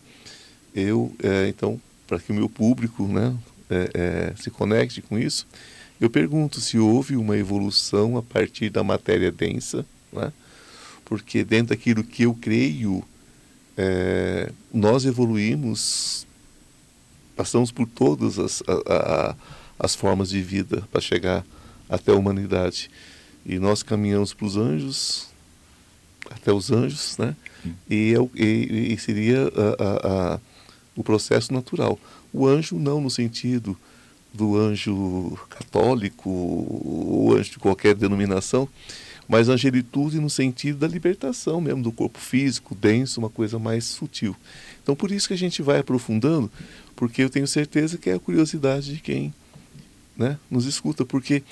eu 0.74 1.14
é, 1.22 1.48
então 1.48 1.80
para 2.06 2.18
que 2.18 2.32
o 2.32 2.34
meu 2.34 2.48
público, 2.48 3.06
né, 3.06 3.34
é, 3.70 3.90
é, 3.94 4.34
se 4.42 4.50
conecte 4.50 5.00
com 5.00 5.18
isso, 5.18 5.46
eu 6.00 6.10
pergunto 6.10 6.60
se 6.60 6.78
houve 6.78 7.16
uma 7.16 7.36
evolução 7.36 8.16
a 8.18 8.22
partir 8.22 8.68
da 8.70 8.82
matéria 8.84 9.30
densa, 9.32 9.86
né? 10.12 10.32
Porque 11.04 11.44
dentro 11.44 11.68
daquilo 11.76 12.02
que 12.04 12.24
eu 12.24 12.34
creio, 12.34 13.04
é, 13.76 14.50
nós 14.72 15.04
evoluímos, 15.04 16.26
passamos 17.36 17.70
por 17.70 17.86
todas 17.86 18.38
as, 18.38 18.62
a- 18.66 18.94
a- 18.94 19.36
as 19.78 19.94
formas 19.94 20.30
de 20.30 20.40
vida 20.42 20.82
para 20.92 21.00
chegar 21.00 21.44
até 21.88 22.12
a 22.12 22.16
humanidade. 22.16 22.90
E 23.44 23.58
nós 23.58 23.82
caminhamos 23.82 24.32
para 24.32 24.46
os 24.46 24.56
anjos, 24.56 25.28
até 26.30 26.52
os 26.52 26.70
anjos, 26.70 27.16
né? 27.18 27.34
E, 27.88 28.14
é 28.14 28.40
e- 28.42 28.92
e 28.94 28.98
seria 28.98 29.42
a- 29.44 29.84
a- 29.84 30.34
a- 30.34 30.40
o 30.96 31.02
processo 31.02 31.52
natural. 31.52 31.98
O 32.32 32.46
anjo 32.46 32.76
não 32.78 33.00
no 33.00 33.10
sentido 33.10 33.76
do 34.32 34.56
anjo 34.56 35.38
católico 35.50 36.28
ou 36.30 37.34
anjo 37.36 37.50
de 37.52 37.58
qualquer 37.58 37.94
denominação, 37.94 38.68
mas 39.28 39.48
angelitude 39.48 40.18
no 40.18 40.28
sentido 40.30 40.78
da 40.78 40.88
libertação 40.88 41.60
mesmo 41.60 41.82
do 41.82 41.92
corpo 41.92 42.18
físico, 42.18 42.74
denso, 42.74 43.20
uma 43.20 43.30
coisa 43.30 43.58
mais 43.58 43.84
sutil. 43.84 44.34
Então 44.82 44.96
por 44.96 45.10
isso 45.12 45.28
que 45.28 45.34
a 45.34 45.38
gente 45.38 45.62
vai 45.62 45.78
aprofundando, 45.78 46.50
porque 46.96 47.22
eu 47.22 47.30
tenho 47.30 47.46
certeza 47.46 47.96
que 47.98 48.10
é 48.10 48.14
a 48.14 48.18
curiosidade 48.18 48.94
de 48.94 49.00
quem 49.00 49.32
né, 50.16 50.38
nos 50.50 50.66
escuta, 50.66 51.04
porque 51.04 51.42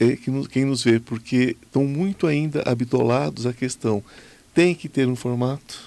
é, 0.00 0.16
quem 0.48 0.64
nos 0.64 0.82
vê, 0.82 0.98
porque 0.98 1.56
estão 1.62 1.84
muito 1.84 2.26
ainda 2.26 2.62
habitolados 2.64 3.44
à 3.44 3.52
questão. 3.52 4.02
Tem 4.54 4.74
que 4.74 4.88
ter 4.88 5.06
um 5.06 5.14
formato, 5.14 5.78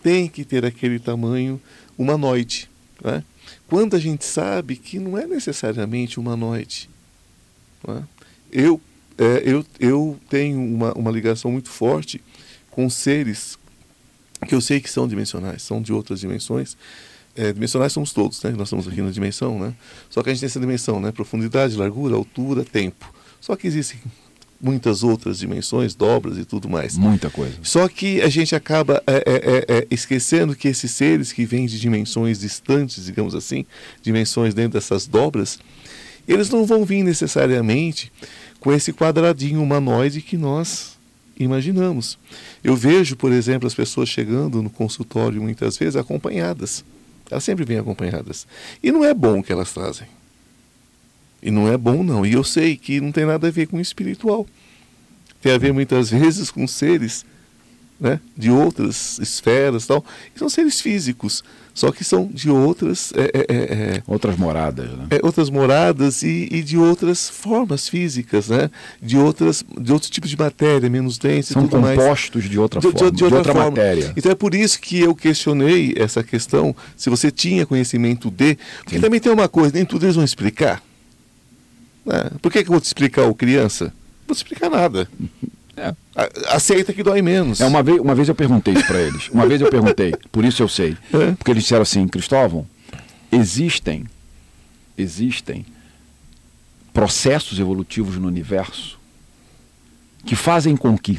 tem 0.00 0.28
que 0.28 0.44
ter 0.44 0.64
aquele 0.64 1.00
tamanho 1.00 1.60
humanoide. 1.98 2.70
Né? 3.02 3.24
Quando 3.66 3.96
a 3.96 3.98
gente 3.98 4.24
sabe 4.24 4.76
que 4.76 5.00
não 5.00 5.18
é 5.18 5.26
necessariamente 5.26 6.20
humanoide. 6.20 6.88
Né? 7.86 8.04
Eu, 8.52 8.80
é, 9.18 9.42
eu, 9.44 9.66
eu 9.80 10.18
tenho 10.30 10.60
uma, 10.60 10.92
uma 10.92 11.10
ligação 11.10 11.50
muito 11.50 11.68
forte 11.68 12.22
com 12.70 12.88
seres 12.88 13.58
que 14.46 14.54
eu 14.54 14.60
sei 14.60 14.80
que 14.80 14.90
são 14.90 15.08
dimensionais, 15.08 15.62
são 15.62 15.82
de 15.82 15.92
outras 15.92 16.20
dimensões. 16.20 16.76
É, 17.34 17.52
dimensionais 17.52 17.92
somos 17.92 18.12
todos, 18.12 18.40
né? 18.42 18.50
Nós 18.50 18.68
estamos 18.68 18.86
aqui 18.86 19.00
na 19.00 19.10
dimensão, 19.10 19.58
né? 19.58 19.74
Só 20.08 20.22
que 20.22 20.30
a 20.30 20.32
gente 20.32 20.40
tem 20.40 20.46
essa 20.46 20.60
dimensão, 20.60 21.00
né? 21.00 21.10
Profundidade, 21.10 21.76
largura, 21.76 22.14
altura, 22.14 22.64
tempo. 22.64 23.12
Só 23.44 23.54
que 23.56 23.66
existem 23.66 24.00
muitas 24.58 25.02
outras 25.02 25.38
dimensões, 25.38 25.94
dobras 25.94 26.38
e 26.38 26.46
tudo 26.46 26.66
mais. 26.66 26.96
Muita 26.96 27.28
coisa. 27.28 27.58
Só 27.62 27.86
que 27.88 28.22
a 28.22 28.28
gente 28.30 28.56
acaba 28.56 29.02
é, 29.06 29.16
é, 29.16 29.20
é, 29.26 29.78
é, 29.80 29.86
esquecendo 29.90 30.56
que 30.56 30.66
esses 30.66 30.90
seres 30.92 31.30
que 31.30 31.44
vêm 31.44 31.66
de 31.66 31.78
dimensões 31.78 32.40
distantes, 32.40 33.04
digamos 33.04 33.34
assim, 33.34 33.66
dimensões 34.00 34.54
dentro 34.54 34.80
dessas 34.80 35.06
dobras, 35.06 35.58
eles 36.26 36.48
não 36.48 36.64
vão 36.64 36.86
vir 36.86 37.02
necessariamente 37.02 38.10
com 38.60 38.72
esse 38.72 38.94
quadradinho 38.94 39.62
humanoide 39.62 40.22
que 40.22 40.38
nós 40.38 40.96
imaginamos. 41.38 42.18
Eu 42.62 42.74
vejo, 42.74 43.14
por 43.14 43.30
exemplo, 43.30 43.66
as 43.66 43.74
pessoas 43.74 44.08
chegando 44.08 44.62
no 44.62 44.70
consultório 44.70 45.42
muitas 45.42 45.76
vezes 45.76 45.96
acompanhadas. 45.96 46.82
Elas 47.30 47.44
sempre 47.44 47.66
vêm 47.66 47.76
acompanhadas. 47.76 48.46
E 48.82 48.90
não 48.90 49.04
é 49.04 49.12
bom 49.12 49.40
o 49.40 49.42
que 49.42 49.52
elas 49.52 49.70
trazem. 49.70 50.06
E 51.44 51.50
não 51.50 51.68
é 51.70 51.76
bom, 51.76 52.02
não. 52.02 52.24
E 52.24 52.32
eu 52.32 52.42
sei 52.42 52.74
que 52.76 53.00
não 53.02 53.12
tem 53.12 53.26
nada 53.26 53.48
a 53.48 53.50
ver 53.50 53.66
com 53.68 53.76
o 53.76 53.80
espiritual. 53.80 54.46
Tem 55.42 55.52
a 55.52 55.58
ver 55.58 55.74
muitas 55.74 56.08
vezes 56.08 56.50
com 56.50 56.66
seres 56.66 57.22
né, 58.00 58.18
de 58.36 58.50
outras 58.50 59.18
esferas 59.18 59.86
tal. 59.86 60.02
E 60.34 60.38
são 60.38 60.48
seres 60.48 60.80
físicos, 60.80 61.44
só 61.74 61.92
que 61.92 62.02
são 62.02 62.26
de 62.32 62.50
outras, 62.50 63.12
é, 63.14 63.24
é, 63.24 63.40
é, 63.48 63.56
é, 63.98 64.02
Outras 64.06 64.36
moradas, 64.36 64.90
né? 64.90 65.06
é, 65.10 65.20
outras 65.22 65.50
moradas 65.50 66.22
e, 66.22 66.48
e 66.50 66.62
de 66.62 66.78
outras 66.78 67.28
formas 67.28 67.88
físicas, 67.88 68.48
né? 68.48 68.70
de, 69.02 69.16
outras, 69.18 69.62
de 69.78 69.92
outro 69.92 70.10
tipo 70.10 70.26
de 70.26 70.36
matéria, 70.38 70.88
menos 70.88 71.18
densa 71.18 71.52
São 71.52 71.66
e 71.66 71.68
tudo 71.68 71.82
mais. 71.82 71.98
compostos 71.98 72.48
de 72.48 72.58
outra 72.58 72.80
De- 72.80 72.86
de- 72.86 72.92
forma, 72.94 73.10
de 73.10 73.16
de, 73.18 73.24
outra 73.24 73.38
outra, 73.38 73.52
forma. 73.52 73.70
matéria. 73.70 74.12
Então 74.16 74.32
é 74.32 74.34
por 74.34 74.54
isso 74.54 74.80
que 74.80 75.00
eu 75.00 75.14
questionei 75.14 75.92
essa 75.96 76.22
questão, 76.22 76.74
se 76.96 77.10
você 77.10 77.30
tinha 77.30 77.66
conhecimento 77.66 78.30
de. 78.30 78.56
Porque 78.78 78.96
Sim. 78.96 79.02
também 79.02 79.20
tem 79.20 79.30
uma 79.30 79.48
coisa, 79.48 79.72
nem 79.74 79.84
tudo 79.84 80.06
eles 80.06 80.16
vão 80.16 80.24
explicar. 80.24 80.82
Né? 82.04 82.30
Por 82.40 82.52
que, 82.52 82.62
que 82.62 82.68
eu 82.68 82.72
vou 82.72 82.80
te 82.80 82.86
explicar, 82.86 83.24
ô 83.24 83.34
criança? 83.34 83.86
Não 83.86 84.28
vou 84.28 84.34
te 84.34 84.38
explicar 84.38 84.70
nada. 84.70 85.08
É. 85.76 85.94
Aceita 86.48 86.92
que 86.92 87.02
dói 87.02 87.20
menos. 87.20 87.60
É, 87.60 87.66
uma, 87.66 87.82
vez, 87.82 87.98
uma 88.00 88.14
vez 88.14 88.28
eu 88.28 88.34
perguntei 88.34 88.74
isso 88.74 88.86
para 88.86 89.00
eles. 89.00 89.28
Uma 89.30 89.46
vez 89.46 89.60
eu 89.60 89.70
perguntei, 89.70 90.14
por 90.30 90.44
isso 90.44 90.62
eu 90.62 90.68
sei. 90.68 90.96
É. 91.12 91.32
Porque 91.32 91.50
eles 91.50 91.64
disseram 91.64 91.82
assim, 91.82 92.06
Cristóvão, 92.06 92.66
existem, 93.32 94.04
existem 94.96 95.66
processos 96.92 97.58
evolutivos 97.58 98.16
no 98.16 98.28
universo 98.28 98.98
que 100.24 100.36
fazem 100.36 100.76
com 100.76 100.96
que 100.96 101.18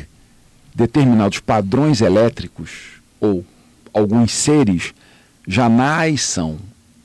determinados 0.74 1.40
padrões 1.40 2.02
elétricos 2.02 3.02
ou 3.20 3.46
alguns 3.94 4.32
seres 4.32 4.94
já 5.48 5.70
nasçam 5.70 6.58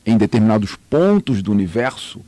em 0.06 0.16
determinados 0.16 0.76
pontos 0.88 1.42
do 1.42 1.52
universo 1.52 2.20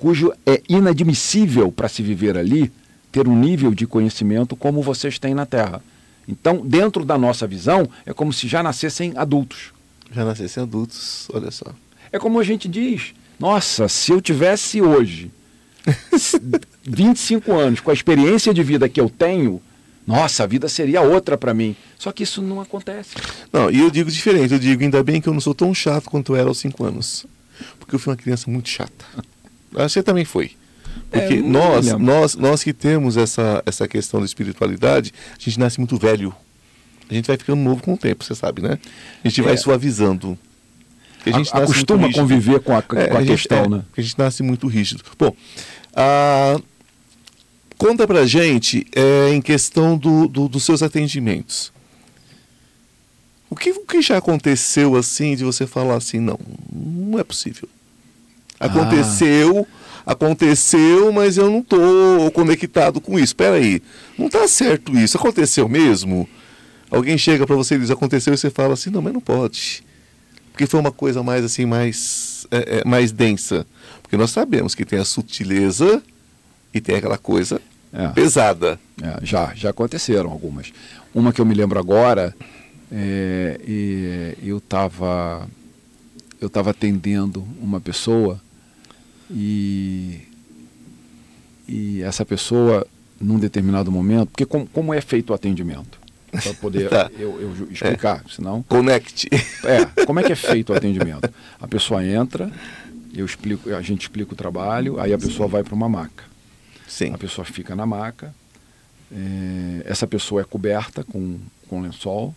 cujo 0.00 0.32
é 0.46 0.62
inadmissível 0.68 1.70
para 1.70 1.88
se 1.88 2.02
viver 2.02 2.36
ali 2.36 2.72
ter 3.12 3.28
um 3.28 3.38
nível 3.38 3.74
de 3.74 3.86
conhecimento 3.86 4.56
como 4.56 4.82
vocês 4.82 5.18
têm 5.18 5.34
na 5.34 5.44
Terra. 5.44 5.82
Então, 6.26 6.64
dentro 6.64 7.04
da 7.04 7.18
nossa 7.18 7.46
visão, 7.46 7.88
é 8.06 8.12
como 8.12 8.32
se 8.32 8.48
já 8.48 8.62
nascessem 8.62 9.12
adultos. 9.16 9.72
Já 10.10 10.24
nascessem 10.24 10.62
adultos, 10.62 11.28
olha 11.32 11.50
só. 11.50 11.66
É 12.10 12.18
como 12.18 12.40
a 12.40 12.44
gente 12.44 12.66
diz: 12.66 13.12
nossa, 13.38 13.88
se 13.88 14.10
eu 14.10 14.20
tivesse 14.20 14.80
hoje 14.80 15.30
25 16.82 17.52
anos 17.52 17.80
com 17.80 17.90
a 17.90 17.94
experiência 17.94 18.54
de 18.54 18.62
vida 18.62 18.88
que 18.88 19.00
eu 19.00 19.10
tenho, 19.10 19.60
nossa, 20.06 20.44
a 20.44 20.46
vida 20.46 20.68
seria 20.68 21.02
outra 21.02 21.36
para 21.36 21.52
mim. 21.52 21.76
Só 21.98 22.10
que 22.10 22.22
isso 22.22 22.40
não 22.40 22.60
acontece. 22.60 23.16
Não, 23.52 23.70
e 23.70 23.80
eu 23.80 23.90
digo 23.90 24.10
diferente, 24.10 24.54
eu 24.54 24.58
digo, 24.58 24.82
ainda 24.82 25.02
bem 25.02 25.20
que 25.20 25.28
eu 25.28 25.34
não 25.34 25.40
sou 25.40 25.54
tão 25.54 25.74
chato 25.74 26.08
quanto 26.08 26.32
eu 26.32 26.36
era 26.36 26.48
aos 26.48 26.58
5 26.58 26.84
anos. 26.84 27.26
Porque 27.78 27.94
eu 27.94 27.98
fui 27.98 28.12
uma 28.12 28.16
criança 28.16 28.50
muito 28.50 28.68
chata. 28.68 29.04
Você 29.72 30.02
também 30.02 30.24
foi. 30.24 30.52
Porque 31.10 31.34
É, 31.34 31.38
eu 31.38 31.42
não 31.42 31.50
nós, 31.74 31.86
nós, 31.98 32.34
nós 32.36 32.62
que 32.64 32.72
temos 32.72 33.16
essa, 33.16 33.62
essa 33.66 33.86
questão 33.88 34.20
da 34.20 34.26
espiritualidade, 34.26 35.12
a 35.38 35.42
gente 35.42 35.58
nasce 35.58 35.78
muito 35.78 35.96
velho. 35.96 36.34
A 37.08 37.14
gente 37.14 37.26
vai 37.26 37.36
ficando 37.36 37.60
novo 37.60 37.82
com 37.82 37.94
o 37.94 37.96
tempo, 37.96 38.22
você 38.24 38.34
sabe, 38.34 38.62
né? 38.62 38.78
A 39.24 39.28
gente 39.28 39.42
vai 39.42 39.54
É. 39.54 39.56
suavizando. 39.56 40.38
Porque 41.16 41.30
A- 41.30 41.38
nasce 41.38 41.50
acostuma 41.54 42.02
muito 42.02 42.18
a 42.18 42.22
conviver 42.22 42.60
com 42.60 42.76
a, 42.76 42.82
com 42.82 42.96
É, 42.96 43.10
a 43.10 43.20
gente- 43.20 43.26
questão, 43.30 43.64
é, 43.64 43.68
né? 43.68 43.82
Porque 43.88 44.00
a 44.00 44.04
gente 44.04 44.18
nasce 44.18 44.42
muito 44.42 44.66
rígido. 44.66 45.02
Bom, 45.18 45.34
ah, 45.94 46.58
Conta 47.76 48.06
pra 48.06 48.26
gente 48.26 48.86
é, 48.94 49.30
em 49.32 49.40
questão 49.40 49.96
do, 49.96 50.28
do, 50.28 50.48
dos 50.48 50.62
seus 50.64 50.82
atendimentos. 50.82 51.72
O 53.48 53.56
que, 53.56 53.70
o 53.70 53.86
que 53.86 54.02
já 54.02 54.18
aconteceu 54.18 54.96
assim 54.96 55.34
de 55.34 55.44
você 55.44 55.66
falar 55.66 55.96
assim, 55.96 56.20
não, 56.20 56.38
não 56.70 57.18
é 57.18 57.24
possível. 57.24 57.66
Aconteceu, 58.60 59.66
ah. 60.06 60.12
aconteceu, 60.12 61.10
mas 61.10 61.38
eu 61.38 61.50
não 61.50 61.60
estou 61.60 62.30
conectado 62.30 63.00
com 63.00 63.14
isso. 63.14 63.30
Espera 63.30 63.56
aí, 63.56 63.82
não 64.18 64.26
está 64.26 64.46
certo 64.46 64.94
isso. 64.96 65.16
Aconteceu 65.16 65.66
mesmo? 65.66 66.28
Alguém 66.90 67.16
chega 67.16 67.46
para 67.46 67.56
você 67.56 67.76
e 67.76 67.78
diz 67.78 67.90
aconteceu 67.90 68.34
e 68.34 68.36
você 68.36 68.50
fala 68.50 68.74
assim, 68.74 68.90
não, 68.90 69.00
mas 69.00 69.14
não 69.14 69.20
pode. 69.20 69.82
Porque 70.52 70.66
foi 70.66 70.78
uma 70.78 70.92
coisa 70.92 71.22
mais 71.22 71.42
assim, 71.42 71.64
mais, 71.64 72.46
é, 72.50 72.80
é, 72.80 72.84
mais 72.84 73.12
densa. 73.12 73.66
Porque 74.02 74.16
nós 74.16 74.30
sabemos 74.30 74.74
que 74.74 74.84
tem 74.84 74.98
a 74.98 75.04
sutileza 75.04 76.02
e 76.74 76.80
tem 76.82 76.96
aquela 76.96 77.16
coisa 77.16 77.62
é. 77.90 78.08
pesada. 78.08 78.78
É, 79.02 79.24
já, 79.24 79.54
já 79.54 79.70
aconteceram 79.70 80.30
algumas. 80.30 80.70
Uma 81.14 81.32
que 81.32 81.40
eu 81.40 81.46
me 81.46 81.54
lembro 81.54 81.78
agora, 81.78 82.34
é, 82.92 83.58
e 83.66 84.34
eu 84.42 84.58
estava 84.58 85.48
eu 86.40 86.46
estava 86.46 86.70
atendendo 86.70 87.46
uma 87.60 87.80
pessoa 87.80 88.40
e, 89.30 90.20
e 91.68 92.02
essa 92.02 92.24
pessoa, 92.24 92.86
num 93.20 93.38
determinado 93.38 93.90
momento, 93.90 94.28
porque 94.28 94.44
como, 94.44 94.66
como 94.66 94.92
é 94.92 95.00
feito 95.00 95.30
o 95.30 95.34
atendimento? 95.34 95.98
Para 96.30 96.54
poder 96.54 96.88
tá. 96.90 97.10
eu, 97.18 97.40
eu, 97.40 97.68
explicar, 97.70 98.24
é. 98.26 98.32
senão. 98.32 98.62
Connect. 98.64 99.28
É, 99.64 100.04
como 100.04 100.20
é 100.20 100.22
que 100.22 100.32
é 100.32 100.36
feito 100.36 100.72
o 100.72 100.76
atendimento? 100.76 101.32
A 101.60 101.68
pessoa 101.68 102.04
entra, 102.04 102.50
eu 103.14 103.24
explico, 103.24 103.72
a 103.74 103.82
gente 103.82 104.02
explica 104.02 104.32
o 104.32 104.36
trabalho, 104.36 105.00
aí 105.00 105.12
a 105.12 105.18
pessoa 105.18 105.46
Sim. 105.48 105.52
vai 105.52 105.62
para 105.62 105.74
uma 105.74 105.88
maca. 105.88 106.24
Sim. 106.86 107.12
A 107.14 107.18
pessoa 107.18 107.44
fica 107.44 107.76
na 107.76 107.86
maca, 107.86 108.34
é, 109.12 109.82
essa 109.84 110.06
pessoa 110.06 110.40
é 110.40 110.44
coberta 110.44 111.04
com, 111.04 111.38
com 111.68 111.80
lençol. 111.80 112.34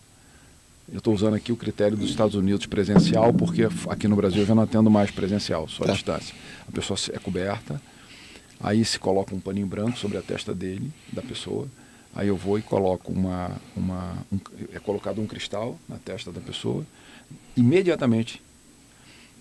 Eu 0.90 0.98
estou 0.98 1.14
usando 1.14 1.34
aqui 1.34 1.50
o 1.50 1.56
critério 1.56 1.96
dos 1.96 2.10
Estados 2.10 2.34
Unidos 2.34 2.66
presencial, 2.66 3.32
porque 3.32 3.66
aqui 3.88 4.06
no 4.06 4.16
Brasil 4.16 4.40
eu 4.42 4.46
já 4.46 4.54
não 4.54 4.62
atendo 4.62 4.90
mais 4.90 5.10
presencial, 5.10 5.66
só 5.66 5.84
a 5.84 5.86
tá. 5.86 5.92
distância. 5.94 6.34
A 6.68 6.72
pessoa 6.72 6.98
é 7.12 7.18
coberta, 7.18 7.80
aí 8.60 8.84
se 8.84 8.98
coloca 8.98 9.34
um 9.34 9.40
paninho 9.40 9.66
branco 9.66 9.98
sobre 9.98 10.18
a 10.18 10.22
testa 10.22 10.54
dele, 10.54 10.92
da 11.12 11.22
pessoa. 11.22 11.68
Aí 12.14 12.28
eu 12.28 12.36
vou 12.36 12.58
e 12.58 12.62
coloco 12.62 13.12
uma. 13.12 13.52
uma 13.76 14.18
um, 14.30 14.38
é 14.72 14.78
colocado 14.78 15.20
um 15.20 15.26
cristal 15.26 15.78
na 15.88 15.96
testa 15.96 16.30
da 16.30 16.40
pessoa. 16.40 16.86
Imediatamente, 17.56 18.40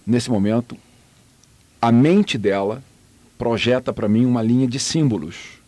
nesse 0.07 0.31
momento, 0.31 0.77
a 1.81 1.91
mente 1.91 2.37
dela 2.37 2.81
projeta 3.37 3.91
para 3.91 4.07
mim 4.07 4.25
uma 4.25 4.41
linha 4.41 4.67
de 4.67 4.79
símbolos. 4.79 5.59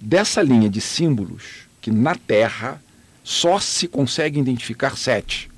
Dessa 0.00 0.42
linha 0.42 0.68
de 0.68 0.80
símbolos, 0.80 1.68
que 1.80 1.90
na 1.90 2.14
Terra 2.14 2.82
só 3.22 3.58
se 3.58 3.86
consegue 3.86 4.40
identificar 4.40 4.96
sete, 4.96 5.50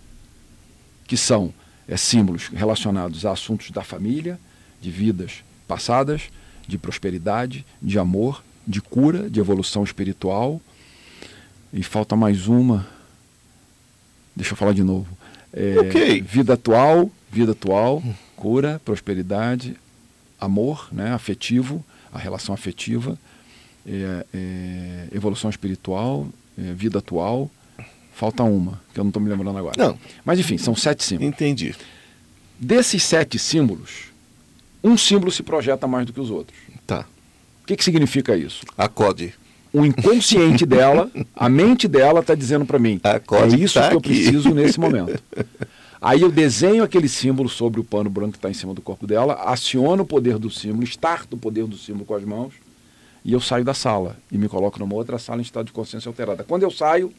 que 1.06 1.16
são 1.16 1.52
é, 1.88 1.96
símbolos 1.96 2.48
relacionados 2.48 3.24
a 3.24 3.32
assuntos 3.32 3.70
da 3.70 3.82
família, 3.82 4.38
de 4.80 4.90
vidas 4.90 5.42
passadas, 5.66 6.30
de 6.66 6.78
prosperidade, 6.78 7.64
de 7.80 7.98
amor, 7.98 8.42
de 8.66 8.80
cura, 8.80 9.28
de 9.28 9.40
evolução 9.40 9.84
espiritual. 9.84 10.60
E 11.72 11.82
falta 11.82 12.14
mais 12.14 12.46
uma. 12.46 12.86
Deixa 14.34 14.52
eu 14.52 14.56
falar 14.56 14.72
de 14.72 14.82
novo. 14.82 15.16
É, 15.52 15.78
okay. 15.80 16.20
Vida 16.20 16.54
atual, 16.54 17.10
vida 17.30 17.52
atual, 17.52 18.02
cura, 18.36 18.80
prosperidade, 18.84 19.76
amor, 20.40 20.88
né, 20.92 21.12
afetivo, 21.12 21.84
a 22.12 22.18
relação 22.18 22.54
afetiva, 22.54 23.18
é, 23.86 24.26
é, 24.34 25.08
evolução 25.12 25.50
espiritual, 25.50 26.28
vida 26.56 26.98
atual. 26.98 27.50
Falta 28.12 28.44
uma, 28.44 28.80
que 28.92 29.00
eu 29.00 29.04
não 29.04 29.08
estou 29.08 29.20
me 29.20 29.28
lembrando 29.28 29.58
agora. 29.58 29.74
Não. 29.76 29.98
Mas 30.24 30.38
enfim, 30.38 30.56
são 30.56 30.76
sete 30.76 31.02
símbolos. 31.02 31.34
Entendi. 31.34 31.74
Desses 32.58 33.02
sete 33.02 33.38
símbolos, 33.38 34.12
um 34.82 34.96
símbolo 34.96 35.32
se 35.32 35.42
projeta 35.42 35.86
mais 35.88 36.06
do 36.06 36.12
que 36.12 36.20
os 36.20 36.30
outros. 36.30 36.56
Tá. 36.86 37.06
O 37.62 37.66
que, 37.66 37.76
que 37.76 37.82
significa 37.82 38.36
isso? 38.36 38.64
Acode. 38.78 39.34
O 39.72 39.84
inconsciente 39.84 40.64
dela, 40.64 41.10
a 41.34 41.48
mente 41.48 41.88
dela 41.88 42.20
está 42.20 42.34
dizendo 42.36 42.64
para 42.64 42.78
mim, 42.78 43.00
Acode 43.02 43.56
é 43.56 43.58
isso 43.58 43.74
tá 43.74 43.88
que 43.88 43.96
eu 43.96 44.00
preciso 44.00 44.54
nesse 44.54 44.78
momento. 44.78 45.20
Aí 46.00 46.20
eu 46.20 46.30
desenho 46.30 46.84
aquele 46.84 47.08
símbolo 47.08 47.48
sobre 47.48 47.80
o 47.80 47.84
pano 47.84 48.10
branco 48.10 48.32
que 48.32 48.38
está 48.38 48.50
em 48.50 48.54
cima 48.54 48.74
do 48.74 48.82
corpo 48.82 49.06
dela, 49.06 49.34
aciono 49.46 50.02
o 50.02 50.06
poder 50.06 50.38
do 50.38 50.50
símbolo, 50.50 50.84
starto 50.84 51.34
o 51.34 51.38
poder 51.38 51.66
do 51.66 51.78
símbolo 51.78 52.04
com 52.04 52.14
as 52.14 52.24
mãos, 52.24 52.52
e 53.24 53.32
eu 53.32 53.40
saio 53.40 53.64
da 53.64 53.72
sala 53.72 54.16
e 54.30 54.36
me 54.36 54.48
coloco 54.48 54.78
numa 54.78 54.94
outra 54.94 55.18
sala 55.18 55.40
em 55.40 55.42
estado 55.42 55.66
de 55.66 55.72
consciência 55.72 56.08
alterada. 56.08 56.44
Quando 56.44 56.62
eu 56.62 56.70
saio, 56.70 57.12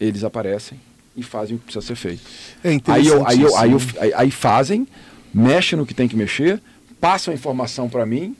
eles 0.00 0.24
aparecem 0.24 0.80
e 1.14 1.22
fazem 1.22 1.56
o 1.56 1.58
que 1.58 1.66
precisa 1.66 1.86
ser 1.86 1.96
feito. 1.96 2.22
É 2.64 2.70
aí, 2.86 3.06
eu, 3.06 3.26
aí, 3.26 3.42
eu, 3.42 3.56
aí, 3.56 3.72
eu, 3.72 3.78
aí, 4.00 4.14
aí 4.14 4.30
fazem, 4.30 4.88
mexem 5.34 5.78
no 5.78 5.84
que 5.84 5.92
tem 5.92 6.08
que 6.08 6.16
mexer, 6.16 6.60
passam 7.00 7.32
a 7.32 7.34
informação 7.34 7.88
para 7.88 8.06
mim, 8.06 8.34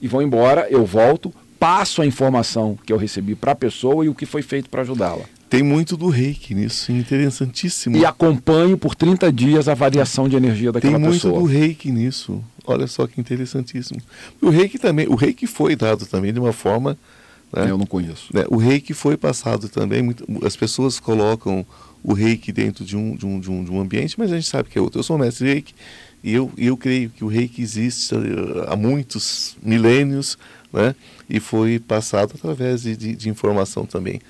e 0.00 0.08
vão 0.08 0.22
embora, 0.22 0.66
eu 0.70 0.86
volto, 0.86 1.32
passo 1.58 2.00
a 2.00 2.06
informação 2.06 2.78
que 2.86 2.92
eu 2.92 2.96
recebi 2.96 3.34
para 3.34 3.52
a 3.52 3.54
pessoa 3.54 4.04
e 4.04 4.08
o 4.08 4.14
que 4.14 4.24
foi 4.24 4.40
feito 4.40 4.70
para 4.70 4.80
ajudá-la. 4.80 5.24
Tem 5.50 5.64
muito 5.64 5.96
do 5.96 6.08
reiki 6.08 6.54
nisso, 6.54 6.92
interessantíssimo. 6.92 7.96
E 7.96 8.06
acompanho 8.06 8.78
por 8.78 8.94
30 8.94 9.32
dias 9.32 9.66
a 9.66 9.74
variação 9.74 10.28
de 10.28 10.36
energia 10.36 10.70
daquela 10.70 10.96
pessoa. 11.00 11.20
Tem 11.20 11.30
muito 11.32 11.40
do 11.40 11.44
reiki 11.44 11.90
nisso. 11.90 12.44
Olha 12.64 12.86
só 12.86 13.04
que 13.08 13.20
interessantíssimo. 13.20 14.00
O 14.40 14.48
reiki 14.48 14.78
também, 14.78 15.08
o 15.08 15.16
reiki 15.16 15.48
foi 15.48 15.74
dado 15.74 16.06
também 16.06 16.32
de 16.32 16.38
uma 16.38 16.52
forma. 16.52 16.96
Né? 17.52 17.68
Eu 17.68 17.76
não 17.76 17.84
conheço. 17.84 18.28
Né? 18.32 18.44
O 18.48 18.56
reiki 18.56 18.94
foi 18.94 19.16
passado 19.16 19.68
também. 19.68 20.04
Muito, 20.04 20.24
as 20.46 20.54
pessoas 20.54 21.00
colocam 21.00 21.66
o 22.00 22.12
reiki 22.12 22.52
dentro 22.52 22.84
de 22.84 22.96
um, 22.96 23.16
de, 23.16 23.26
um, 23.26 23.40
de, 23.40 23.50
um, 23.50 23.64
de 23.64 23.72
um 23.72 23.80
ambiente, 23.80 24.14
mas 24.16 24.30
a 24.30 24.36
gente 24.36 24.48
sabe 24.48 24.68
que 24.68 24.78
é 24.78 24.80
outro. 24.80 25.00
Eu 25.00 25.02
sou 25.02 25.18
mestre 25.18 25.48
reiki 25.48 25.74
e 26.22 26.32
eu, 26.32 26.52
eu 26.56 26.76
creio 26.76 27.10
que 27.10 27.24
o 27.24 27.26
reiki 27.26 27.60
existe 27.60 28.14
há 28.68 28.76
muitos 28.76 29.56
milênios 29.60 30.38
né? 30.72 30.94
e 31.28 31.40
foi 31.40 31.80
passado 31.80 32.34
através 32.36 32.82
de, 32.82 32.96
de, 32.96 33.16
de 33.16 33.28
informação 33.28 33.84
também. 33.84 34.20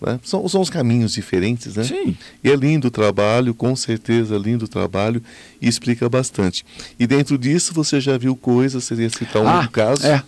Né? 0.00 0.18
São, 0.22 0.48
são 0.48 0.60
os 0.60 0.70
caminhos 0.70 1.12
diferentes, 1.12 1.76
né? 1.76 1.84
Sim. 1.84 2.16
E 2.42 2.50
é 2.50 2.56
lindo 2.56 2.88
o 2.88 2.90
trabalho, 2.90 3.54
com 3.54 3.76
certeza 3.76 4.36
lindo 4.38 4.64
o 4.64 4.68
trabalho 4.68 5.22
e 5.60 5.68
explica 5.68 6.08
bastante. 6.08 6.64
E 6.98 7.06
dentro 7.06 7.36
disso 7.36 7.74
você 7.74 8.00
já 8.00 8.16
viu 8.16 8.34
coisas, 8.34 8.84
seria 8.84 9.10
citar 9.10 9.42
um 9.42 9.48
ah, 9.48 9.68
caso? 9.68 10.06
É. 10.06 10.22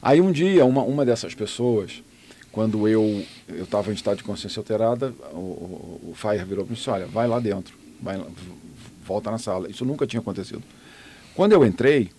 Aí 0.00 0.20
um 0.20 0.32
dia, 0.32 0.64
uma, 0.64 0.82
uma 0.82 1.04
dessas 1.04 1.34
pessoas, 1.34 2.02
quando 2.50 2.88
eu 2.88 3.24
estava 3.48 3.90
em 3.90 3.94
estado 3.94 4.18
de 4.18 4.24
consciência 4.24 4.60
alterada, 4.60 5.12
o, 5.32 5.36
o, 5.36 6.10
o 6.10 6.14
Fire 6.14 6.44
virou 6.44 6.64
para 6.64 6.70
mim 6.70 6.72
e 6.72 6.76
disse, 6.76 6.88
olha, 6.88 7.06
vai 7.06 7.28
lá 7.28 7.38
dentro, 7.38 7.74
vai, 8.00 8.18
volta 9.04 9.30
na 9.30 9.38
sala. 9.38 9.70
Isso 9.70 9.84
nunca 9.84 10.06
tinha 10.06 10.20
acontecido. 10.20 10.62
Quando 11.34 11.52
eu 11.52 11.64
entrei, 11.66 12.10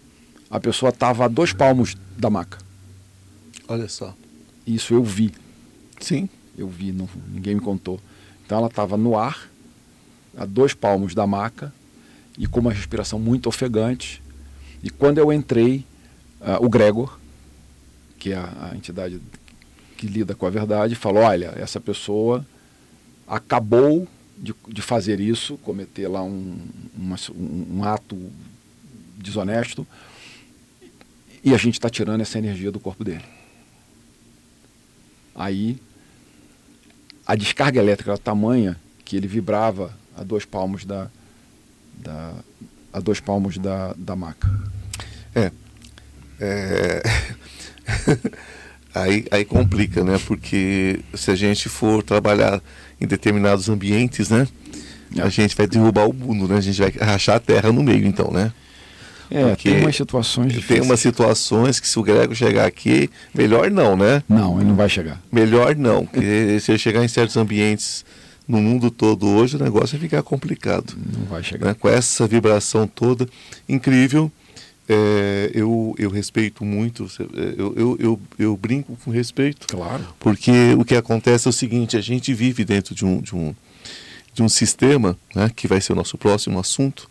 a 0.49 0.60
pessoa 0.60 0.90
estava 0.90 1.26
a 1.26 1.27
dois 1.27 1.53
palmos 1.53 1.95
da 2.18 2.30
maca. 2.30 2.60
Olha 3.68 3.88
só. 3.90 4.15
Isso 4.65 4.94
eu 4.94 5.03
vi. 5.03 5.34
Sim. 5.99 6.30
Eu 6.60 6.68
vi, 6.68 6.91
não, 6.91 7.07
ninguém 7.30 7.56
me 7.56 7.61
contou. 7.61 7.99
Então 8.45 8.57
ela 8.57 8.68
estava 8.68 8.98
no 8.98 9.18
ar, 9.18 9.49
a 10.38 10.45
dois 10.45 10.73
palmos 10.73 11.15
da 11.15 11.26
maca, 11.26 11.73
e 12.38 12.48
com 12.48 12.60
uma 12.60 12.73
respiração 12.73 13.18
muito 13.18 13.48
ofegante. 13.48 14.22
E 14.84 14.90
quando 14.90 15.18
eu 15.18 15.31
entrei, 15.31 15.86
uh, 16.41 16.64
o 16.64 16.69
Gregor, 16.69 17.18
que 18.18 18.31
é 18.34 18.36
a, 18.36 18.72
a 18.72 18.76
entidade 18.76 19.22
que 19.98 20.07
lida 20.07 20.36
com 20.36 20.45
a 20.45 20.49
verdade, 20.49 20.95
falou: 20.95 21.23
olha, 21.23 21.53
essa 21.57 21.80
pessoa 21.80 22.45
acabou 23.27 24.07
de, 24.38 24.53
de 24.68 24.81
fazer 24.81 25.19
isso, 25.19 25.57
cometer 25.57 26.07
lá 26.07 26.23
um, 26.23 26.57
uma, 26.98 27.15
um, 27.36 27.77
um 27.77 27.84
ato 27.84 28.18
desonesto, 29.18 29.86
e 31.44 31.53
a 31.53 31.57
gente 31.57 31.76
está 31.76 31.90
tirando 31.90 32.22
essa 32.22 32.38
energia 32.38 32.72
do 32.72 32.80
corpo 32.80 33.03
dele. 33.03 33.26
Aí 35.36 35.77
a 37.30 37.35
descarga 37.35 37.80
elétrica 37.80 38.10
era 38.10 38.18
tamanha 38.18 38.76
que 39.06 39.15
ele 39.15 39.27
vibrava 39.27 39.93
a 40.18 40.23
dois 40.23 40.45
palmos 40.45 40.84
da, 40.84 41.07
da 41.95 42.34
a 42.91 42.99
dois 42.99 43.19
palmos 43.19 43.60
da, 43.60 43.93
da 43.95 44.15
maca. 44.15 44.49
É. 45.35 45.51
é... 46.39 47.03
aí, 48.95 49.27
aí 49.30 49.45
complica, 49.45 50.03
né? 50.03 50.19
Porque 50.26 51.01
se 51.14 51.30
a 51.30 51.35
gente 51.35 51.69
for 51.69 52.01
trabalhar 52.01 52.60
em 52.99 53.06
determinados 53.06 53.69
ambientes, 53.69 54.31
né? 54.31 54.47
É. 55.15 55.22
A 55.22 55.30
gente 55.30 55.56
vai 55.56 55.68
derrubar 55.68 56.10
o 56.10 56.14
mundo, 56.14 56.47
né? 56.47 56.57
A 56.57 56.61
gente 56.61 56.81
vai 56.81 56.89
rachar 56.89 57.35
a 57.35 57.39
terra 57.39 57.72
no 57.72 57.84
meio, 57.84 58.07
então, 58.07 58.31
né? 58.31 58.51
É, 59.31 59.49
Porque 59.49 59.69
tem 59.69 59.81
umas 59.81 59.95
situações 59.95 60.53
difíceis. 60.53 60.80
Tem 60.80 60.81
umas 60.81 60.99
situações 60.99 61.80
que 61.80 61.88
se 61.88 61.99
o 61.99 62.03
Grego 62.03 62.34
chegar 62.34 62.65
aqui, 62.65 63.10
melhor 63.34 63.69
não, 63.69 63.95
né? 63.95 64.23
Não, 64.27 64.60
ele 64.60 64.69
não 64.69 64.76
vai 64.76 64.89
chegar. 64.89 65.22
Melhor 65.31 65.76
não, 65.76 66.06
porque 66.06 66.60
se 66.61 66.72
ele 66.72 66.80
chegar 66.80 67.03
em 67.03 67.07
certos 67.07 67.38
ambientes 67.38 68.03
no 68.47 68.60
mundo 68.60 68.89
todo 68.89 69.27
hoje, 69.27 69.56
o 69.56 69.60
negócio 69.64 69.97
vai 69.97 70.10
ficar 70.10 70.23
complicado. 70.23 70.97
Não 71.15 71.26
vai 71.26 71.43
chegar. 71.43 71.68
Né? 71.68 71.76
Com 71.76 71.88
essa 71.88 72.26
vibração 72.26 72.88
toda 72.88 73.27
incrível, 73.68 74.31
é, 74.89 75.51
eu, 75.53 75.93
eu 75.99 76.10
respeito 76.10 76.65
muito, 76.65 77.07
é, 77.19 77.53
eu, 77.56 77.73
eu, 77.76 77.97
eu, 77.99 78.22
eu, 78.39 78.57
brinco 78.57 78.97
com 79.06 79.11
respeito. 79.11 79.68
Claro. 79.68 80.03
Porque 80.19 80.73
o 80.80 80.84
que 80.84 80.95
acontece 80.95 81.47
é 81.47 81.49
o 81.49 81.53
seguinte, 81.53 81.95
a 81.95 82.01
gente 82.01 82.34
vive 82.34 82.65
dentro 82.65 82.95
de 82.95 83.06
um, 83.06 83.22
de 83.22 83.35
um, 83.35 83.53
de 84.34 84.41
um 84.41 84.49
sistema, 84.49 85.15
né, 85.35 85.51
que 85.56 85.68
vai 85.68 85.80
ser 85.80 85.93
o 85.93 85.95
nosso 85.95 86.18
próximo 86.18 86.60
assunto, 86.60 87.07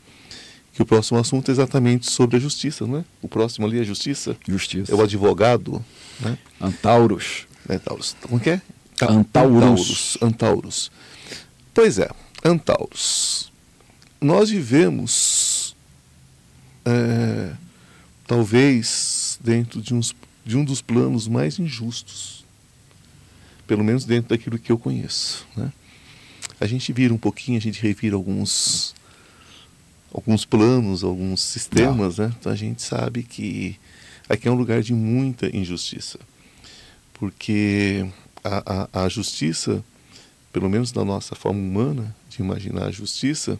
que 0.79 0.83
o 0.83 0.87
próximo 0.87 1.19
assunto 1.19 1.49
é 1.49 1.51
exatamente 1.51 2.09
sobre 2.09 2.37
a 2.37 2.39
justiça, 2.39 2.87
não 2.87 2.99
é? 2.99 3.05
O 3.21 3.27
próximo 3.27 3.67
ali 3.67 3.79
é 3.79 3.81
a 3.81 3.85
justiça. 3.85 4.37
Justiça. 4.47 4.93
É 4.93 4.95
o 4.95 5.03
advogado, 5.03 5.85
né? 6.21 6.39
Antauros. 6.61 7.49
Antauros. 7.69 8.15
Como 8.23 8.39
que 8.39 8.51
é? 8.51 8.63
Antauros. 9.03 9.57
Antauros. 9.57 10.19
Antauros. 10.23 10.93
Pois 11.75 11.99
é, 11.99 12.09
Antauros. 12.45 13.51
Nós 14.21 14.51
vivemos 14.51 15.75
é, 16.85 17.55
talvez 18.25 19.37
dentro 19.43 19.83
de, 19.83 19.93
uns, 19.93 20.15
de 20.47 20.57
um 20.57 20.65
dos 20.65 20.81
planos 20.81 21.27
mais 21.27 21.59
injustos, 21.59 22.45
pelo 23.67 23.83
menos 23.83 24.05
dentro 24.05 24.29
daquilo 24.29 24.61
que 24.61 24.71
eu 24.71 24.79
conheço. 24.79 25.45
Né? 25.57 25.73
A 26.61 26.69
gente 26.69 26.93
vira 26.93 27.13
um 27.13 27.19
pouquinho, 27.19 27.59
a 27.59 27.61
gente 27.61 27.83
revira 27.83 28.15
alguns, 28.15 28.95
alguns 30.13 30.45
planos, 30.45 31.05
alguns 31.05 31.41
sistemas, 31.43 32.19
né? 32.19 32.33
então 32.39 32.51
a 32.51 32.57
gente 32.57 32.83
sabe 32.83 33.23
que 33.23 33.79
aqui 34.29 34.49
é 34.49 34.51
um 34.51 34.55
lugar 34.55 34.83
de 34.83 34.93
muita 34.93 35.55
injustiça, 35.55 36.19
porque 37.15 38.07
a, 38.43 38.89
a, 38.93 39.05
a 39.05 39.09
justiça, 39.09 39.85
pelo 40.53 40.69
menos 40.69 40.93
na 40.93 41.05
nossa 41.05 41.35
forma 41.35 41.61
humana 41.61 42.15
de 42.29 42.41
imaginar 42.41 42.87
a 42.87 42.91
justiça, 42.91 43.59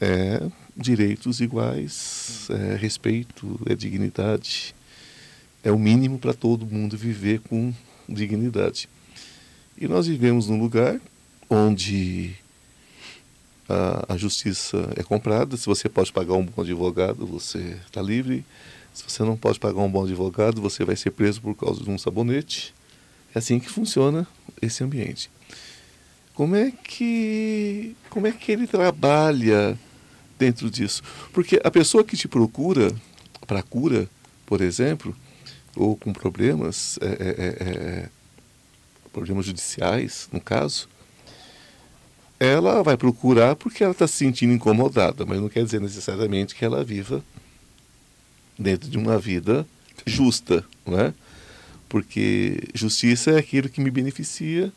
é 0.00 0.42
direitos 0.76 1.40
iguais, 1.40 2.48
é 2.50 2.76
respeito, 2.76 3.60
é 3.66 3.74
dignidade. 3.74 4.74
É 5.62 5.70
o 5.70 5.78
mínimo 5.78 6.18
para 6.18 6.34
todo 6.34 6.66
mundo 6.66 6.96
viver 6.96 7.40
com 7.40 7.72
dignidade. 8.08 8.88
E 9.78 9.86
nós 9.86 10.06
vivemos 10.06 10.48
num 10.48 10.58
lugar 10.58 11.00
onde 11.48 12.34
a, 13.68 14.14
a 14.14 14.16
justiça 14.16 14.90
é 14.96 15.02
comprada. 15.02 15.56
Se 15.56 15.66
você 15.66 15.88
pode 15.88 16.12
pagar 16.12 16.34
um 16.34 16.44
bom 16.44 16.62
advogado, 16.62 17.26
você 17.26 17.76
está 17.86 18.00
livre. 18.02 18.44
Se 18.92 19.04
você 19.06 19.22
não 19.22 19.36
pode 19.36 19.58
pagar 19.58 19.80
um 19.80 19.90
bom 19.90 20.04
advogado, 20.04 20.60
você 20.60 20.84
vai 20.84 20.96
ser 20.96 21.10
preso 21.10 21.40
por 21.40 21.54
causa 21.54 21.82
de 21.82 21.90
um 21.90 21.98
sabonete. 21.98 22.74
É 23.34 23.38
assim 23.38 23.58
que 23.58 23.68
funciona 23.68 24.26
esse 24.60 24.84
ambiente. 24.84 25.30
Como 26.34 26.56
é 26.56 26.70
que 26.70 27.94
como 28.10 28.26
é 28.26 28.32
que 28.32 28.52
ele 28.52 28.66
trabalha 28.66 29.78
dentro 30.42 30.68
disso. 30.68 31.02
Porque 31.32 31.60
a 31.62 31.70
pessoa 31.70 32.02
que 32.02 32.16
te 32.16 32.26
procura 32.26 32.92
para 33.46 33.62
cura, 33.62 34.08
por 34.44 34.60
exemplo, 34.60 35.16
ou 35.76 35.96
com 35.96 36.12
problemas, 36.12 36.98
é, 37.00 37.06
é, 37.06 37.28
é, 37.28 37.78
é, 38.04 38.08
problemas 39.12 39.46
judiciais, 39.46 40.28
no 40.32 40.40
caso, 40.40 40.88
ela 42.42 42.82
vai 42.82 42.96
procurar 42.96 43.54
porque 43.54 43.84
ela 43.84 43.92
está 43.92 44.06
se 44.08 44.14
sentindo 44.14 44.52
incomodada, 44.52 45.24
mas 45.24 45.40
não 45.40 45.48
quer 45.48 45.64
dizer 45.64 45.80
necessariamente 45.80 46.54
que 46.54 46.64
ela 46.64 46.82
viva 46.82 47.22
dentro 48.58 48.90
de 48.90 48.98
uma 48.98 49.16
vida 49.18 49.64
justa, 50.04 50.64
não 50.84 50.98
é? 50.98 51.14
Porque 51.88 52.58
justiça 52.74 53.30
é 53.30 53.38
aquilo 53.38 53.68
que 53.68 53.80
me 53.80 53.90
beneficia, 53.90 54.72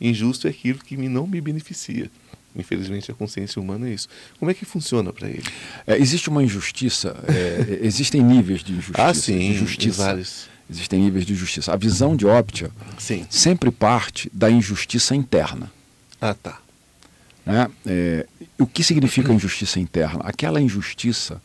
injusto 0.00 0.46
é 0.46 0.50
aquilo 0.50 0.78
que 0.78 0.96
me 0.96 1.08
não 1.08 1.26
me 1.26 1.40
beneficia. 1.40 2.08
Infelizmente, 2.54 3.10
a 3.10 3.14
consciência 3.14 3.60
humana 3.60 3.88
é 3.88 3.94
isso. 3.94 4.08
Como 4.38 4.50
é 4.50 4.54
que 4.54 4.64
funciona 4.64 5.12
para 5.12 5.28
ele? 5.28 5.44
É, 5.86 5.98
existe 5.98 6.28
uma 6.28 6.42
injustiça, 6.42 7.16
é, 7.26 7.80
existem 7.86 8.22
níveis 8.22 8.62
de 8.62 8.72
injustiça. 8.72 9.02
Ah, 9.02 9.14
sim, 9.14 9.38
de 9.38 9.58
justiça. 9.58 10.04
vários. 10.04 10.48
Existem 10.70 11.00
níveis 11.00 11.26
de 11.26 11.34
justiça. 11.34 11.72
A 11.72 11.76
visão 11.76 12.14
de 12.14 12.26
Optia 12.26 12.70
sim. 12.98 13.26
sempre 13.30 13.70
parte 13.70 14.30
da 14.32 14.50
injustiça 14.50 15.16
interna. 15.16 15.72
Ah, 16.20 16.34
tá. 16.34 16.60
Né? 17.48 17.66
É, 17.86 18.26
o 18.58 18.66
que 18.66 18.84
significa 18.84 19.32
injustiça 19.32 19.80
interna? 19.80 20.20
Aquela 20.24 20.60
injustiça 20.60 21.40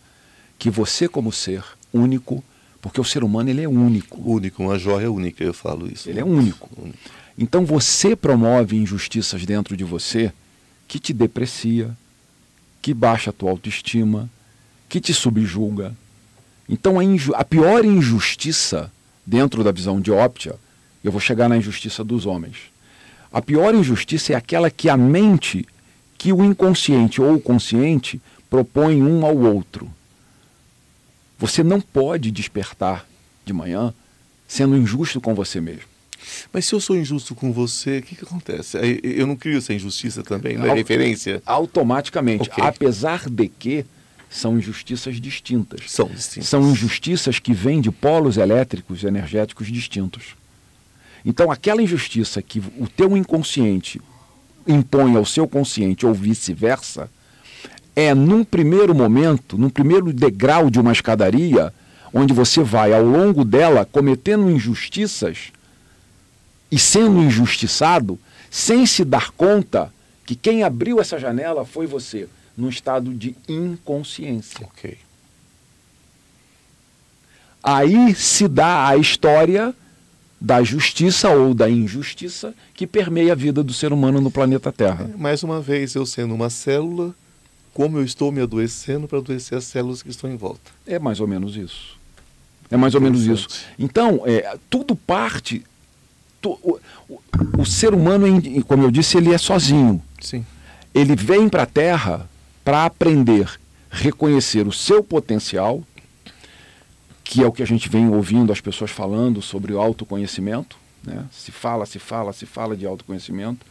que 0.60 0.70
você, 0.70 1.08
como 1.08 1.32
ser 1.32 1.64
único, 1.94 2.44
porque 2.82 3.00
o 3.00 3.06
ser 3.06 3.24
humano 3.24 3.50
ele 3.50 3.62
é 3.62 3.70
único. 3.70 4.20
Único, 4.22 4.64
uma 4.64 4.78
joia 4.78 5.10
única, 5.10 5.42
eu 5.42 5.54
falo 5.54 5.90
isso. 5.90 6.10
Ele 6.10 6.20
é 6.20 6.26
único. 6.26 6.70
único. 6.78 6.98
Então 7.38 7.66
você 7.66 8.18
promove 8.18 8.76
injustiças 8.76 9.46
dentro 9.46 9.78
de 9.78 9.86
você 9.86 10.34
que 10.90 11.00
te 11.00 11.14
deprecia, 11.14 11.96
que 12.82 12.94
baixa 12.94 13.30
a 13.30 13.34
tua 13.34 13.50
autoestima, 13.50 14.30
que 14.90 15.00
te 15.00 15.14
subjuga. 15.14 15.96
Então 16.68 17.00
a, 17.00 17.04
a 17.40 17.46
pior 17.46 17.86
injustiça 17.86 18.92
dentro 19.26 19.64
da 19.64 19.72
visão 19.72 20.02
de 20.02 20.12
Optia, 20.12 20.56
eu 21.02 21.14
vou 21.14 21.22
chegar 21.22 21.48
na 21.48 21.56
injustiça 21.56 22.04
dos 22.04 22.26
homens. 22.26 22.58
A 23.32 23.42
pior 23.42 23.74
injustiça 23.74 24.34
é 24.34 24.36
aquela 24.36 24.70
que 24.70 24.90
a 24.90 24.98
mente, 24.98 25.66
que 26.24 26.32
o 26.32 26.42
inconsciente 26.42 27.22
ou 27.22 27.34
o 27.34 27.42
consciente 27.42 28.22
propõe 28.50 29.04
um 29.04 29.26
ao 29.26 29.36
outro. 29.36 29.92
Você 31.38 31.62
não 31.62 31.82
pode 31.82 32.32
despertar 32.32 33.06
de 33.44 33.52
manhã 33.52 33.94
sendo 34.48 34.78
injusto 34.78 35.20
com 35.20 35.36
você 35.36 35.60
mesmo. 35.60 35.84
Mas 36.54 36.64
se 36.64 36.74
eu 36.74 36.80
sou 36.80 36.96
injusto 36.96 37.36
com 37.36 37.52
você, 37.52 37.98
o 37.98 38.02
que, 38.02 38.16
que 38.16 38.24
acontece? 38.24 38.78
Eu 39.04 39.28
não 39.28 39.36
crio 39.36 39.58
essa 39.58 39.74
injustiça 39.74 40.24
também, 40.24 40.56
na 40.58 40.68
é 40.68 40.74
referência? 40.74 41.44
Automaticamente. 41.46 42.50
Okay. 42.50 42.64
Apesar 42.64 43.30
de 43.30 43.50
que 43.50 43.86
são 44.30 44.58
injustiças 44.58 45.20
distintas. 45.20 45.92
São 45.92 46.08
distintas. 46.08 46.48
São 46.48 46.72
injustiças 46.72 47.38
que 47.38 47.54
vêm 47.54 47.82
de 47.82 47.92
polos 47.92 48.38
elétricos 48.38 49.04
e 49.04 49.08
energéticos 49.08 49.68
distintos. 49.68 50.38
Então, 51.26 51.52
aquela 51.52 51.82
injustiça 51.82 52.42
que 52.42 52.64
o 52.80 52.88
teu 52.88 53.18
inconsciente 53.18 54.00
impõe 54.68 55.16
ao 55.16 55.26
seu 55.26 55.48
consciente 55.48 56.06
ou 56.06 56.14
vice-versa, 56.14 57.10
é 57.96 58.14
num 58.14 58.44
primeiro 58.44 58.96
momento, 58.96 59.58
num 59.58 59.70
primeiro 59.70 60.12
degrau 60.12 60.70
de 60.70 60.80
uma 60.80 60.92
escadaria, 60.92 61.74
onde 62.14 62.34
você 62.34 62.64
vai 62.64 62.94
ao 62.94 63.04
longo 63.04 63.44
dela 63.44 63.86
cometendo 63.86 64.50
injustiças 64.50 65.52
e 66.72 66.80
sendo 66.80 67.22
injustiçado, 67.22 68.20
sem 68.50 68.86
se 68.86 69.04
dar 69.04 69.32
conta 69.32 69.94
que 70.26 70.36
quem 70.36 70.64
abriu 70.64 71.00
essa 71.00 71.20
janela 71.20 71.66
foi 71.66 71.86
você, 71.86 72.28
num 72.58 72.70
estado 72.70 73.14
de 73.14 73.36
inconsciência. 73.48 74.66
Ok. 74.66 74.98
Aí 77.62 78.14
se 78.16 78.48
dá 78.48 78.88
a 78.88 78.98
história 78.98 79.74
da 80.44 80.62
justiça 80.62 81.30
ou 81.30 81.54
da 81.54 81.70
injustiça 81.70 82.54
que 82.74 82.86
permeia 82.86 83.32
a 83.32 83.36
vida 83.36 83.64
do 83.64 83.72
ser 83.72 83.94
humano 83.94 84.20
no 84.20 84.30
planeta 84.30 84.74
Terra. 84.74 85.10
Mais 85.18 85.42
uma 85.42 85.62
vez, 85.62 85.96
eu 85.96 86.06
sendo 86.06 86.36
uma 86.36 86.50
célula, 86.50 87.16
como 87.74 87.98
eu 87.98 88.04
estou 88.04 88.30
me 88.30 88.42
adoecendo 88.42 89.08
para 89.08 89.20
adoecer 89.20 89.58
as 89.58 89.64
células 89.64 90.04
que 90.04 90.10
estão 90.10 90.30
em 90.30 90.36
volta. 90.36 90.70
É 90.86 91.00
mais 91.00 91.22
ou 91.22 91.28
menos 91.28 91.56
isso. 91.56 91.98
É 92.70 92.76
mais 92.76 92.94
ou 92.94 93.00
menos 93.00 93.26
isso. 93.26 93.48
Então, 93.80 94.24
é, 94.26 94.58
tudo 94.70 94.98
parte 94.98 95.64
o, 96.46 96.78
o, 97.08 97.22
o, 97.60 97.66
ser 97.66 97.94
humano, 97.94 98.28
como 98.68 98.84
eu 98.84 98.92
disse, 98.92 99.16
ele 99.16 99.34
é 99.34 99.38
sozinho. 99.38 100.04
Sim. 100.20 100.46
Ele 100.94 101.16
vem 101.16 101.48
para 101.48 101.64
a 101.64 101.66
Terra 101.66 102.30
para 102.66 102.84
aprender, 102.84 103.50
reconhecer 103.90 104.68
o 104.68 104.74
seu 104.74 105.02
potencial, 105.02 105.82
que 107.34 107.42
é 107.42 107.48
o 107.48 107.52
que 107.52 107.64
a 107.64 107.66
gente 107.66 107.90
vem 107.90 108.08
ouvindo 108.10 108.54
as 108.54 108.62
pessoas 108.62 108.92
falando 108.92 109.42
sobre 109.42 109.74
o 109.74 109.82
autoconhecimento. 109.82 110.78
Né? 111.04 111.26
Se 111.32 111.52
fala, 111.52 111.84
se 111.88 111.98
fala, 111.98 112.32
se 112.32 112.46
fala 112.46 112.78
de 112.78 112.86
autoconhecimento. 112.86 113.66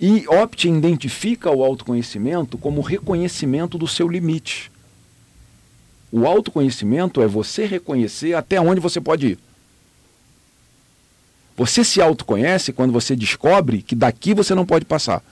E 0.00 0.26
Opt 0.26 0.68
identifica 0.68 1.48
o 1.48 1.62
autoconhecimento 1.62 2.58
como 2.58 2.80
reconhecimento 2.80 3.78
do 3.78 3.86
seu 3.86 4.08
limite. 4.08 4.68
O 6.10 6.26
autoconhecimento 6.26 7.22
é 7.22 7.28
você 7.28 7.66
reconhecer 7.66 8.34
até 8.34 8.60
onde 8.60 8.80
você 8.80 9.00
pode 9.00 9.28
ir. 9.28 9.38
Você 11.56 11.84
se 11.84 12.02
autoconhece 12.02 12.72
quando 12.72 12.92
você 12.92 13.14
descobre 13.14 13.80
que 13.80 13.94
daqui 13.94 14.34
você 14.34 14.56
não 14.56 14.66
pode 14.66 14.84
passar. 14.84 15.22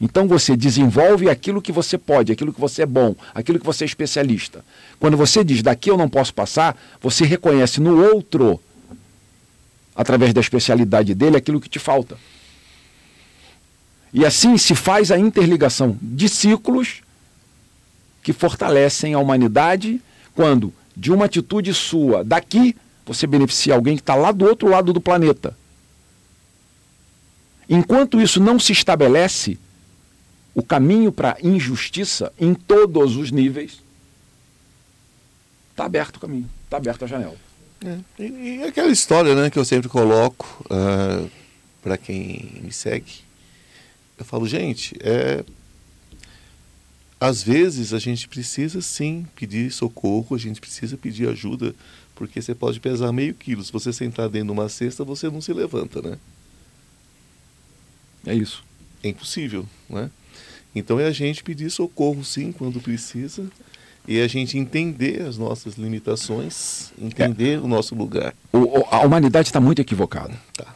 Então 0.00 0.26
você 0.26 0.56
desenvolve 0.56 1.28
aquilo 1.28 1.60
que 1.60 1.70
você 1.70 1.98
pode, 1.98 2.32
aquilo 2.32 2.52
que 2.52 2.60
você 2.60 2.82
é 2.82 2.86
bom, 2.86 3.14
aquilo 3.34 3.58
que 3.58 3.66
você 3.66 3.84
é 3.84 3.86
especialista. 3.86 4.64
Quando 4.98 5.16
você 5.16 5.44
diz 5.44 5.62
daqui 5.62 5.90
eu 5.90 5.98
não 5.98 6.08
posso 6.08 6.32
passar, 6.32 6.80
você 7.00 7.24
reconhece 7.24 7.80
no 7.80 8.02
outro, 8.14 8.58
através 9.94 10.32
da 10.32 10.40
especialidade 10.40 11.14
dele, 11.14 11.36
aquilo 11.36 11.60
que 11.60 11.68
te 11.68 11.78
falta. 11.78 12.16
E 14.12 14.24
assim 14.24 14.56
se 14.56 14.74
faz 14.74 15.10
a 15.10 15.18
interligação 15.18 15.98
de 16.00 16.28
ciclos 16.28 17.02
que 18.22 18.32
fortalecem 18.32 19.12
a 19.12 19.18
humanidade 19.18 20.00
quando, 20.34 20.72
de 20.96 21.12
uma 21.12 21.26
atitude 21.26 21.74
sua 21.74 22.24
daqui, 22.24 22.74
você 23.04 23.26
beneficia 23.26 23.74
alguém 23.74 23.96
que 23.96 24.02
está 24.02 24.14
lá 24.14 24.32
do 24.32 24.46
outro 24.46 24.68
lado 24.68 24.92
do 24.92 25.00
planeta. 25.00 25.56
Enquanto 27.68 28.20
isso 28.20 28.40
não 28.40 28.58
se 28.58 28.72
estabelece, 28.72 29.58
o 30.60 30.62
caminho 30.62 31.10
para 31.10 31.32
a 31.32 31.46
injustiça 31.46 32.32
em 32.38 32.54
todos 32.54 33.16
os 33.16 33.30
níveis 33.30 33.80
Está 35.80 35.86
aberto 35.86 36.16
o 36.16 36.20
caminho, 36.20 36.50
está 36.64 36.76
aberta 36.76 37.06
a 37.06 37.08
janela. 37.08 37.36
É. 37.82 37.98
E, 38.18 38.58
e, 38.58 38.62
aquela 38.64 38.90
história 38.90 39.34
né, 39.34 39.48
que 39.48 39.58
eu 39.58 39.64
sempre 39.64 39.88
coloco 39.88 40.62
uh, 40.64 41.24
ah, 41.24 41.28
para 41.80 41.96
quem 41.96 42.60
me 42.62 42.70
segue. 42.70 43.20
Eu 44.18 44.24
falo, 44.26 44.46
gente, 44.46 44.94
é, 45.00 45.42
às 47.18 47.42
vezes 47.42 47.94
a 47.94 47.98
gente 47.98 48.28
precisa 48.28 48.82
sim 48.82 49.26
pedir 49.34 49.72
socorro, 49.72 50.36
a 50.36 50.38
gente 50.38 50.60
precisa 50.60 50.98
pedir 50.98 51.26
ajuda, 51.30 51.74
porque 52.14 52.42
você 52.42 52.54
pode 52.54 52.78
pesar 52.78 53.10
meio 53.10 53.32
quilo. 53.32 53.64
Se 53.64 53.72
você 53.72 53.90
sentar 53.90 54.28
dentro 54.28 54.48
de 54.48 54.52
uma 54.52 54.68
cesta, 54.68 55.02
você 55.02 55.30
não 55.30 55.40
se 55.40 55.54
levanta, 55.54 56.02
né? 56.02 56.18
É 58.26 58.34
isso. 58.34 58.62
É 59.02 59.08
impossível, 59.08 59.66
né? 59.88 60.10
Então 60.74 61.00
é 61.00 61.06
a 61.06 61.12
gente 61.12 61.42
pedir 61.42 61.70
socorro 61.70 62.24
sim 62.24 62.52
quando 62.52 62.80
precisa 62.80 63.44
e 64.06 64.20
a 64.20 64.26
gente 64.26 64.56
entender 64.56 65.22
as 65.22 65.36
nossas 65.36 65.74
limitações, 65.74 66.92
entender 67.00 67.54
é. 67.54 67.58
o 67.58 67.68
nosso 67.68 67.94
lugar. 67.94 68.34
O, 68.52 68.84
a 68.90 69.00
humanidade 69.00 69.48
está 69.48 69.60
muito 69.60 69.80
equivocada. 69.80 70.34
Tá. 70.56 70.66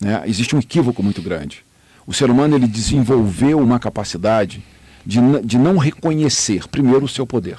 Né? 0.00 0.22
Existe 0.26 0.56
um 0.56 0.58
equívoco 0.58 1.02
muito 1.02 1.20
grande. 1.20 1.64
O 2.06 2.14
ser 2.14 2.30
humano 2.30 2.56
ele 2.56 2.66
desenvolveu 2.66 3.58
uma 3.58 3.78
capacidade 3.78 4.64
de, 5.04 5.18
de 5.44 5.58
não 5.58 5.76
reconhecer, 5.76 6.66
primeiro, 6.66 7.04
o 7.04 7.08
seu 7.08 7.26
poder, 7.26 7.58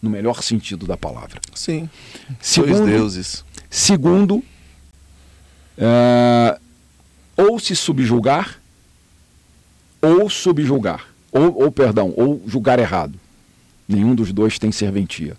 no 0.00 0.08
melhor 0.08 0.42
sentido 0.42 0.86
da 0.86 0.96
palavra. 0.96 1.40
Sim. 1.54 1.90
Segundo, 2.40 2.78
Dois 2.78 2.90
deuses. 2.90 3.44
Segundo, 3.68 4.36
uh, 5.76 6.60
ou 7.36 7.58
se 7.58 7.74
subjulgar, 7.74 8.61
ou 10.02 10.28
subjulgar, 10.28 11.06
ou, 11.30 11.62
ou 11.62 11.72
perdão, 11.72 12.12
ou 12.16 12.42
julgar 12.46 12.78
errado. 12.78 13.18
Nenhum 13.88 14.14
dos 14.14 14.32
dois 14.32 14.58
tem 14.58 14.72
serventia. 14.72 15.36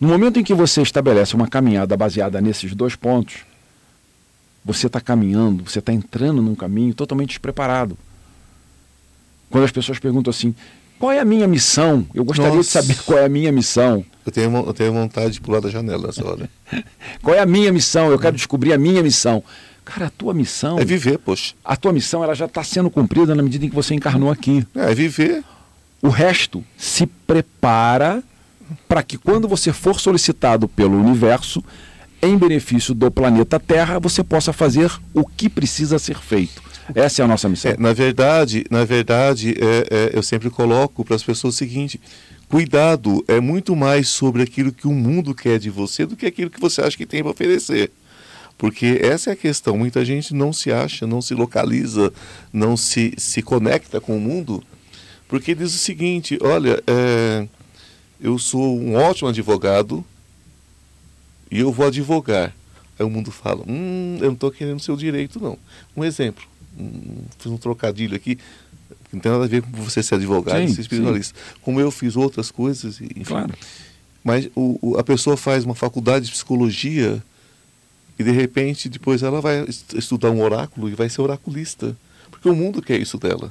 No 0.00 0.08
momento 0.08 0.40
em 0.40 0.42
que 0.42 0.54
você 0.54 0.80
estabelece 0.80 1.34
uma 1.34 1.46
caminhada 1.46 1.94
baseada 1.96 2.40
nesses 2.40 2.74
dois 2.74 2.96
pontos, 2.96 3.44
você 4.64 4.86
está 4.86 5.00
caminhando, 5.00 5.68
você 5.68 5.78
está 5.78 5.92
entrando 5.92 6.40
num 6.40 6.54
caminho 6.54 6.94
totalmente 6.94 7.30
despreparado. 7.30 7.98
Quando 9.50 9.64
as 9.64 9.72
pessoas 9.72 9.98
perguntam 9.98 10.30
assim, 10.30 10.54
qual 10.98 11.12
é 11.12 11.18
a 11.18 11.24
minha 11.24 11.48
missão? 11.48 12.06
Eu 12.14 12.24
gostaria 12.24 12.54
Nossa. 12.54 12.80
de 12.80 12.86
saber 12.86 13.02
qual 13.04 13.18
é 13.18 13.24
a 13.24 13.28
minha 13.28 13.50
missão. 13.50 14.04
Eu 14.24 14.32
tenho, 14.32 14.56
eu 14.56 14.72
tenho 14.74 14.92
vontade 14.92 15.32
de 15.32 15.40
pular 15.40 15.60
da 15.60 15.70
janela 15.70 16.06
nessa 16.06 16.26
hora. 16.26 16.48
qual 17.22 17.34
é 17.34 17.40
a 17.40 17.46
minha 17.46 17.72
missão? 17.72 18.10
Eu 18.10 18.18
quero 18.18 18.36
descobrir 18.36 18.72
a 18.72 18.78
minha 18.78 19.02
missão. 19.02 19.42
Cara, 19.92 20.06
a 20.06 20.10
tua 20.10 20.32
missão. 20.32 20.78
É 20.78 20.84
viver, 20.84 21.18
poxa. 21.18 21.54
A 21.64 21.76
tua 21.76 21.92
missão 21.92 22.22
ela 22.22 22.34
já 22.34 22.44
está 22.44 22.62
sendo 22.62 22.88
cumprida 22.88 23.34
na 23.34 23.42
medida 23.42 23.66
em 23.66 23.68
que 23.68 23.74
você 23.74 23.92
encarnou 23.92 24.30
aqui. 24.30 24.64
É, 24.74 24.92
é 24.92 24.94
viver. 24.94 25.42
O 26.00 26.08
resto 26.08 26.64
se 26.78 27.06
prepara 27.06 28.22
para 28.88 29.02
que 29.02 29.18
quando 29.18 29.48
você 29.48 29.72
for 29.72 29.98
solicitado 29.98 30.68
pelo 30.68 30.96
universo, 30.96 31.62
em 32.22 32.38
benefício 32.38 32.94
do 32.94 33.10
planeta 33.10 33.58
Terra, 33.58 33.98
você 33.98 34.22
possa 34.22 34.52
fazer 34.52 34.92
o 35.12 35.26
que 35.26 35.48
precisa 35.48 35.98
ser 35.98 36.18
feito. 36.18 36.62
Essa 36.94 37.22
é 37.22 37.24
a 37.24 37.28
nossa 37.28 37.48
missão. 37.48 37.72
É, 37.72 37.76
na 37.76 37.92
verdade, 37.92 38.64
na 38.70 38.84
verdade, 38.84 39.54
é, 39.58 39.86
é, 39.90 40.10
eu 40.12 40.22
sempre 40.22 40.50
coloco 40.50 41.04
para 41.04 41.16
as 41.16 41.22
pessoas 41.22 41.54
o 41.54 41.56
seguinte: 41.56 42.00
cuidado 42.48 43.24
é 43.26 43.40
muito 43.40 43.74
mais 43.74 44.08
sobre 44.08 44.42
aquilo 44.42 44.72
que 44.72 44.86
o 44.86 44.92
mundo 44.92 45.34
quer 45.34 45.58
de 45.58 45.70
você 45.70 46.06
do 46.06 46.16
que 46.16 46.26
aquilo 46.26 46.50
que 46.50 46.60
você 46.60 46.80
acha 46.80 46.96
que 46.96 47.06
tem 47.06 47.22
para 47.22 47.32
oferecer. 47.32 47.90
Porque 48.60 49.00
essa 49.00 49.30
é 49.30 49.32
a 49.32 49.36
questão. 49.36 49.78
Muita 49.78 50.04
gente 50.04 50.34
não 50.34 50.52
se 50.52 50.70
acha, 50.70 51.06
não 51.06 51.22
se 51.22 51.32
localiza, 51.32 52.12
não 52.52 52.76
se, 52.76 53.14
se 53.16 53.40
conecta 53.40 54.02
com 54.02 54.14
o 54.14 54.20
mundo, 54.20 54.62
porque 55.26 55.54
diz 55.54 55.74
o 55.74 55.78
seguinte: 55.78 56.38
olha, 56.42 56.82
é, 56.86 57.48
eu 58.20 58.38
sou 58.38 58.78
um 58.78 58.96
ótimo 58.96 59.30
advogado 59.30 60.04
e 61.50 61.58
eu 61.58 61.72
vou 61.72 61.86
advogar. 61.86 62.54
Aí 62.98 63.06
o 63.06 63.08
mundo 63.08 63.30
fala: 63.30 63.64
hum, 63.66 64.18
eu 64.20 64.26
não 64.26 64.34
estou 64.34 64.50
querendo 64.50 64.78
seu 64.78 64.94
direito, 64.94 65.40
não. 65.40 65.56
Um 65.96 66.04
exemplo, 66.04 66.44
um, 66.78 67.22
fiz 67.38 67.50
um 67.50 67.56
trocadilho 67.56 68.14
aqui, 68.14 68.38
não 69.10 69.20
tem 69.20 69.32
nada 69.32 69.44
a 69.44 69.48
ver 69.48 69.62
com 69.62 69.70
você 69.70 70.02
ser 70.02 70.16
advogado 70.16 70.68
sim, 70.68 70.74
ser 70.74 70.82
espiritualista. 70.82 71.34
Sim. 71.34 71.60
Como 71.62 71.80
eu 71.80 71.90
fiz 71.90 72.14
outras 72.14 72.50
coisas, 72.50 73.00
enfim. 73.00 73.24
Claro. 73.24 73.54
Mas 74.22 74.50
o, 74.54 74.78
o, 74.82 74.98
a 74.98 75.02
pessoa 75.02 75.34
faz 75.34 75.64
uma 75.64 75.74
faculdade 75.74 76.26
de 76.26 76.32
psicologia 76.32 77.22
e 78.20 78.22
de 78.22 78.30
repente 78.32 78.86
depois 78.86 79.22
ela 79.22 79.40
vai 79.40 79.64
estudar 79.94 80.30
um 80.30 80.42
oráculo 80.42 80.90
e 80.90 80.94
vai 80.94 81.08
ser 81.08 81.22
oraculista. 81.22 81.96
Porque 82.30 82.50
o 82.50 82.54
mundo 82.54 82.82
quer 82.82 83.00
isso 83.00 83.16
dela. 83.16 83.50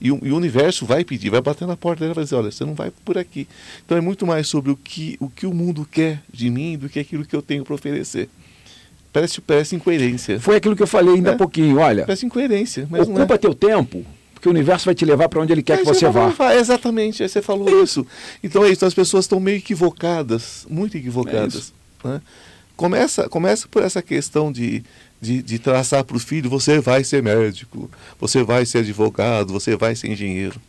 E 0.00 0.10
o, 0.10 0.18
e 0.24 0.32
o, 0.32 0.36
universo 0.36 0.84
vai 0.84 1.04
pedir, 1.04 1.30
vai 1.30 1.40
bater 1.40 1.68
na 1.68 1.76
porta 1.76 2.00
dela 2.00 2.10
e 2.10 2.14
vai 2.16 2.24
dizer, 2.24 2.34
olha, 2.34 2.50
você 2.50 2.64
não 2.64 2.74
vai 2.74 2.90
por 3.04 3.16
aqui. 3.16 3.46
Então 3.86 3.96
é 3.96 4.00
muito 4.00 4.26
mais 4.26 4.48
sobre 4.48 4.72
o 4.72 4.76
que 4.76 5.16
o, 5.20 5.30
que 5.30 5.46
o 5.46 5.54
mundo 5.54 5.86
quer 5.88 6.20
de 6.32 6.50
mim 6.50 6.76
do 6.76 6.88
que 6.88 6.98
aquilo 6.98 7.24
que 7.24 7.36
eu 7.36 7.40
tenho 7.40 7.62
para 7.64 7.76
oferecer. 7.76 8.28
Parece, 9.12 9.40
parece 9.40 9.76
incoerência. 9.76 10.40
Foi 10.40 10.56
aquilo 10.56 10.74
que 10.74 10.82
eu 10.82 10.86
falei 10.88 11.14
ainda 11.14 11.30
há 11.30 11.34
é? 11.34 11.38
pouquinho, 11.38 11.78
olha. 11.78 12.04
Parece 12.04 12.26
incoerência. 12.26 12.88
Mas 12.90 13.06
ocupa 13.06 13.34
é. 13.34 13.38
teu 13.38 13.54
tempo, 13.54 14.04
porque 14.34 14.48
o 14.48 14.50
universo 14.50 14.86
vai 14.86 14.96
te 14.96 15.04
levar 15.04 15.28
para 15.28 15.40
onde 15.40 15.52
ele 15.52 15.62
quer 15.62 15.78
que 15.78 15.84
você, 15.84 16.08
vá. 16.08 16.56
Exatamente, 16.56 17.28
você 17.28 17.40
falou 17.40 17.68
é 17.68 17.84
isso. 17.84 18.04
Então 18.42 18.64
é 18.64 18.70
isso, 18.70 18.84
as 18.84 18.94
pessoas 18.94 19.26
estão 19.26 19.38
meio 19.38 19.58
equivocadas, 19.58 20.66
muito 20.68 20.96
equivocadas. 20.96 21.72
É 22.02 22.08
né? 22.08 22.20
Começa, 22.82 23.28
começa 23.28 23.68
por 23.68 23.80
essa 23.80 24.02
questão 24.02 24.50
de, 24.50 24.82
de, 25.20 25.40
de 25.40 25.58
traçar 25.60 26.02
para 26.02 26.16
o 26.16 26.18
filho: 26.18 26.50
você 26.50 26.80
vai 26.80 27.04
ser 27.04 27.22
médico, 27.22 27.88
você 28.18 28.42
vai 28.42 28.66
ser 28.66 28.78
advogado, 28.78 29.52
você 29.52 29.76
vai 29.76 29.94
ser 29.94 30.10
engenheiro. 30.10 30.60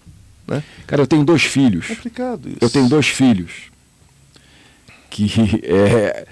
Né? 0.47 0.63
Cara, 0.85 1.01
eu 1.01 1.07
tenho 1.07 1.23
dois 1.23 1.41
filhos. 1.41 1.87
Complicado 1.87 2.49
isso. 2.49 2.59
Eu 2.61 2.69
tenho 2.69 2.87
dois 2.87 3.07
filhos 3.07 3.71
que 5.09 5.27
é, 5.65 6.27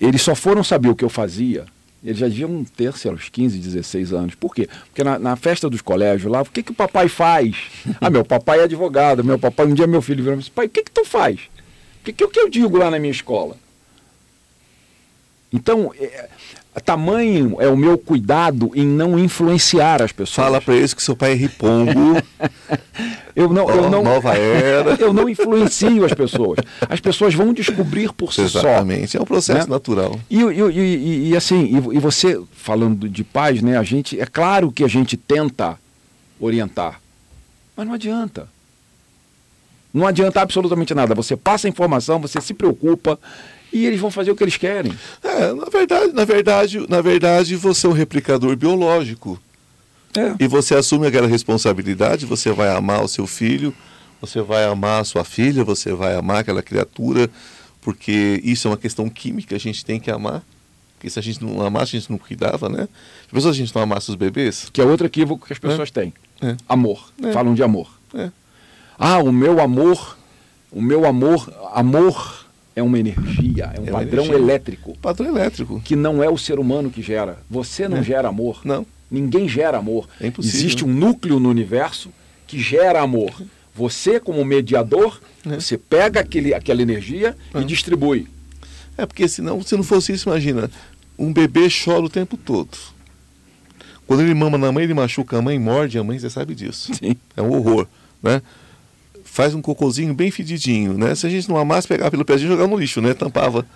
eles 0.00 0.22
só 0.22 0.34
foram 0.34 0.64
saber 0.64 0.88
o 0.88 0.96
que 0.96 1.04
eu 1.04 1.10
fazia. 1.10 1.66
Eles 2.02 2.16
já 2.16 2.26
deviam 2.26 2.64
ter, 2.64 2.94
sei 2.94 3.10
lá, 3.10 3.16
uns 3.18 3.28
15, 3.28 3.58
16 3.58 4.14
anos. 4.14 4.34
Por 4.36 4.54
quê? 4.54 4.70
Porque 4.86 5.04
na, 5.04 5.18
na 5.18 5.36
festa 5.36 5.68
dos 5.68 5.82
colégios 5.82 6.32
lá, 6.32 6.40
o 6.40 6.46
que, 6.46 6.62
que 6.62 6.72
o 6.72 6.74
papai 6.74 7.10
faz? 7.10 7.56
ah, 8.00 8.08
meu 8.08 8.24
papai 8.24 8.60
é 8.60 8.62
advogado, 8.62 9.22
meu 9.22 9.38
papai, 9.38 9.66
um 9.66 9.74
dia 9.74 9.86
meu 9.86 10.00
filho 10.00 10.24
virou 10.24 10.38
e 10.38 10.38
disse, 10.38 10.50
pai, 10.50 10.64
o 10.64 10.70
que, 10.70 10.82
que 10.82 10.90
tu 10.90 11.04
faz? 11.04 11.40
O 12.00 12.04
que, 12.04 12.14
que, 12.14 12.24
o 12.24 12.30
que 12.30 12.40
eu 12.40 12.48
digo 12.48 12.78
lá 12.78 12.90
na 12.90 12.98
minha 12.98 13.12
escola? 13.12 13.54
Então, 15.52 15.92
é, 15.98 16.28
tamanho 16.86 17.56
é 17.60 17.68
o 17.68 17.76
meu 17.76 17.98
cuidado 17.98 18.70
em 18.74 18.86
não 18.86 19.18
influenciar 19.18 20.00
as 20.00 20.12
pessoas. 20.12 20.46
Fala 20.46 20.60
para 20.60 20.74
eles 20.74 20.94
que 20.94 21.02
seu 21.02 21.16
pai 21.16 21.32
é 21.32 21.34
ripongo. 21.34 21.90
eu 23.34 23.52
não, 23.52 23.68
eu 23.68 23.90
não, 23.90 24.04
nova 24.04 24.34
era. 24.34 24.94
eu 25.02 25.12
não 25.12 25.28
influencio 25.28 26.04
as 26.04 26.14
pessoas. 26.14 26.58
As 26.88 27.00
pessoas 27.00 27.34
vão 27.34 27.52
descobrir 27.52 28.12
por 28.12 28.32
si 28.32 28.42
Exatamente. 28.42 28.62
só. 28.62 28.68
Exatamente, 28.68 29.16
é 29.16 29.20
um 29.20 29.24
processo 29.24 29.68
né? 29.68 29.74
natural. 29.74 30.20
E, 30.30 30.40
e, 30.40 30.60
e, 30.70 31.28
e 31.30 31.36
assim, 31.36 31.76
e, 31.92 31.98
você 31.98 32.40
falando 32.52 33.08
de 33.08 33.24
paz, 33.24 33.60
né? 33.60 33.76
A 33.76 33.82
gente 33.82 34.20
é 34.20 34.26
claro 34.26 34.70
que 34.70 34.84
a 34.84 34.88
gente 34.88 35.16
tenta 35.16 35.76
orientar, 36.38 37.00
mas 37.76 37.86
não 37.86 37.94
adianta. 37.94 38.48
Não 39.92 40.06
adianta 40.06 40.42
absolutamente 40.42 40.94
nada. 40.94 41.14
Você 41.14 41.36
passa 41.36 41.66
a 41.66 41.70
informação, 41.70 42.20
você 42.20 42.38
se 42.38 42.52
preocupa, 42.52 43.18
e 43.76 43.84
eles 43.84 44.00
vão 44.00 44.10
fazer 44.10 44.30
o 44.30 44.36
que 44.36 44.42
eles 44.42 44.56
querem. 44.56 44.92
É, 45.22 45.52
na 45.52 45.66
verdade, 45.66 46.12
na 46.12 46.24
verdade, 46.24 46.86
na 46.88 47.00
verdade, 47.02 47.56
você 47.56 47.86
é 47.86 47.90
um 47.90 47.92
replicador 47.92 48.56
biológico. 48.56 49.38
É. 50.16 50.34
E 50.42 50.48
você 50.48 50.74
assume 50.74 51.06
aquela 51.06 51.26
responsabilidade, 51.26 52.24
você 52.24 52.50
vai 52.50 52.74
amar 52.74 53.04
o 53.04 53.08
seu 53.08 53.26
filho, 53.26 53.74
você 54.18 54.40
vai 54.40 54.64
amar 54.64 55.02
a 55.02 55.04
sua 55.04 55.24
filha, 55.24 55.62
você 55.62 55.92
vai 55.92 56.16
amar 56.16 56.38
aquela 56.38 56.62
criatura, 56.62 57.28
porque 57.82 58.40
isso 58.42 58.66
é 58.66 58.70
uma 58.70 58.78
questão 58.78 59.10
química, 59.10 59.54
a 59.54 59.60
gente 59.60 59.84
tem 59.84 60.00
que 60.00 60.10
amar. 60.10 60.42
Porque 60.94 61.10
se 61.10 61.18
a 61.18 61.22
gente 61.22 61.44
não 61.44 61.60
amasse, 61.60 61.94
a 61.94 62.00
gente 62.00 62.10
não 62.10 62.16
cuidava, 62.16 62.70
né? 62.70 62.88
Se 63.30 63.46
a 63.46 63.52
gente 63.52 63.74
não 63.74 63.82
amasse 63.82 64.08
os 64.08 64.16
bebês. 64.16 64.70
Que 64.72 64.80
é 64.80 64.84
outro 64.84 65.06
equívoco 65.06 65.46
que 65.46 65.52
as 65.52 65.58
pessoas 65.58 65.90
é. 65.90 65.92
têm. 65.92 66.14
É. 66.40 66.56
Amor. 66.66 67.10
É. 67.22 67.32
Falam 67.32 67.52
de 67.52 67.62
amor. 67.62 67.90
É. 68.14 68.30
Ah, 68.98 69.18
o 69.18 69.30
meu 69.30 69.60
amor, 69.60 70.16
o 70.72 70.80
meu 70.80 71.04
amor, 71.04 71.52
amor 71.74 72.45
é 72.76 72.82
uma 72.82 72.98
energia, 72.98 73.72
é 73.74 73.80
um 73.80 73.86
é 73.86 73.90
padrão 73.90 74.24
energia. 74.24 74.42
elétrico. 74.42 74.98
Padrão 74.98 75.28
elétrico. 75.28 75.80
Que 75.80 75.96
não 75.96 76.22
é 76.22 76.28
o 76.28 76.36
ser 76.36 76.58
humano 76.58 76.90
que 76.90 77.00
gera. 77.00 77.38
Você 77.48 77.88
não 77.88 77.96
é. 77.96 78.02
gera 78.02 78.28
amor. 78.28 78.60
Não. 78.64 78.86
Ninguém 79.10 79.48
gera 79.48 79.78
amor. 79.78 80.06
É 80.20 80.26
impossível. 80.26 80.60
Existe 80.60 80.84
um 80.84 80.92
núcleo 80.92 81.40
no 81.40 81.48
universo 81.48 82.10
que 82.46 82.60
gera 82.60 83.00
amor. 83.00 83.32
Você, 83.74 84.20
como 84.20 84.44
mediador, 84.44 85.18
é. 85.46 85.54
você 85.54 85.78
pega 85.78 86.20
aquele, 86.20 86.52
aquela 86.52 86.82
energia 86.82 87.34
e 87.54 87.58
é. 87.58 87.64
distribui. 87.64 88.28
É 88.98 89.06
porque 89.06 89.26
senão, 89.26 89.62
se 89.62 89.74
não 89.74 89.82
fosse 89.82 90.12
isso, 90.12 90.28
imagina, 90.28 90.70
um 91.18 91.32
bebê 91.32 91.68
chora 91.68 92.04
o 92.04 92.10
tempo 92.10 92.36
todo. 92.36 92.76
Quando 94.06 94.20
ele 94.20 94.34
mama 94.34 94.58
na 94.58 94.70
mãe, 94.70 94.84
ele 94.84 94.94
machuca 94.94 95.38
a 95.38 95.42
mãe, 95.42 95.58
morde 95.58 95.98
a 95.98 96.04
mãe, 96.04 96.18
você 96.18 96.28
sabe 96.28 96.54
disso. 96.54 96.94
Sim. 96.94 97.16
É 97.34 97.40
um 97.40 97.50
horror, 97.52 97.86
né? 98.22 98.42
Faz 99.36 99.54
um 99.54 99.60
cocôzinho 99.60 100.14
bem 100.14 100.30
fedidinho, 100.30 100.94
né? 100.96 101.14
Se 101.14 101.26
a 101.26 101.30
gente 101.30 101.46
não 101.46 101.58
amasse, 101.58 101.86
pegava 101.86 102.10
pelo 102.10 102.24
pezinho 102.24 102.48
e 102.48 102.50
jogava 102.52 102.68
no 102.68 102.76
lixo, 102.78 103.02
né? 103.02 103.12
Tampava, 103.12 103.66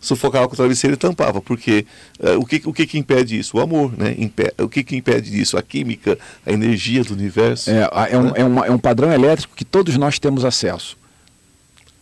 sufocava 0.00 0.46
com 0.46 0.54
o 0.54 0.56
travesseiro 0.56 0.94
e 0.94 0.96
tampava. 0.96 1.40
Porque 1.40 1.84
uh, 2.20 2.38
o, 2.38 2.46
que, 2.46 2.62
o 2.64 2.72
que 2.72 2.86
que 2.86 2.96
impede 2.98 3.36
isso? 3.36 3.56
O 3.56 3.60
amor, 3.60 3.92
né? 3.98 4.14
Impe 4.16 4.52
o 4.62 4.68
que 4.68 4.84
que 4.84 4.94
impede 4.94 5.38
isso? 5.40 5.58
A 5.58 5.62
química, 5.62 6.16
a 6.46 6.52
energia 6.52 7.02
do 7.02 7.14
universo. 7.14 7.68
É, 7.68 7.88
é, 8.12 8.16
um, 8.16 8.22
né? 8.22 8.32
é, 8.36 8.44
uma, 8.44 8.66
é 8.66 8.70
um 8.70 8.78
padrão 8.78 9.12
elétrico 9.12 9.56
que 9.56 9.64
todos 9.64 9.96
nós 9.96 10.20
temos 10.20 10.44
acesso. 10.44 10.96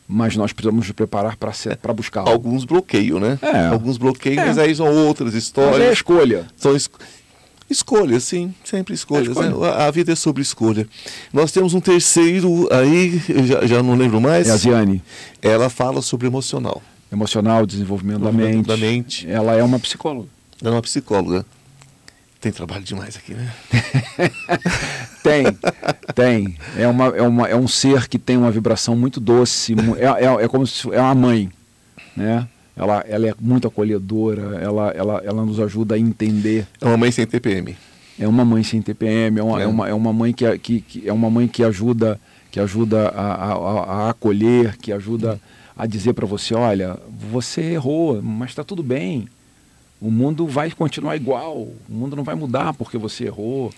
mas 0.07 0.37
nós 0.37 0.53
precisamos 0.53 0.87
nos 0.87 0.93
preparar 0.95 1.37
para 1.37 1.93
buscá-lo. 1.95 2.29
Alguns 2.29 2.65
bloqueiam, 2.67 3.19
né? 3.19 3.39
É. 3.41 3.67
Alguns 3.69 3.97
bloqueiam, 3.97 4.43
É. 4.43 4.47
mas 4.49 4.59
aí 4.59 4.75
são 4.75 4.87
outras 5.07 5.29
Mas 5.29 5.35
é 5.35 5.39
histórias. 5.39 5.93
escolha. 5.93 6.47
São 6.57 6.77
es- 6.77 6.91
escolhas, 7.69 8.25
sim, 8.25 8.55
sempre 8.65 8.95
escolhas. 8.95 9.29
É 9.29 9.31
escolha. 9.31 9.51
né? 9.51 9.69
A, 9.69 9.87
a 9.87 9.91
vida 9.91 10.13
é 10.13 10.17
sobre 10.17 10.43
escolha. 10.43 10.89
Nós 11.33 11.53
temos 11.53 11.75
um 11.75 11.81
terceiro 11.81 12.69
aí, 12.73 13.21
já, 13.47 13.67
já 13.67 13.83
não 13.83 13.95
lembro 13.95 14.21
mais. 14.21 14.49
É 14.49 14.53
a 14.53 14.57
Ziane. 14.57 15.03
Ela 15.43 15.69
fala 15.69 16.01
sobre 16.03 16.27
emocional. 16.27 16.83
Emocional, 17.13 17.65
desenvolvimento 17.67 18.21
da 18.21 18.33
mente. 18.33 18.37
Desenvolvimento 18.37 18.67
da 18.67 18.77
mente. 18.77 19.31
Ela 19.31 19.55
é 19.57 19.63
uma 19.63 19.79
psicóloga. 19.79 20.29
Ela 20.61 20.71
é 20.71 20.75
uma 20.77 20.83
psicóloga. 20.83 21.47
Tem 22.41 22.53
trabalho 22.53 22.85
demais 22.85 23.17
aqui, 23.17 23.35
né? 23.35 23.53
Tem, 25.23 25.45
tem. 26.15 26.57
É, 26.79 26.87
uma, 26.87 27.07
é, 27.07 27.23
uma, 27.23 27.49
é 27.49 27.57
um 27.57 27.67
ser 27.67 28.07
que 28.07 28.17
tem 28.17 28.37
uma 28.37 28.51
vibração 28.51 28.95
muito 28.95 29.19
doce. 29.19 29.75
É, 29.99 30.25
é, 30.25 30.45
é 30.45 30.49
como 30.49 30.65
se 30.65 30.89
é 30.93 31.01
uma 31.01 31.17
mãe, 31.17 31.51
né? 32.17 32.47
Ela, 32.77 33.03
ela 33.09 33.27
é 33.29 33.35
muito 33.41 33.67
acolhedora, 33.67 34.59
ela, 34.61 34.91
ela, 34.91 35.23
ela 35.25 35.45
nos 35.45 35.59
ajuda 35.59 35.95
a 35.95 35.99
entender. 35.99 36.67
É 36.81 36.85
uma 36.87 36.97
mãe 36.99 37.11
sem 37.11 37.27
TPM. 37.27 37.75
É 38.19 38.29
uma 38.29 38.45
mãe 38.45 38.63
sem 38.63 38.83
TPM, 38.83 39.39
é 39.39 39.43
uma, 39.43 39.61
É. 39.61 39.65
é. 39.65 39.67
uma, 39.67 39.89
é 39.89 39.95
uma 39.95 40.13
mãe 40.13 40.33
que, 40.33 40.59
que, 40.59 40.81
que- 40.83 41.09
é 41.09 41.13
uma 41.13 41.31
mãe 41.31 41.49
que 41.49 41.63
ajuda, 41.65 42.21
que 42.51 42.61
ajuda 42.61 43.09
a, 43.09 43.35
a, 43.35 43.53
a- 43.53 44.11
acolher, 44.11 44.77
que 44.77 44.93
ajuda 44.93 45.41
a 45.77 45.87
dizer 45.87 46.13
para 46.13 46.27
você, 46.27 46.55
olha, 46.55 46.99
você 47.31 47.63
errou, 47.63 48.21
mas 48.23 48.51
está 48.51 48.63
tudo 48.65 48.83
bem. 48.83 49.27
O 50.01 50.11
mundo 50.11 50.47
vai 50.47 50.71
continuar 50.71 51.17
igual, 51.17 51.57
o 51.57 51.77
mundo 51.89 52.15
não 52.15 52.25
vai 52.25 52.35
mudar 52.35 52.75
porque 52.75 52.99
você 52.99 53.25
errou. 53.25 53.73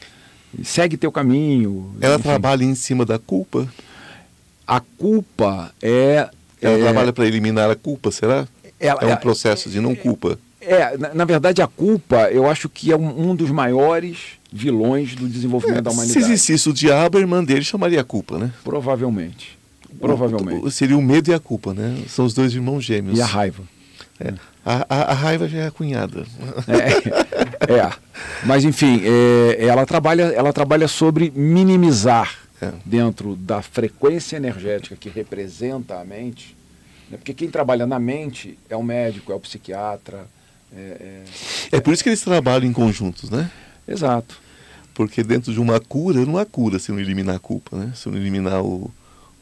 Segue 0.65 0.97
teu 0.97 1.13
caminho. 1.13 1.95
Ela 2.01 2.15
Enfim, 2.15 2.23
trabalha 2.25 2.65
em 2.65 2.75
cima 2.75 3.05
da 3.05 3.19
culpa. 3.19 3.69
A 4.67 4.81
culpa 4.81 5.73
é. 5.83 6.29
Ela 6.61 6.75
é, 6.79 6.83
trabalha 6.83 7.13
para 7.13 7.27
eliminar 7.27 7.71
a 7.71 7.77
culpa, 7.77 8.11
será? 8.11 8.47
Ela- 8.81 9.01
é 9.03 9.07
um 9.07 9.11
é- 9.11 9.17
processo 9.17 9.69
de 9.71 9.81
não 9.81 9.95
culpa. 9.95 10.39
É, 10.61 10.97
na, 10.99 11.15
na 11.15 11.25
verdade, 11.25 11.63
a 11.63 11.67
culpa, 11.67 12.29
eu 12.31 12.49
acho 12.51 12.69
que 12.69 12.91
é 12.93 12.97
um, 12.97 13.31
um 13.31 13.35
dos 13.35 13.51
maiores 13.51 14.19
vilões 14.53 15.15
do 15.15 15.29
desenvolvimento 15.29 15.83
da 15.83 15.91
É, 15.91 15.95
se 15.95 15.99
humanidade. 16.01 16.25
existisse 16.33 16.69
o 16.69 16.73
diabo, 16.73 17.17
a 17.17 17.21
irmã 17.21 17.43
dele 17.45 17.63
chamaria 17.65 18.01
a 18.01 18.05
culpa, 18.05 18.39
né? 18.39 18.51
Provavelmente. 18.65 19.57
Provavelmente. 20.01 20.65
O- 20.67 20.71
Seria 20.71 20.97
o 20.97 21.03
medo 21.03 21.31
e 21.31 21.35
a 21.35 21.39
culpa, 21.39 21.73
né? 21.73 21.97
São 22.09 22.25
os 22.25 22.35
dois 22.35 22.53
irmãos 22.55 22.85
gêmeos. 22.85 23.19
E 23.19 23.23
a 23.23 23.27
raiva. 23.27 23.63
É. 24.21 24.35
A, 24.67 24.85
a- 24.89 25.03
a 25.13 25.15
raiva 25.15 25.49
já 25.49 25.59
é 25.59 25.67
a 25.69 25.71
cunhada. 25.71 26.27
É, 26.67 27.73
é. 27.75 27.91
Mas 28.45 28.65
enfim, 28.65 29.01
é, 29.05 29.65
ela, 29.65 29.87
trabalha, 29.87 30.25
ela 30.25 30.53
trabalha 30.53 30.89
sobre 30.89 31.33
minimizar 31.35 32.37
É. 32.61 32.73
dentro 32.85 33.37
da 33.37 33.63
frequência 33.63 34.37
energética 34.37 34.97
que 34.97 35.09
representa 35.09 35.99
a 36.01 36.05
mente. 36.05 36.57
Né? 37.11 37.17
Porque 37.17 37.33
quem 37.35 37.49
trabalha 37.51 37.87
na 37.87 37.99
mente 37.99 38.59
é 38.69 38.77
o 38.77 38.83
médico, 38.83 39.33
é 39.33 39.35
o 39.35 39.41
psiquiatra. 39.41 40.27
é- 40.77 41.25
é- 41.71 41.77
É 41.79 41.81
por 41.81 41.95
isso 41.95 42.03
que 42.03 42.11
eles 42.11 42.21
trabalham 42.21 42.69
em 42.69 42.73
conjuntos, 42.75 43.31
né? 43.31 43.51
Exato. 43.87 44.39
Porque 44.93 45.23
dentro 45.23 45.51
de 45.53 45.59
uma 45.61 45.81
cura, 45.81 46.27
não 46.27 46.37
há 46.37 46.45
cura 46.45 46.79
se 46.79 46.93
não 46.93 47.01
eliminar 47.01 47.37
a 47.37 47.39
culpa, 47.39 47.75
né? 47.77 47.93
Se 47.95 48.07
não 48.09 48.17
eliminar 48.19 48.63
o, 48.63 48.91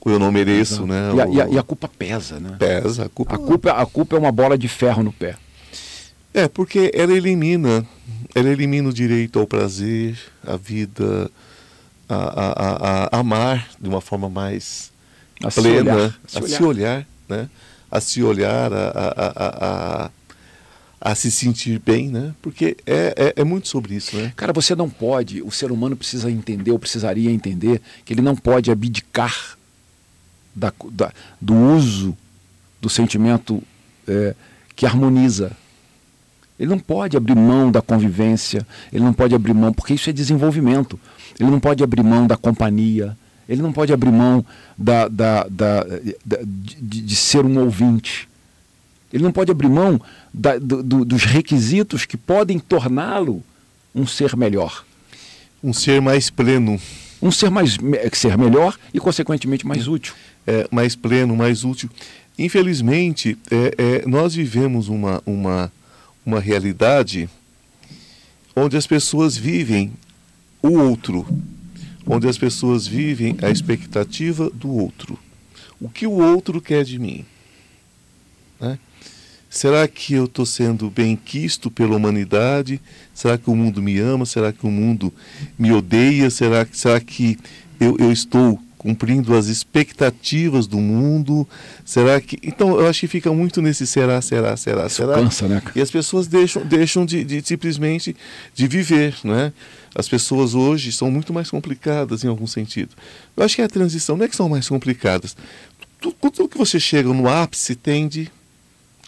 o 0.01 0.11
eu 0.11 0.21
não 0.21 0.31
mereço, 0.31 0.85
Exato. 0.85 0.87
né? 0.87 1.13
E, 1.17 1.21
a, 1.21 1.27
O- 1.27 1.35
e 1.35 1.41
a- 1.43 1.49
e 1.49 1.59
a 1.59 1.63
culpa 1.65 1.89
pesa, 1.89 2.39
né? 2.39 2.55
Pesa, 2.59 3.07
a 3.07 3.09
culpa. 3.09 3.35
A 3.35 3.39
culpa, 3.39 3.73
a 3.73 3.85
culpa 3.87 4.15
é 4.15 4.19
uma 4.21 4.31
bola 4.31 4.57
de 4.57 4.69
ferro 4.69 5.03
no 5.03 5.13
pé. 5.13 5.35
É, 6.33 6.47
porque 6.47 6.93
ela 6.95 7.13
elimina, 7.13 7.85
ela 8.35 8.49
elimina 8.49 8.89
o 8.89 8.93
direito 8.93 9.39
ao 9.41 9.47
prazer, 9.49 10.17
à 10.47 10.57
vida, 10.57 11.29
a, 12.09 12.15
a, 12.15 12.53
a- 12.53 13.09
a 13.11 13.19
amar 13.19 13.69
de 13.81 13.89
uma 13.89 14.01
forma 14.01 14.29
mais 14.31 14.93
A 15.43 15.51
se 15.51 15.61
plena, 15.61 15.95
olhar, 15.95 16.21
a 16.35 16.43
se 16.47 16.63
olhar, 16.63 17.07
né? 17.28 17.48
A 17.90 18.01
se 18.01 18.23
olhar, 18.23 18.73
a, 18.73 18.89
a, 18.89 20.07
a, 20.07 20.11
a, 21.01 21.15
se 21.15 21.31
sentir 21.31 21.78
bem, 21.78 22.09
né? 22.09 22.35
Porque 22.43 22.77
é, 22.86 23.32
é, 23.36 23.40
é 23.43 23.44
muito 23.44 23.69
sobre 23.69 23.94
isso, 23.94 24.16
né? 24.16 24.32
Cara, 24.36 24.53
você 24.53 24.74
não 24.74 24.89
pode, 24.90 25.43
o 25.43 25.51
ser 25.51 25.70
humano 25.70 25.97
precisa 25.97 26.31
entender, 26.31 26.70
ou 26.73 26.78
precisaria 26.78 27.31
entender, 27.31 27.81
que 28.05 28.12
ele 28.12 28.23
não 28.23 28.35
pode 28.35 28.70
abdicar 28.70 29.57
da, 30.55 30.73
da- 30.90 31.12
do 31.40 31.55
uso 31.55 32.16
do 32.81 32.89
sentimento 32.89 33.62
é, 34.09 34.35
que 34.74 34.85
harmoniza. 34.86 35.53
Ele 36.59 36.70
não 36.70 36.78
pode 36.78 37.16
abrir 37.16 37.35
mão 37.36 37.70
da 37.70 37.82
convivência, 37.82 38.66
ele 38.93 39.05
não 39.05 39.12
pode 39.12 39.35
abrir 39.35 39.53
mão, 39.53 39.73
porque 39.73 39.94
isso 39.94 40.09
é 40.09 40.12
desenvolvimento. 40.12 40.98
Ele 41.39 41.51
não 41.51 41.61
pode 41.61 41.85
abrir 41.85 42.03
mão 42.03 42.27
da 42.27 42.36
companhia, 42.36 43.16
ele 43.48 43.62
não 43.62 43.73
pode 43.73 43.93
abrir 43.93 44.10
mão 44.10 44.44
da, 44.77 45.09
da, 45.09 45.44
da- 45.48 45.85
da- 46.24 46.39
de, 46.44 47.01
de 47.02 47.16
ser 47.16 47.44
um 47.44 47.59
ouvinte. 47.60 48.28
Ele 49.12 49.23
não 49.23 49.32
pode 49.32 49.51
abrir 49.51 49.68
mão 49.68 50.01
da- 50.35 50.59
do- 50.59 50.82
do- 50.82 51.05
dos 51.05 51.24
requisitos 51.24 52.05
que 52.05 52.16
podem 52.16 52.59
torná-lo 52.59 53.43
um 53.94 54.06
ser 54.06 54.36
melhor. 54.36 54.85
Um 55.62 55.73
ser 55.73 56.01
mais 56.02 56.28
pleno, 56.28 56.78
Um 57.23 57.31
ser 57.31 57.51
mais 57.51 57.78
ser 58.12 58.36
melhor 58.36 58.78
e, 58.93 59.01
consequentemente, 59.01 59.66
mais 59.66 59.89
útil. 59.89 60.14
é, 60.47 60.68
mais 60.70 60.94
pleno, 60.94 61.35
mais 61.35 61.64
útil. 61.64 61.89
Infelizmente, 62.39 63.39
é, 63.51 63.74
é, 64.02 64.06
nós 64.06 64.35
vivemos 64.35 64.89
uma, 64.89 65.23
uma, 65.24 65.73
uma 66.24 66.39
realidade 66.40 67.28
onde 68.55 68.77
as 68.77 68.86
pessoas 68.86 69.36
vivem 69.36 69.93
o 70.62 70.78
outro, 70.78 71.27
onde 72.07 72.28
as 72.28 72.39
pessoas 72.39 72.87
vivem 72.87 73.37
a 73.43 73.51
expectativa 73.51 74.49
do 74.51 74.70
outro. 74.70 75.19
O 75.81 75.89
que 75.89 76.07
o 76.07 76.12
outro 76.12 76.61
quer 76.61 76.85
de 76.85 76.99
mim? 76.99 77.24
né? 78.61 78.78
Será 79.49 79.87
que 79.89 80.15
eu 80.15 80.27
estou 80.27 80.45
sendo 80.45 80.91
bem 80.91 81.16
quisto 81.16 81.70
pela 81.70 81.97
humanidade? 81.97 82.81
Será 83.15 83.39
que 83.39 83.49
o 83.49 83.57
mundo 83.57 83.83
me 83.83 83.99
ama? 83.99 84.27
Será 84.27 84.53
que 84.53 84.66
o 84.66 84.70
mundo 84.70 85.12
me 85.59 85.73
odeia? 85.73 86.28
Será, 86.31 86.66
será 86.70 87.01
que 87.01 87.39
eu, 87.81 87.97
eu 87.99 88.12
estou 88.12 88.61
cumprindo 88.87 89.35
as 89.37 89.47
expectativas 89.49 90.67
do 90.69 90.79
mundo? 90.79 91.47
Será 91.85 92.21
que. 92.21 92.39
Então, 92.43 92.79
eu 92.79 92.87
acho 92.87 93.01
que 93.01 93.09
fica 93.09 93.33
muito 93.33 93.61
nesse 93.61 93.85
será, 93.87 94.21
será, 94.23 94.57
será, 94.57 94.87
Isso 94.87 94.97
será. 94.97 95.15
cansa, 95.15 95.49
né? 95.49 95.61
E 95.75 95.81
as 95.81 95.91
pessoas 95.91 96.27
deixam, 96.29 96.65
deixam 96.65 97.05
de, 97.05 97.25
de 97.25 97.43
simplesmente 97.45 98.15
de 98.55 98.69
viver, 98.69 99.17
né? 99.25 99.53
As 99.95 100.09
pessoas 100.09 100.55
hoje 100.55 100.93
são 100.93 101.11
muito 101.11 101.33
mais 101.33 101.51
complicadas 101.51 102.23
em 102.23 102.29
algum 102.29 102.47
sentido. 102.47 102.91
Eu 103.37 103.43
acho 103.45 103.57
que 103.57 103.63
a 103.63 103.69
transição 103.69 104.17
não 104.17 104.25
é 104.25 104.29
que 104.29 104.37
são 104.37 104.49
mais 104.49 104.69
complicadas. 104.69 105.37
Tudo, 106.01 106.15
tudo 106.31 106.49
que 106.49 106.59
você 106.59 106.79
chega 106.79 107.09
no 107.13 107.29
ápice 107.29 107.75
tende 107.75 108.31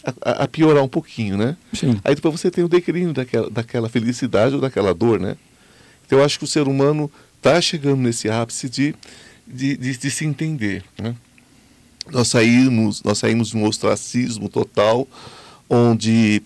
a, 0.03 0.13
a- 0.31 0.45
a 0.45 0.49
piorar 0.49 0.83
um 0.83 0.89
pouquinho, 0.89 1.37
né? 1.37 1.57
Sim. 1.73 2.01
Aí 2.05 2.15
depois 2.17 2.41
você 2.41 2.51
tem 2.51 2.65
o 2.65 2.69
declínio 2.69 3.13
daquela, 3.13 3.49
daquela 3.49 3.89
felicidade 3.89 4.55
ou 4.57 4.61
daquela 4.61 4.93
dor, 4.95 5.21
né? 5.21 5.37
Então 6.07 6.19
eu 6.19 6.25
acho 6.25 6.39
que 6.39 6.45
o 6.45 6.49
ser 6.49 6.67
humano 6.67 7.11
está 7.37 7.61
chegando 7.61 8.01
nesse 8.01 8.29
ápice 8.31 8.67
de, 8.69 8.95
de, 9.49 9.77
de, 9.77 9.97
de 9.97 10.11
se 10.11 10.25
entender, 10.25 10.85
né? 10.99 11.15
Nós 12.11 12.29
saímos, 12.29 13.03
nós 13.03 13.19
saímos 13.19 13.49
de 13.49 13.57
um 13.57 13.65
ostracismo 13.65 14.49
total, 14.49 15.07
onde 15.69 16.43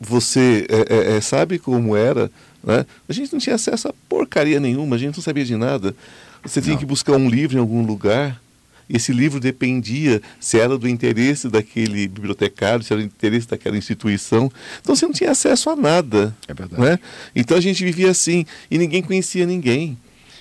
você 0.00 0.66
é, 0.68 0.94
é, 0.94 1.16
é, 1.16 1.20
sabe 1.20 1.58
como 1.58 1.94
era, 1.96 2.30
né? 2.62 2.86
A 3.08 3.12
gente 3.12 3.32
não 3.32 3.40
tinha 3.40 3.56
acesso 3.56 3.88
a 3.88 3.94
porcaria 4.08 4.58
nenhuma, 4.58 4.96
a 4.96 4.98
gente 4.98 5.16
não 5.16 5.22
sabia 5.22 5.44
de 5.44 5.56
nada. 5.56 5.94
Você 6.42 6.60
tinha 6.60 6.74
Não. 6.74 6.80
que 6.80 6.86
buscar 6.86 7.16
um 7.16 7.28
livro 7.28 7.56
em 7.56 7.60
algum 7.60 7.84
lugar. 7.84 8.40
Esse 8.88 9.12
livro 9.12 9.38
dependia 9.38 10.22
se 10.40 10.58
era 10.58 10.78
do 10.78 10.88
interesse 10.88 11.48
daquele 11.48 12.08
bibliotecário, 12.08 12.82
se 12.82 12.92
era 12.92 13.02
do 13.02 13.06
interesse 13.06 13.46
daquela 13.46 13.76
instituição. 13.76 14.50
Então 14.80 14.96
você 14.96 15.04
não 15.04 15.12
tinha 15.12 15.30
acesso 15.30 15.68
a 15.68 15.76
nada. 15.76 16.34
É 16.46 16.54
verdade. 16.54 16.80
Né? 16.80 16.98
Então 17.36 17.56
a 17.56 17.60
gente 17.60 17.84
vivia 17.84 18.10
assim 18.10 18.46
e 18.70 18.78
ninguém 18.78 19.02
conhecia 19.02 19.44
ninguém. 19.44 19.98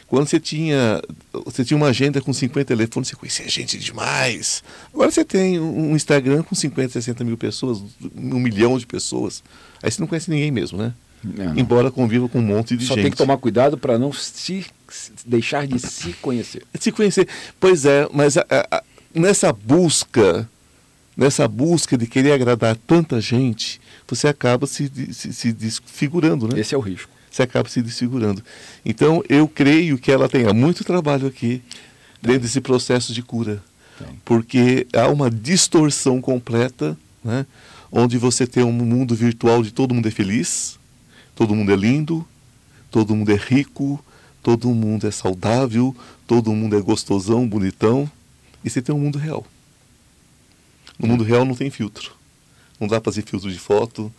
Quando 0.07 0.25
você 0.27 0.39
tinha, 0.39 1.01
você 1.45 1.65
tinha 1.65 1.75
uma 1.77 1.87
agenda 1.87 2.21
com 2.21 2.31
50 2.31 2.65
telefones, 2.65 3.09
você 3.09 3.15
conhecia 3.15 3.47
gente 3.49 3.77
demais. 3.77 4.63
Agora 4.93 5.11
você 5.11 5.25
tem 5.25 5.59
um 5.59 5.95
Instagram 5.95 6.43
com 6.43 6.55
50, 6.55 6.93
60 6.93 7.23
mil 7.25 7.37
pessoas, 7.37 7.83
um 8.15 8.39
milhão 8.39 8.77
de 8.79 8.85
pessoas. 8.87 9.43
Aí 9.83 9.91
você 9.91 9.99
não 9.99 10.07
conhece 10.07 10.29
ninguém 10.31 10.49
mesmo, 10.49 10.77
né? 10.77 10.93
É, 11.37 11.43
não. 11.45 11.57
Embora 11.59 11.91
conviva 11.91 12.29
com 12.29 12.39
um 12.39 12.43
monte 12.43 12.77
de 12.77 12.85
Só 12.85 12.93
gente. 12.93 13.03
tem 13.03 13.11
que 13.11 13.17
tomar 13.17 13.37
cuidado 13.37 13.77
para 13.77 13.97
não 13.99 14.13
se, 14.13 14.65
se 14.87 15.11
deixar 15.25 15.67
de 15.67 15.77
se 15.79 16.13
conhecer. 16.13 16.63
Se 16.79 16.89
conhecer. 16.91 17.27
Pois 17.59 17.83
é, 17.85 18.07
mas 18.13 18.37
a- 18.37 18.45
a- 18.49 18.83
nessa 19.13 19.51
busca, 19.51 20.47
nessa 21.17 21.47
busca 21.49 21.97
de 21.97 22.07
querer 22.07 22.31
agradar 22.31 22.77
tanta 22.77 23.19
gente, 23.19 23.81
você 24.07 24.27
acaba 24.29 24.65
se, 24.67 24.89
se, 25.11 25.33
se 25.33 25.51
desfigurando, 25.51 26.47
né? 26.47 26.59
Esse 26.61 26.73
é 26.73 26.77
o 26.77 26.81
risco. 26.81 27.11
Você 27.37 27.43
acaba 27.43 27.69
se 27.69 27.83
desfigurando. 27.83 28.43
Então, 28.83 29.23
eu 29.29 29.47
creio 29.47 29.99
que 29.99 30.11
ela 30.11 30.27
tenha 30.27 30.51
muito 30.55 30.83
trabalho 30.83 31.27
aqui, 31.27 31.61
dentro 32.19 32.41
desse 32.41 32.59
processo 32.59 33.13
de 33.13 33.21
cura. 33.21 33.61
Porque 34.25 34.87
há 34.91 35.07
uma 35.07 35.29
distorção 35.29 36.19
completa, 36.19 36.97
né? 37.23 37.45
onde 37.91 38.17
você 38.17 38.47
tem 38.47 38.63
um 38.63 38.71
mundo 38.71 39.13
virtual 39.13 39.61
de 39.61 39.71
todo 39.71 39.93
mundo 39.93 40.07
é 40.07 40.11
feliz, 40.11 40.79
todo 41.35 41.53
mundo 41.53 41.71
é 41.71 41.75
lindo, 41.75 42.27
todo 42.89 43.15
mundo 43.15 43.31
é 43.31 43.35
rico, 43.35 44.03
todo 44.41 44.67
mundo 44.69 45.05
é 45.05 45.11
saudável, 45.11 45.95
todo 46.25 46.51
mundo 46.51 46.75
é 46.75 46.81
gostosão, 46.81 47.47
bonitão, 47.47 48.09
e 48.65 48.69
você 48.69 48.81
tem 48.81 48.95
um 48.95 48.99
mundo 48.99 49.19
real. 49.19 49.45
No 50.97 51.07
mundo 51.07 51.23
real 51.23 51.45
não 51.45 51.53
tem 51.53 51.69
filtro. 51.69 52.13
Não 52.79 52.87
dá 52.87 52.99
para 52.99 53.11
fazer 53.11 53.21
filtro 53.21 53.51
de 53.51 53.59
foto, 53.59 54.11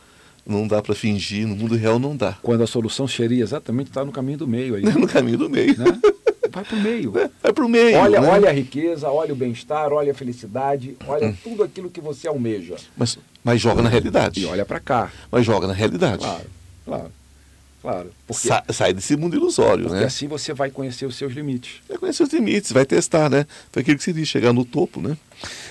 não 0.49 0.67
dá 0.67 0.83
para 0.83 0.95
fingir, 0.95 1.47
no 1.47 1.55
mundo 1.55 1.77
real 1.77 1.99
não 1.99 2.17
dá. 2.17 2.37
Quando 2.43 2.63
a 2.63 2.67
solução 2.67 3.07
seria 3.07 3.43
exatamente 3.43 3.89
estar 3.89 4.05
no 4.05 4.11
caminho 4.11 4.39
do 4.39 4.49
meio 4.49 4.75
aí. 4.77 4.83
no 4.99 5.07
caminho 5.07 5.39
do 5.39 5.51
meio. 5.51 5.79
Né? 5.79 6.01
Vai 6.51 6.65
para 6.65 6.77
o 6.77 6.81
meio. 6.81 7.13
Vai 7.13 7.53
para 7.53 7.65
o 7.65 7.69
meio. 7.69 7.99
Olha, 7.99 8.21
né? 8.21 8.29
olha 8.29 8.49
a 8.49 8.53
riqueza, 8.53 9.09
olha 9.11 9.33
o 9.33 9.37
bem-estar, 9.37 9.93
olha 9.93 10.13
a 10.13 10.15
felicidade, 10.15 10.97
olha 11.07 11.29
hum. 11.29 11.35
tudo 11.45 11.63
aquilo 11.63 11.91
que 11.91 12.01
você 12.01 12.27
almeja. 12.27 12.77
Mas, 12.97 13.19
mas 13.45 13.61
joga 13.61 13.83
na 13.83 13.89
realidade. 13.89 14.41
E 14.41 14.47
olha 14.47 14.65
para 14.65 14.81
cá. 14.81 15.13
Mas 15.31 15.45
joga 15.45 15.67
na 15.67 15.75
realidade. 15.75 16.25
Claro, 16.25 16.45
claro. 16.85 17.13
Claro. 17.81 18.11
Porque, 18.27 18.49
Sa 18.49 18.65
sai 18.71 18.93
desse 18.93 19.17
mundo 19.17 19.37
ilusório, 19.37 19.85
porque 19.85 20.01
né? 20.01 20.07
assim 20.07 20.27
você 20.27 20.53
vai 20.53 20.69
conhecer 20.69 21.07
os 21.07 21.15
seus 21.15 21.33
limites. 21.33 21.81
Vai 21.89 21.97
conhecer 21.97 22.25
os 22.25 22.33
limites, 22.33 22.73
vai 22.73 22.85
testar, 22.85 23.31
né? 23.31 23.47
Foi 23.71 23.83
aquilo 23.83 23.97
que 23.97 24.03
se 24.03 24.13
diz, 24.13 24.27
chegar 24.27 24.53
no 24.53 24.65
topo, 24.65 25.01
né? 25.01 25.17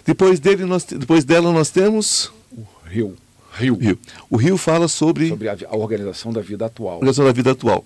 Depois, 0.05 0.39
dele, 0.39 0.63
nós, 0.63 0.85
depois 0.85 1.25
dela 1.25 1.51
nós 1.51 1.69
temos... 1.69 2.31
O 2.51 2.65
rio. 2.85 3.15
Rio. 3.57 3.75
rio. 3.75 3.99
O 4.29 4.37
rio 4.37 4.57
fala 4.57 4.87
sobre... 4.87 5.29
Sobre 5.29 5.49
a, 5.49 5.57
a 5.67 5.75
organização 5.75 6.31
da 6.31 6.41
vida 6.41 6.65
atual. 6.65 6.95
Organização 6.95 7.25
da 7.25 7.31
vida 7.31 7.51
atual. 7.51 7.83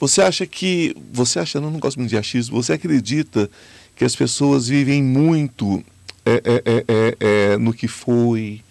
Você 0.00 0.20
acha 0.22 0.46
que... 0.46 0.94
Você 1.12 1.38
acha, 1.38 1.60
não, 1.60 1.70
não 1.70 1.78
gosto 1.78 1.98
muito 1.98 2.10
de 2.10 2.16
achismo, 2.16 2.62
você 2.62 2.72
acredita 2.72 3.50
que 3.96 4.04
as 4.04 4.14
pessoas 4.14 4.68
vivem 4.68 5.02
muito 5.02 5.82
é, 6.24 6.42
é, 6.44 6.62
é, 6.64 6.84
é, 6.88 7.52
é 7.52 7.56
no 7.56 7.72
que 7.72 7.88
foi, 7.88 8.62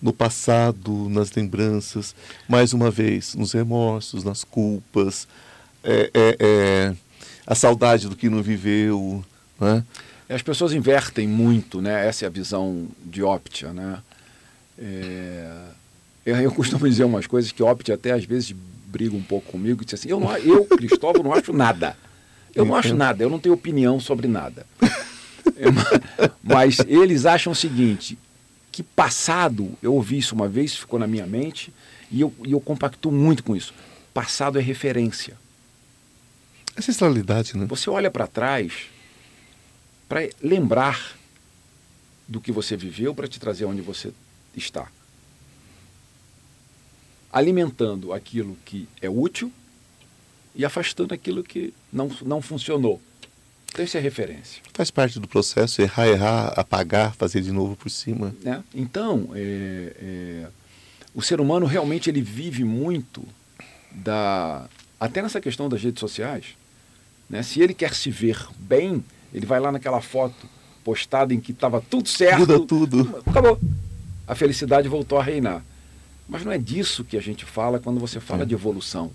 no 0.00 0.12
passado, 0.12 1.08
nas 1.08 1.30
lembranças, 1.32 2.14
mais 2.48 2.72
uma 2.72 2.90
vez, 2.90 3.34
nos 3.34 3.52
remorsos, 3.52 4.24
nas 4.24 4.42
culpas, 4.44 5.28
é, 5.84 6.94
a 7.46 7.54
saudade 7.54 8.08
do 8.08 8.16
que 8.16 8.28
não 8.28 8.42
viveu. 8.42 9.24
Né? 9.60 9.84
As 10.28 10.42
pessoas 10.42 10.72
invertem 10.72 11.28
muito, 11.28 11.80
né? 11.80 12.06
essa 12.06 12.24
é 12.24 12.26
a 12.26 12.30
visão 12.30 12.88
de 13.04 13.22
Optia. 13.22 13.72
Né? 13.72 13.98
É, 14.78 15.50
eu 16.24 16.52
costumo 16.52 16.88
dizer 16.88 17.04
umas 17.04 17.26
coisas 17.26 17.52
que 17.52 17.62
Optia 17.62 17.94
até 17.94 18.12
às 18.12 18.24
vezes 18.24 18.54
briga 18.86 19.14
um 19.14 19.22
pouco 19.22 19.52
comigo 19.52 19.82
e 19.82 19.84
diz 19.84 19.94
assim, 19.94 20.08
eu, 20.08 20.18
não, 20.18 20.36
eu 20.38 20.64
Cristóvão, 20.64 21.22
não 21.22 21.32
acho 21.32 21.52
nada. 21.52 21.96
Eu 22.54 22.64
não 22.64 22.74
acho 22.74 22.94
nada, 22.94 23.22
eu 23.22 23.28
não 23.28 23.38
tenho 23.38 23.54
opinião 23.54 24.00
sobre 24.00 24.26
nada. 24.26 24.66
Mas 26.42 26.78
eles 26.88 27.26
acham 27.26 27.52
o 27.52 27.56
seguinte, 27.56 28.18
que 28.72 28.82
passado, 28.82 29.72
eu 29.82 29.94
ouvi 29.94 30.18
isso 30.18 30.34
uma 30.34 30.48
vez, 30.48 30.74
ficou 30.74 30.98
na 30.98 31.06
minha 31.06 31.26
mente, 31.26 31.72
e 32.10 32.20
eu, 32.20 32.32
e 32.44 32.52
eu 32.52 32.60
compacto 32.60 33.12
muito 33.12 33.44
com 33.44 33.54
isso. 33.54 33.74
Passado 34.14 34.58
é 34.58 34.62
referência. 34.62 35.36
É 36.74 36.80
ancestralidade, 36.80 37.56
né? 37.56 37.66
Você 37.66 37.90
olha 37.90 38.10
para 38.10 38.26
trás 38.26 38.72
para 40.08 40.28
lembrar 40.42 41.16
do 42.26 42.40
que 42.40 42.50
você 42.50 42.76
viveu 42.76 43.14
para 43.14 43.28
te 43.28 43.38
trazer 43.38 43.64
onde 43.64 43.82
você 43.82 44.12
está. 44.56 44.88
Alimentando 47.32 48.12
aquilo 48.12 48.56
que 48.64 48.88
é 49.00 49.08
útil 49.08 49.52
e 50.54 50.64
afastando 50.64 51.12
aquilo 51.12 51.42
que 51.44 51.72
não, 51.92 52.10
não 52.22 52.40
funcionou. 52.40 53.00
Então 53.70 53.84
isso 53.84 53.96
é 53.96 54.00
referência. 54.00 54.62
Faz 54.72 54.90
parte 54.90 55.20
do 55.20 55.28
processo, 55.28 55.82
errar, 55.82 56.08
errar, 56.08 56.48
apagar, 56.56 57.14
fazer 57.14 57.42
de 57.42 57.52
novo 57.52 57.76
por 57.76 57.90
cima. 57.90 58.34
Né? 58.42 58.64
Então, 58.74 59.28
é, 59.34 59.92
é, 60.00 60.48
o 61.14 61.20
ser 61.20 61.40
humano 61.42 61.66
realmente 61.66 62.08
ele 62.08 62.22
vive 62.22 62.64
muito 62.64 63.22
da... 63.92 64.66
Até 64.98 65.20
nessa 65.20 65.42
questão 65.42 65.68
das 65.68 65.82
redes 65.82 66.00
sociais. 66.00 66.56
Né? 67.28 67.42
Se 67.42 67.60
ele 67.60 67.74
quer 67.74 67.92
se 67.92 68.10
ver 68.10 68.46
bem, 68.58 69.04
ele 69.34 69.44
vai 69.44 69.60
lá 69.60 69.70
naquela 69.70 70.00
foto 70.00 70.48
postada 70.82 71.34
em 71.34 71.40
que 71.40 71.52
estava 71.52 71.82
tudo 71.82 72.08
certo. 72.08 72.38
Muda 72.38 72.60
tudo. 72.60 73.22
Acabou. 73.26 73.60
A 74.26 74.34
felicidade 74.34 74.88
voltou 74.88 75.18
a 75.18 75.22
reinar. 75.22 75.64
Mas 76.28 76.44
não 76.44 76.50
é 76.50 76.58
disso 76.58 77.04
que 77.04 77.16
a 77.16 77.20
gente 77.20 77.44
fala 77.44 77.78
quando 77.78 78.00
você 78.00 78.18
fala 78.18 78.42
é. 78.42 78.46
de 78.46 78.54
evolução. 78.54 79.12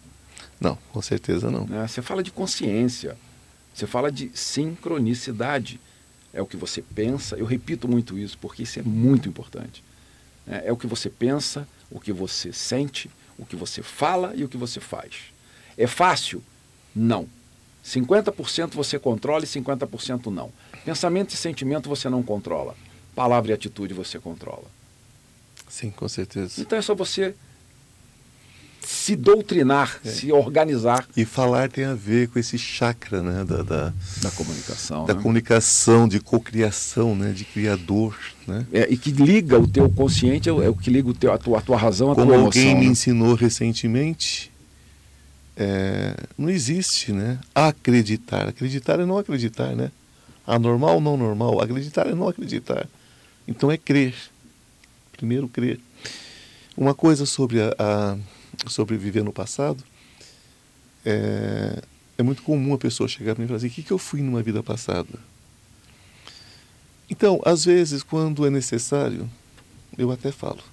Não, 0.60 0.78
com 0.94 1.02
certeza 1.02 1.52
não. 1.52 1.66
Né? 1.66 1.86
Você 1.88 2.02
fala 2.02 2.24
de 2.24 2.32
consciência. 2.32 3.18
Você 3.74 3.86
fala 3.86 4.12
de 4.12 4.32
sincronicidade. 4.34 5.80
É 6.34 6.42
o 6.42 6.46
que 6.46 6.56
você 6.56 6.82
pensa. 6.82 7.36
Eu 7.36 7.46
repito 7.46 7.88
muito 7.88 8.18
isso 8.18 8.38
porque 8.38 8.64
isso 8.64 8.80
é 8.80 8.84
muito 8.84 9.28
importante. 9.28 9.84
É, 10.48 10.68
é 10.68 10.72
o 10.72 10.78
que 10.78 10.88
você 10.88 11.10
pensa, 11.10 11.68
o 11.90 12.00
que 12.00 12.14
você 12.14 12.54
sente, 12.54 13.10
o 13.38 13.46
que 13.46 13.56
você 13.56 13.82
fala 13.82 14.34
e 14.36 14.44
o 14.44 14.48
que 14.48 14.58
você 14.58 14.80
faz. 14.80 15.32
É 15.78 15.88
fácil? 15.88 16.42
Não. 16.96 17.28
50% 17.84 18.72
você 18.74 19.00
controla 19.00 19.44
e 19.44 19.48
50% 19.48 20.28
não. 20.28 20.54
Pensamento 20.86 21.34
e 21.34 21.38
sentimento 21.38 21.90
você 21.90 22.08
não 22.08 22.24
controla. 22.24 22.76
Palavra 23.16 23.52
e 23.52 23.54
atitude 23.54 23.94
você 23.94 24.20
controla. 24.20 24.66
Sim, 25.72 25.90
com 25.90 26.08
certeza. 26.10 26.60
Então 26.60 26.78
é 26.78 26.82
só 26.82 26.94
você 26.94 27.34
se 28.82 29.16
doutrinar, 29.16 30.02
é. 30.04 30.10
se 30.10 30.34
organizar. 30.34 31.08
E 31.16 31.24
falar 31.24 31.70
tem 31.70 31.86
a 31.86 31.94
ver 31.94 32.28
com 32.28 32.38
esse 32.38 32.58
chakra 32.58 33.24
né, 33.24 33.46
da, 33.46 33.64
da, 33.64 33.94
da 34.22 34.32
comunicação. 34.32 35.06
Da 35.06 35.14
né? 35.14 35.22
comunicação, 35.22 36.08
de 36.10 36.20
cocriação, 36.20 37.16
né, 37.16 37.32
de 37.32 37.46
criador. 37.46 38.18
Né? 38.46 38.66
É, 38.74 38.88
e 38.92 38.98
que 38.98 39.12
liga 39.12 39.58
o 39.58 39.66
teu 39.66 39.90
consciente, 39.90 40.50
é 40.50 40.52
o, 40.52 40.62
é 40.62 40.74
que 40.74 40.90
liga 40.90 41.08
o 41.08 41.14
teu, 41.14 41.32
a, 41.32 41.38
tua, 41.38 41.60
a 41.60 41.62
tua 41.62 41.78
razão, 41.78 42.12
a 42.12 42.16
Como 42.16 42.28
tua 42.28 42.36
emoção. 42.36 42.62
alguém 42.62 42.76
me 42.76 42.86
né? 42.86 42.92
ensinou 42.92 43.34
recentemente, 43.34 44.52
é, 45.56 46.16
não 46.38 46.50
existe 46.50 47.14
né, 47.14 47.40
acreditar. 47.56 48.50
Acreditar 48.50 49.00
é 49.00 49.06
não 49.06 49.18
acreditar. 49.18 49.74
Né? 49.74 49.90
Anormal, 50.46 51.00
não 51.00 51.16
normal. 51.16 51.62
Acreditar 51.62 52.08
é 52.08 52.14
não 52.14 52.28
acreditar. 52.28 52.88
Então 53.48 53.72
é 53.72 53.78
crer. 53.78 54.14
Primeiro 55.22 55.48
crer. 55.48 55.80
Uma 56.76 56.96
coisa 56.96 57.28
sobre 57.28 57.62
a, 57.62 57.76
a 57.78 58.18
sobre 58.68 58.98
viver 58.98 59.24
no 59.24 59.32
passado, 59.32 59.84
é, 61.06 61.80
é 62.18 62.24
muito 62.24 62.42
comum 62.42 62.74
a 62.74 62.78
pessoa 62.80 63.08
chegar 63.08 63.36
para 63.36 63.42
mim 63.44 63.46
e 63.46 63.48
falar 63.48 63.58
assim, 63.58 63.68
o 63.68 63.70
que, 63.70 63.84
que 63.84 63.92
eu 63.92 64.00
fui 64.00 64.24
numa 64.24 64.42
vida 64.42 64.64
passada? 64.64 65.20
Então, 67.08 67.40
às 67.46 67.66
vezes, 67.66 68.02
quando 68.02 68.48
é 68.48 68.50
necessário, 68.50 69.30
eu 69.96 70.10
até 70.10 70.32
falo. 70.32 70.64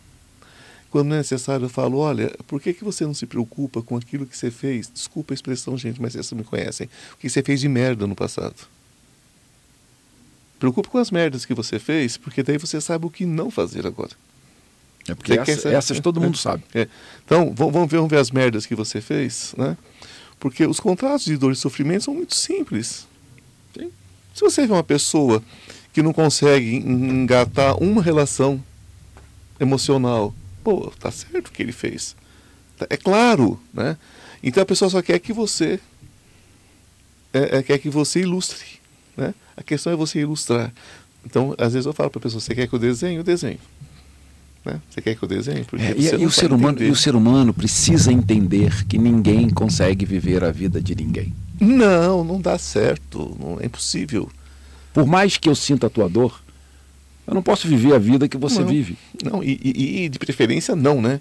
Quando 0.91 1.09
não 1.09 1.16
é 1.16 1.19
necessário, 1.19 1.66
eu 1.66 1.69
falo, 1.69 1.99
olha, 1.99 2.35
por 2.47 2.59
que, 2.59 2.73
que 2.73 2.83
você 2.83 3.05
não 3.05 3.12
se 3.12 3.27
preocupa 3.27 3.83
com 3.83 3.99
aquilo 3.99 4.25
que 4.25 4.35
você 4.35 4.51
fez? 4.51 4.91
Desculpa 4.91 5.35
a 5.35 5.37
expressão, 5.37 5.77
gente, 5.77 6.01
mas 6.01 6.15
vocês 6.15 6.33
me 6.33 6.43
conhecem. 6.43 6.89
O 7.12 7.16
que 7.19 7.29
você 7.29 7.43
fez 7.43 7.61
de 7.61 7.69
merda 7.69 8.07
no 8.07 8.16
passado. 8.16 8.66
Preocupe 10.59 10.89
com 10.89 10.97
as 10.97 11.11
merdas 11.11 11.45
que 11.45 11.53
você 11.53 11.79
fez, 11.79 12.16
porque 12.16 12.43
daí 12.43 12.57
você 12.57 12.81
sabe 12.81 13.05
o 13.05 13.11
que 13.11 13.27
não 13.27 13.51
fazer 13.51 13.87
agora. 13.87 14.16
É 15.09 15.14
porque 15.14 15.32
essa, 15.32 15.52
essa, 15.52 15.68
essas 15.70 16.01
todo 16.01 16.20
mundo 16.20 16.36
sabe. 16.36 16.62
É. 16.74 16.89
Então, 17.24 17.52
vamos 17.55 17.90
ver, 17.90 17.97
vamos 17.97 18.10
ver 18.10 18.18
as 18.18 18.30
merdas 18.30 18.66
que 18.66 18.74
você 18.74 19.01
fez, 19.01 19.55
né? 19.56 19.76
Porque 20.39 20.66
os 20.66 20.78
contratos 20.78 21.24
de 21.24 21.36
dor 21.36 21.52
e 21.52 21.56
sofrimento 21.56 22.05
são 22.05 22.14
muito 22.14 22.35
simples. 22.35 23.06
Sim. 23.76 23.90
Se 24.35 24.40
você 24.40 24.66
vê 24.66 24.72
uma 24.72 24.85
pessoa 24.85 25.43
que 25.93 26.02
não 26.02 26.12
consegue 26.12 26.76
engatar 26.76 27.76
uma 27.82 28.02
relação 28.02 28.62
emocional, 29.59 30.35
pô, 30.62 30.93
tá 30.98 31.10
certo 31.10 31.48
o 31.48 31.52
que 31.52 31.62
ele 31.62 31.72
fez. 31.72 32.14
É 32.89 32.97
claro, 32.97 33.60
né? 33.74 33.97
Então 34.43 34.62
a 34.62 34.66
pessoa 34.66 34.89
só 34.89 35.02
quer 35.02 35.18
que 35.18 35.32
você 35.32 35.80
é, 37.32 37.59
é, 37.59 37.62
quer 37.62 37.78
que 37.78 37.90
você 37.90 38.20
ilustre, 38.20 38.80
né? 39.16 39.35
A 39.56 39.62
questão 39.62 39.93
é 39.93 39.97
você 39.97 40.20
ilustrar. 40.20 40.72
Então, 41.24 41.55
às 41.59 41.72
vezes 41.72 41.86
eu 41.86 41.93
falo 41.93 42.10
para 42.10 42.20
a 42.20 42.22
pessoa, 42.22 42.40
você 42.40 42.55
quer 42.55 42.68
que 42.68 42.74
eu 42.74 42.78
desenhe? 42.78 43.16
Eu 43.16 43.24
desenho. 43.24 43.59
Né? 44.64 44.80
Você 44.90 45.01
quer 45.01 45.14
que 45.14 45.22
eu 45.22 45.28
desenhe? 45.28 45.64
É, 45.78 45.94
e, 45.97 46.22
e, 46.22 46.26
o 46.26 46.30
ser 46.30 46.52
humano, 46.52 46.82
e 46.82 46.90
o 46.90 46.97
ser 46.97 47.14
humano 47.14 47.55
precisa 47.55 48.12
entender 48.12 48.85
que 48.86 48.98
ninguém 48.98 49.48
consegue 49.48 50.05
viver 50.05 50.44
a 50.44 50.51
vida 50.51 50.80
de 50.80 50.94
ninguém. 50.94 51.32
Não, 51.60 52.22
não 52.24 52.40
dá 52.40 52.59
certo. 52.59 53.36
Não, 53.40 53.60
é 53.60 53.66
impossível. 53.66 54.28
Por 54.93 55.06
mais 55.06 55.36
que 55.36 55.48
eu 55.48 55.55
sinta 55.55 55.86
a 55.86 55.90
tua 55.90 56.09
dor, 56.09 56.40
eu 57.26 57.35
não 57.35 57.43
posso 57.43 57.68
viver 57.68 57.94
a 57.94 57.98
vida 57.98 58.28
que 58.28 58.36
você 58.36 58.60
não, 58.60 58.68
vive. 58.68 58.97
Não, 59.22 59.43
e, 59.43 59.60
e, 59.62 60.05
e, 60.05 60.09
de 60.09 60.18
preferência 60.18 60.74
não, 60.74 61.01
né? 61.01 61.20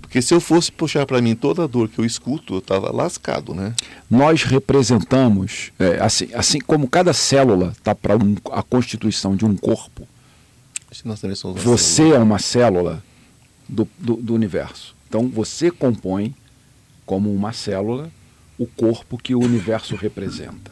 Porque 0.00 0.20
se 0.20 0.34
eu 0.34 0.40
fosse 0.40 0.72
puxar 0.72 1.06
para 1.06 1.22
mim 1.22 1.34
toda 1.34 1.64
a 1.64 1.66
dor 1.66 1.88
que 1.88 1.98
eu 1.98 2.04
escuto, 2.04 2.54
eu 2.54 2.58
estava 2.58 2.90
lascado, 2.92 3.54
né? 3.54 3.74
Nós 4.10 4.42
representamos, 4.42 5.72
é, 5.78 6.00
assim, 6.00 6.28
assim 6.34 6.58
como 6.58 6.88
cada 6.88 7.12
célula 7.12 7.72
está 7.76 7.94
para 7.94 8.16
um, 8.16 8.34
a 8.50 8.62
constituição 8.62 9.36
de 9.36 9.44
um 9.44 9.56
corpo, 9.56 10.06
nós 11.02 11.20
também 11.20 11.34
somos 11.34 11.62
você 11.62 11.96
célula. 11.96 12.16
é 12.16 12.18
uma 12.18 12.38
célula 12.38 13.04
do, 13.68 13.88
do, 13.98 14.16
do 14.16 14.34
universo. 14.34 14.94
Então 15.08 15.28
você 15.28 15.70
compõe, 15.70 16.34
como 17.06 17.32
uma 17.32 17.52
célula, 17.52 18.10
o 18.58 18.66
corpo 18.66 19.18
que 19.18 19.34
o 19.34 19.40
universo 19.40 19.96
representa. 19.96 20.70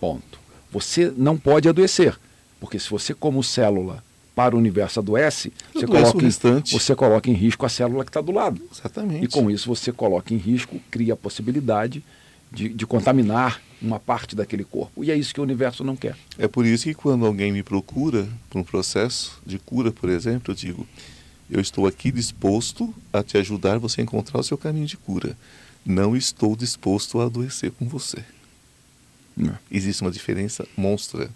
Ponto. 0.00 0.38
Você 0.70 1.12
não 1.16 1.36
pode 1.36 1.68
adoecer, 1.68 2.18
porque 2.60 2.78
se 2.78 2.90
você, 2.90 3.14
como 3.14 3.42
célula, 3.42 4.02
para 4.34 4.56
o 4.56 4.58
universo 4.58 4.98
adoece, 4.98 5.52
você 5.72 5.86
coloca, 5.86 6.26
em, 6.26 6.62
você 6.72 6.94
coloca 6.94 7.30
em 7.30 7.34
risco 7.34 7.64
a 7.64 7.68
célula 7.68 8.04
que 8.04 8.10
está 8.10 8.20
do 8.20 8.32
lado. 8.32 8.60
Exatamente. 8.72 9.24
E 9.24 9.28
com 9.28 9.48
isso 9.48 9.68
você 9.68 9.92
coloca 9.92 10.34
em 10.34 10.36
risco, 10.36 10.80
cria 10.90 11.14
a 11.14 11.16
possibilidade 11.16 12.02
de, 12.50 12.68
de 12.68 12.86
contaminar 12.86 13.60
uma 13.84 14.00
parte 14.00 14.34
daquele 14.34 14.64
corpo. 14.64 15.04
E 15.04 15.10
é 15.10 15.16
isso 15.16 15.34
que 15.34 15.40
o 15.40 15.42
universo 15.42 15.84
não 15.84 15.96
quer. 15.96 16.16
É 16.38 16.48
por 16.48 16.64
isso 16.64 16.84
que 16.84 16.94
quando 16.94 17.26
alguém 17.26 17.52
me 17.52 17.62
procura 17.62 18.26
para 18.48 18.60
um 18.60 18.64
processo 18.64 19.40
de 19.44 19.58
cura, 19.58 19.92
por 19.92 20.08
exemplo, 20.08 20.52
eu 20.52 20.54
digo: 20.56 20.86
eu 21.50 21.60
estou 21.60 21.86
aqui 21.86 22.10
disposto 22.10 22.94
a 23.12 23.22
te 23.22 23.36
ajudar 23.38 23.78
você 23.78 24.00
a 24.00 24.04
encontrar 24.04 24.40
o 24.40 24.44
seu 24.44 24.56
caminho 24.56 24.86
de 24.86 24.96
cura. 24.96 25.36
Não 25.84 26.16
estou 26.16 26.56
disposto 26.56 27.20
a 27.20 27.26
adoecer 27.26 27.70
com 27.72 27.86
você. 27.86 28.24
É. 29.38 29.52
Existe 29.70 30.02
uma 30.02 30.10
diferença 30.10 30.66
monstra. 30.76 31.30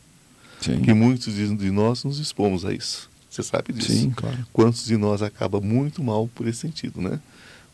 Sim. 0.61 0.81
Que 0.81 0.93
muitos 0.93 1.35
de 1.35 1.55
de 1.55 1.71
nós 1.71 2.05
nos 2.05 2.19
expomos 2.19 2.65
a 2.65 2.73
isso. 2.73 3.09
Você 3.31 3.43
sabe 3.43 3.73
disso. 3.73 3.93
Sim, 3.93 4.11
claro. 4.11 4.47
Quantos 4.53 4.85
de 4.85 4.97
nós 4.97 5.23
acaba 5.23 5.61
muito 5.61 6.03
mal 6.03 6.29
por 6.35 6.49
esse 6.49 6.61
sentido, 6.61 7.01
né? 7.01 7.21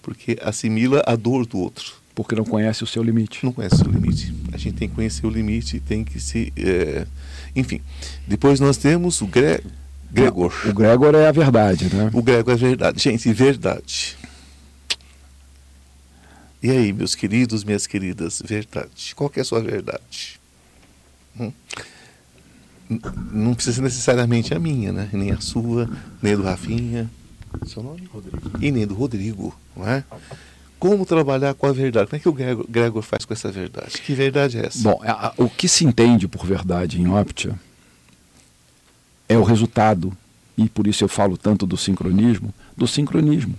Porque 0.02 0.36
assimila 0.42 1.02
a 1.06 1.16
dor 1.16 1.46
do 1.46 1.58
outro. 1.58 1.94
Porque 2.14 2.34
não 2.34 2.44
conhece 2.44 2.84
o 2.84 2.86
seu 2.86 3.02
limite. 3.02 3.44
Não 3.44 3.52
conhece 3.52 3.74
o 3.74 3.78
seu 3.78 3.90
limite. 3.90 4.32
A 4.52 4.56
gente 4.56 4.76
tem 4.76 4.88
que 4.88 4.94
conhecer 4.94 5.26
o 5.26 5.30
limite, 5.30 5.80
tem 5.80 6.04
que 6.04 6.20
se. 6.20 6.52
é, 6.56 7.06
Enfim. 7.56 7.80
Depois 8.26 8.60
nós 8.60 8.76
temos 8.76 9.20
o 9.20 9.26
Gre... 9.26 9.62
Gregor. 10.12 10.54
O 10.64 10.72
Gregor 10.72 11.14
é 11.16 11.26
a 11.26 11.32
verdade, 11.32 11.92
né? 11.92 12.08
O 12.12 12.22
Gregor 12.22 12.54
é 12.54 12.56
verdade. 12.56 13.02
Gente, 13.02 13.32
verdade. 13.32 14.16
E 16.62 16.70
aí, 16.70 16.92
meus 16.92 17.16
queridos, 17.16 17.64
minhas 17.64 17.86
queridas, 17.86 18.40
verdade. 18.44 19.12
Qual 19.16 19.28
que 19.28 19.40
é 19.40 19.42
a 19.42 19.44
sua 19.44 19.60
verdade? 19.60 20.40
Hum? 21.38 21.52
Não 23.32 23.54
precisa 23.54 23.76
ser 23.76 23.82
necessariamente 23.82 24.54
a 24.54 24.58
minha, 24.58 24.92
né? 24.92 25.08
Nem 25.12 25.32
a 25.32 25.40
sua, 25.40 25.90
nem 26.22 26.34
a 26.34 26.36
do 26.36 26.42
Rafinha. 26.42 27.10
Seu 27.66 27.82
nome? 27.82 28.08
Rodrigo. 28.12 28.50
E 28.60 28.70
nem 28.70 28.86
do 28.86 28.94
Rodrigo, 28.94 29.54
não 29.76 29.86
é? 29.88 30.04
Como 30.84 31.06
trabalhar 31.06 31.54
com 31.54 31.66
a 31.66 31.72
verdade? 31.72 32.10
Como 32.10 32.18
é 32.18 32.20
que 32.20 32.28
o 32.28 32.32
Gregor, 32.34 32.66
Gregor 32.68 33.00
faz 33.02 33.24
com 33.24 33.32
essa 33.32 33.50
verdade? 33.50 33.92
Que 34.02 34.12
verdade 34.14 34.58
é 34.58 34.66
essa? 34.66 34.82
Bom, 34.82 35.00
a- 35.02 35.32
o 35.38 35.48
que 35.48 35.66
se 35.66 35.82
entende 35.82 36.28
por 36.28 36.44
verdade 36.44 37.00
em 37.00 37.08
Optia 37.08 37.58
é 39.26 39.38
o 39.38 39.42
resultado, 39.42 40.14
e 40.58 40.68
por 40.68 40.86
isso 40.86 41.02
eu 41.02 41.08
falo 41.08 41.38
tanto 41.38 41.64
do 41.64 41.74
sincronismo, 41.78 42.52
do 42.76 42.86
sincronismo. 42.86 43.58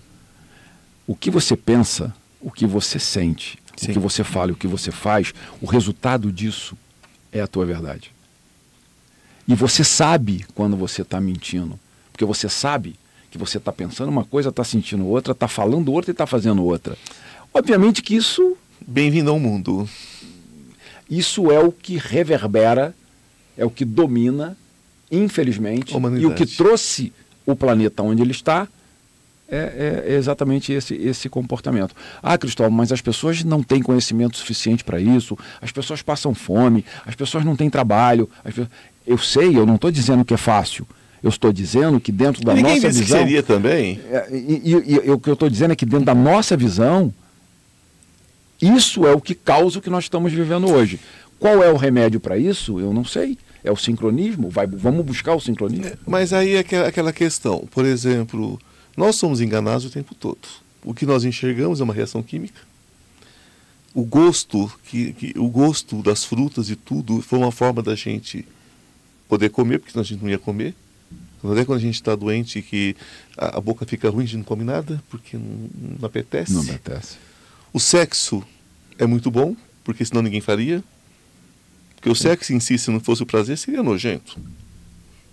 O 1.07 1.15
que 1.15 1.31
você 1.31 1.57
pensa, 1.57 2.13
o 2.39 2.51
que 2.51 2.67
você 2.67 2.99
sente, 2.99 3.57
Sim. 3.75 3.89
o 3.89 3.93
que 3.93 3.99
você 3.99 4.23
fala 4.23 4.51
o 4.51 4.55
que 4.55 4.67
você 4.67 4.91
faz, 4.91 5.33
o 5.59 5.65
resultado 5.65 6.31
disso 6.31 6.77
é 7.31 7.41
a 7.41 7.47
tua 7.47 7.65
verdade. 7.65 8.11
E 9.47 9.55
você 9.55 9.83
sabe 9.83 10.45
quando 10.53 10.77
você 10.77 11.01
está 11.01 11.19
mentindo, 11.19 11.79
porque 12.11 12.23
você 12.23 12.47
sabe 12.47 12.95
que 13.35 13.39
você 13.39 13.57
está 13.57 13.71
pensando 13.71 14.07
uma 14.09 14.23
coisa, 14.23 14.47
está 14.49 14.63
sentindo 14.63 15.05
outra, 15.05 15.33
está 15.33 15.47
falando 15.47 15.91
outra 15.91 16.11
e 16.11 16.13
está 16.13 16.25
fazendo 16.25 16.63
outra. 16.63 16.97
Obviamente 17.53 18.01
que 18.01 18.15
isso 18.15 18.55
Bem-vindo 18.87 19.29
ao 19.29 19.39
mundo. 19.39 19.89
isso 21.09 21.51
é 21.51 21.59
o 21.59 21.71
que 21.71 21.97
reverbera, 21.97 22.95
é 23.57 23.65
o 23.65 23.69
que 23.69 23.83
domina, 23.83 24.55
infelizmente, 25.11 25.95
humanidade. 25.95 26.23
e 26.23 26.27
o 26.27 26.33
que 26.35 26.45
trouxe 26.45 27.11
o 27.45 27.55
planeta 27.55 28.01
onde 28.03 28.21
ele 28.21 28.31
está 28.31 28.67
é, 29.47 30.03
é- 30.07 30.13
exatamente 30.13 30.71
esse, 30.73 30.95
esse 30.95 31.27
comportamento. 31.29 31.93
Ah, 32.23 32.37
Cristóvão, 32.37 32.71
mas 32.71 32.91
as 32.91 33.01
pessoas 33.01 33.43
não 33.43 33.61
têm 33.61 33.81
conhecimento 33.81 34.37
suficiente 34.37 34.83
para 34.83 34.99
isso, 34.99 35.37
as 35.61 35.71
pessoas 35.71 36.01
passam 36.01 36.33
fome, 36.33 36.83
as 37.05 37.15
pessoas 37.15 37.43
não 37.45 37.55
têm 37.55 37.69
trabalho. 37.69 38.29
as 38.43 38.53
pe- 38.55 38.67
Eu 39.05 39.17
sei, 39.17 39.55
eu 39.57 39.65
não 39.65 39.75
estou 39.75 39.91
dizendo 39.91 40.23
que 40.25 40.33
é 40.33 40.37
fácil. 40.37 40.87
Eu 41.25 41.29
estou 41.29 41.51
dizendo 41.51 41.99
que 41.99 42.11
dentro 42.11 42.43
da 42.43 42.53
ninguém 42.53 42.75
nossa 42.75 42.87
disse 42.89 43.01
visão. 43.01 43.17
que 43.17 43.23
seria 43.25 43.41
também. 43.41 43.99
É, 44.11 44.27
e, 44.31 44.61
e- 44.63 45.05
e 45.07 45.09
o 45.11 45.17
que 45.19 45.27
eu 45.27 45.33
estou 45.33 45.49
dizendo 45.49 45.71
é 45.71 45.75
que 45.75 45.83
dentro 45.83 46.05
da 46.05 46.13
nossa 46.13 46.55
visão, 46.55 47.11
isso 48.61 49.07
é 49.07 49.11
o 49.11 49.19
que 49.19 49.33
causa 49.33 49.79
o 49.79 49.81
que 49.81 49.89
nós 49.89 50.03
estamos 50.05 50.31
vivendo 50.31 50.69
hoje. 50.71 50.99
Qual 51.39 51.63
é 51.63 51.69
o 51.71 51.75
remédio 51.77 52.19
para 52.19 52.37
isso? 52.37 52.79
Eu 52.79 52.93
não 52.93 53.03
sei. 53.03 53.37
É 53.63 53.71
o 53.71 53.75
sincronismo? 53.75 54.49
Vai, 54.49 54.67
vamos 54.67 55.03
buscar 55.03 55.33
o 55.33 55.39
sincronismo? 55.41 55.91
Mas 56.05 56.31
aí 56.31 56.53
é 56.53 56.59
aquela- 56.59 56.87
aquela 56.87 57.11
questão, 57.11 57.67
por 57.71 57.85
exemplo, 57.85 58.61
nós 58.95 59.15
somos 59.15 59.41
enganados 59.41 59.83
o 59.85 59.89
tempo 59.89 60.13
todo. 60.13 60.47
O 60.83 60.93
que 60.93 61.07
nós 61.07 61.25
enxergamos 61.25 61.81
é 61.81 61.83
uma 61.83 61.93
reação 61.93 62.21
química. 62.21 62.61
O 63.95 64.03
gosto, 64.03 64.71
que, 64.85 65.13
que- 65.13 65.33
o 65.39 65.47
gosto 65.49 66.03
das 66.03 66.23
frutas 66.23 66.69
e 66.69 66.75
tudo 66.75 67.19
foi 67.23 67.39
uma 67.39 67.51
forma 67.51 67.81
da 67.81 67.95
gente 67.95 68.45
poder 69.27 69.49
comer, 69.49 69.79
porque 69.79 69.91
senão 69.91 70.03
a 70.03 70.05
gente 70.05 70.21
não 70.21 70.29
ia 70.29 70.37
comer. 70.37 70.75
Até 71.51 71.65
quando 71.65 71.79
a 71.79 71.81
gente 71.81 71.95
está 71.95 72.15
doente 72.15 72.61
que 72.61 72.95
a, 73.37 73.57
a 73.57 73.61
boca 73.61 73.85
fica 73.85 74.09
ruim, 74.09 74.23
a 74.23 74.27
gente 74.27 74.37
não 74.37 74.43
come 74.43 74.63
nada, 74.63 75.01
porque 75.09 75.37
não, 75.37 75.69
não 75.99 76.05
apetece. 76.07 76.53
Não 76.53 76.61
apetece. 76.61 77.17
O 77.73 77.79
sexo 77.79 78.43
é 78.97 79.05
muito 79.05 79.29
bom, 79.29 79.55
porque 79.83 80.03
senão 80.05 80.21
ninguém 80.21 80.41
faria. 80.41 80.83
Porque 81.95 82.09
o 82.09 82.15
sexo 82.15 82.53
em 82.53 82.59
si, 82.59 82.77
se 82.77 82.89
não 82.91 82.99
fosse 82.99 83.23
o 83.23 83.25
prazer, 83.25 83.57
seria 83.57 83.83
nojento. 83.83 84.37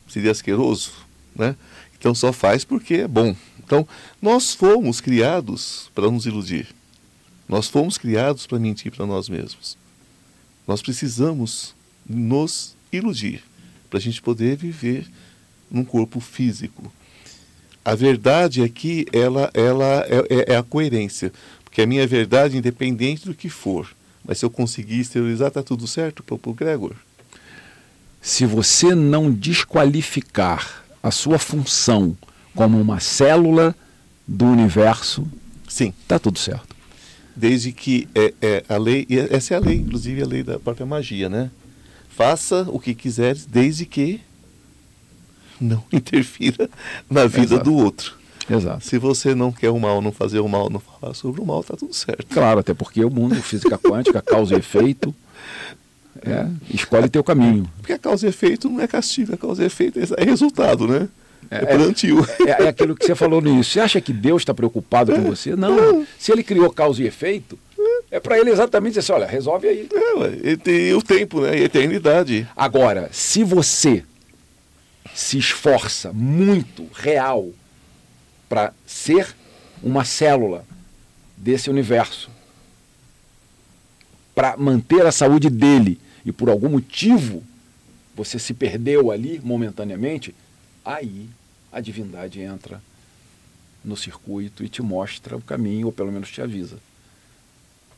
Seria 0.08 0.30
asqueroso, 0.30 0.92
né? 1.34 1.56
Então 1.98 2.14
só 2.14 2.32
faz 2.32 2.64
porque 2.64 2.94
é 2.94 3.08
bom. 3.08 3.36
Então, 3.64 3.86
nós 4.20 4.54
fomos 4.54 5.00
criados 5.00 5.90
para 5.94 6.10
nos 6.10 6.26
iludir. 6.26 6.68
Nós 7.48 7.68
fomos 7.68 7.96
criados 7.96 8.46
para 8.46 8.58
mentir 8.58 8.92
para 8.92 9.06
nós 9.06 9.28
mesmos. 9.28 9.78
Nós 10.66 10.82
precisamos 10.82 11.74
nos 12.06 12.74
iludir 12.92 13.42
para 13.88 13.98
a 13.98 14.02
gente 14.02 14.20
poder 14.20 14.56
viver 14.56 15.06
num 15.72 15.84
corpo 15.84 16.20
físico. 16.20 16.92
A 17.84 17.94
verdade 17.94 18.62
aqui, 18.62 19.06
ela, 19.12 19.50
ela 19.54 20.04
é, 20.06 20.18
é- 20.50 20.52
é 20.52 20.56
a 20.56 20.62
coerência. 20.62 21.32
Porque 21.64 21.80
a 21.82 21.86
minha 21.86 22.06
verdade, 22.06 22.56
independente 22.58 23.24
do 23.24 23.34
que 23.34 23.48
for, 23.48 23.88
mas 24.24 24.38
se 24.38 24.44
eu 24.44 24.50
conseguir 24.50 25.00
exteriorizar, 25.00 25.48
está 25.48 25.62
tudo 25.62 25.86
certo 25.86 26.22
para 26.22 26.36
o 26.50 26.52
Gregor. 26.54 26.92
Se 28.20 28.44
você 28.46 28.94
não 28.94 29.30
desqualificar 29.32 30.84
a 31.02 31.10
sua 31.10 31.38
função 31.38 32.16
como 32.54 32.80
uma 32.80 33.00
célula 33.00 33.74
do 34.28 34.44
universo, 34.44 35.26
Sim, 35.66 35.92
está 36.02 36.18
tudo 36.18 36.38
certo. 36.38 36.76
desde 37.34 37.72
que 37.72 38.06
é, 38.14 38.34
é 38.42 38.64
a 38.68 38.76
lei, 38.76 39.06
e 39.08 39.18
essa 39.18 39.54
é 39.54 39.56
a 39.56 39.60
lei, 39.60 39.76
inclusive 39.78 40.22
a 40.22 40.26
lei 40.26 40.42
da 40.42 40.58
própria 40.60 40.86
magia, 40.86 41.28
né? 41.28 41.50
Faça 42.10 42.66
o 42.68 42.78
que 42.78 42.94
quiseres, 42.94 43.46
desde 43.46 43.86
que 43.86 44.20
não 45.62 45.82
interfira 45.92 46.68
na 47.10 47.26
vida 47.26 47.54
Exato. 47.54 47.64
do 47.64 47.74
outro. 47.76 48.14
Exato. 48.50 48.84
Se 48.84 48.98
você 48.98 49.34
não 49.34 49.52
quer 49.52 49.70
o 49.70 49.78
mal, 49.78 50.02
não 50.02 50.10
fazer 50.12 50.40
o 50.40 50.48
mal, 50.48 50.68
não 50.68 50.80
falar 50.80 51.14
sobre 51.14 51.40
o 51.40 51.46
mal, 51.46 51.60
está 51.60 51.76
tudo 51.76 51.94
certo. 51.94 52.26
Claro, 52.28 52.60
até 52.60 52.74
porque 52.74 53.04
o 53.04 53.08
mundo, 53.10 53.36
física 53.36 53.78
quântica, 53.78 54.20
causa 54.20 54.54
e 54.54 54.58
efeito, 54.58 55.14
é, 56.26 56.46
escolhe 56.72 57.08
teu 57.08 57.22
caminho. 57.22 57.70
Porque 57.78 57.92
a 57.92 57.98
causa 57.98 58.26
e 58.26 58.28
efeito 58.28 58.68
não 58.68 58.80
é 58.80 58.86
castigo, 58.86 59.32
a 59.34 59.36
causa 59.36 59.62
e 59.62 59.66
efeito 59.66 59.98
é 60.16 60.24
resultado, 60.24 60.86
né? 60.88 61.08
É, 61.50 61.56
É- 61.56 61.76
plantio. 61.76 62.26
É, 62.46 62.64
é 62.64 62.68
aquilo 62.68 62.94
que 62.96 63.06
você 63.06 63.14
falou 63.14 63.40
no 63.40 63.48
início. 63.48 63.72
Você 63.74 63.80
acha 63.80 64.00
que 64.00 64.12
Deus 64.12 64.42
está 64.42 64.52
preocupado 64.54 65.12
com 65.12 65.22
você? 65.22 65.54
Não. 65.56 66.04
Se 66.18 66.32
ele 66.32 66.42
criou 66.42 66.70
causa 66.70 67.02
e 67.02 67.06
efeito, 67.06 67.58
é 68.10 68.20
para 68.20 68.38
ele 68.38 68.50
exatamente 68.50 68.94
dizer 68.94 69.00
assim, 69.00 69.12
olha, 69.12 69.26
resolve 69.30 69.66
aí. 69.68 69.88
É, 69.92 70.50
e 70.50 70.56
tem 70.56 70.92
o 70.94 71.02
tempo, 71.02 71.40
né? 71.40 71.58
E 71.58 71.62
a 71.62 71.64
eternidade. 71.64 72.46
Agora, 72.56 73.08
se 73.12 73.42
você 73.42 74.04
se 75.14 75.38
esforça 75.38 76.12
muito, 76.12 76.88
real, 76.92 77.50
para 78.48 78.72
ser 78.86 79.34
uma 79.82 80.04
célula 80.04 80.64
desse 81.36 81.68
universo, 81.68 82.30
para 84.34 84.56
manter 84.56 85.04
a 85.06 85.12
saúde 85.12 85.50
dele 85.50 86.00
e 86.24 86.32
por 86.32 86.48
algum 86.48 86.68
motivo 86.68 87.42
você 88.14 88.38
se 88.38 88.54
perdeu 88.54 89.10
ali 89.10 89.40
momentaneamente, 89.42 90.34
aí 90.84 91.28
a 91.70 91.80
divindade 91.80 92.40
entra 92.40 92.82
no 93.84 93.96
circuito 93.96 94.62
e 94.62 94.68
te 94.68 94.82
mostra 94.82 95.36
o 95.36 95.40
caminho, 95.40 95.86
ou 95.86 95.92
pelo 95.92 96.12
menos 96.12 96.30
te 96.30 96.40
avisa. 96.40 96.78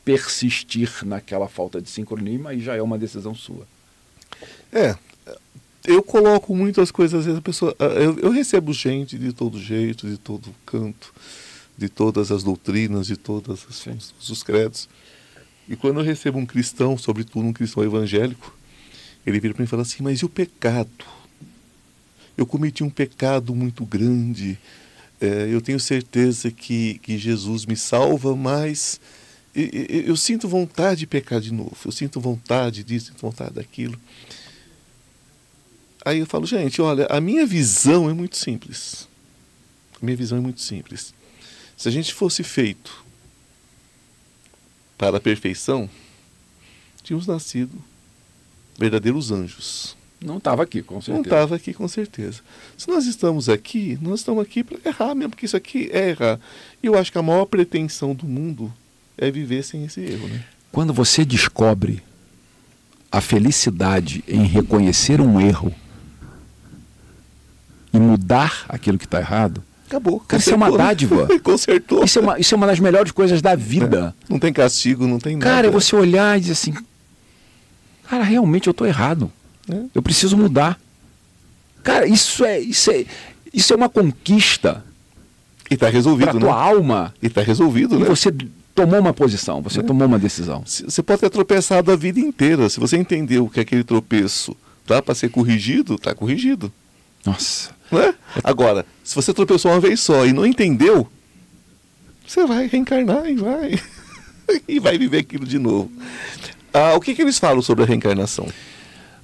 Persistir 0.03 1.05
naquela 1.05 1.47
falta 1.47 1.81
de 1.81 1.89
sincronismo 1.89 2.47
aí 2.47 2.61
já 2.61 2.75
é 2.75 2.81
uma 2.81 2.97
decisão 2.97 3.35
sua. 3.35 3.67
É, 4.71 4.95
eu 5.87 6.03
coloco 6.03 6.55
muitas 6.55 6.91
coisas, 6.91 7.19
às 7.19 7.25
vezes 7.25 7.39
a 7.39 7.41
pessoa. 7.41 7.75
ah, 7.79 7.85
Eu, 7.85 8.17
eu 8.19 8.31
recebo 8.31 8.73
gente 8.73 9.17
de 9.17 9.31
todo 9.33 9.59
jeito, 9.59 10.07
de 10.07 10.17
todo 10.17 10.53
canto, 10.65 11.13
de 11.77 11.89
todas 11.89 12.31
as 12.31 12.43
doutrinas, 12.43 13.07
de 13.07 13.15
todos 13.17 13.65
os, 13.69 14.29
os 14.29 14.43
credos. 14.43 14.87
E 15.67 15.75
quando 15.75 15.99
eu 15.99 16.05
recebo 16.05 16.37
um 16.37 16.45
cristão, 16.45 16.97
sobretudo 16.97 17.45
um 17.47 17.53
cristão 17.53 17.83
evangélico, 17.83 18.55
ele 19.25 19.39
vira 19.39 19.53
para 19.53 19.61
mim 19.63 19.65
e 19.67 19.69
fala 19.69 19.81
assim: 19.81 20.03
Mas 20.03 20.19
e 20.19 20.25
o 20.25 20.29
pecado? 20.29 20.89
Eu 22.37 22.45
cometi 22.45 22.83
um 22.83 22.89
pecado 22.89 23.55
muito 23.55 23.85
grande. 23.85 24.57
é, 25.21 25.47
eu 25.49 25.61
tenho 25.61 25.79
certeza 25.79 26.51
que, 26.51 26.99
que 26.99 27.17
Jesus 27.17 27.65
me 27.65 27.75
salva, 27.75 28.35
mas 28.35 28.99
e- 29.55 29.87
e- 30.05 30.09
eu 30.09 30.17
sinto 30.17 30.47
vontade 30.47 30.99
de 31.01 31.07
pecar 31.07 31.39
de 31.39 31.53
novo. 31.53 31.75
Eu 31.85 31.91
sinto 31.91 32.19
vontade 32.19 32.83
disso, 32.83 33.07
sinto 33.07 33.21
vontade 33.21 33.53
daquilo. 33.53 33.97
Aí 36.05 36.19
eu 36.19 36.27
falo, 36.27 36.45
gente, 36.45 36.79
olha, 36.83 37.07
a 37.09 37.19
minha 37.19 37.47
visão 37.47 38.07
é 38.07 38.13
muito 38.13 38.37
simples. 38.37 39.07
A 39.99 40.05
minha 40.05 40.15
visão 40.15 40.37
é 40.37 40.41
muito 40.41 40.61
simples. 40.61 41.15
Se 41.75 41.89
a 41.89 41.91
gente 41.91 42.13
fosse 42.13 42.43
feito 42.43 43.03
para 44.95 45.17
a 45.17 45.19
perfeição, 45.19 45.89
tínhamos 47.01 47.25
nascido 47.25 47.73
verdadeiros 48.77 49.31
anjos. 49.31 49.97
Não 50.21 50.37
estava 50.37 50.61
aqui, 50.61 50.83
com 50.83 51.01
certeza. 51.01 51.13
Não 51.13 51.21
estava 51.23 51.55
aqui, 51.55 51.73
com 51.73 51.87
certeza. 51.87 52.41
Se 52.77 52.87
nós 52.87 53.07
estamos 53.07 53.49
aqui, 53.49 53.97
nós 53.99 54.19
estamos 54.19 54.43
aqui 54.43 54.63
para 54.63 54.77
errar 54.85 55.15
mesmo, 55.15 55.31
porque 55.31 55.45
isso 55.47 55.57
aqui 55.57 55.89
é 55.91 56.09
errar. 56.09 56.39
E 56.81 56.87
eu 56.87 56.95
acho 56.97 57.11
que 57.11 57.17
a 57.17 57.23
maior 57.23 57.45
pretensão 57.45 58.13
do 58.13 58.27
mundo 58.27 58.71
é 59.17 59.31
viver 59.31 59.63
sem 59.63 59.85
esse 59.85 60.01
erro. 60.01 60.27
Né? 60.27 60.45
Quando 60.71 60.93
você 60.93 61.25
descobre 61.25 62.01
a 63.11 63.21
felicidade 63.21 64.23
em 64.27 64.45
reconhecer 64.45 65.19
um 65.19 65.41
erro 65.41 65.73
e 67.95 67.99
mudar 67.99 68.65
aquilo 68.67 68.97
que 68.97 69.05
está 69.05 69.19
errado, 69.19 69.63
Acabou. 69.87 70.19
Cara, 70.19 70.41
isso 70.41 70.49
é 70.49 70.55
uma 70.55 70.75
dádiva. 70.75 71.27
Consertou. 71.43 72.03
Isso 72.03 72.17
é, 72.17 72.21
uma, 72.21 72.39
isso 72.39 72.55
é 72.55 72.57
uma 72.57 72.67
das 72.67 72.79
melhores 72.79 73.11
coisas 73.11 73.41
da 73.41 73.55
vida. 73.55 74.15
É. 74.23 74.33
Não 74.33 74.39
tem 74.39 74.51
castigo, 74.51 75.07
não 75.07 75.19
tem 75.19 75.35
nada. 75.35 75.45
Cara, 75.45 75.67
é 75.67 75.69
você 75.69 75.95
olhar 75.95 76.37
e 76.37 76.41
dizer 76.41 76.53
assim: 76.53 76.73
Cara, 78.09 78.23
realmente 78.23 78.67
eu 78.67 78.71
estou 78.71 78.87
errado. 78.87 79.31
É. 79.69 79.83
Eu 79.93 80.01
preciso 80.01 80.35
mudar. 80.37 80.79
Cara, 81.83 82.07
isso 82.07 82.43
é, 82.43 82.59
isso 82.59 82.89
é, 82.89 83.05
isso 83.53 83.73
é 83.73 83.75
uma 83.75 83.87
conquista. 83.87 84.83
E 85.69 85.75
está 85.75 85.87
resolvido, 85.87 86.31
pra 86.31 86.39
tua 86.39 86.49
né? 86.49 86.61
alma. 86.61 87.13
E 87.21 87.27
está 87.27 87.41
resolvido, 87.41 87.95
e 87.95 87.99
né? 87.99 88.05
Você 88.05 88.31
tomou 88.73 88.99
uma 88.99 89.13
posição, 89.13 89.61
você 89.61 89.79
é. 89.79 89.83
tomou 89.83 90.07
uma 90.07 90.19
decisão. 90.19 90.63
Você 90.65 91.01
pode 91.03 91.21
ter 91.21 91.29
tropeçado 91.29 91.91
a 91.91 91.95
vida 91.95 92.19
inteira. 92.19 92.69
Se 92.69 92.79
você 92.79 92.97
entendeu 92.97 93.47
que 93.47 93.59
aquele 93.59 93.83
tropeço 93.83 94.55
dá 94.87 95.01
para 95.01 95.13
ser 95.13 95.29
corrigido, 95.29 95.95
está 95.95 96.13
corrigido. 96.15 96.71
Nossa. 97.23 97.74
Né? 97.91 98.13
Agora, 98.43 98.85
se 99.03 99.15
você 99.15 99.33
tropeçou 99.33 99.71
uma 99.71 99.79
vez 99.79 99.99
só 99.99 100.25
e 100.25 100.33
não 100.33 100.45
entendeu, 100.45 101.07
você 102.25 102.45
vai 102.45 102.67
reencarnar 102.67 103.27
e 103.27 103.35
vai. 103.35 103.79
e 104.67 104.79
vai 104.79 104.97
viver 104.97 105.19
aquilo 105.19 105.45
de 105.45 105.59
novo. 105.59 105.91
Ah, 106.73 106.95
o 106.95 106.99
que, 106.99 107.15
que 107.15 107.21
eles 107.21 107.39
falam 107.39 107.61
sobre 107.61 107.83
a 107.83 107.87
reencarnação? 107.87 108.47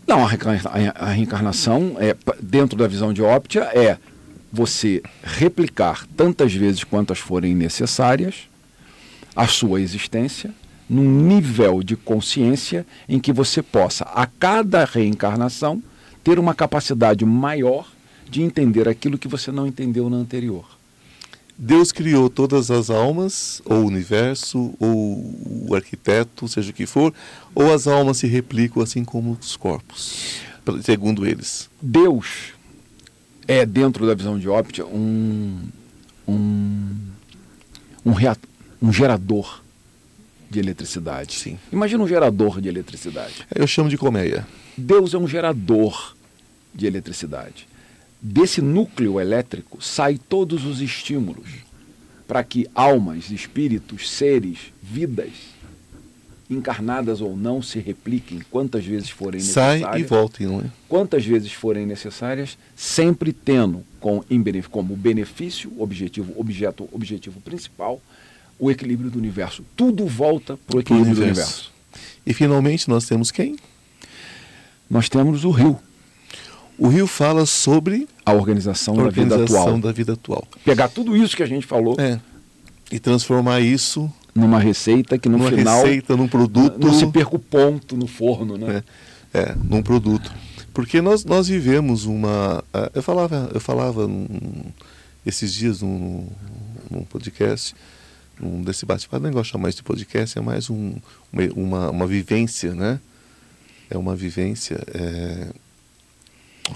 Não, 0.07 0.25
a, 0.25 1.09
reencarnação, 1.11 1.95
é, 1.99 2.15
dentro 2.41 2.77
da 2.77 2.87
visão 2.87 3.13
de 3.13 3.21
Optia, 3.21 3.63
é 3.73 3.97
você 4.51 5.01
replicar 5.23 6.05
tantas 6.17 6.53
vezes 6.53 6.83
quantas 6.83 7.19
forem 7.19 7.55
necessárias 7.55 8.49
a 9.35 9.47
sua 9.47 9.81
existência 9.81 10.53
num 10.89 11.09
nível 11.09 11.81
de 11.81 11.95
consciência 11.95 12.85
em 13.07 13.19
que 13.19 13.31
você 13.31 13.61
possa, 13.61 14.03
a 14.03 14.25
cada 14.25 14.83
reencarnação, 14.83 15.81
ter 16.21 16.37
uma 16.37 16.53
capacidade 16.53 17.23
maior 17.25 17.87
de 18.31 18.41
entender 18.41 18.87
aquilo 18.87 19.17
que 19.17 19.27
você 19.27 19.51
não 19.51 19.67
entendeu 19.67 20.09
na 20.09 20.15
anterior. 20.15 20.65
Deus 21.57 21.91
criou 21.91 22.29
todas 22.29 22.71
as 22.71 22.89
almas, 22.89 23.61
ou 23.65 23.83
o 23.83 23.85
universo, 23.85 24.73
ou 24.79 25.67
o 25.69 25.75
arquiteto, 25.75 26.47
seja 26.47 26.71
o 26.71 26.73
que 26.73 26.85
for, 26.85 27.13
ou 27.53 27.73
as 27.73 27.87
almas 27.87 28.17
se 28.17 28.27
replicam 28.27 28.81
assim 28.81 29.03
como 29.03 29.37
os 29.39 29.57
corpos, 29.57 30.41
segundo 30.81 31.27
eles. 31.27 31.69
Deus 31.81 32.53
é, 33.47 33.65
dentro 33.65 34.07
da 34.07 34.15
visão 34.15 34.39
de 34.39 34.47
Optia, 34.47 34.85
um, 34.85 35.59
um, 36.25 36.87
um, 38.05 38.13
um 38.81 38.93
gerador 38.93 39.61
de 40.49 40.59
eletricidade. 40.59 41.35
Sim. 41.35 41.59
Imagina 41.71 42.01
um 42.01 42.07
gerador 42.07 42.61
de 42.61 42.69
eletricidade. 42.69 43.45
Eu 43.53 43.67
chamo 43.67 43.89
de 43.89 43.97
colmeia. 43.97 44.47
Deus 44.77 45.13
é 45.13 45.17
um 45.17 45.27
gerador 45.27 46.15
de 46.73 46.87
eletricidade. 46.87 47.67
Desse 48.21 48.61
núcleo 48.61 49.19
elétrico 49.19 49.83
saem 49.83 50.17
todos 50.17 50.63
os 50.65 50.79
estímulos 50.79 51.49
para 52.27 52.43
que 52.43 52.67
almas, 52.75 53.31
espíritos, 53.31 54.09
seres, 54.09 54.71
vidas, 54.81 55.31
encarnadas 56.49 57.19
ou 57.19 57.35
não, 57.35 57.61
se 57.61 57.79
repliquem 57.79 58.41
quantas 58.51 58.85
vezes 58.85 59.09
forem 59.09 59.41
necessárias. 59.41 59.81
Sai 59.81 59.99
e 59.99 60.03
voltem, 60.03 60.47
não 60.47 60.59
é? 60.59 60.65
Quantas 60.87 61.25
vezes 61.25 61.51
forem 61.51 61.85
necessárias, 61.85 62.57
sempre 62.75 63.33
tendo 63.33 63.83
com, 63.99 64.23
como 64.69 64.95
benefício, 64.95 65.71
objetivo, 65.77 66.33
objeto, 66.37 66.87
objetivo 66.91 67.41
principal, 67.41 68.01
o 68.59 68.69
equilíbrio 68.69 69.09
do 69.09 69.17
universo. 69.17 69.65
Tudo 69.75 70.05
volta 70.05 70.57
para 70.57 70.77
o 70.77 70.79
equilíbrio 70.79 71.15
do 71.15 71.21
universo. 71.23 71.71
E 72.25 72.33
finalmente 72.33 72.87
nós 72.87 73.05
temos 73.05 73.31
quem? 73.31 73.55
Nós 74.89 75.09
temos 75.09 75.43
o 75.43 75.49
rio. 75.49 75.79
O 76.81 76.87
Rio 76.87 77.05
fala 77.05 77.45
sobre 77.45 78.07
a 78.25 78.33
organização, 78.33 78.99
a 78.99 79.03
organização 79.03 79.45
da, 79.45 79.51
vida 79.51 79.61
atual. 79.61 79.79
da 79.79 79.91
vida 79.91 80.13
atual. 80.13 80.47
Pegar 80.65 80.87
tudo 80.87 81.15
isso 81.15 81.37
que 81.37 81.43
a 81.43 81.45
gente 81.45 81.63
falou 81.63 81.95
é, 81.99 82.19
e 82.91 82.99
transformar 82.99 83.59
isso 83.59 84.11
numa 84.33 84.57
receita 84.59 85.15
que 85.15 85.29
no 85.29 85.37
numa 85.37 85.51
final 85.51 85.83
receita, 85.83 86.17
num 86.17 86.27
produto 86.27 86.83
não 86.83 86.91
se 86.91 87.05
perca 87.05 87.35
o 87.35 87.39
ponto 87.39 87.95
no 87.95 88.07
forno, 88.07 88.57
né? 88.57 88.83
É, 89.31 89.39
é 89.41 89.55
num 89.63 89.83
produto. 89.83 90.33
Porque 90.73 91.01
nós, 91.01 91.23
nós 91.23 91.47
vivemos 91.47 92.05
uma. 92.05 92.63
Eu 92.95 93.03
falava, 93.03 93.51
eu 93.53 93.59
falava 93.59 94.07
num, 94.07 94.25
esses 95.23 95.53
dias 95.53 95.83
num, 95.83 96.27
num 96.89 97.03
podcast, 97.03 97.75
num 98.39 98.63
desse 98.63 98.87
bate-papo, 98.87 99.21
nem 99.21 99.31
gosto 99.31 99.45
de 99.45 99.51
chamar 99.51 99.69
isso 99.69 99.77
de 99.77 99.83
podcast, 99.83 100.35
é 100.35 100.41
mais 100.41 100.67
um, 100.67 100.95
uma, 101.55 101.91
uma 101.91 102.07
vivência, 102.07 102.73
né? 102.73 102.99
É 103.87 103.99
uma 103.99 104.15
vivência. 104.15 104.81
É, 104.95 105.47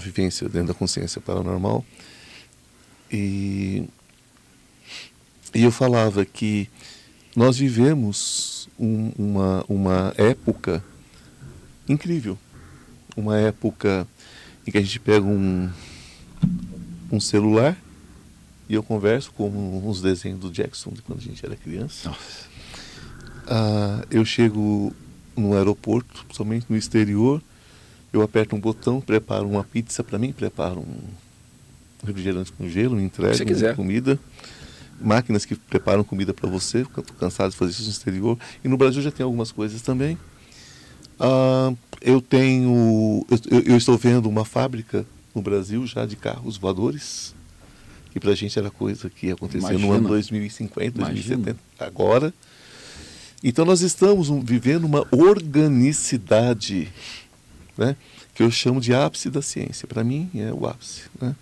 vivência 0.00 0.48
dentro 0.48 0.68
da 0.68 0.74
consciência 0.74 1.20
paranormal. 1.20 1.84
E, 3.10 3.84
e 5.54 5.62
eu 5.62 5.70
falava 5.70 6.24
que 6.24 6.68
nós 7.34 7.58
vivemos 7.58 8.68
um, 8.78 9.12
uma, 9.18 9.64
uma 9.68 10.14
época 10.16 10.82
incrível. 11.88 12.38
Uma 13.16 13.38
época 13.38 14.06
em 14.66 14.70
que 14.70 14.78
a 14.78 14.82
gente 14.82 15.00
pega 15.00 15.24
um, 15.24 15.70
um 17.10 17.20
celular 17.20 17.76
e 18.68 18.74
eu 18.74 18.82
converso 18.82 19.32
com 19.32 19.48
uns 19.88 20.02
desenhos 20.02 20.40
do 20.40 20.50
Jackson 20.50 20.90
de 20.90 21.02
quando 21.02 21.20
a 21.20 21.22
gente 21.22 21.44
era 21.44 21.54
criança. 21.54 22.14
Ah, 23.46 24.04
eu 24.10 24.24
chego 24.24 24.92
no 25.36 25.54
aeroporto, 25.54 26.26
somente 26.32 26.66
no 26.68 26.76
exterior, 26.76 27.40
eu 28.12 28.22
aperto 28.22 28.56
um 28.56 28.60
botão, 28.60 29.00
preparo 29.00 29.48
uma 29.48 29.64
pizza 29.64 30.02
para 30.02 30.18
mim, 30.18 30.32
preparo 30.32 30.80
um 30.80 30.98
refrigerante 32.06 32.52
com 32.52 32.68
gelo, 32.68 32.96
me 32.96 33.02
entrego 33.02 33.74
comida. 33.74 34.18
Máquinas 34.98 35.44
que 35.44 35.54
preparam 35.54 36.02
comida 36.02 36.32
para 36.32 36.48
você, 36.48 36.78
estou 36.80 37.04
cansado 37.18 37.50
de 37.50 37.56
fazer 37.56 37.72
isso 37.72 37.84
no 37.84 37.90
exterior. 37.90 38.38
E 38.64 38.68
no 38.68 38.76
Brasil 38.76 39.02
já 39.02 39.10
tem 39.10 39.24
algumas 39.24 39.52
coisas 39.52 39.82
também. 39.82 40.16
Ah, 41.20 41.72
eu 42.00 42.20
tenho. 42.20 43.26
Eu, 43.50 43.60
eu, 43.60 43.76
estou 43.76 43.98
vendo 43.98 44.26
uma 44.28 44.44
fábrica 44.44 45.04
no 45.34 45.42
Brasil 45.42 45.86
já 45.86 46.06
de 46.06 46.16
carros 46.16 46.56
voadores. 46.56 47.34
Que 48.12 48.20
para 48.20 48.30
a 48.30 48.34
gente 48.34 48.58
era 48.58 48.70
coisa 48.70 49.10
que 49.10 49.30
acontecia 49.30 49.68
Imagina. 49.68 49.86
no 49.86 49.92
ano 49.92 50.08
2050, 50.08 50.98
Imagina. 50.98 51.14
2070. 51.14 51.58
Agora. 51.78 52.32
Então 53.44 53.66
nós 53.66 53.82
estamos 53.82 54.30
vivendo 54.42 54.84
uma 54.84 55.06
organicidade 55.10 56.88
né? 57.76 57.96
que 58.34 58.42
eu 58.42 58.50
chamo 58.50 58.80
de 58.80 58.94
ápice 58.94 59.30
da 59.30 59.42
ciência. 59.42 59.86
Para 59.86 60.04
mim, 60.04 60.30
é 60.34 60.52
o 60.52 60.66
ápice. 60.66 61.02
Né? 61.20 61.34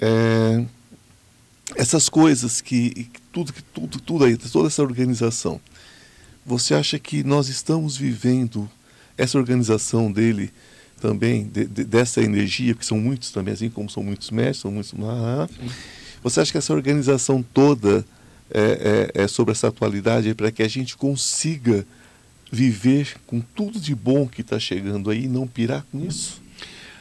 É, 0.00 0.64
essas 1.76 2.08
coisas 2.08 2.60
que 2.60 3.08
tudo 3.32 3.52
que 3.52 3.62
tudo 3.62 4.00
tudo 4.00 4.24
aí 4.24 4.36
toda 4.36 4.66
essa 4.66 4.82
organização 4.82 5.60
você 6.44 6.74
acha 6.74 6.98
que 6.98 7.22
nós 7.22 7.48
estamos 7.48 7.96
vivendo 7.96 8.68
essa 9.16 9.38
organização 9.38 10.10
dele 10.10 10.50
também 11.00 11.46
de, 11.46 11.64
de, 11.66 11.84
dessa 11.84 12.20
energia 12.20 12.74
porque 12.74 12.86
são 12.86 12.98
muitos 12.98 13.30
também 13.30 13.54
assim 13.54 13.70
como 13.70 13.88
são 13.88 14.02
muitos 14.02 14.30
mestres 14.30 14.58
são 14.58 14.70
muitos 14.70 14.92
ah, 15.02 15.48
você 16.22 16.40
acha 16.40 16.52
que 16.52 16.58
essa 16.58 16.74
organização 16.74 17.42
toda 17.42 18.04
é, 18.50 19.10
é, 19.14 19.22
é 19.22 19.28
sobre 19.28 19.52
essa 19.52 19.68
atualidade 19.68 20.34
para 20.34 20.50
que 20.50 20.62
a 20.62 20.68
gente 20.68 20.96
consiga 20.96 21.86
viver 22.52 23.16
com 23.26 23.40
tudo 23.40 23.80
de 23.80 23.94
bom 23.94 24.28
que 24.28 24.42
está 24.42 24.60
chegando 24.60 25.08
aí 25.08 25.24
e 25.24 25.28
não 25.28 25.46
pirar 25.46 25.86
com 25.90 26.04
isso? 26.04 26.42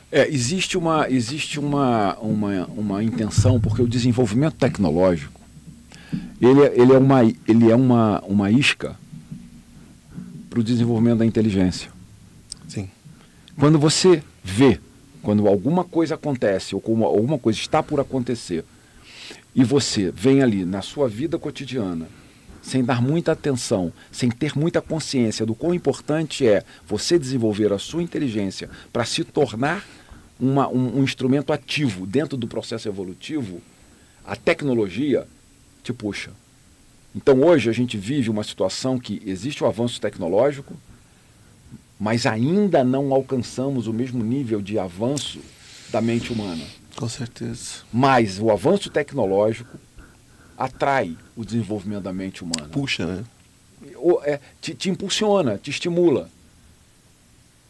É, 0.10 0.28
existe 0.30 0.78
uma, 0.78 1.10
existe 1.10 1.60
uma, 1.60 2.18
uma, 2.20 2.66
uma 2.68 3.04
intenção, 3.04 3.60
porque 3.60 3.82
o 3.82 3.88
desenvolvimento 3.88 4.56
tecnológico 4.56 5.42
ele, 6.42 6.62
é, 6.62 6.74
ele 6.80 6.94
é, 6.94 6.98
uma, 6.98 7.24
ele 7.24 7.70
é 7.70 7.76
uma, 7.76 8.20
uma 8.22 8.50
isca 8.50 8.98
para 10.50 10.60
o 10.60 10.64
desenvolvimento 10.64 11.20
da 11.20 11.26
inteligência. 11.26 11.92
Sim. 12.68 12.90
Quando 13.58 13.78
você 13.78 14.24
vê, 14.44 14.80
quando 15.22 15.48
alguma 15.48 15.84
coisa 15.84 16.16
acontece, 16.16 16.74
ou 16.76 16.82
como 16.82 17.06
alguma 17.06 17.38
coisa 17.38 17.60
está 17.60 17.84
por 17.84 18.00
acontecer, 18.00 18.66
e 19.54 19.64
você 19.64 20.12
vem 20.12 20.42
ali 20.42 20.66
na 20.66 20.82
sua 20.82 21.08
vida 21.08 21.38
cotidiana 21.38 22.08
sem 22.62 22.84
dar 22.84 23.02
muita 23.02 23.32
atenção, 23.32 23.92
sem 24.12 24.30
ter 24.30 24.56
muita 24.56 24.82
consciência 24.82 25.46
do 25.46 25.56
quão 25.56 25.74
importante 25.74 26.48
é 26.48 26.64
você 26.86 27.18
desenvolver 27.18 27.74
a 27.74 27.80
sua 27.80 28.04
inteligência 28.04 28.70
para 28.94 29.04
se 29.04 29.24
tornar 29.24 29.86
uma, 30.40 30.68
um, 30.68 31.00
um, 31.00 31.04
instrumento 31.04 31.54
ativo 31.54 32.06
dentro 32.06 32.38
do 32.38 32.48
processo 32.48 32.88
evolutivo, 32.88 33.62
a 34.26 34.36
tecnologia 34.36 35.28
te 35.84 35.94
puxa. 35.94 36.32
Então 37.16 37.42
hoje 37.44 37.70
a 37.70 37.74
gente 37.74 37.98
vive 37.98 38.30
uma 38.30 38.44
situação 38.44 38.98
que 38.98 39.22
existe 39.26 39.64
o 39.64 39.68
avanço 39.68 40.00
tecnológico, 40.00 40.74
mas 42.00 42.26
ainda 42.26 42.84
não 42.84 43.14
alcançamos 43.14 43.86
o 43.88 43.94
mesmo 43.94 44.24
nível 44.24 44.62
de 44.62 44.80
avanço 44.80 45.40
da 45.92 46.02
mente 46.02 46.32
humana. 46.34 46.64
Com 46.96 47.08
certeza. 47.08 47.82
Mas 47.92 48.40
o 48.40 48.50
avanço 48.50 48.90
tecnológico 48.90 49.78
atrai 50.64 51.18
o 51.36 51.44
desenvolvimento 51.44 52.04
da 52.04 52.14
mente 52.14 52.44
humana. 52.44 52.70
Puxa, 52.72 53.06
né? 53.06 53.24
O- 53.96 54.22
é, 54.24 54.40
te, 54.62 54.74
te 54.76 54.90
impulsiona, 54.90 55.58
te 55.58 55.70
estimula. 55.72 56.30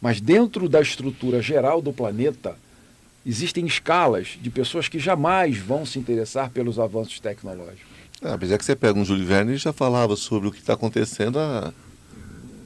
Mas 0.00 0.20
dentro 0.20 0.68
da 0.68 0.80
estrutura 0.80 1.40
geral 1.40 1.80
do 1.80 1.92
planeta, 1.92 2.56
existem 3.24 3.64
escalas 3.66 4.36
de 4.40 4.50
pessoas 4.50 4.88
que 4.88 4.98
jamais 4.98 5.56
vão 5.56 5.86
se 5.86 5.98
interessar 5.98 6.50
pelos 6.50 6.78
avanços 6.78 7.18
tecnológicos. 7.20 7.92
Ah, 8.20 8.36
mas 8.40 8.50
é 8.52 8.58
que 8.58 8.64
você 8.64 8.76
pega 8.76 8.98
um 8.98 9.04
Júlio 9.04 9.24
Verne 9.26 9.54
e 9.54 9.56
já 9.56 9.72
falava 9.72 10.14
sobre 10.16 10.48
o 10.48 10.52
que 10.52 10.58
está 10.58 10.74
acontecendo 10.74 11.38
há 11.38 11.72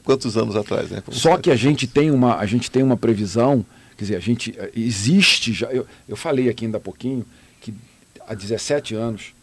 quantos 0.03 0.37
anos 0.37 0.57
atrás, 0.57 0.91
né? 0.91 1.01
Como 1.03 1.17
Só 1.17 1.31
sabe? 1.33 1.43
que 1.45 1.51
a 1.51 1.57
gente 1.57 1.87
tem 1.87 2.11
uma, 2.11 2.37
a 2.37 2.47
gente 2.47 2.71
tem 2.71 2.83
uma 2.83 2.97
previsão, 2.97 3.65
quer 3.97 4.05
dizer, 4.05 4.17
a 4.17 4.21
gente 4.21 4.55
eh, 4.59 4.71
existe 4.75 5.53
já. 5.53 5.67
Eu, 5.69 5.87
eu 6.09 6.17
falei 6.17 6.49
aqui 6.49 6.65
ainda 6.65 6.79
há 6.79 6.81
pouquinho 6.81 7.25
que 7.61 7.73
há 8.27 8.35
17 8.35 8.95
anos 8.95 9.35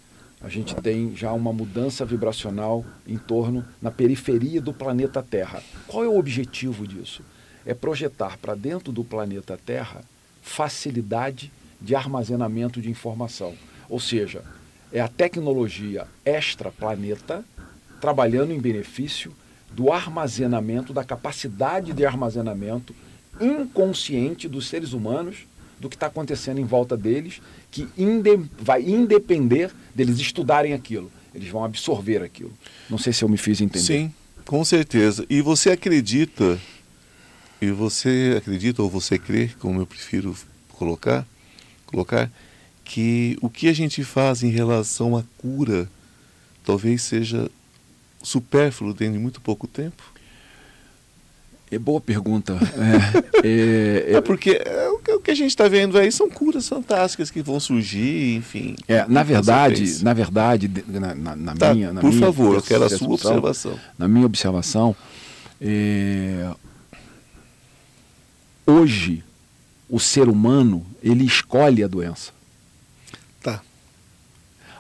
a 0.44 0.50
gente 0.50 0.76
tem 0.76 1.16
já 1.16 1.32
uma 1.32 1.54
mudança 1.54 2.04
vibracional 2.04 2.86
em 3.08 3.18
torno 3.18 3.66
na 3.82 3.90
periferia 3.90 4.60
do 4.60 4.74
planeta 4.74 5.24
Terra. 5.24 5.64
Qual 5.88 6.04
é 6.04 6.08
o 6.08 6.18
objetivo 6.18 6.86
disso? 6.86 7.24
É 7.66 7.74
projetar 7.74 8.38
para 8.38 8.54
dentro 8.54 8.92
do 8.92 9.06
planeta 9.06 9.58
Terra 9.66 10.04
facilidade 10.42 11.50
de 11.80 11.96
armazenamento 11.96 12.82
de 12.82 12.90
informação. 12.90 13.56
Ou 13.90 14.02
seja, 14.02 14.44
é 14.92 15.00
a 15.00 15.08
tecnologia 15.08 16.06
extra-planeta 16.26 17.46
trabalhando 18.02 18.52
em 18.52 18.60
benefício 18.60 19.34
do 19.72 19.94
armazenamento, 19.94 20.92
da 20.92 21.06
capacidade 21.06 21.94
de 21.94 22.06
armazenamento 22.06 22.94
inconsciente 23.40 24.50
dos 24.50 24.68
seres 24.68 24.92
humanos 24.92 25.48
do 25.84 25.90
que 25.90 25.98
está 25.98 26.08
acontecendo 26.08 26.62
em 26.62 26.64
volta 26.64 26.96
deles, 26.96 27.42
que 27.70 27.86
inde 27.98 28.40
vai 28.58 28.82
independer 28.82 29.70
deles 29.94 30.18
estudarem 30.18 30.72
aquilo. 30.72 31.12
Eles 31.36 31.50
vão 31.50 31.64
absorver 31.66 32.24
aquilo. 32.24 32.54
Não 32.90 32.98
sei 32.98 33.12
se 33.12 33.22
eu 33.22 33.28
me 33.28 33.36
fiz 33.36 33.60
entender. 33.60 33.84
Sim, 33.84 34.14
com 34.46 34.64
certeza. 34.64 35.26
E 35.30 35.42
você 35.42 35.72
acredita, 35.72 36.58
e 37.62 37.70
você 37.70 38.36
acredita 38.38 38.82
ou 38.82 38.90
você 38.90 39.20
crê, 39.20 39.50
como 39.60 39.82
eu 39.82 39.86
prefiro 39.86 40.34
colocar, 40.70 41.28
colocar, 41.86 42.32
que 42.86 43.38
o 43.42 43.50
que 43.50 43.68
a 43.68 43.74
gente 43.74 44.04
faz 44.06 44.42
em 44.42 44.50
relação 44.50 45.18
à 45.18 45.24
cura 45.38 45.90
talvez 46.64 47.02
seja 47.02 47.52
supérfluo 48.22 48.94
dentro 48.94 49.16
de 49.16 49.20
muito 49.20 49.42
pouco 49.42 49.68
tempo? 49.68 50.13
É 51.76 51.80
boa 51.80 52.00
pergunta. 52.00 52.58
É, 53.44 54.12
é, 54.12 54.14
É, 54.18 54.22
porque 54.22 54.52
é, 54.64 54.90
o 54.90 55.00
que- 55.00 55.12
o 55.14 55.20
que 55.20 55.32
a 55.32 55.36
gente 55.36 55.50
está 55.50 55.68
vendo 55.68 55.98
aí 55.98 56.12
são 56.12 56.30
curas 56.30 56.68
fantásticas 56.68 57.32
que 57.32 57.42
vão 57.42 57.60
surgir, 57.60 58.36
enfim. 58.36 58.76
é, 58.88 59.06
na 59.08 59.24
verdade, 59.24 60.04
na 60.04 60.14
verdade, 60.14 60.68
de- 60.68 60.84
na, 61.00 61.16
na- 61.16 61.36
na 61.36 61.56
Tá, 61.56 61.74
minha, 61.74 61.92
na 61.92 62.02
por 62.02 62.10
minha 62.12 62.20
favor, 62.26 62.56
eu 62.56 62.62
quero 62.62 62.84
a 62.84 62.90
sua 62.90 63.08
observação. 63.10 63.80
Na 63.98 64.08
minha 64.08 64.26
observação, 64.26 64.96
é, 65.62 66.52
hoje 68.66 69.24
o 69.90 70.00
ser 70.00 70.28
humano 70.30 70.86
ele 71.02 71.26
escolhe 71.26 71.84
a 71.84 71.88
doença. 71.88 72.32
Tá. 73.42 73.62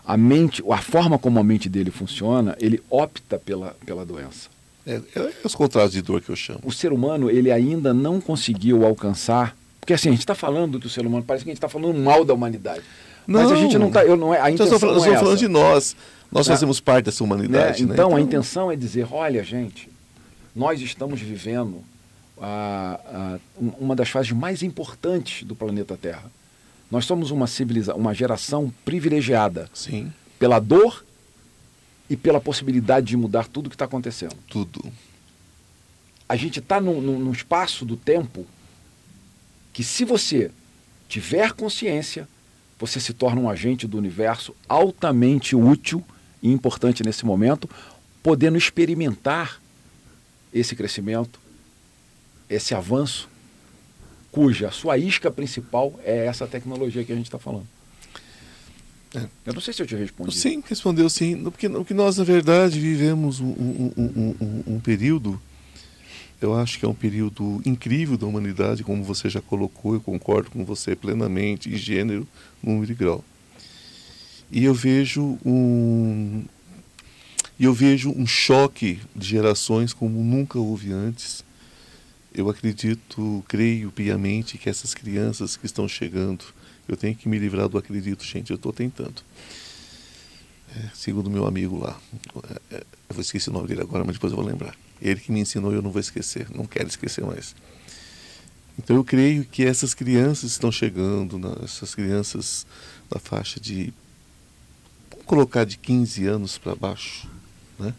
A 0.05 0.17
mente, 0.17 0.63
a 0.69 0.77
forma 0.77 1.17
como 1.19 1.39
a 1.39 1.43
mente 1.43 1.69
dele 1.69 1.91
funciona, 1.91 2.55
ele 2.59 2.81
opta 2.89 3.37
pela, 3.37 3.75
pela 3.85 4.05
doença. 4.05 4.52
É, 4.85 5.01
é 5.15 5.31
os 5.43 5.55
contratos 5.55 5.91
de 5.93 6.01
dor 6.01 6.21
que 6.21 6.29
eu 6.29 6.35
chamo. 6.35 6.59
O 6.63 6.71
ser 6.71 6.91
humano 6.91 7.29
ele 7.29 7.51
ainda 7.51 7.93
não 7.93 8.19
conseguiu 8.19 8.85
alcançar, 8.85 9.55
porque 9.79 9.93
assim 9.93 10.09
a 10.09 10.11
gente 10.11 10.21
está 10.21 10.35
falando 10.35 10.77
do 10.77 10.89
ser 10.89 11.05
humano, 11.05 11.23
parece 11.25 11.43
que 11.45 11.49
a 11.49 11.53
gente 11.53 11.57
está 11.57 11.69
falando 11.69 11.97
mal 11.97 12.25
da 12.25 12.33
humanidade. 12.33 12.81
Mas 13.25 13.47
a 13.49 13.53
Não. 13.53 13.61
gente 13.61 13.77
não 13.77 13.87
está, 13.87 14.03
eu 14.03 14.17
não 14.17 14.33
é 14.33 14.39
a 14.39 14.43
Nós 14.43 14.53
intenção 14.55 14.75
estamos 14.75 14.81
falando, 14.81 15.05
não 15.07 15.13
é 15.15 15.19
falando 15.19 15.37
de 15.39 15.47
nós. 15.47 15.95
Nós 16.29 16.47
Né? 16.47 16.53
fazemos 16.55 16.79
parte 16.81 17.05
dessa 17.05 17.23
Né? 17.23 17.25
humanidade. 17.25 17.85
né? 17.85 17.93
Então, 17.93 18.13
a 18.15 18.19
intenção 18.19 18.69
é 18.71 18.75
dizer, 18.75 19.07
olha, 19.09 19.41
gente, 19.43 19.87
nós 20.55 20.81
estamos 20.81 21.21
vivendo 21.21 21.81
a- 22.41 22.99
a- 23.05 23.39
um- 23.61 23.71
uma 23.79 23.95
das 23.95 24.09
fases 24.09 24.31
mais 24.33 24.61
importantes 24.63 25.43
do 25.47 25.55
planeta 25.55 25.95
Terra. 25.95 26.25
Nós 26.91 27.05
somos 27.05 27.31
uma 27.31 27.47
civilização, 27.47 27.99
uma 27.99 28.13
geração 28.13 28.73
privilegiada 28.83 29.69
Sim, 29.73 30.11
pela 30.37 30.59
dor 30.59 31.05
e 32.09 32.15
pela 32.17 32.39
possibilidade 32.39 33.07
de 33.07 33.17
mudar 33.17 33.47
tudo 33.47 33.69
que 33.69 33.75
está 33.75 33.85
acontecendo. 33.85 34.35
tudo. 34.49 34.83
A 36.27 36.35
gente 36.35 36.59
está 36.59 36.79
num, 36.79 37.01
num- 37.01 37.19
num 37.19 37.31
espaço 37.31 37.85
do 37.85 37.95
tempo 37.97 38.45
que, 39.71 39.83
se 39.83 40.05
você 40.05 40.51
tiver 41.07 41.51
consciência, 41.53 42.27
você 42.79 42.99
se 42.99 43.13
torna 43.13 43.41
um 43.41 43.49
agente 43.49 43.87
do 43.87 43.97
universo 43.97 44.55
altamente 44.67 45.55
útil 45.55 46.03
e 46.41 46.51
importante 46.51 47.03
nesse 47.03 47.25
momento, 47.25 47.69
podendo 48.21 48.57
experimentar 48.57 49.61
esse 50.53 50.75
crescimento, 50.75 51.39
esse 52.49 52.75
avanço, 52.75 53.29
cuja 54.31 54.71
sua 54.71 54.97
isca 54.97 55.29
principal 55.31 55.99
é 56.03 56.25
essa 56.25 56.47
tecnologia 56.47 57.03
que 57.03 57.11
a 57.11 57.15
gente 57.15 57.25
está 57.27 57.39
falando. 57.39 57.67
É. 59.15 59.27
Eu 59.45 59.53
não 59.53 59.61
sei 59.61 59.73
se 59.73 59.81
eu 59.81 59.85
te 59.85 59.95
respondi. 59.95 60.35
Sim, 60.35 60.63
respondeu 60.67 61.09
sim. 61.09 61.43
Porque, 61.43 61.69
porque 61.69 61.93
nós, 61.93 62.17
na 62.17 62.23
verdade, 62.23 62.79
vivemos 62.79 63.39
um, 63.39 63.45
um- 63.47 63.93
um- 63.95 64.63
um- 64.75 64.79
período, 64.79 65.39
eu 66.41 66.55
acho 66.55 66.79
que 66.79 66.85
é 66.85 66.87
um 66.87 66.93
período 66.95 67.61
incrível 67.65 68.17
da 68.17 68.25
humanidade, 68.25 68.83
como 68.83 69.03
você 69.03 69.29
já 69.29 69.39
colocou, 69.39 69.93
eu 69.93 70.01
concordo 70.01 70.49
com 70.49 70.65
você 70.65 70.95
plenamente, 70.95 71.69
em 71.69 71.77
gênero, 71.77 72.27
número 72.61 72.91
e 72.91 72.95
grau. 72.95 73.23
E 74.51 74.63
eu 74.65 74.73
vejo 74.73 75.37
um. 75.45 76.43
E 77.59 77.65
eu 77.65 77.73
vejo 77.73 78.09
um 78.11 78.25
choque 78.25 78.99
de 79.15 79.27
gerações 79.27 79.93
como 79.93 80.23
nunca 80.23 80.57
houve 80.59 80.91
antes. 80.91 81.43
Eu 82.33 82.49
acredito, 82.49 83.43
creio 83.47 83.91
piamente 83.91 84.57
que 84.57 84.67
essas 84.69 84.93
crianças 84.95 85.55
que 85.55 85.67
estão 85.67 85.87
chegando, 85.87 86.43
eu 86.87 86.97
tenho 86.97 87.15
que 87.15 87.27
me 87.29 87.37
livrar 87.39 87.67
do 87.69 87.77
acredito, 87.77 88.23
gente, 88.23 88.49
eu 88.51 88.55
estou 88.55 88.73
tentando. 88.73 89.21
É, 90.75 90.89
segundo 90.93 91.29
meu 91.29 91.45
amigo 91.45 91.77
lá, 91.77 91.99
é, 92.71 92.75
é, 92.75 92.83
eu 93.09 93.13
vou 93.15 93.21
esquecer 93.21 93.49
o 93.49 93.53
nome 93.53 93.67
dele 93.67 93.81
agora, 93.81 94.03
mas 94.03 94.15
depois 94.15 94.31
eu 94.33 94.37
vou 94.37 94.45
lembrar. 94.45 94.75
Ele 95.01 95.19
que 95.19 95.31
me 95.31 95.39
ensinou, 95.39 95.71
eu 95.71 95.81
não 95.81 95.91
vou 95.91 95.99
esquecer, 95.99 96.47
não 96.53 96.65
quero 96.65 96.87
esquecer 96.87 97.23
mais. 97.23 97.55
Então 98.77 98.95
eu 98.95 99.03
creio 99.03 99.45
que 99.45 99.63
essas 99.63 99.93
crianças 99.93 100.51
estão 100.51 100.71
chegando, 100.71 101.37
na- 101.37 101.57
essas 101.63 101.93
crianças 101.93 102.65
na 103.13 103.19
faixa 103.19 103.59
de, 103.59 103.93
vamos 105.11 105.25
colocar 105.27 105.63
de 105.63 105.77
15 105.77 106.25
anos 106.25 106.57
para 106.57 106.73
baixo, 106.73 107.29
né? 107.77 107.93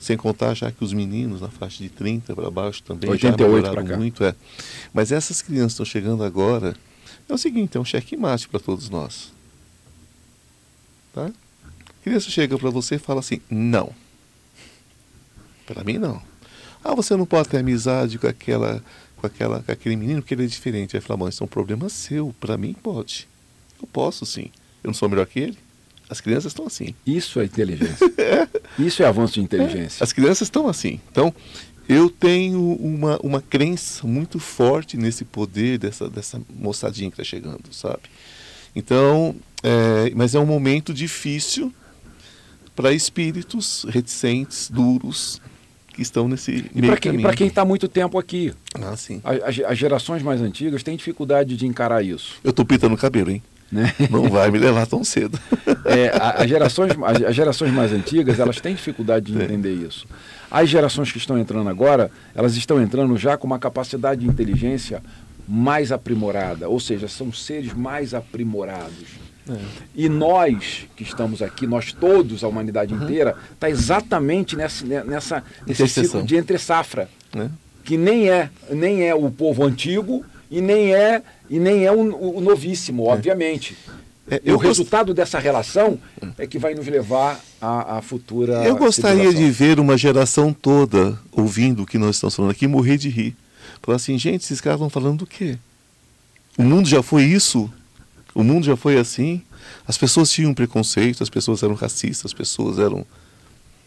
Sem 0.00 0.16
contar 0.16 0.54
já 0.54 0.72
que 0.72 0.82
os 0.84 0.92
meninos 0.92 1.40
na 1.40 1.48
faixa 1.48 1.82
de 1.84 1.88
30 1.88 2.34
para 2.34 2.50
baixo 2.50 2.82
também 2.82 3.08
88 3.10 3.38
já 3.40 3.56
melhoraram 3.56 3.86
cá. 3.86 3.96
muito. 3.96 4.24
É. 4.24 4.34
Mas 4.92 5.12
essas 5.12 5.40
crianças 5.40 5.72
estão 5.72 5.86
chegando 5.86 6.24
agora, 6.24 6.76
é 7.28 7.34
o 7.34 7.38
seguinte, 7.38 7.76
é 7.76 7.80
um 7.80 7.84
checkmate 7.84 8.48
para 8.48 8.60
todos 8.60 8.88
nós. 8.88 9.32
Tá? 11.12 11.26
A 11.26 12.02
criança 12.04 12.30
chega 12.30 12.56
para 12.58 12.70
você 12.70 12.96
e 12.96 12.98
fala 12.98 13.20
assim, 13.20 13.40
não. 13.50 13.92
Para 15.66 15.82
mim 15.82 15.98
não. 15.98 16.22
Ah, 16.84 16.94
você 16.94 17.16
não 17.16 17.26
pode 17.26 17.48
ter 17.48 17.58
amizade 17.58 18.18
com 18.18 18.28
aquela, 18.28 18.82
com 19.16 19.26
aquela, 19.26 19.62
com 19.62 19.72
aquele 19.72 19.96
menino 19.96 20.22
porque 20.22 20.34
ele 20.34 20.44
é 20.44 20.46
diferente. 20.46 20.96
Aí 20.96 21.02
fala, 21.02 21.16
bom, 21.16 21.28
isso 21.28 21.42
é 21.42 21.44
um 21.44 21.48
problema 21.48 21.88
seu. 21.88 22.34
Para 22.38 22.56
mim 22.56 22.72
pode. 22.72 23.26
Eu 23.80 23.88
posso 23.88 24.24
sim. 24.24 24.50
Eu 24.84 24.88
não 24.88 24.94
sou 24.94 25.08
melhor 25.08 25.26
que 25.26 25.40
ele. 25.40 25.58
As 26.08 26.20
crianças 26.20 26.52
estão 26.52 26.66
assim. 26.66 26.94
Isso 27.04 27.40
é 27.40 27.44
inteligência. 27.44 28.06
Isso 28.78 29.02
é 29.02 29.06
avanço 29.06 29.34
de 29.34 29.40
inteligência. 29.40 30.04
As 30.04 30.12
crianças 30.12 30.42
estão 30.42 30.68
assim. 30.68 31.00
Então, 31.10 31.34
eu 31.88 32.10
tenho 32.10 32.60
uma, 32.74 33.18
uma 33.22 33.40
crença 33.40 34.06
muito 34.06 34.38
forte 34.38 34.96
nesse 34.96 35.24
poder 35.24 35.78
dessa, 35.78 36.08
dessa 36.08 36.40
moçadinha 36.58 37.10
que 37.10 37.14
está 37.20 37.24
chegando, 37.24 37.62
sabe? 37.72 38.00
Então, 38.74 39.34
é, 39.62 40.10
mas 40.14 40.34
é 40.34 40.38
um 40.40 40.46
momento 40.46 40.92
difícil 40.92 41.72
para 42.74 42.92
espíritos 42.92 43.86
reticentes, 43.88 44.68
duros, 44.70 45.40
que 45.94 46.02
estão 46.02 46.28
nesse 46.28 46.66
E 46.74 46.80
meio 46.82 46.92
para 47.22 47.34
quem 47.34 47.46
está 47.46 47.64
muito 47.64 47.88
tempo 47.88 48.18
aqui, 48.18 48.52
Ah, 48.74 48.94
sim. 48.96 49.22
as 49.24 49.78
gerações 49.78 50.22
mais 50.22 50.42
antigas 50.42 50.82
têm 50.82 50.94
dificuldade 50.96 51.56
de 51.56 51.66
encarar 51.66 52.04
isso. 52.04 52.34
Eu 52.44 52.52
tô 52.52 52.66
pintando 52.66 52.94
o 52.94 52.98
cabelo, 52.98 53.30
hein? 53.30 53.42
Né? 53.72 53.92
Não 54.10 54.28
vai 54.28 54.50
me 54.50 54.58
levar 54.58 54.86
tão 54.86 55.02
cedo. 55.02 55.40
É, 55.86 56.10
a- 56.20 56.46
gerações, 56.46 56.92
as, 57.02 57.22
as 57.22 57.34
gerações 57.34 57.72
mais 57.72 57.92
antigas, 57.92 58.38
elas 58.38 58.60
têm 58.60 58.74
dificuldade 58.74 59.32
de 59.32 59.42
entender 59.42 59.72
isso. 59.72 60.06
As 60.56 60.70
gerações 60.70 61.12
que 61.12 61.18
estão 61.18 61.38
entrando 61.38 61.68
agora, 61.68 62.10
elas 62.34 62.56
estão 62.56 62.80
entrando 62.80 63.14
já 63.18 63.36
com 63.36 63.46
uma 63.46 63.58
capacidade 63.58 64.22
de 64.22 64.26
inteligência 64.26 65.02
mais 65.46 65.92
aprimorada, 65.92 66.66
ou 66.66 66.80
seja, 66.80 67.08
são 67.08 67.30
seres 67.30 67.74
mais 67.74 68.14
aprimorados. 68.14 69.26
E 69.94 70.08
nós 70.08 70.86
que 70.96 71.02
estamos 71.02 71.42
aqui, 71.42 71.66
nós 71.66 71.92
todos, 71.92 72.42
a 72.42 72.48
humanidade 72.48 72.94
inteira, 72.94 73.36
está 73.52 73.68
exatamente 73.68 74.56
nessa, 74.56 74.86
nessa, 75.04 75.44
nesse 75.66 75.86
ciclo 75.88 76.22
de 76.22 76.36
entre 76.36 76.56
safra. 76.56 77.06
né? 77.34 77.50
que 77.84 77.98
nem 77.98 78.30
é, 78.30 78.48
nem 78.70 79.06
é 79.06 79.14
o 79.14 79.30
povo 79.30 79.62
antigo 79.62 80.24
e 80.50 80.62
nem 80.62 80.94
é, 80.94 81.22
e 81.50 81.60
nem 81.60 81.84
é 81.84 81.92
o, 81.92 82.36
o 82.36 82.40
novíssimo, 82.40 83.04
obviamente. 83.04 83.76
É, 83.86 84.05
E 84.42 84.50
o 84.50 84.54
gost- 84.54 84.66
resultado 84.66 85.14
dessa 85.14 85.38
relação 85.38 85.98
é 86.36 86.46
que 86.46 86.58
vai 86.58 86.74
nos 86.74 86.86
levar 86.86 87.40
à, 87.60 87.98
à 87.98 88.02
futura. 88.02 88.64
eu 88.64 88.76
gostaria 88.76 89.32
de 89.32 89.50
ver 89.50 89.78
uma 89.78 89.96
geração 89.96 90.52
toda 90.52 91.18
ouvindo 91.30 91.82
o 91.84 91.86
que 91.86 91.96
nós 91.98 92.16
estamos 92.16 92.34
falando 92.34 92.50
aqui 92.50 92.66
morrer 92.66 92.96
de 92.98 93.08
rir. 93.08 93.36
Falar 93.82 93.96
assim, 93.96 94.18
gente, 94.18 94.42
esses 94.42 94.60
caras 94.60 94.78
estão 94.78 94.90
falando 94.90 95.18
do 95.20 95.26
quê? 95.26 95.56
O 96.58 96.62
mundo 96.64 96.88
já 96.88 97.02
foi 97.02 97.22
isso? 97.24 97.70
O 98.34 98.42
mundo 98.42 98.64
já 98.66 98.76
foi 98.76 98.98
assim? 98.98 99.42
As 99.86 99.96
pessoas 99.96 100.30
tinham 100.30 100.52
preconceito, 100.52 101.22
as 101.22 101.30
pessoas 101.30 101.62
eram 101.62 101.74
racistas, 101.74 102.26
as 102.26 102.34
pessoas 102.34 102.78
eram. 102.80 103.06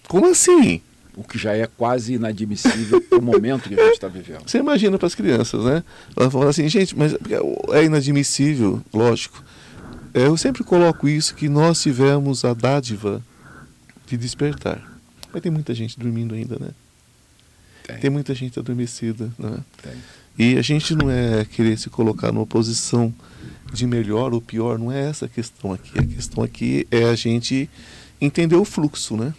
Como 0.07 0.25
assim? 0.27 0.81
O 1.15 1.23
que 1.23 1.37
já 1.37 1.53
é 1.53 1.67
quase 1.67 2.13
inadmissível 2.13 3.01
para 3.01 3.17
o 3.19 3.21
momento 3.21 3.67
que 3.67 3.77
a 3.77 3.83
gente 3.83 3.93
está 3.95 4.07
vivendo. 4.07 4.43
Você 4.45 4.57
imagina 4.59 4.97
para 4.97 5.07
as 5.07 5.15
crianças, 5.15 5.63
né? 5.65 5.83
Ela 6.15 6.31
fala 6.31 6.49
assim, 6.49 6.69
gente, 6.69 6.97
mas 6.97 7.13
é 7.73 7.83
inadmissível, 7.83 8.81
lógico. 8.93 9.43
É, 10.13 10.25
Eu 10.27 10.37
sempre 10.37 10.63
coloco 10.63 11.07
isso 11.07 11.35
que 11.35 11.47
nós 11.49 11.81
tivemos 11.81 12.43
a 12.45 12.53
dádiva 12.53 13.21
de 14.07 14.17
despertar. 14.17 14.81
Mas 15.31 15.41
tem 15.41 15.51
muita 15.51 15.73
gente 15.73 15.99
dormindo 15.99 16.33
ainda, 16.33 16.57
né? 16.59 16.69
Tem. 17.85 17.97
Tem 17.99 18.09
muita 18.09 18.33
gente 18.33 18.57
adormecida, 18.59 19.31
né? 19.37 19.59
Tem. 19.81 19.93
E 20.37 20.57
a 20.57 20.61
gente 20.61 20.95
não 20.95 21.09
é 21.11 21.43
querer 21.45 21.77
se 21.77 21.89
colocar 21.89 22.31
numa 22.31 22.45
posição 22.47 23.13
de 23.73 23.85
melhor 23.85 24.33
ou 24.33 24.41
pior, 24.41 24.79
não 24.79 24.91
é 24.91 25.09
essa 25.09 25.25
a 25.25 25.29
questão 25.29 25.73
aqui. 25.73 25.99
A 25.99 26.03
questão 26.03 26.43
aqui 26.43 26.87
é 26.89 27.03
a 27.03 27.15
gente 27.15 27.69
entender 28.21 28.55
o 28.55 28.65
fluxo, 28.65 29.15
né? 29.17 29.33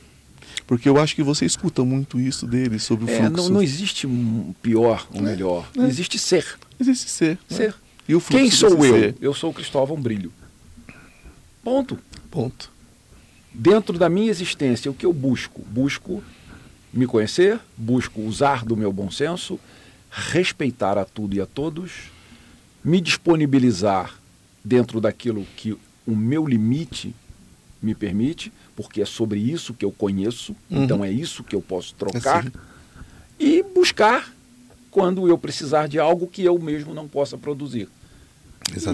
Porque 0.67 0.89
eu 0.89 1.01
acho 1.01 1.17
que 1.17 1.23
você 1.23 1.45
escuta 1.45 1.85
muito 1.85 2.21
isso 2.21 2.47
deles 2.47 2.83
sobre 2.85 3.07
o 3.07 3.11
É, 3.11 3.17
fluxo. 3.17 3.37
não, 3.45 3.49
não 3.55 3.63
existe 3.63 4.07
um 4.07 4.55
pior 4.63 5.07
ou 5.13 5.21
melhor. 5.23 5.69
É. 5.77 5.83
Existe 5.85 6.19
ser. 6.19 6.47
Existe 6.79 7.11
ser. 7.11 7.39
né? 7.51 7.57
Ser. 7.57 7.75
E 8.09 8.15
o 8.15 8.21
fluxo 8.21 8.43
Quem 8.43 8.51
sou 8.51 8.85
eu? 8.85 8.95
ser? 8.95 9.15
Eu 9.21 9.35
sou 9.35 9.51
o 9.51 9.55
Cristóvão 9.55 10.01
Brilho. 10.01 10.33
Ponto. 11.63 11.99
Ponto. 12.31 12.71
Dentro 13.53 13.99
da 13.99 14.09
minha 14.09 14.31
existência, 14.31 14.91
o 14.91 14.95
que 14.95 15.05
eu 15.05 15.13
busco? 15.13 15.63
Busco 15.63 16.23
me 16.93 17.07
conhecer, 17.07 17.59
busco 17.77 18.21
usar 18.23 18.65
do 18.65 18.77
meu 18.77 18.93
bom 18.93 19.11
senso, 19.11 19.59
respeitar 20.11 20.97
a 20.99 21.05
tudo 21.05 21.35
e 21.35 21.41
a 21.41 21.47
todos, 21.47 21.93
me 22.85 23.01
disponibilizar 23.01 24.15
dentro 24.65 25.01
daquilo 25.01 25.47
que 25.57 25.77
o 26.07 26.17
meu 26.17 26.47
limite 26.47 27.15
me 27.83 27.95
permite, 27.95 28.53
porque 28.77 29.03
é 29.03 29.05
sobre 29.07 29.39
isso 29.39 29.73
que 29.75 29.85
eu 29.85 29.93
conheço, 29.93 30.55
Uhum. 30.71 30.85
então 30.85 31.05
é 31.05 31.11
isso 31.11 31.43
que 31.45 31.55
eu 31.55 31.63
posso 31.63 31.95
trocar, 31.95 32.41
Assim. 32.41 32.53
e 33.39 33.63
buscar 33.63 34.33
quando 34.91 35.29
eu 35.29 35.39
precisar 35.39 35.87
de 35.87 35.99
algo 35.99 36.27
que 36.27 36.43
eu 36.45 36.59
mesmo 36.59 36.93
não 36.93 37.07
possa 37.09 37.39
produzir. 37.39 37.89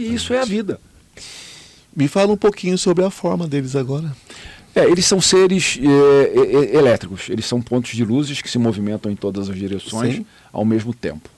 E 0.00 0.14
isso 0.14 0.32
é 0.34 0.40
a 0.40 0.44
vida. 0.44 0.80
Me 1.96 2.06
fala 2.08 2.32
um 2.32 2.36
pouquinho 2.36 2.76
sobre 2.76 3.02
a 3.04 3.10
forma 3.10 3.48
deles 3.48 3.74
agora. 3.74 4.14
É, 4.74 4.84
eles 4.84 5.06
são 5.06 5.18
seres 5.22 5.78
é, 5.80 5.86
é, 6.38 6.56
é, 6.56 6.76
elétricos, 6.76 7.30
eles 7.30 7.46
são 7.46 7.62
pontos 7.62 7.92
de 7.92 8.04
luzes 8.04 8.42
que 8.42 8.50
se 8.50 8.58
movimentam 8.58 9.10
em 9.10 9.16
todas 9.16 9.48
as 9.48 9.56
direções 9.56 10.16
Sim. 10.16 10.26
ao 10.52 10.66
mesmo 10.66 10.92
tempo. 10.92 11.30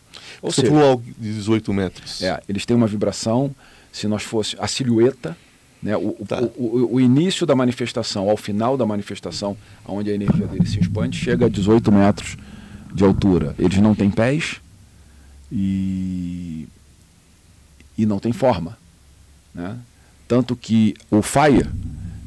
Ou 0.42 0.50
Você 0.50 0.62
seja, 0.62 0.72
falou 0.72 1.00
de 1.16 1.32
18 1.32 1.72
metros. 1.72 2.20
é, 2.20 2.42
eles 2.48 2.66
têm 2.66 2.76
uma 2.76 2.88
vibração, 2.88 3.54
se 3.92 4.08
nós 4.08 4.24
fosse 4.24 4.56
a 4.58 4.66
silhueta, 4.66 5.36
né, 5.80 5.96
o, 5.96 6.16
o- 6.18 6.24
Tá. 6.26 6.40
o, 6.56 6.64
o- 6.64 6.94
o 6.94 7.00
início 7.00 7.46
da 7.46 7.54
manifestação 7.54 8.28
ao 8.28 8.36
final 8.36 8.76
da 8.76 8.84
manifestação, 8.84 9.56
onde 9.86 10.10
a 10.10 10.14
energia 10.14 10.46
deles 10.48 10.70
se 10.72 10.80
expande, 10.80 11.16
chega 11.16 11.46
a 11.46 11.48
18 11.48 11.92
metros 11.92 12.36
de 12.92 13.04
altura. 13.04 13.54
Eles 13.56 13.78
não 13.78 13.94
têm 13.94 14.10
pés 14.10 14.56
e, 15.52 16.66
e 17.96 18.04
não 18.04 18.18
têm 18.18 18.32
forma. 18.32 18.76
Né? 19.54 19.76
Tanto 20.28 20.54
que 20.54 20.94
o 21.10 21.22
Fire, 21.22 21.66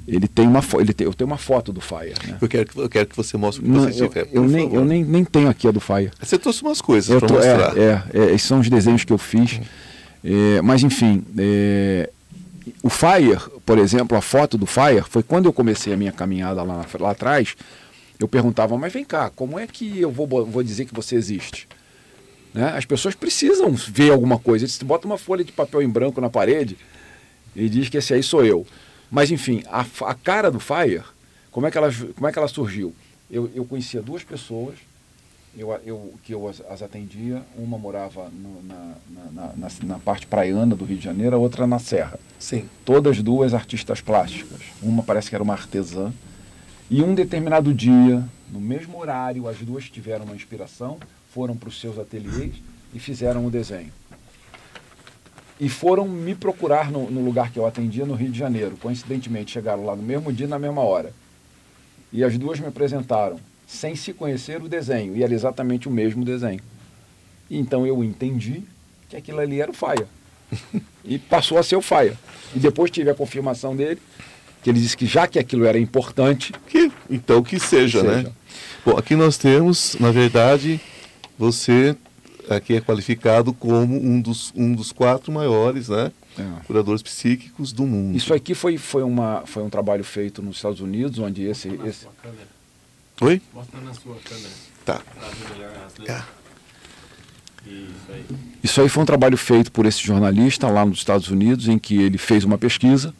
ele 0.07 0.27
tem 0.27 0.47
uma, 0.47 0.61
ele 0.79 0.91
tem, 0.91 1.05
eu 1.05 1.13
tenho 1.13 1.29
uma 1.29 1.37
foto 1.37 1.71
do 1.71 1.79
Fire. 1.79 2.13
Né? 2.27 2.37
Eu, 2.41 2.47
quero 2.49 2.65
que, 2.65 2.77
eu 2.79 2.89
quero 2.89 3.07
que 3.07 3.15
você 3.15 3.37
mostre 3.37 3.61
o 3.61 3.65
que 3.65 3.71
Não, 3.71 3.81
você 3.83 4.03
eu, 4.03 4.07
tiver. 4.09 4.27
eu 4.33 4.43
nem, 4.43 4.63
favor. 4.65 4.75
eu 4.77 4.85
nem, 4.85 5.03
nem 5.03 5.23
tenho 5.23 5.47
aqui 5.47 5.67
a 5.67 5.71
do 5.71 5.79
Fire. 5.79 6.11
Você 6.21 6.37
trouxe 6.37 6.63
umas 6.63 6.81
coisas 6.81 7.15
para 7.19 7.27
tô- 7.27 7.35
mostrar. 7.35 7.77
é, 7.77 8.03
é, 8.13 8.19
é, 8.19 8.25
esses 8.33 8.47
são 8.47 8.59
os 8.59 8.67
desenhos 8.69 9.03
que 9.05 9.13
eu 9.13 9.17
fiz. 9.19 9.61
É, 10.23 10.61
mas, 10.61 10.83
enfim, 10.83 11.23
é, 11.37 12.09
o 12.81 12.89
Fire, 12.89 13.37
por 13.65 13.77
exemplo, 13.77 14.17
a 14.17 14.21
foto 14.21 14.57
do 14.57 14.65
Fire, 14.65 15.03
foi 15.07 15.21
quando 15.23 15.45
eu 15.45 15.53
comecei 15.53 15.93
a 15.93 15.97
minha 15.97 16.11
caminhada 16.11 16.63
lá, 16.63 16.77
na- 16.77 16.99
lá 16.99 17.11
atrás. 17.11 17.55
Eu 18.19 18.27
perguntava, 18.27 18.77
mas 18.77 18.91
vem 18.93 19.03
cá, 19.05 19.31
como 19.35 19.57
é 19.59 19.65
que 19.65 19.99
eu 19.99 20.11
vou, 20.11 20.27
vou 20.45 20.61
dizer 20.63 20.85
que 20.85 20.93
você 20.93 21.15
existe? 21.15 21.67
Né? 22.53 22.73
As 22.77 22.85
pessoas 22.85 23.15
precisam 23.15 23.71
ver 23.73 24.11
alguma 24.11 24.37
coisa. 24.37 24.67
Você 24.67 24.83
bota 24.83 25.07
uma 25.07 25.17
folha 25.17 25.43
de 25.43 25.51
papel 25.51 25.81
em 25.81 25.89
branco 25.89 26.19
na 26.21 26.29
parede 26.29 26.77
e 27.55 27.67
diz 27.69 27.89
que 27.89 27.97
esse 27.97 28.13
aí 28.13 28.23
sou 28.23 28.43
eu. 28.45 28.65
Mas, 29.09 29.29
enfim, 29.31 29.63
a, 29.67 29.85
a 30.05 30.13
cara 30.13 30.49
do 30.49 30.59
Fire, 30.59 31.03
como 31.51 31.67
é 31.67 31.71
que 31.71 31.77
ela, 31.77 31.89
como 32.15 32.27
é 32.27 32.31
que 32.31 32.39
ela 32.39 32.47
surgiu? 32.47 32.93
Eu, 33.29 33.49
eu 33.53 33.65
conhecia 33.65 34.01
duas 34.01 34.23
pessoas 34.23 34.75
eu, 35.57 35.69
eu, 35.85 36.13
que 36.23 36.33
eu 36.33 36.47
as, 36.47 36.61
as 36.69 36.81
atendia. 36.81 37.41
Uma 37.57 37.77
morava 37.77 38.29
no- 38.29 38.61
na, 38.63 38.93
na, 39.09 39.31
na, 39.33 39.53
na- 39.57 39.69
na 39.83 39.99
parte 39.99 40.25
praiana 40.25 40.75
do 40.75 40.85
Rio 40.85 40.97
de 40.97 41.03
Janeiro, 41.03 41.35
a 41.35 41.39
outra 41.39 41.67
na 41.67 41.77
Serra. 41.77 42.17
Sim. 42.39 42.69
Todas 42.85 43.21
duas 43.21 43.53
artistas 43.53 43.99
plásticas. 43.99 44.61
Uma 44.81 45.03
parece 45.03 45.27
que 45.29 45.35
era 45.35 45.43
uma 45.43 45.53
artesã. 45.53 46.13
E 46.89 47.01
um 47.03 47.13
determinado 47.13 47.73
dia, 47.73 48.23
no 48.49 48.61
mesmo 48.61 48.97
horário, 48.97 49.45
as 49.47 49.57
duas 49.57 49.89
tiveram 49.89 50.23
uma 50.25 50.35
inspiração, 50.35 50.97
foram 51.33 51.55
para 51.57 51.67
os 51.69 51.79
seus 51.79 51.97
ateliês 51.99 52.53
e 52.93 52.99
fizeram 52.99 53.45
o 53.45 53.51
desenho. 53.51 53.91
E 55.61 55.69
foram 55.69 56.07
me 56.07 56.33
procurar 56.33 56.89
no, 56.91 57.11
no 57.11 57.23
lugar 57.23 57.51
que 57.51 57.59
eu 57.59 57.67
atendia, 57.67 58.03
no 58.03 58.15
Rio 58.15 58.31
de 58.31 58.39
Janeiro. 58.39 58.75
Coincidentemente, 58.81 59.51
chegaram 59.51 59.85
lá 59.85 59.95
no 59.95 60.01
mesmo 60.01 60.33
dia, 60.33 60.47
na 60.47 60.57
mesma 60.57 60.81
hora. 60.81 61.13
E 62.11 62.23
as 62.23 62.35
duas 62.35 62.59
me 62.59 62.65
apresentaram, 62.65 63.39
sem 63.67 63.95
se 63.95 64.11
conhecer 64.11 64.59
o 64.59 64.67
desenho, 64.67 65.15
e 65.15 65.23
era 65.23 65.31
exatamente 65.31 65.87
o 65.87 65.91
mesmo 65.91 66.25
desenho. 66.25 66.59
E 67.47 67.59
então 67.59 67.85
eu 67.85 68.03
entendi 68.03 68.63
que 69.07 69.15
aquilo 69.15 69.39
ali 69.39 69.61
era 69.61 69.69
o 69.69 69.73
Faia. 69.73 70.07
e 71.05 71.19
passou 71.19 71.59
a 71.59 71.63
ser 71.63 71.75
o 71.75 71.81
Faia. 71.81 72.17
E 72.55 72.59
depois 72.59 72.89
tive 72.89 73.11
a 73.11 73.13
confirmação 73.13 73.75
dele, 73.75 74.01
que 74.63 74.69
ele 74.71 74.79
disse 74.79 74.97
que 74.97 75.05
já 75.05 75.27
que 75.27 75.37
aquilo 75.37 75.65
era 75.65 75.77
importante, 75.77 76.53
Que, 76.67 76.91
então 77.07 77.43
que 77.43 77.59
seja, 77.59 78.01
Que 78.01 78.07
né? 78.07 78.15
seja. 78.15 78.31
Bom, 78.83 78.97
aqui 78.97 79.15
nós 79.15 79.37
temos, 79.37 79.95
na 79.99 80.09
verdade, 80.09 80.81
você 81.37 81.95
aqui 82.55 82.75
é 82.75 82.81
qualificado 82.81 83.53
como 83.53 83.95
um 83.95 84.21
dos, 84.21 84.51
um 84.55 84.73
dos 84.73 84.91
quatro 84.91 85.31
maiores, 85.31 85.89
né? 85.89 86.11
É. 86.37 86.43
Curadores 86.65 87.01
psíquicos 87.01 87.71
do 87.71 87.85
mundo. 87.85 88.15
isso 88.15 88.33
aqui 88.33 88.55
foi, 88.55 88.77
foi, 88.77 89.03
uma, 89.03 89.43
foi 89.45 89.63
um 89.63 89.69
trabalho 89.69 90.03
feito 90.03 90.41
nos 90.41 90.55
Estados 90.57 90.79
Unidos, 90.79 91.19
onde 91.19 91.43
esse, 91.43 91.67
Mostra 91.67 91.83
na 91.83 91.89
esse 91.89 91.99
sua 92.01 92.11
câmera. 92.21 92.47
Oi? 93.21 93.41
Mostra 93.53 93.81
na 93.81 93.93
sua 93.93 94.15
câmera. 94.23 94.49
Tá. 94.85 95.01
Tá. 96.05 96.27
Isso 97.65 98.11
aí. 98.11 98.25
Isso 98.63 98.81
aí 98.81 98.89
foi 98.89 99.03
um 99.03 99.05
trabalho 99.05 99.37
feito 99.37 99.71
por 99.71 99.85
esse 99.85 99.99
jornalista 99.99 100.67
lá 100.67 100.85
nos 100.85 100.99
Estados 100.99 101.29
Unidos, 101.29 101.67
em 101.67 101.77
que 101.77 102.01
ele 102.01 102.17
fez 102.17 102.43
uma 102.43 102.57
pesquisa 102.57 103.13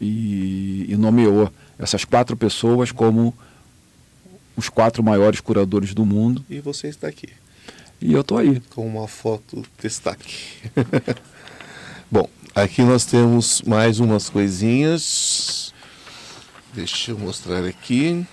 e, 0.00 0.86
e 0.88 0.96
nomeou 0.96 1.50
essas 1.78 2.04
quatro 2.04 2.36
pessoas 2.36 2.92
como 2.92 3.34
os 4.56 4.68
quatro 4.68 5.02
maiores 5.02 5.40
curadores 5.40 5.94
do 5.94 6.04
mundo. 6.04 6.44
E 6.50 6.60
você 6.60 6.88
está 6.88 7.08
aqui 7.08 7.28
E 8.00 8.12
eu 8.12 8.22
estou 8.22 8.38
aí. 8.38 8.60
com 8.70 8.86
uma 8.86 9.06
foto 9.06 9.62
destaque. 9.80 10.36
Bom, 12.10 12.28
aqui 12.54 12.82
nós 12.82 13.04
temos 13.04 13.60
mais 13.62 14.00
umas 14.00 14.30
coisinhas. 14.30 15.74
Deixa 16.72 17.10
eu 17.10 17.18
mostrar 17.18 17.64
aqui. 17.64 18.26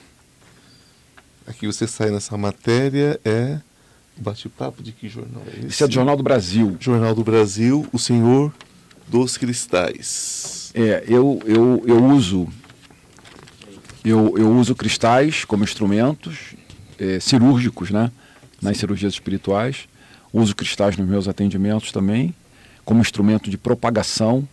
Aqui 1.46 1.68
você 1.68 1.88
sai 1.88 2.12
nessa 2.12 2.38
matéria, 2.38 3.20
é 3.24 3.60
bate-papo 4.18 4.82
de 4.82 4.92
que 4.92 5.08
jornal 5.08 5.44
é 5.48 5.60
esse? 5.60 5.68
Isso 5.68 5.84
é 5.84 5.88
do 5.88 5.94
Jornal 5.94 6.18
do 6.18 6.24
Brasil. 6.24 6.78
Jornal 6.80 7.14
do 7.14 7.24
Brasil, 7.24 7.88
o 7.94 8.00
Senhor 8.00 8.54
dos 9.08 9.38
Cristais. 9.38 10.72
É, 10.74 11.04
eu, 11.08 11.42
eu, 11.46 11.84
eu 11.86 12.06
uso 12.06 12.48
eu, 14.04 14.38
eu 14.38 14.52
uso 14.52 14.74
cristais 14.76 15.44
como 15.44 15.64
instrumentos 15.64 16.56
é, 16.98 17.20
cirúrgicos, 17.20 17.92
né? 17.92 18.12
Nas 18.62 18.78
cirurgias 18.78 19.14
espirituais. 19.14 19.88
Uso 20.34 20.56
cristais 20.56 20.98
nos 20.98 21.08
meus 21.08 21.28
atendimentos 21.28 21.92
também, 21.92 22.34
como 22.84 23.00
instrumento 23.00 23.50
de 23.50 23.58
propagação, 23.58 24.48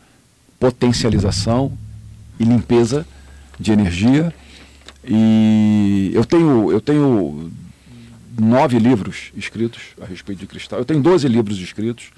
potencialização 0.58 1.76
e 2.38 2.44
limpeza 2.44 3.06
de 3.58 3.72
energia. 3.72 4.32
E 5.04 6.10
eu 6.14 6.24
tenho, 6.24 6.70
eu 6.70 6.80
tenho 6.80 7.50
nove 8.38 8.78
livros 8.78 9.30
escritos 9.36 9.82
a 10.00 10.06
respeito 10.06 10.40
de 10.40 10.46
cristal. 10.46 10.78
Eu 10.78 10.84
tenho 10.84 11.02
12 11.02 11.28
livros 11.28 11.58
escritos 11.58 12.10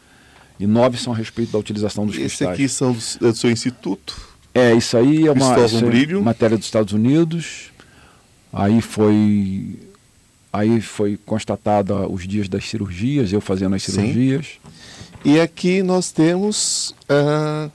e 0.59 0.67
nove 0.67 0.97
são 0.99 1.13
a 1.13 1.17
respeito 1.17 1.53
da 1.53 1.59
utilização 1.59 2.07
dos 2.07 2.15
Esse 2.15 2.25
cristais. 2.25 2.51
aqui 2.51 2.69
são 2.69 2.93
do, 2.93 2.99
é 3.29 3.33
do 3.33 3.37
seu 3.37 3.51
instituto. 3.51 4.17
É, 4.55 4.75
isso 4.75 4.97
aí 4.97 5.27
é 5.27 5.33
uma 5.33 5.55
é 5.55 6.21
matéria 6.21 6.57
dos 6.57 6.67
Estados 6.67 6.93
Unidos. 6.93 7.71
Aí 8.53 8.81
foi 8.81 9.79
Aí 10.57 10.81
foi 10.81 11.19
constatada 11.19 12.09
os 12.09 12.27
dias 12.27 12.49
das 12.49 12.67
cirurgias, 12.67 13.31
eu 13.31 13.43
fazendo 13.43 13.77
as 13.77 13.83
Sim. 13.83 13.93
cirurgias. 13.93 14.47
E 15.23 15.39
aqui 15.39 15.83
nós 15.83 16.11
temos 16.11 16.95
ah, 17.09 17.69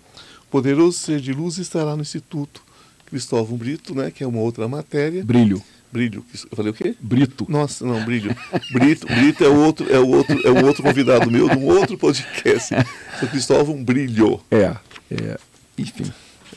Poderoso 0.50 0.98
Ser 0.98 1.20
de 1.20 1.32
Luz 1.32 1.60
estará 1.60 1.96
no 1.96 2.02
Instituto 2.02 2.62
Cristóvão 3.06 3.56
Brito, 3.56 3.94
né? 3.94 4.10
Que 4.10 4.24
é 4.24 4.28
uma 4.28 4.40
outra 4.40 4.68
matéria. 4.68 5.24
Brilho. 5.24 5.62
Brilho. 5.92 6.26
Eu 6.50 6.56
falei 6.56 6.72
o 6.72 6.74
quê? 6.74 6.96
Brito. 7.00 7.46
Nossa, 7.50 7.86
não, 7.86 8.04
Brilho. 8.04 8.36
Brito, 8.72 9.06
Brito 9.06 9.44
é 9.44 9.50
o 9.50 9.60
outro, 9.60 9.94
é 9.94 10.00
o 10.00 10.08
outro, 10.08 10.48
é 10.48 10.50
o 10.50 10.66
outro 10.66 10.82
convidado 10.82 11.30
meu 11.30 11.50
de 11.50 11.58
um 11.58 11.66
outro 11.66 11.98
podcast. 11.98 12.74
Seu 13.20 13.28
Cristóvão 13.28 13.84
Brilho. 13.84 14.42
É, 14.50 14.76
é. 15.12 15.38
Enfim. 15.78 16.12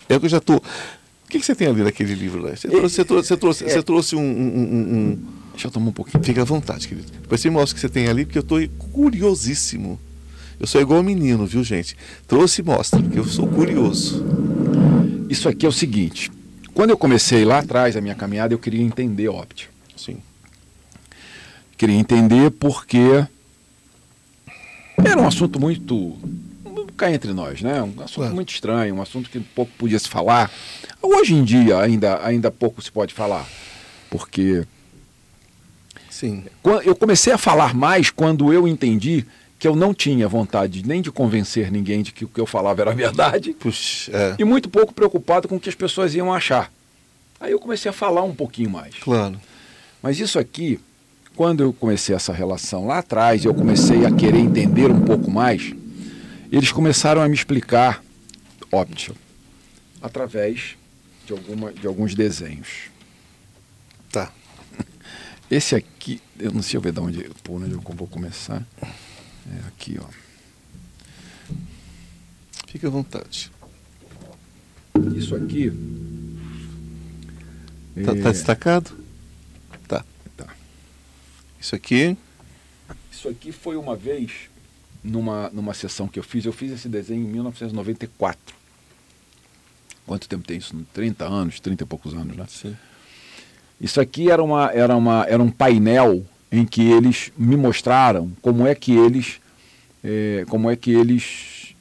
É 0.09 0.19
que 0.19 0.25
eu 0.25 0.31
já 0.31 0.41
tô. 0.41 0.63
O 1.27 1.29
que, 1.29 1.39
que 1.41 1.47
você 1.47 1.55
tem 1.55 1.67
ali 1.69 1.83
naquele 1.83 2.15
livro 2.15 2.43
lá? 2.43 2.55
Você 2.55 2.69
trouxe, 2.69 2.95
você 2.97 3.05
trouxe, 3.05 3.29
você 3.29 3.37
trouxe, 3.37 3.65
você 3.65 3.83
trouxe 3.83 4.17
um, 4.17 4.21
um- 4.21 4.25
um- 4.25 4.97
um- 4.97 5.19
Deixa 5.53 5.69
eu 5.69 5.71
tomar 5.71 5.89
um 5.89 5.93
pouquinho. 5.93 6.23
Fica 6.23 6.43
à 6.43 6.45
vontade, 6.45 6.89
querido. 6.89 7.07
Depois 7.23 7.41
você 7.41 7.49
me 7.49 7.55
mostra 7.57 7.73
o 7.73 7.75
que 7.77 7.81
você 7.81 7.89
tem 7.89 8.09
ali, 8.09 8.25
porque 8.25 8.39
eu 8.39 8.43
estou 8.43 8.61
curiosíssimo. 8.93 9.99
Eu 10.59 10.67
sou 10.67 10.81
igual 10.81 11.03
menino, 11.03 11.47
viu, 11.47 11.63
gente? 11.65 11.97
Trouxe 12.27 12.61
e 12.61 12.65
mostra, 12.65 13.01
porque 13.01 13.19
eu 13.19 13.25
sou 13.25 13.47
curioso. 13.47 14.25
Isso 15.29 15.49
aqui 15.49 15.65
é 15.65 15.69
o 15.69 15.73
seguinte. 15.73 16.31
Quando 16.73 16.91
eu 16.91 16.97
comecei 16.97 17.45
lá 17.45 17.59
atrás 17.61 17.97
a 17.97 18.01
minha 18.01 18.15
caminhada, 18.17 18.53
eu 18.55 18.59
queria 18.59 18.83
entender 18.83 19.29
óptica. 19.29 19.73
Sim. 19.97 20.17
Queria 21.77 21.97
entender 21.97 22.51
porque 22.51 23.25
era 25.05 25.21
um 25.21 25.27
assunto 25.27 25.61
muito. 25.61 26.17
Cá 26.95 27.11
entre 27.13 27.33
nós, 27.33 27.61
né? 27.63 27.83
Um 27.83 28.03
assunto 28.03 28.15
Claro. 28.17 28.35
muito 28.35 28.53
estranho, 28.53 28.95
um 28.95 29.03
assunto 29.03 29.29
que 29.31 29.41
pouco 29.41 29.73
podia 29.79 29.99
se 29.99 30.09
falar. 30.09 30.51
Hoje 31.03 31.35
em 31.35 31.45
dia 31.45 31.79
ainda, 31.79 32.25
ainda 32.25 32.51
pouco 32.51 32.81
se 32.83 32.91
pode 32.91 33.13
falar. 33.13 33.47
Porque 34.11 34.65
Sim. 36.11 36.45
eu 36.85 36.95
comecei 36.95 37.33
a 37.33 37.39
falar 37.39 37.75
mais 37.75 38.11
quando 38.11 38.53
eu 38.53 38.69
entendi 38.69 39.25
que 39.59 39.67
eu 39.67 39.75
não 39.75 39.95
tinha 39.95 40.29
vontade 40.29 40.87
nem 40.87 41.01
de 41.01 41.11
convencer 41.11 41.71
ninguém 41.71 42.03
de 42.03 42.13
que 42.13 42.25
o 42.25 42.29
que 42.29 42.41
eu 42.41 42.47
falava 42.47 42.83
era 42.83 42.93
verdade 42.93 43.53
Puxa, 43.55 44.11
é. 44.13 44.37
e 44.39 44.45
muito 44.45 44.69
pouco 44.69 44.93
preocupado 44.93 45.49
com 45.49 45.57
o 45.57 45.61
que 45.61 45.69
as 45.69 45.75
pessoas 45.75 46.15
iam 46.15 46.33
achar. 46.33 46.71
Aí 47.41 47.53
eu 47.53 47.59
comecei 47.59 47.89
a 47.91 47.93
falar 47.93 48.23
um 48.23 48.35
pouquinho 48.35 48.71
mais. 48.71 48.95
Claro. 49.01 49.41
Mas 50.03 50.21
isso 50.21 50.39
aqui, 50.39 50.79
quando 51.35 51.63
eu 51.63 51.73
comecei 51.73 52.15
essa 52.15 52.33
relação 52.33 52.87
lá 52.87 52.99
atrás, 52.99 53.45
eu 53.45 53.55
comecei 53.55 54.05
a 54.05 54.11
querer 54.13 54.39
entender 54.39 54.91
um 54.91 55.01
pouco 55.01 55.31
mais, 55.31 55.73
eles 56.57 56.71
começaram 56.71 57.21
a 57.21 57.29
me 57.29 57.35
explicar 57.35 58.03
óptica 58.71 59.17
através 60.01 60.77
de, 61.27 61.33
alguma, 61.33 61.73
de 61.73 61.85
alguns 61.85 62.15
desenhos. 62.15 62.91
Tá. 64.13 64.33
Esse 65.51 65.75
aqui, 65.75 66.21
eu 66.39 66.53
não 66.53 66.63
sei 66.63 66.77
eu 66.77 66.81
ver 66.81 66.93
de 66.93 67.01
onde, 67.01 67.25
por 67.43 67.61
onde 67.61 67.73
eu 67.73 67.81
vou 67.81 68.07
começar. 68.07 68.65
É 68.81 69.67
aqui, 69.67 69.99
ó. 70.01 70.07
Fica 72.69 72.87
à 72.87 72.91
vontade. 72.91 73.51
Isso 75.17 75.35
aqui. 75.35 75.73
Tá, 78.05 78.13
é, 78.13 78.23
tá 78.23 78.31
destacado? 78.31 78.97
Tá. 79.89 80.05
Tá. 80.37 80.55
Isso 81.61 81.75
aqui. 81.75 82.17
Isso 83.11 83.29
aqui 83.29 83.51
foi 83.51 83.77
uma 83.77 83.97
vez, 83.97 84.51
numa, 85.05 85.51
numa 85.51 85.75
sessão 85.75 86.09
que 86.09 86.19
eu 86.19 86.23
fiz, 86.23 86.47
eu 86.47 86.53
fiz 86.53 86.73
esse 86.73 86.89
desenho 86.89 87.23
em 87.23 87.29
1994. 87.29 88.57
Quanto 90.07 90.29
tempo 90.29 90.47
tem 90.47 90.57
isso? 90.57 90.75
30 90.95 91.25
anos, 91.27 91.61
30 91.61 91.85
e 91.85 91.87
poucos 91.87 92.15
anos, 92.15 92.37
né? 92.37 92.47
Sim. 92.49 92.75
Isso 93.81 94.01
aqui 94.01 94.31
era, 94.31 94.43
uma, 94.43 94.71
era, 94.73 94.97
uma, 94.97 95.27
era 95.29 95.43
um 95.43 95.51
painel 95.51 96.25
em 96.51 96.65
que 96.65 96.83
eles 96.83 97.31
me 97.37 97.57
mostraram 97.57 98.33
como 98.41 98.67
é 98.67 98.75
que 98.75 98.93
eles, 98.93 99.41
eh, 100.03 100.45
como 100.49 100.71
é 100.71 100.77
que 100.77 100.91
eles 100.93 101.75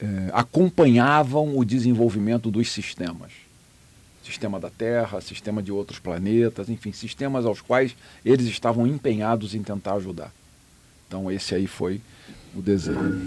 eh, 0.00 0.30
acompanhavam 0.32 1.58
o 1.58 1.64
desenvolvimento 1.64 2.50
dos 2.50 2.70
sistemas. 2.70 3.32
Sistema 4.22 4.60
da 4.60 4.70
Terra, 4.70 5.20
sistema 5.20 5.62
de 5.62 5.72
outros 5.72 5.98
planetas, 5.98 6.68
enfim, 6.68 6.92
sistemas 6.92 7.44
aos 7.44 7.60
quais 7.60 7.96
eles 8.24 8.46
estavam 8.46 8.86
empenhados 8.86 9.54
em 9.54 9.62
tentar 9.62 9.94
ajudar. 9.94 10.32
Então 11.08 11.30
esse 11.32 11.54
aí 11.54 11.66
foi 11.66 12.00
o 12.54 12.60
desenho. 12.60 13.18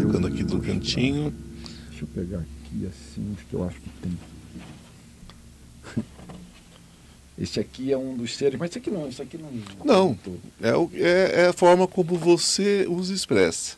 Ficando 0.00 0.26
aqui 0.26 0.42
do 0.42 0.60
cantinho. 0.60 1.32
Deixa 1.90 2.04
eu 2.04 2.08
pegar 2.08 2.38
aqui 2.40 2.86
assim 2.86 3.32
os 3.38 3.42
que 3.48 3.54
eu 3.54 3.64
acho 3.64 3.76
que 3.80 3.88
tem. 4.02 4.18
Esse 7.38 7.58
aqui 7.58 7.90
é 7.92 7.98
um 7.98 8.16
dos 8.16 8.36
seres, 8.36 8.58
mas 8.58 8.70
isso 8.70 8.78
aqui 8.78 8.90
não, 8.90 9.08
isso 9.08 9.20
aqui 9.22 9.36
não. 9.38 9.50
Não. 9.84 10.18
É, 10.62 10.76
o- 10.76 10.90
é, 10.94 11.42
é 11.42 11.46
a 11.48 11.52
forma 11.52 11.86
como 11.88 12.16
você 12.16 12.86
os 12.88 13.10
expressa. 13.10 13.76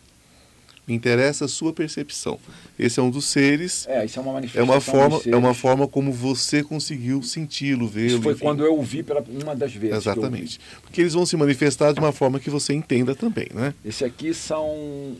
Me 0.86 0.94
interessa 0.94 1.46
a 1.46 1.48
sua 1.48 1.72
percepção. 1.72 2.38
Esse 2.78 3.00
é 3.00 3.02
um 3.02 3.10
dos 3.10 3.24
seres. 3.24 3.86
É, 3.88 4.04
isso 4.04 4.18
é 4.18 4.22
uma 4.22 4.30
É 4.30 4.34
manifestação. 4.34 4.64
uma 4.72 4.80
forma, 4.80 5.20
é 5.26 5.36
uma 5.36 5.54
forma 5.54 5.88
como 5.88 6.12
você 6.12 6.62
conseguiu 6.62 7.22
senti-lo, 7.22 7.88
vê-lo. 7.88 8.06
Isso 8.06 8.22
foi 8.22 8.34
enfim. 8.34 8.42
quando 8.44 8.64
eu 8.64 8.78
o 8.78 8.82
vi 8.82 9.02
pela 9.02 9.20
uma 9.42 9.56
das 9.56 9.72
vezes. 9.74 9.96
Exatamente. 9.96 10.60
Porque 10.82 11.00
eles 11.00 11.14
vão 11.14 11.26
se 11.26 11.36
manifestar 11.36 11.92
de 11.92 11.98
uma 11.98 12.12
forma 12.12 12.38
que 12.38 12.48
você 12.48 12.72
entenda 12.72 13.16
também, 13.16 13.48
né? 13.52 13.74
Esse 13.84 14.04
aqui 14.04 14.32
são 14.32 15.16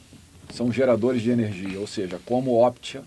são 0.54 0.70
geradores 0.70 1.20
de 1.22 1.30
energia, 1.30 1.80
ou 1.80 1.88
seja, 1.88 2.20
como 2.24 2.64
Optia 2.64 3.02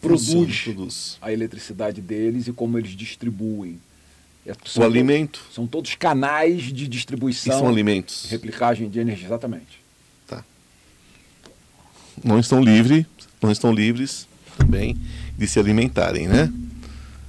produz 0.00 0.62
produz. 0.62 1.18
a 1.22 1.32
eletricidade 1.32 2.00
deles 2.00 2.48
e 2.48 2.52
como 2.52 2.76
eles 2.78 2.90
distribuem. 2.90 3.78
É, 4.46 4.52
O 4.76 4.82
alimento. 4.82 5.40
São 5.54 5.66
todos 5.66 5.94
canais 5.94 6.64
de 6.64 6.86
distribuição, 6.86 7.60
são 7.60 7.68
alimentos. 7.68 8.26
replicagem 8.28 8.88
de 8.90 8.98
energia, 8.98 9.26
exatamente. 9.28 9.83
Não 12.22 12.38
estão 12.38 12.62
livres, 12.62 13.04
não 13.42 13.50
estão 13.50 13.72
livres 13.72 14.26
também 14.56 14.96
de 15.36 15.46
se 15.46 15.58
alimentarem, 15.58 16.28
né? 16.28 16.52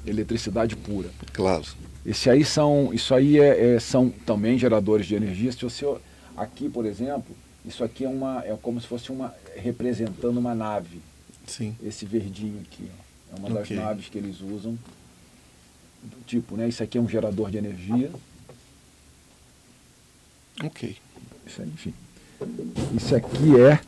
Eletricidade 0.05 0.75
pura. 0.75 1.09
Claro. 1.33 1.63
Esse 2.05 2.29
aí 2.29 2.45
são, 2.45 2.93
isso 2.93 3.13
aí 3.15 3.39
é, 3.39 3.75
é- 3.75 3.79
são 3.79 4.09
também 4.25 4.59
geradores 4.59 5.07
de 5.07 5.15
energia. 5.15 5.51
Se 5.51 5.61
você 5.63 5.85
aqui, 6.37 6.69
por 6.69 6.85
exemplo, 6.85 7.35
isso 7.65 7.83
aqui 7.83 8.05
é 8.05 8.07
uma, 8.09 8.43
é 8.45 8.55
como 8.61 8.79
se 8.79 8.85
fosse 8.85 9.11
uma 9.11 9.33
representando 9.55 10.37
uma 10.37 10.53
nave. 10.53 10.99
Sim. 11.47 11.75
Esse 11.83 12.05
verdinho 12.05 12.61
aqui, 12.61 12.87
ó, 13.31 13.35
é 13.35 13.39
uma 13.39 13.59
Ok. 13.59 13.75
das 13.75 13.85
naves 13.85 14.07
que 14.09 14.17
eles 14.19 14.39
usam. 14.41 14.77
Do 16.03 16.17
tipo, 16.27 16.55
né? 16.55 16.69
Isso 16.69 16.83
aqui 16.83 16.99
é 16.99 17.01
um 17.01 17.09
gerador 17.09 17.49
de 17.49 17.57
energia. 17.57 18.11
Ok. 20.63 20.95
Isso 21.47 21.61
aí, 21.61 21.67
enfim. 21.73 21.93
Isso 22.95 23.15
aqui 23.15 23.59
é. 23.59 23.79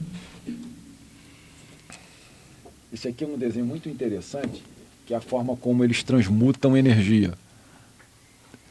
Esse 2.91 3.07
aqui 3.07 3.23
é 3.23 3.27
um 3.27 3.37
desenho 3.37 3.65
muito 3.65 3.89
interessante, 3.89 4.63
que 5.05 5.13
é 5.13 5.17
a 5.17 5.21
forma 5.21 5.55
como 5.57 5.83
eles 5.83 6.03
transmutam 6.03 6.75
energia. 6.77 7.33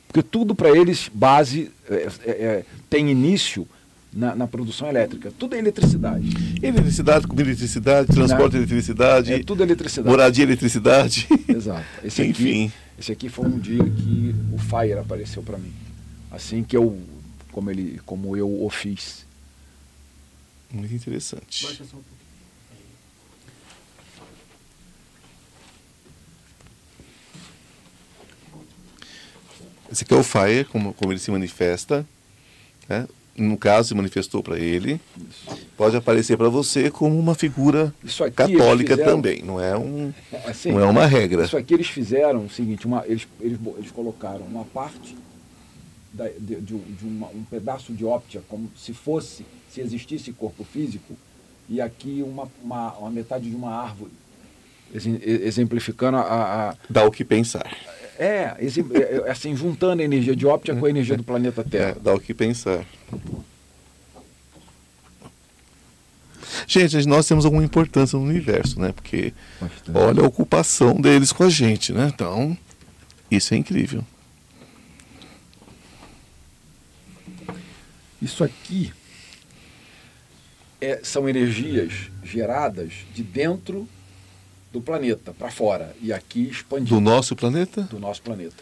Porque 0.06 0.22
tudo 0.22 0.54
para 0.54 0.70
eles, 0.70 1.10
base, 1.12 1.70
é, 1.90 1.94
é, 1.94 2.30
é, 2.30 2.64
tem 2.88 3.10
início 3.10 3.68
na, 4.12 4.34
na 4.34 4.46
produção 4.46 4.88
elétrica. 4.88 5.30
Tudo 5.38 5.54
é 5.54 5.58
eletricidade. 5.58 6.28
Eletricidade, 6.62 7.26
comida 7.26 7.50
eletricidade, 7.50 8.08
transporte 8.08 8.52
de 8.52 8.56
eletricidade, 8.58 9.32
É 9.34 9.42
tudo 9.42 9.62
eletricidade. 9.62 10.08
moradia 10.08 10.44
eletricidade. 10.44 11.28
Exato. 11.46 11.84
Esse 12.02 12.22
aqui, 12.22 12.30
Enfim. 12.30 12.72
esse 12.98 13.12
aqui 13.12 13.28
foi 13.28 13.46
um 13.46 13.58
dia 13.58 13.84
que 13.84 14.34
o 14.54 14.58
Fire 14.58 14.98
apareceu 14.98 15.42
para 15.42 15.58
mim. 15.58 15.72
Assim 16.30 16.62
que 16.62 16.74
eu, 16.76 16.98
como 17.52 17.70
ele, 17.70 18.00
como 18.06 18.34
eu 18.36 18.48
o 18.64 18.70
fiz. 18.70 19.26
Muito 20.72 20.94
interessante. 20.94 21.64
Baixa 21.64 21.84
só 21.84 21.96
um 21.96 22.00
pouquinho. 22.00 22.15
Esse 29.90 30.04
aqui 30.04 30.14
é 30.14 30.16
o 30.16 30.22
Fire, 30.22 30.64
como, 30.64 30.92
como 30.94 31.12
ele 31.12 31.18
se 31.18 31.30
manifesta. 31.30 32.04
Né? 32.88 33.06
No 33.36 33.56
caso, 33.58 33.88
se 33.88 33.94
manifestou 33.94 34.42
para 34.42 34.58
ele. 34.58 35.00
Pode 35.76 35.96
aparecer 35.96 36.36
para 36.38 36.48
você 36.48 36.90
como 36.90 37.18
uma 37.18 37.34
figura 37.34 37.92
Isso 38.02 38.22
católica 38.32 38.96
fizeram- 38.96 39.16
também. 39.16 39.42
Não 39.42 39.60
é, 39.60 39.76
um, 39.76 40.12
Assim, 40.46 40.72
não 40.72 40.80
é 40.80 40.86
uma 40.86 41.06
regra. 41.06 41.44
Isso 41.44 41.56
aqui 41.56 41.74
eles 41.74 41.88
fizeram 41.88 42.46
o 42.46 42.50
seguinte, 42.50 42.86
uma, 42.86 43.04
eles, 43.06 43.28
eles, 43.40 43.58
eles 43.76 43.90
colocaram 43.90 44.40
uma 44.46 44.64
parte 44.64 45.14
da- 46.12 46.28
de, 46.28 46.56
de 46.60 46.74
um- 46.74 46.82
uma- 47.02 47.28
um 47.28 47.44
pedaço 47.44 47.92
de 47.92 48.04
óptica, 48.06 48.42
como 48.48 48.70
se 48.76 48.94
fosse, 48.94 49.44
se 49.70 49.80
existisse 49.82 50.32
corpo 50.32 50.64
físico, 50.64 51.14
e 51.68 51.78
aqui 51.80 52.24
uma, 52.26 52.48
uma, 52.62 52.92
uma 52.94 53.10
metade 53.10 53.50
de 53.50 53.54
uma 53.56 53.70
árvore. 53.74 54.12
Exem- 54.94 55.20
Exemplificando 55.22 56.16
a, 56.16 56.70
a- 56.70 56.74
Dá 56.88 57.04
o 57.04 57.10
que 57.10 57.22
pensar. 57.24 57.76
É, 58.18 58.56
esse, 58.58 58.80
é, 58.80 59.26
é, 59.26 59.30
assim, 59.30 59.54
juntando 59.54 60.02
a 60.02 60.04
energia 60.04 60.34
de 60.34 60.46
óptica 60.46 60.78
com 60.78 60.86
a 60.86 60.90
energia 60.90 61.16
do 61.16 61.24
planeta 61.24 61.60
é, 61.60 61.64
Terra. 61.64 61.90
É, 61.90 62.00
dá 62.00 62.14
o 62.14 62.20
que 62.20 62.32
pensar. 62.32 62.84
Gente, 66.66 67.06
nós 67.06 67.26
temos 67.26 67.44
alguma 67.44 67.64
importância 67.64 68.18
no 68.18 68.24
universo, 68.24 68.80
né? 68.80 68.92
Porque 68.92 69.34
Bastante. 69.60 69.98
olha 69.98 70.22
a 70.22 70.26
ocupação 70.26 71.00
deles 71.00 71.32
com 71.32 71.44
a 71.44 71.50
gente, 71.50 71.92
né? 71.92 72.10
Então, 72.12 72.56
isso 73.30 73.52
é 73.52 73.56
incrível. 73.56 74.02
Isso 78.20 78.42
aqui 78.42 78.92
é, 80.80 81.00
são 81.02 81.28
energias 81.28 82.10
geradas 82.24 82.92
de 83.14 83.22
dentro 83.22 83.88
do 84.72 84.80
planeta 84.80 85.32
para 85.32 85.50
fora 85.50 85.94
e 86.02 86.12
aqui 86.12 86.42
expandido 86.48 86.94
Do 86.94 87.00
nosso 87.00 87.34
planeta? 87.36 87.82
do 87.82 87.98
nosso 87.98 88.20
planeta. 88.22 88.54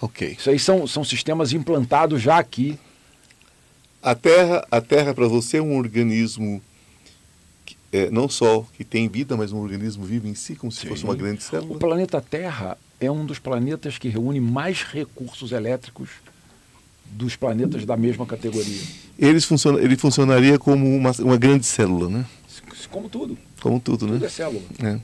Ok. 0.00 0.36
Isso 0.38 0.50
aí 0.50 0.58
são, 0.58 0.86
são 0.86 1.02
sistemas 1.04 1.52
implantados 1.52 2.20
já 2.22 2.38
aqui. 2.38 2.78
A 4.02 4.14
Terra, 4.14 4.66
a 4.70 4.80
Terra 4.80 5.14
para 5.14 5.26
você 5.26 5.56
é 5.56 5.62
um 5.62 5.76
organismo 5.76 6.62
que, 7.64 7.76
é, 7.90 8.10
não 8.10 8.28
só 8.28 8.64
que 8.76 8.84
tem 8.84 9.08
vida, 9.08 9.36
mas 9.36 9.52
um 9.52 9.58
organismo 9.58 10.04
vivo 10.04 10.28
em 10.28 10.34
si, 10.34 10.54
como 10.54 10.70
se 10.70 10.82
Sim. 10.82 10.88
fosse 10.88 11.04
uma 11.04 11.14
grande 11.16 11.38
O 11.38 11.42
célula. 11.42 11.78
planeta 11.78 12.20
Terra 12.20 12.76
é 13.00 13.10
um 13.10 13.24
dos 13.26 13.38
planetas 13.38 13.98
que 13.98 14.08
reúne 14.08 14.38
mais 14.40 14.82
recursos 14.82 15.50
elétricos 15.52 16.10
dos 17.06 17.34
planetas 17.34 17.84
da 17.84 17.96
mesma 17.96 18.26
categoria. 18.26 18.80
Eles 19.18 19.44
funciona, 19.44 19.80
ele 19.80 19.96
funcionaria 19.96 20.58
como 20.58 20.94
uma, 20.94 21.10
uma 21.20 21.36
grande 21.36 21.64
célula, 21.64 22.08
né? 22.08 22.26
Como 22.90 23.08
tudo. 23.08 23.36
Como 23.60 23.80
tudo, 23.80 24.06
Tudo 24.06 24.16
é 24.16 24.18
né? 24.20 24.28
célula. 24.28 24.62
É. 24.82 25.00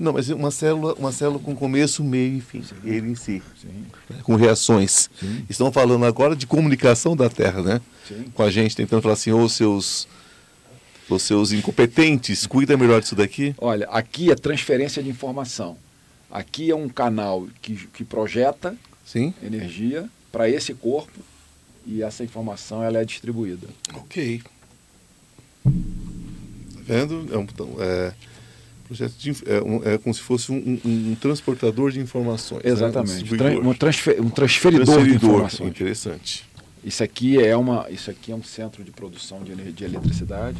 Não, 0.00 0.14
mas 0.14 0.30
uma 0.30 0.50
célula, 0.50 0.94
uma 0.94 1.12
célula 1.12 1.38
com 1.38 1.54
começo, 1.54 2.02
meio 2.02 2.38
e 2.38 2.40
fim. 2.40 2.64
Ele 2.82 3.10
em 3.10 3.14
si. 3.14 3.42
Sim? 3.60 3.84
Com 4.22 4.34
reações. 4.34 5.10
Sim. 5.20 5.44
Estão 5.46 5.70
falando 5.70 6.06
agora 6.06 6.34
de 6.34 6.46
comunicação 6.46 7.14
da 7.14 7.28
Terra, 7.28 7.62
né? 7.62 7.80
sim. 8.08 8.24
Com 8.32 8.42
a 8.42 8.50
gente, 8.50 8.74
tentando 8.74 9.02
falar 9.02 9.12
assim, 9.12 9.30
ô 9.30 9.46
seus. 9.46 10.08
Os 11.06 11.24
seus 11.24 11.50
incompetentes, 11.50 12.46
cuida 12.46 12.76
melhor 12.76 13.00
disso 13.00 13.16
daqui. 13.16 13.52
Olha, 13.58 13.86
aqui 13.88 14.30
é 14.30 14.34
transferência 14.36 15.02
de 15.02 15.10
informação. 15.10 15.76
Aqui 16.30 16.70
é 16.70 16.74
um 16.74 16.88
canal 16.88 17.48
que, 17.60 17.74
que 17.88 18.04
projeta 18.04 18.76
Sim? 19.04 19.34
energia 19.42 20.08
para 20.30 20.48
esse 20.48 20.72
corpo 20.72 21.18
e 21.84 22.00
essa 22.00 22.22
informação 22.22 22.82
ela 22.84 22.98
é 22.98 23.04
distribuída. 23.04 23.66
Ok. 23.92 24.40
Tá 25.64 25.70
vendo? 26.84 27.28
É 27.32 27.36
um, 27.36 27.42
então, 27.42 27.74
é, 27.80 28.12
projeto 28.90 29.14
de, 29.18 29.30
é, 29.46 29.62
um- 29.62 29.82
é 29.84 29.98
como 29.98 30.12
se 30.12 30.20
fosse 30.20 30.50
um, 30.50 30.56
um- 30.84 31.10
um 31.12 31.14
transportador 31.14 31.92
de 31.92 32.00
informações. 32.00 32.64
né? 32.64 32.70
Um 32.70 32.72
Exatamente. 32.74 33.12
Tran- 33.12 33.22
distribuidor. 33.22 33.66
um, 33.66 33.74
transfer- 33.74 34.20
um 34.20 34.30
transferidor, 34.30 34.84
de 34.84 34.90
Transferidor. 34.92 35.30
informações. 35.30 35.68
Interessante. 35.70 36.44
Isso 36.84 37.02
aqui 37.04 37.38
é 37.38 37.56
uma, 37.56 37.88
isso 37.90 38.10
aqui 38.10 38.32
é 38.32 38.34
um 38.34 38.42
centro 38.42 38.82
de 38.82 38.90
produção 38.90 39.44
de 39.44 39.52
energia 39.52 39.74
de 39.88 39.94
eletricidade. 39.94 40.58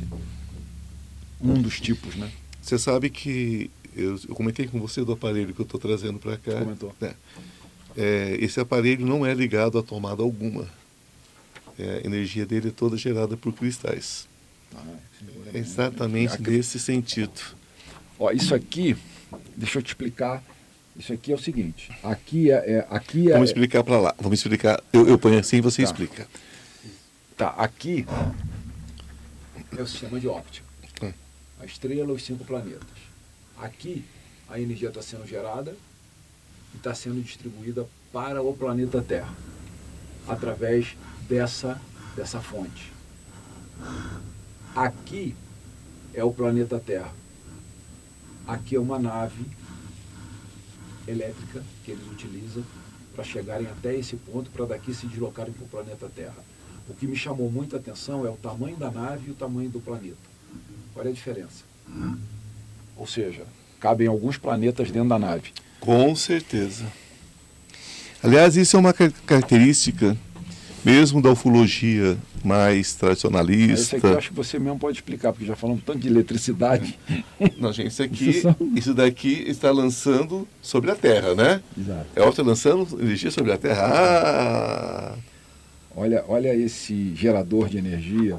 Um 1.41 1.55
dos 1.55 1.81
tipos, 1.81 2.15
né? 2.15 2.31
Você 2.63 2.79
sabe 2.79 3.11
que 3.11 3.69
eu, 3.97 4.19
eu 4.29 4.35
comentei 4.35 4.67
com 4.69 4.79
você 4.79 5.05
do 5.05 5.13
aparelho 5.13 5.53
que 5.53 5.61
eu 5.61 5.65
estou 5.65 5.81
trazendo 5.81 6.19
para 6.19 6.37
cá. 6.37 6.53
Comentou. 6.61 6.95
né? 7.01 7.15
É, 7.97 8.37
esse 8.41 8.61
aparelho 8.61 9.05
não 9.05 9.27
é 9.27 9.35
ligado 9.35 9.77
a 9.79 9.83
tomada 9.83 10.23
alguma. 10.23 10.69
É, 11.79 12.03
a 12.05 12.07
energia 12.07 12.47
dele 12.47 12.69
é 12.69 12.71
toda 12.71 12.97
gerada 12.97 13.37
por 13.37 13.53
cristais. 13.53 14.29
Ah, 14.77 14.79
É 15.53 15.59
exatamente 15.59 16.35
Aqui- 16.35 16.51
nesse 16.51 16.79
sentido. 16.79 17.33
Ó, 18.21 18.31
isso 18.33 18.55
aqui, 18.55 18.95
deixa 19.57 19.79
eu 19.79 19.83
te 19.83 19.87
explicar. 19.89 20.43
Isso 20.95 21.11
aqui 21.11 21.33
é 21.33 21.35
o 21.35 21.39
seguinte. 21.39 21.91
Aqui 22.03 22.51
é, 22.51 22.73
é- 22.73 22.87
aqui 22.91 23.31
é, 23.31 23.33
Vamos 23.33 23.49
explicar 23.49 23.83
para 23.83 23.99
lá. 23.99 24.15
Vamos 24.19 24.39
explicar. 24.39 24.79
Eu, 24.93 25.09
eu 25.09 25.19
ponho 25.19 25.39
assim 25.39 25.57
e 25.57 25.61
você 25.63 25.83
Tá. 25.83 25.89
explica. 25.89 26.29
Tá, 27.35 27.49
aqui 27.57 28.05
é 29.77 29.81
o 29.81 29.87
sistema 29.87 30.21
de 30.21 30.29
óptica. 30.29 30.69
A 31.59 31.65
estrela, 31.65 32.13
os 32.13 32.23
cinco 32.23 32.45
planetas. 32.45 32.87
Aqui 33.59 34.05
a 34.49 34.59
energia 34.61 34.89
está 34.89 35.01
sendo 35.03 35.27
gerada 35.27 35.75
e 36.75 36.77
está 36.77 36.95
sendo 36.95 37.23
distribuída 37.23 37.87
para 38.13 38.43
o 38.43 38.55
planeta 38.55 39.01
Terra 39.03 39.35
através 40.27 40.97
dessa, 41.29 41.81
dessa 42.17 42.41
fonte. 42.41 42.91
Aqui 44.75 45.35
é 46.15 46.23
o 46.25 46.33
planeta 46.33 46.79
Terra. 46.79 47.13
Aqui 48.51 48.75
é 48.75 48.81
uma 48.81 48.99
nave 48.99 49.45
elétrica 51.07 51.63
que 51.85 51.93
eles 51.93 52.05
utilizam 52.11 52.65
para 53.15 53.23
chegarem 53.23 53.69
até 53.69 53.95
esse 53.97 54.17
ponto, 54.17 54.51
para 54.51 54.67
daqui 54.67 54.93
se 54.93 55.07
deslocarem 55.07 55.53
para 55.53 55.65
o 55.65 55.69
planeta 55.69 56.11
Terra. 56.15 56.35
O 56.89 56.95
que 56.95 57.07
me 57.07 57.15
chamou 57.15 57.49
muita 57.49 57.77
atenção 57.77 58.27
é 58.27 58.29
o 58.29 58.37
tamanho 58.37 58.77
da 58.77 58.91
nave 58.91 59.29
e 59.29 59.31
o 59.31 59.35
tamanho 59.35 59.71
do 59.71 59.79
planeta. 59.81 60.17
Qual 60.93 61.07
é 61.07 61.11
a 61.11 61.13
diferença? 61.13 61.63
Ou 62.97 63.07
seja, 63.07 63.45
cabem 63.79 64.09
alguns 64.09 64.37
planetas 64.37 64.91
dentro 64.91 65.11
da 65.11 65.19
nave. 65.19 65.53
Com 65.79 66.15
certeza. 66.17 66.85
Aliás, 68.21 68.57
isso 68.57 68.77
é 68.77 68.81
uma 68.81 68.93
car- 68.93 69.13
característica 69.25 70.17
mesmo 70.85 71.21
da 71.21 71.31
ufologia 71.31 72.17
mais 72.45 72.89
Esse 72.89 72.99
tradicionalista. 72.99 73.97
aqui 73.97 74.07
eu 74.07 74.19
acho 74.19 74.29
que 74.31 74.35
você 74.37 74.59
mesmo 74.59 74.79
pode 74.79 74.97
explicar, 74.99 75.33
porque 75.33 75.45
já 75.47 75.55
falamos 75.57 75.83
tanto 75.85 75.99
de 75.99 76.09
eletricidade. 76.09 76.99
Não, 77.59 77.73
gente, 77.73 77.89
isso 77.89 78.03
aqui, 78.03 78.31
Isso 78.31 78.43
são- 78.43 78.57
isso 78.75 78.95
daqui 78.95 79.45
está 79.47 79.71
lançando 79.71 80.49
sobre 80.63 80.91
a 80.91 80.95
Terra, 80.97 81.35
né? 81.35 81.61
Exato. 81.79 82.07
É 82.17 82.23
outra 82.23 82.43
lançando 82.43 83.01
energia 83.01 83.31
sobre 83.31 83.53
a 83.53 83.59
Terra. 83.59 83.83
Ah! 83.87 85.15
Olha, 85.95 86.25
olha 86.29 86.55
esse 86.55 87.15
gerador 87.15 87.69
de 87.69 87.77
energia 87.77 88.39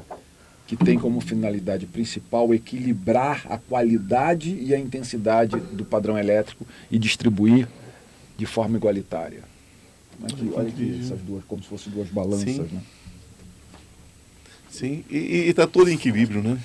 que 0.66 0.74
tem 0.76 0.98
como 0.98 1.20
finalidade 1.20 1.84
principal 1.86 2.52
equilibrar 2.54 3.44
a 3.50 3.58
qualidade 3.58 4.56
e 4.58 4.74
a 4.74 4.78
intensidade 4.78 5.56
do 5.56 5.84
padrão 5.84 6.18
elétrico 6.18 6.66
e 6.90 6.98
distribuir 6.98 7.68
de 8.38 8.46
forma 8.46 8.76
igualitária. 8.78 9.42
Aqui, 10.24 10.50
olha 10.54 10.68
aqui 10.68 11.00
essas 11.02 11.20
duas, 11.20 11.42
como 11.44 11.62
se 11.62 11.68
fossem 11.68 11.92
duas 11.92 12.08
balanças, 12.08 12.44
Sim. 12.54 12.68
né? 12.72 12.80
Sim, 14.70 15.04
e 15.10 15.48
está 15.48 15.66
todo 15.66 15.90
em 15.90 15.94
equilíbrio, 15.94 16.42
né? 16.42 16.58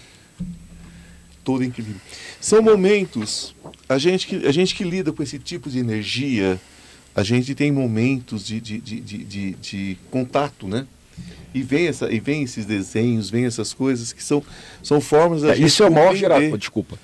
Todo 1.43 1.63
em 1.63 1.67
equilíbrio. 1.67 1.99
São 2.39 2.61
momentos, 2.61 3.53
a 3.89 3.97
gente, 3.97 4.27
que, 4.27 4.47
a 4.47 4.51
gente 4.51 4.75
que 4.75 4.83
lida 4.83 5.11
com 5.11 5.21
esse 5.23 5.37
tipo 5.39 5.69
de 5.69 5.79
energia, 5.79 6.59
a 7.15 7.23
gente 7.23 7.53
tem 7.55 7.71
momentos 7.71 8.45
de, 8.45 8.61
de, 8.61 8.79
de, 8.79 8.99
de, 9.01 9.17
de- 9.23 9.51
de 9.55 9.97
contato, 10.11 10.67
né? 10.67 10.85
E 11.53 11.61
vem, 11.63 11.87
essa, 11.87 12.11
e 12.11 12.19
vem 12.19 12.43
esses 12.43 12.65
desenhos, 12.65 13.29
vem 13.29 13.45
essas 13.45 13.73
coisas 13.73 14.13
que 14.13 14.23
são, 14.23 14.43
são 14.83 15.01
formas 15.01 15.41
da 15.41 15.49
É, 15.51 15.55
gente 15.55 15.67
isso 15.67 15.83
é 15.83 15.89
o 15.89 15.91
maior 15.91 16.15
gerador, 16.15 16.57
desculpa. 16.57 16.97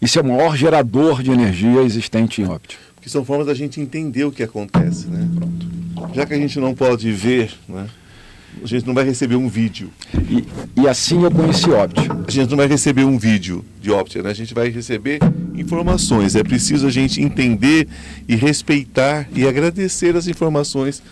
Isso 0.00 0.18
é 0.18 0.22
o 0.22 0.24
maior 0.24 0.56
gerador 0.56 1.22
de 1.22 1.30
energia 1.30 1.82
existente 1.82 2.40
em 2.40 2.46
óptica. 2.46 2.82
Que 3.08 3.12
são 3.12 3.24
formas 3.24 3.46
da 3.46 3.54
gente 3.54 3.80
entender 3.80 4.24
o 4.24 4.30
que 4.30 4.42
acontece, 4.42 5.06
né? 5.06 5.26
Pronto. 5.34 6.14
Já 6.14 6.26
que 6.26 6.34
a 6.34 6.36
gente 6.36 6.60
não 6.60 6.74
pode 6.74 7.10
ver, 7.10 7.50
né? 7.66 7.88
A 8.62 8.66
gente 8.66 8.86
não 8.86 8.92
vai 8.92 9.02
receber 9.02 9.34
um 9.34 9.48
vídeo. 9.48 9.90
E, 10.28 10.44
e 10.82 10.86
assim 10.86 11.22
eu 11.24 11.30
conheci 11.30 11.70
óptica. 11.70 12.14
A 12.28 12.30
gente 12.30 12.50
não 12.50 12.58
vai 12.58 12.66
receber 12.66 13.04
um 13.04 13.16
vídeo 13.18 13.64
de 13.80 13.90
óptica, 13.90 14.22
né? 14.22 14.28
A 14.28 14.34
gente 14.34 14.52
vai 14.52 14.68
receber 14.68 15.20
informações. 15.54 16.36
É 16.36 16.42
preciso 16.44 16.86
a 16.86 16.90
gente 16.90 17.22
entender 17.22 17.88
e 18.28 18.36
respeitar 18.36 19.26
e 19.34 19.46
agradecer 19.46 20.14
as 20.14 20.26
informações 20.28 21.02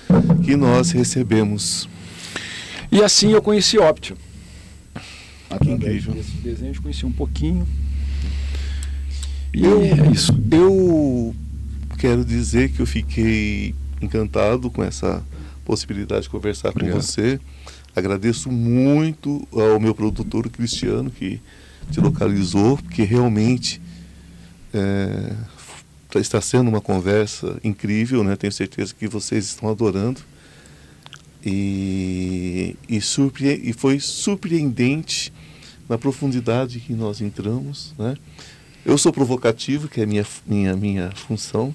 que 0.45 0.55
nós 0.55 0.91
recebemos. 0.91 1.89
E 2.93 3.03
assim 3.03 3.33
eu 3.33 3.41
conheci 3.41 3.79
óptica. 3.79 4.19
Através 5.49 5.81
incrível. 5.81 6.13
desses 6.13 6.35
desenhos 6.43 6.79
conheci 6.79 7.07
um 7.07 7.13
pouquinho. 7.13 7.67
E 9.55 9.65
Eu- 9.65 9.81
é 9.83 10.11
isso. 10.13 10.39
Eu 10.51 10.86
quero 11.97 12.25
dizer 12.25 12.71
que 12.71 12.81
eu 12.81 12.87
fiquei 12.87 13.75
encantado 14.01 14.71
com 14.71 14.83
essa 14.85 15.25
possibilidade 15.65 16.23
de 16.23 16.29
conversar 16.31 16.71
Obrigado. 16.71 16.95
com 16.97 17.01
você. 17.03 17.41
Agradeço 17.95 18.51
muito 18.53 19.47
ao 19.53 19.81
meu 19.81 19.95
produtor 19.95 20.49
Cristiano 20.51 21.11
que 21.11 21.41
te 21.91 22.01
localizou, 22.01 22.77
porque 22.77 23.03
realmente 23.05 23.81
é, 24.75 25.33
f- 25.57 26.21
está 26.21 26.41
sendo 26.41 26.69
uma 26.69 26.81
conversa 26.81 27.59
incrível, 27.65 28.23
né? 28.23 28.37
Tenho 28.37 28.53
certeza 28.53 28.95
que 28.95 29.09
vocês 29.09 29.47
estão 29.47 29.69
adorando. 29.71 30.21
E, 31.45 32.77
e, 32.89 33.01
surpre- 33.01 33.61
e 33.63 33.73
foi 33.73 34.01
surpreendente 34.01 35.33
na 35.89 35.97
profundidade 35.97 36.81
que 36.81 36.93
nós 36.93 37.21
entramos, 37.21 37.95
né? 37.99 38.17
Eu 38.85 38.99
sou 38.99 39.13
provocativo, 39.13 39.89
que 39.89 40.01
é 40.01 40.05
a 40.05 40.07
minha, 40.07 40.27
minha, 40.47 40.77
minha 40.77 41.11
função. 41.15 41.75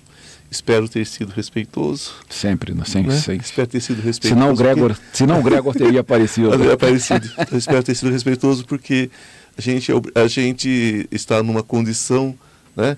Espero 0.52 0.90
ter 0.90 1.06
sido 1.06 1.30
respeitoso. 1.32 2.12
Sempre, 2.30 2.74
né? 2.74 2.84
sempre, 2.86 3.14
né? 3.14 3.20
sempre. 3.20 3.46
Espero 3.46 3.68
ter 3.70 3.80
sido 3.80 4.02
respeitoso. 4.02 4.34
Senão 4.42 4.54
o 4.54 4.56
Gregor, 4.58 4.90
porque- 4.94 5.18
senão 5.18 5.40
o 5.40 5.44
Gregor 5.44 5.74
teria 5.74 6.02
aparecido. 6.02 6.54
é 6.70 6.76
parecido. 6.76 7.32
Eu 7.50 7.58
espero 7.58 7.82
ter 7.82 7.96
sido 7.96 8.12
respeitoso 8.12 8.66
porque 8.66 9.10
a 9.58 9.62
gente, 9.62 9.90
é 9.92 9.96
a 10.22 10.28
gente 10.28 11.08
está 11.10 11.42
numa 11.42 11.64
condição 11.64 12.38
né, 12.76 12.98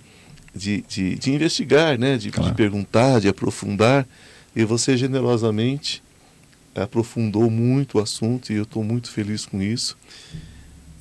de, 0.56 0.84
de, 0.90 1.16
de 1.16 1.32
investigar, 1.32 1.96
né, 2.00 2.18
de, 2.18 2.24
de 2.26 2.32
Claro. 2.32 2.56
perguntar, 2.56 3.22
de 3.22 3.28
aprofundar. 3.28 4.08
E 4.56 4.64
você 4.66 4.98
generosamente 4.98 6.02
aprofundou 6.76 7.52
muito 7.52 8.00
o 8.00 8.02
assunto 8.02 8.52
e 8.52 8.56
eu 8.56 8.64
estou 8.64 8.84
muito 8.84 9.12
feliz 9.12 9.46
com 9.46 9.62
isso. 9.62 9.96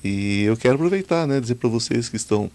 E 0.03 0.43
eu 0.43 0.55
quero 0.55 0.75
aproveitar, 0.75 1.25
né, 1.25 1.39
dizer 1.39 1.55
para 1.55 1.69
vocês 1.69 2.09
que 2.09 2.15
estão 2.15 2.51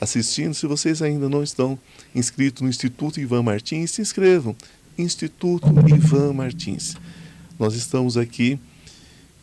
assistindo, 0.00 0.54
se 0.54 0.66
vocês 0.66 1.02
ainda 1.02 1.28
não 1.28 1.42
estão 1.42 1.78
inscritos 2.14 2.62
no 2.62 2.68
Instituto 2.68 3.20
Ivan 3.20 3.42
Martins, 3.42 3.90
se 3.90 4.00
inscrevam. 4.00 4.56
Instituto 4.96 5.66
Ivan 5.88 6.32
Martins. 6.32 6.96
Nós 7.58 7.74
estamos 7.74 8.16
aqui 8.16 8.58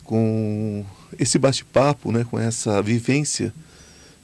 com 0.04 0.84
esse 1.18 1.38
bate-papo, 1.38 2.10
né, 2.10 2.24
com 2.28 2.38
essa 2.38 2.82
vivência 2.82 3.54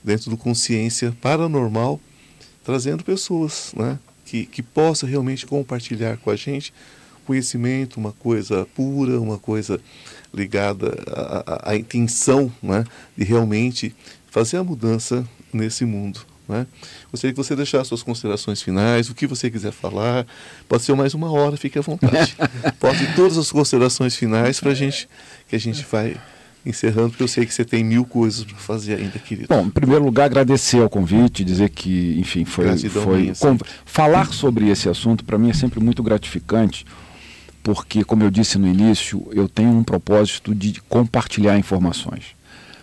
dentro 0.02 0.30
do 0.30 0.36
consciência 0.36 1.16
paranormal, 1.20 2.00
trazendo 2.64 3.04
pessoas 3.04 3.72
né, 3.76 3.98
que, 4.24 4.46
que 4.46 4.62
possam 4.62 5.08
realmente 5.08 5.46
compartilhar 5.46 6.16
com 6.16 6.30
a 6.30 6.36
gente 6.36 6.72
conhecimento, 7.24 7.98
uma 7.98 8.12
coisa 8.12 8.66
pura, 8.74 9.20
uma 9.20 9.38
coisa 9.38 9.80
ligada 10.34 10.94
à, 11.46 11.70
à 11.70 11.76
intenção 11.76 12.52
né, 12.62 12.84
de 13.16 13.24
realmente 13.24 13.94
fazer 14.30 14.56
a 14.56 14.64
mudança 14.64 15.26
nesse 15.52 15.84
mundo. 15.84 16.20
Né? 16.48 16.66
Gostaria 17.10 17.32
que 17.32 17.36
você 17.36 17.56
deixasse 17.56 17.88
suas 17.88 18.02
considerações 18.02 18.60
finais, 18.60 19.08
o 19.08 19.14
que 19.14 19.26
você 19.26 19.50
quiser 19.50 19.72
falar. 19.72 20.26
Pode 20.68 20.82
ser 20.82 20.94
mais 20.94 21.14
uma 21.14 21.30
hora, 21.30 21.56
fique 21.56 21.78
à 21.78 21.82
vontade. 21.82 22.36
Pode 22.78 23.14
todas 23.14 23.38
as 23.38 23.50
considerações 23.50 24.14
finais 24.14 24.60
para 24.60 24.72
a 24.72 24.74
gente, 24.74 25.08
que 25.48 25.56
a 25.56 25.60
gente 25.60 25.86
vai 25.90 26.16
encerrando, 26.66 27.10
porque 27.10 27.22
eu 27.22 27.28
sei 27.28 27.44
que 27.44 27.52
você 27.52 27.64
tem 27.64 27.84
mil 27.84 28.04
coisas 28.04 28.44
para 28.44 28.56
fazer 28.56 28.94
ainda, 28.94 29.18
querido. 29.18 29.48
Bom, 29.48 29.66
em 29.66 29.70
primeiro 29.70 30.04
lugar, 30.04 30.24
agradecer 30.24 30.80
ao 30.80 30.88
convite, 30.88 31.44
dizer 31.44 31.68
que, 31.70 32.16
enfim, 32.18 32.44
foi. 32.44 32.76
foi 32.88 33.20
minha, 33.20 33.34
com, 33.34 33.58
falar 33.84 34.32
sobre 34.32 34.70
esse 34.70 34.88
assunto 34.88 35.24
para 35.24 35.36
mim 35.36 35.50
é 35.50 35.52
sempre 35.52 35.80
muito 35.80 36.02
gratificante, 36.02 36.86
porque, 37.64 38.04
como 38.04 38.22
eu 38.22 38.30
disse 38.30 38.58
no 38.58 38.68
início, 38.68 39.26
eu 39.32 39.48
tenho 39.48 39.70
um 39.70 39.82
propósito 39.82 40.54
de 40.54 40.82
compartilhar 40.82 41.58
informações. 41.58 42.36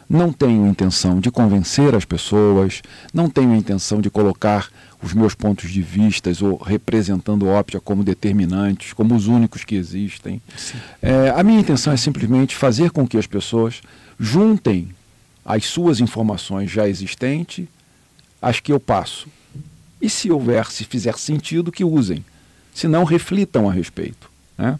Não 0.09 0.33
tenho 0.33 0.65
intenção 0.65 1.19
de 1.19 1.29
convencer 1.29 1.93
as 1.93 2.03
pessoas, 2.03 2.81
não 3.13 3.29
tenho 3.29 3.55
intenção 3.55 4.01
de 4.01 4.09
colocar 4.09 4.69
os 5.01 5.13
meus 5.13 5.35
pontos 5.35 5.69
de 5.69 5.83
vista 5.83 6.31
ou 6.41 6.57
representando 6.57 7.43
o 7.43 7.57
Optia 7.57 7.79
como 7.79 8.03
determinantes, 8.03 8.91
como 8.91 9.15
os 9.15 9.27
únicos 9.27 9.63
que 9.63 9.75
existem. 9.75 10.41
É, 10.99 11.29
a 11.29 11.43
minha 11.43 11.59
intenção 11.59 11.93
é 11.93 11.97
simplesmente 11.97 12.55
fazer 12.55 12.89
com 12.89 13.07
que 13.07 13.17
as 13.17 13.27
pessoas 13.27 13.83
juntem 14.19 14.89
as 15.45 15.65
suas 15.65 15.99
informações 15.99 16.71
já 16.71 16.89
existentes 16.89 17.67
às 18.41 18.59
que 18.59 18.73
eu 18.73 18.79
passo. 18.79 19.27
E 20.01 20.09
se 20.09 20.31
houver, 20.31 20.65
se 20.71 20.83
fizer 20.85 21.15
sentido, 21.19 21.71
que 21.71 21.83
usem. 21.83 22.25
Se 22.73 22.87
não, 22.87 23.03
reflitam 23.03 23.69
a 23.69 23.73
respeito. 23.73 24.30
Né? 24.61 24.79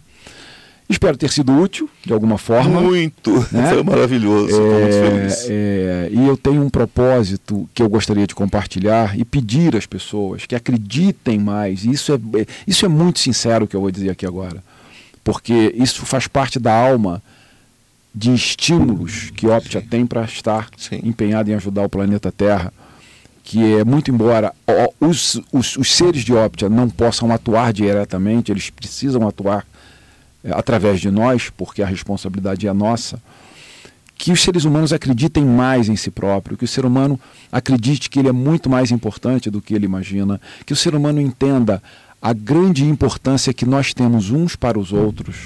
Espero 0.88 1.16
ter 1.16 1.30
sido 1.30 1.52
útil, 1.58 1.88
de 2.04 2.12
alguma 2.12 2.36
forma. 2.36 2.80
Muito, 2.80 3.30
né? 3.50 3.70
foi 3.72 3.82
maravilhoso, 3.82 4.54
é, 4.54 4.80
muito 4.80 5.10
feliz. 5.10 5.46
É, 5.48 6.08
e 6.12 6.26
eu 6.26 6.36
tenho 6.36 6.62
um 6.62 6.68
propósito 6.68 7.68
que 7.74 7.82
eu 7.82 7.88
gostaria 7.88 8.26
de 8.26 8.34
compartilhar 8.34 9.18
e 9.18 9.24
pedir 9.24 9.74
às 9.74 9.86
pessoas 9.86 10.44
que 10.44 10.54
acreditem 10.54 11.38
mais. 11.38 11.84
Isso 11.84 12.12
é, 12.12 12.18
isso 12.66 12.84
é 12.84 12.88
muito 12.88 13.20
sincero 13.20 13.66
que 13.66 13.74
eu 13.74 13.80
vou 13.80 13.90
dizer 13.90 14.10
aqui 14.10 14.26
agora, 14.26 14.62
porque 15.24 15.72
isso 15.74 16.04
faz 16.04 16.26
parte 16.26 16.58
da 16.58 16.74
alma 16.74 17.22
de 18.14 18.34
estímulos 18.34 19.30
que 19.30 19.46
Optia 19.46 19.80
Sim. 19.80 19.86
tem 19.86 20.06
para 20.06 20.24
estar 20.24 20.68
Sim. 20.76 21.00
empenhado 21.02 21.50
em 21.50 21.54
ajudar 21.54 21.84
o 21.84 21.88
planeta 21.88 22.30
Terra. 22.30 22.72
Que 23.44 23.76
é 23.76 23.84
muito 23.84 24.08
embora 24.10 24.54
os, 25.00 25.40
os, 25.52 25.76
os 25.76 25.92
seres 25.92 26.22
de 26.22 26.32
Optia 26.32 26.68
não 26.68 26.88
possam 26.88 27.32
atuar 27.32 27.72
diretamente, 27.72 28.52
eles 28.52 28.70
precisam 28.70 29.26
atuar 29.26 29.66
é, 29.66 29.71
através 30.50 31.00
de 31.00 31.10
nós, 31.10 31.50
porque 31.50 31.82
a 31.82 31.86
responsabilidade 31.86 32.66
é 32.66 32.72
nossa, 32.72 33.22
que 34.16 34.30
os 34.30 34.42
seres 34.42 34.64
humanos 34.64 34.92
acreditem 34.92 35.44
mais 35.44 35.88
em 35.88 35.96
si 35.96 36.10
próprio, 36.10 36.56
que 36.56 36.64
o 36.64 36.68
ser 36.68 36.84
humano 36.84 37.18
acredite 37.50 38.08
que 38.08 38.18
ele 38.18 38.28
é 38.28 38.32
muito 38.32 38.70
mais 38.70 38.90
importante 38.90 39.50
do 39.50 39.60
que 39.60 39.74
ele 39.74 39.84
imagina, 39.84 40.40
que 40.64 40.72
o 40.72 40.76
ser 40.76 40.94
humano 40.94 41.20
entenda 41.20 41.82
a 42.20 42.32
grande 42.32 42.84
importância 42.84 43.52
que 43.52 43.66
nós 43.66 43.92
temos 43.92 44.30
uns 44.30 44.54
para 44.54 44.78
os 44.78 44.92
outros 44.92 45.36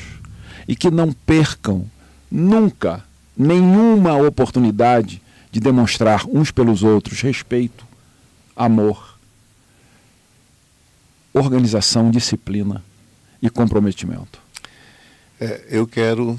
e 0.68 0.76
que 0.76 0.90
não 0.90 1.10
percam 1.12 1.86
nunca 2.30 3.02
nenhuma 3.36 4.14
oportunidade 4.16 5.22
de 5.50 5.58
demonstrar 5.58 6.26
uns 6.26 6.50
pelos 6.50 6.82
outros 6.82 7.22
respeito, 7.22 7.86
amor, 8.54 9.18
organização, 11.32 12.10
disciplina 12.10 12.84
e 13.40 13.48
comprometimento. 13.48 14.45
É, 15.40 15.60
eu 15.70 15.86
quero 15.86 16.38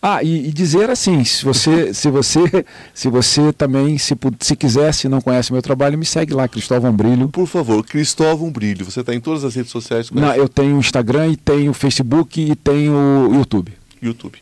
ah, 0.00 0.22
e, 0.22 0.48
e, 0.48 0.52
dizer 0.52 0.90
assim, 0.90 1.24
se 1.24 1.44
você, 1.44 1.92
se 1.94 2.10
você, 2.10 2.64
se 2.92 3.08
você 3.08 3.52
também, 3.52 3.98
se, 3.98 4.14
se 4.40 4.56
quiser, 4.56 4.92
se 4.92 5.08
não 5.08 5.20
conhece 5.20 5.52
meu 5.52 5.62
trabalho, 5.62 5.98
me 5.98 6.04
segue 6.04 6.34
lá, 6.34 6.46
Cristóvão 6.46 6.92
Brilho. 6.92 7.28
Por 7.28 7.46
favor, 7.46 7.84
Cristóvão 7.84 8.50
Brilho. 8.50 8.84
Você 8.84 9.00
está 9.00 9.14
em 9.14 9.20
todas 9.20 9.44
as 9.44 9.54
redes 9.54 9.70
sociais? 9.70 10.10
Conhece? 10.10 10.26
Não, 10.26 10.34
eu 10.34 10.48
tenho 10.48 10.78
Instagram 10.78 11.28
e 11.28 11.36
tenho 11.36 11.72
Facebook 11.72 12.40
e 12.40 12.54
tenho 12.54 13.30
YouTube. 13.34 13.72
YouTube. 14.02 14.38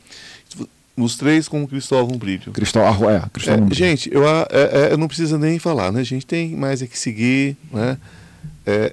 Os 0.97 1.17
três 1.17 1.49
com 1.49 1.67
Cristóvão 1.67 2.19
Brilho. 2.19 2.53
Cristóvão, 2.53 3.09
é, 3.09 3.23
Cristóvão 3.33 3.65
é, 3.65 3.67
Brilho. 3.67 3.79
Gente, 3.79 4.13
eu, 4.13 4.29
é, 4.29 4.93
é, 4.93 4.97
não 4.97 5.09
precisa 5.09 5.39
nem 5.39 5.59
falar, 5.59 5.91
né? 5.91 6.01
A 6.01 6.05
gente 6.05 6.27
tem 6.27 6.55
mais 6.55 6.83
é 6.83 6.87
que 6.87 6.99
seguir, 6.99 7.57
né? 7.73 7.97
É, 8.65 8.93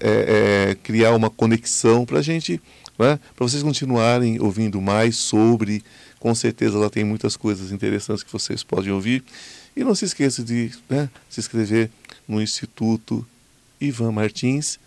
é, 0.72 0.76
criar 0.82 1.14
uma 1.14 1.30
conexão 1.30 2.04
para 2.04 2.20
a 2.20 2.22
gente 2.24 2.60
né? 3.00 3.20
para 3.36 3.48
vocês 3.48 3.64
continuarem 3.64 4.40
ouvindo 4.40 4.82
mais 4.82 5.16
sobre. 5.16 5.84
Com 6.20 6.36
certeza 6.36 6.78
ela 6.78 6.90
tem 6.90 7.04
muitas 7.04 7.38
coisas 7.38 7.72
interessantes 7.72 8.24
que 8.24 8.32
vocês 8.32 8.62
podem 8.62 8.92
ouvir. 8.92 9.24
E 9.76 9.84
não 9.84 9.96
se 9.96 10.06
esqueça 10.06 10.44
de 10.44 10.72
né, 10.90 11.10
se 11.30 11.40
inscrever 11.40 11.90
no 12.28 12.42
Instituto 12.42 13.26
Ivan 13.80 14.12
Martins 14.12 14.78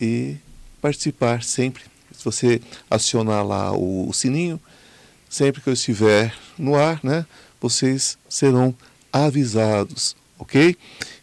e 0.00 0.36
participar 0.80 1.42
sempre. 1.42 1.82
Se 2.12 2.24
você 2.24 2.60
acionar 2.90 3.46
lá 3.46 3.72
o, 3.72 4.08
o 4.08 4.12
sininho, 4.12 4.58
sempre 5.28 5.60
que 5.60 5.68
eu 5.68 5.74
estiver 5.74 6.34
no 6.58 6.74
ar, 6.74 6.98
né, 7.02 7.26
vocês 7.60 8.16
serão 8.28 8.74
avisados, 9.12 10.16
ok? 10.38 10.76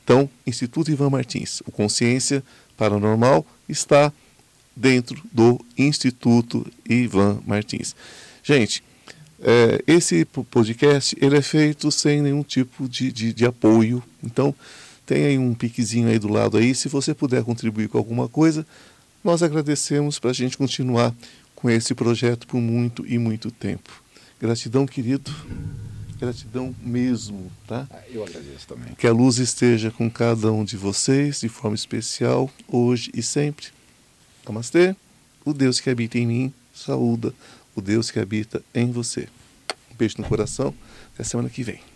Então, 0.03 0.29
Instituto 0.45 0.91
Ivan 0.91 1.09
Martins, 1.09 1.61
o 1.65 1.71
Consciência 1.71 2.43
Paranormal 2.77 3.45
está 3.67 4.13
dentro 4.75 5.21
do 5.31 5.59
Instituto 5.77 6.65
Ivan 6.87 7.39
Martins. 7.45 7.95
Gente, 8.43 8.83
é, 9.41 9.81
esse 9.87 10.25
podcast 10.25 11.15
ele 11.21 11.37
é 11.37 11.41
feito 11.41 11.91
sem 11.91 12.21
nenhum 12.21 12.43
tipo 12.43 12.87
de, 12.89 13.11
de, 13.11 13.33
de, 13.33 13.45
apoio. 13.45 14.03
Então, 14.23 14.53
tem 15.05 15.25
aí 15.25 15.37
um 15.37 15.53
piquezinho 15.53 16.07
aí 16.07 16.19
do 16.19 16.27
lado 16.27 16.57
aí. 16.57 16.73
Se 16.73 16.89
você 16.89 17.13
puder 17.13 17.43
contribuir 17.43 17.87
com 17.87 17.97
alguma 17.97 18.27
coisa, 18.27 18.65
nós 19.23 19.43
agradecemos 19.43 20.19
para 20.19 20.31
a 20.31 20.33
gente 20.33 20.57
continuar 20.57 21.13
com 21.55 21.69
esse 21.69 21.93
projeto 21.95 22.47
por 22.47 22.59
muito 22.59 23.05
e 23.07 23.17
muito 23.17 23.51
tempo. 23.51 24.03
Gratidão, 24.39 24.85
querido. 24.85 25.33
Gratidão 26.19 26.75
mesmo, 26.81 27.51
tá? 27.67 27.87
Ah, 27.91 28.01
eu 28.09 28.23
agradeço 28.23 28.67
também. 28.67 28.93
Que 28.95 29.07
a 29.07 29.11
luz 29.11 29.37
esteja 29.37 29.91
com 29.91 30.09
cada 30.09 30.51
um 30.51 30.63
de 30.63 30.77
vocês 30.77 31.41
de 31.41 31.49
forma 31.49 31.75
especial, 31.75 32.49
hoje 32.67 33.11
e 33.13 33.21
sempre. 33.21 33.74
Namastê. 34.51 34.95
O 35.43 35.53
Deus 35.53 35.79
que 35.79 35.89
habita 35.89 36.17
em 36.17 36.25
mim 36.25 36.53
saúda 36.73 37.33
o 37.75 37.81
Deus 37.81 38.09
que 38.09 38.19
habita 38.19 38.63
em 38.73 38.91
você. 38.91 39.27
Um 39.91 39.95
beijo 39.95 40.15
no 40.17 40.27
coração. 40.27 40.73
Até 41.13 41.23
semana 41.23 41.49
que 41.49 41.63
vem. 41.63 41.94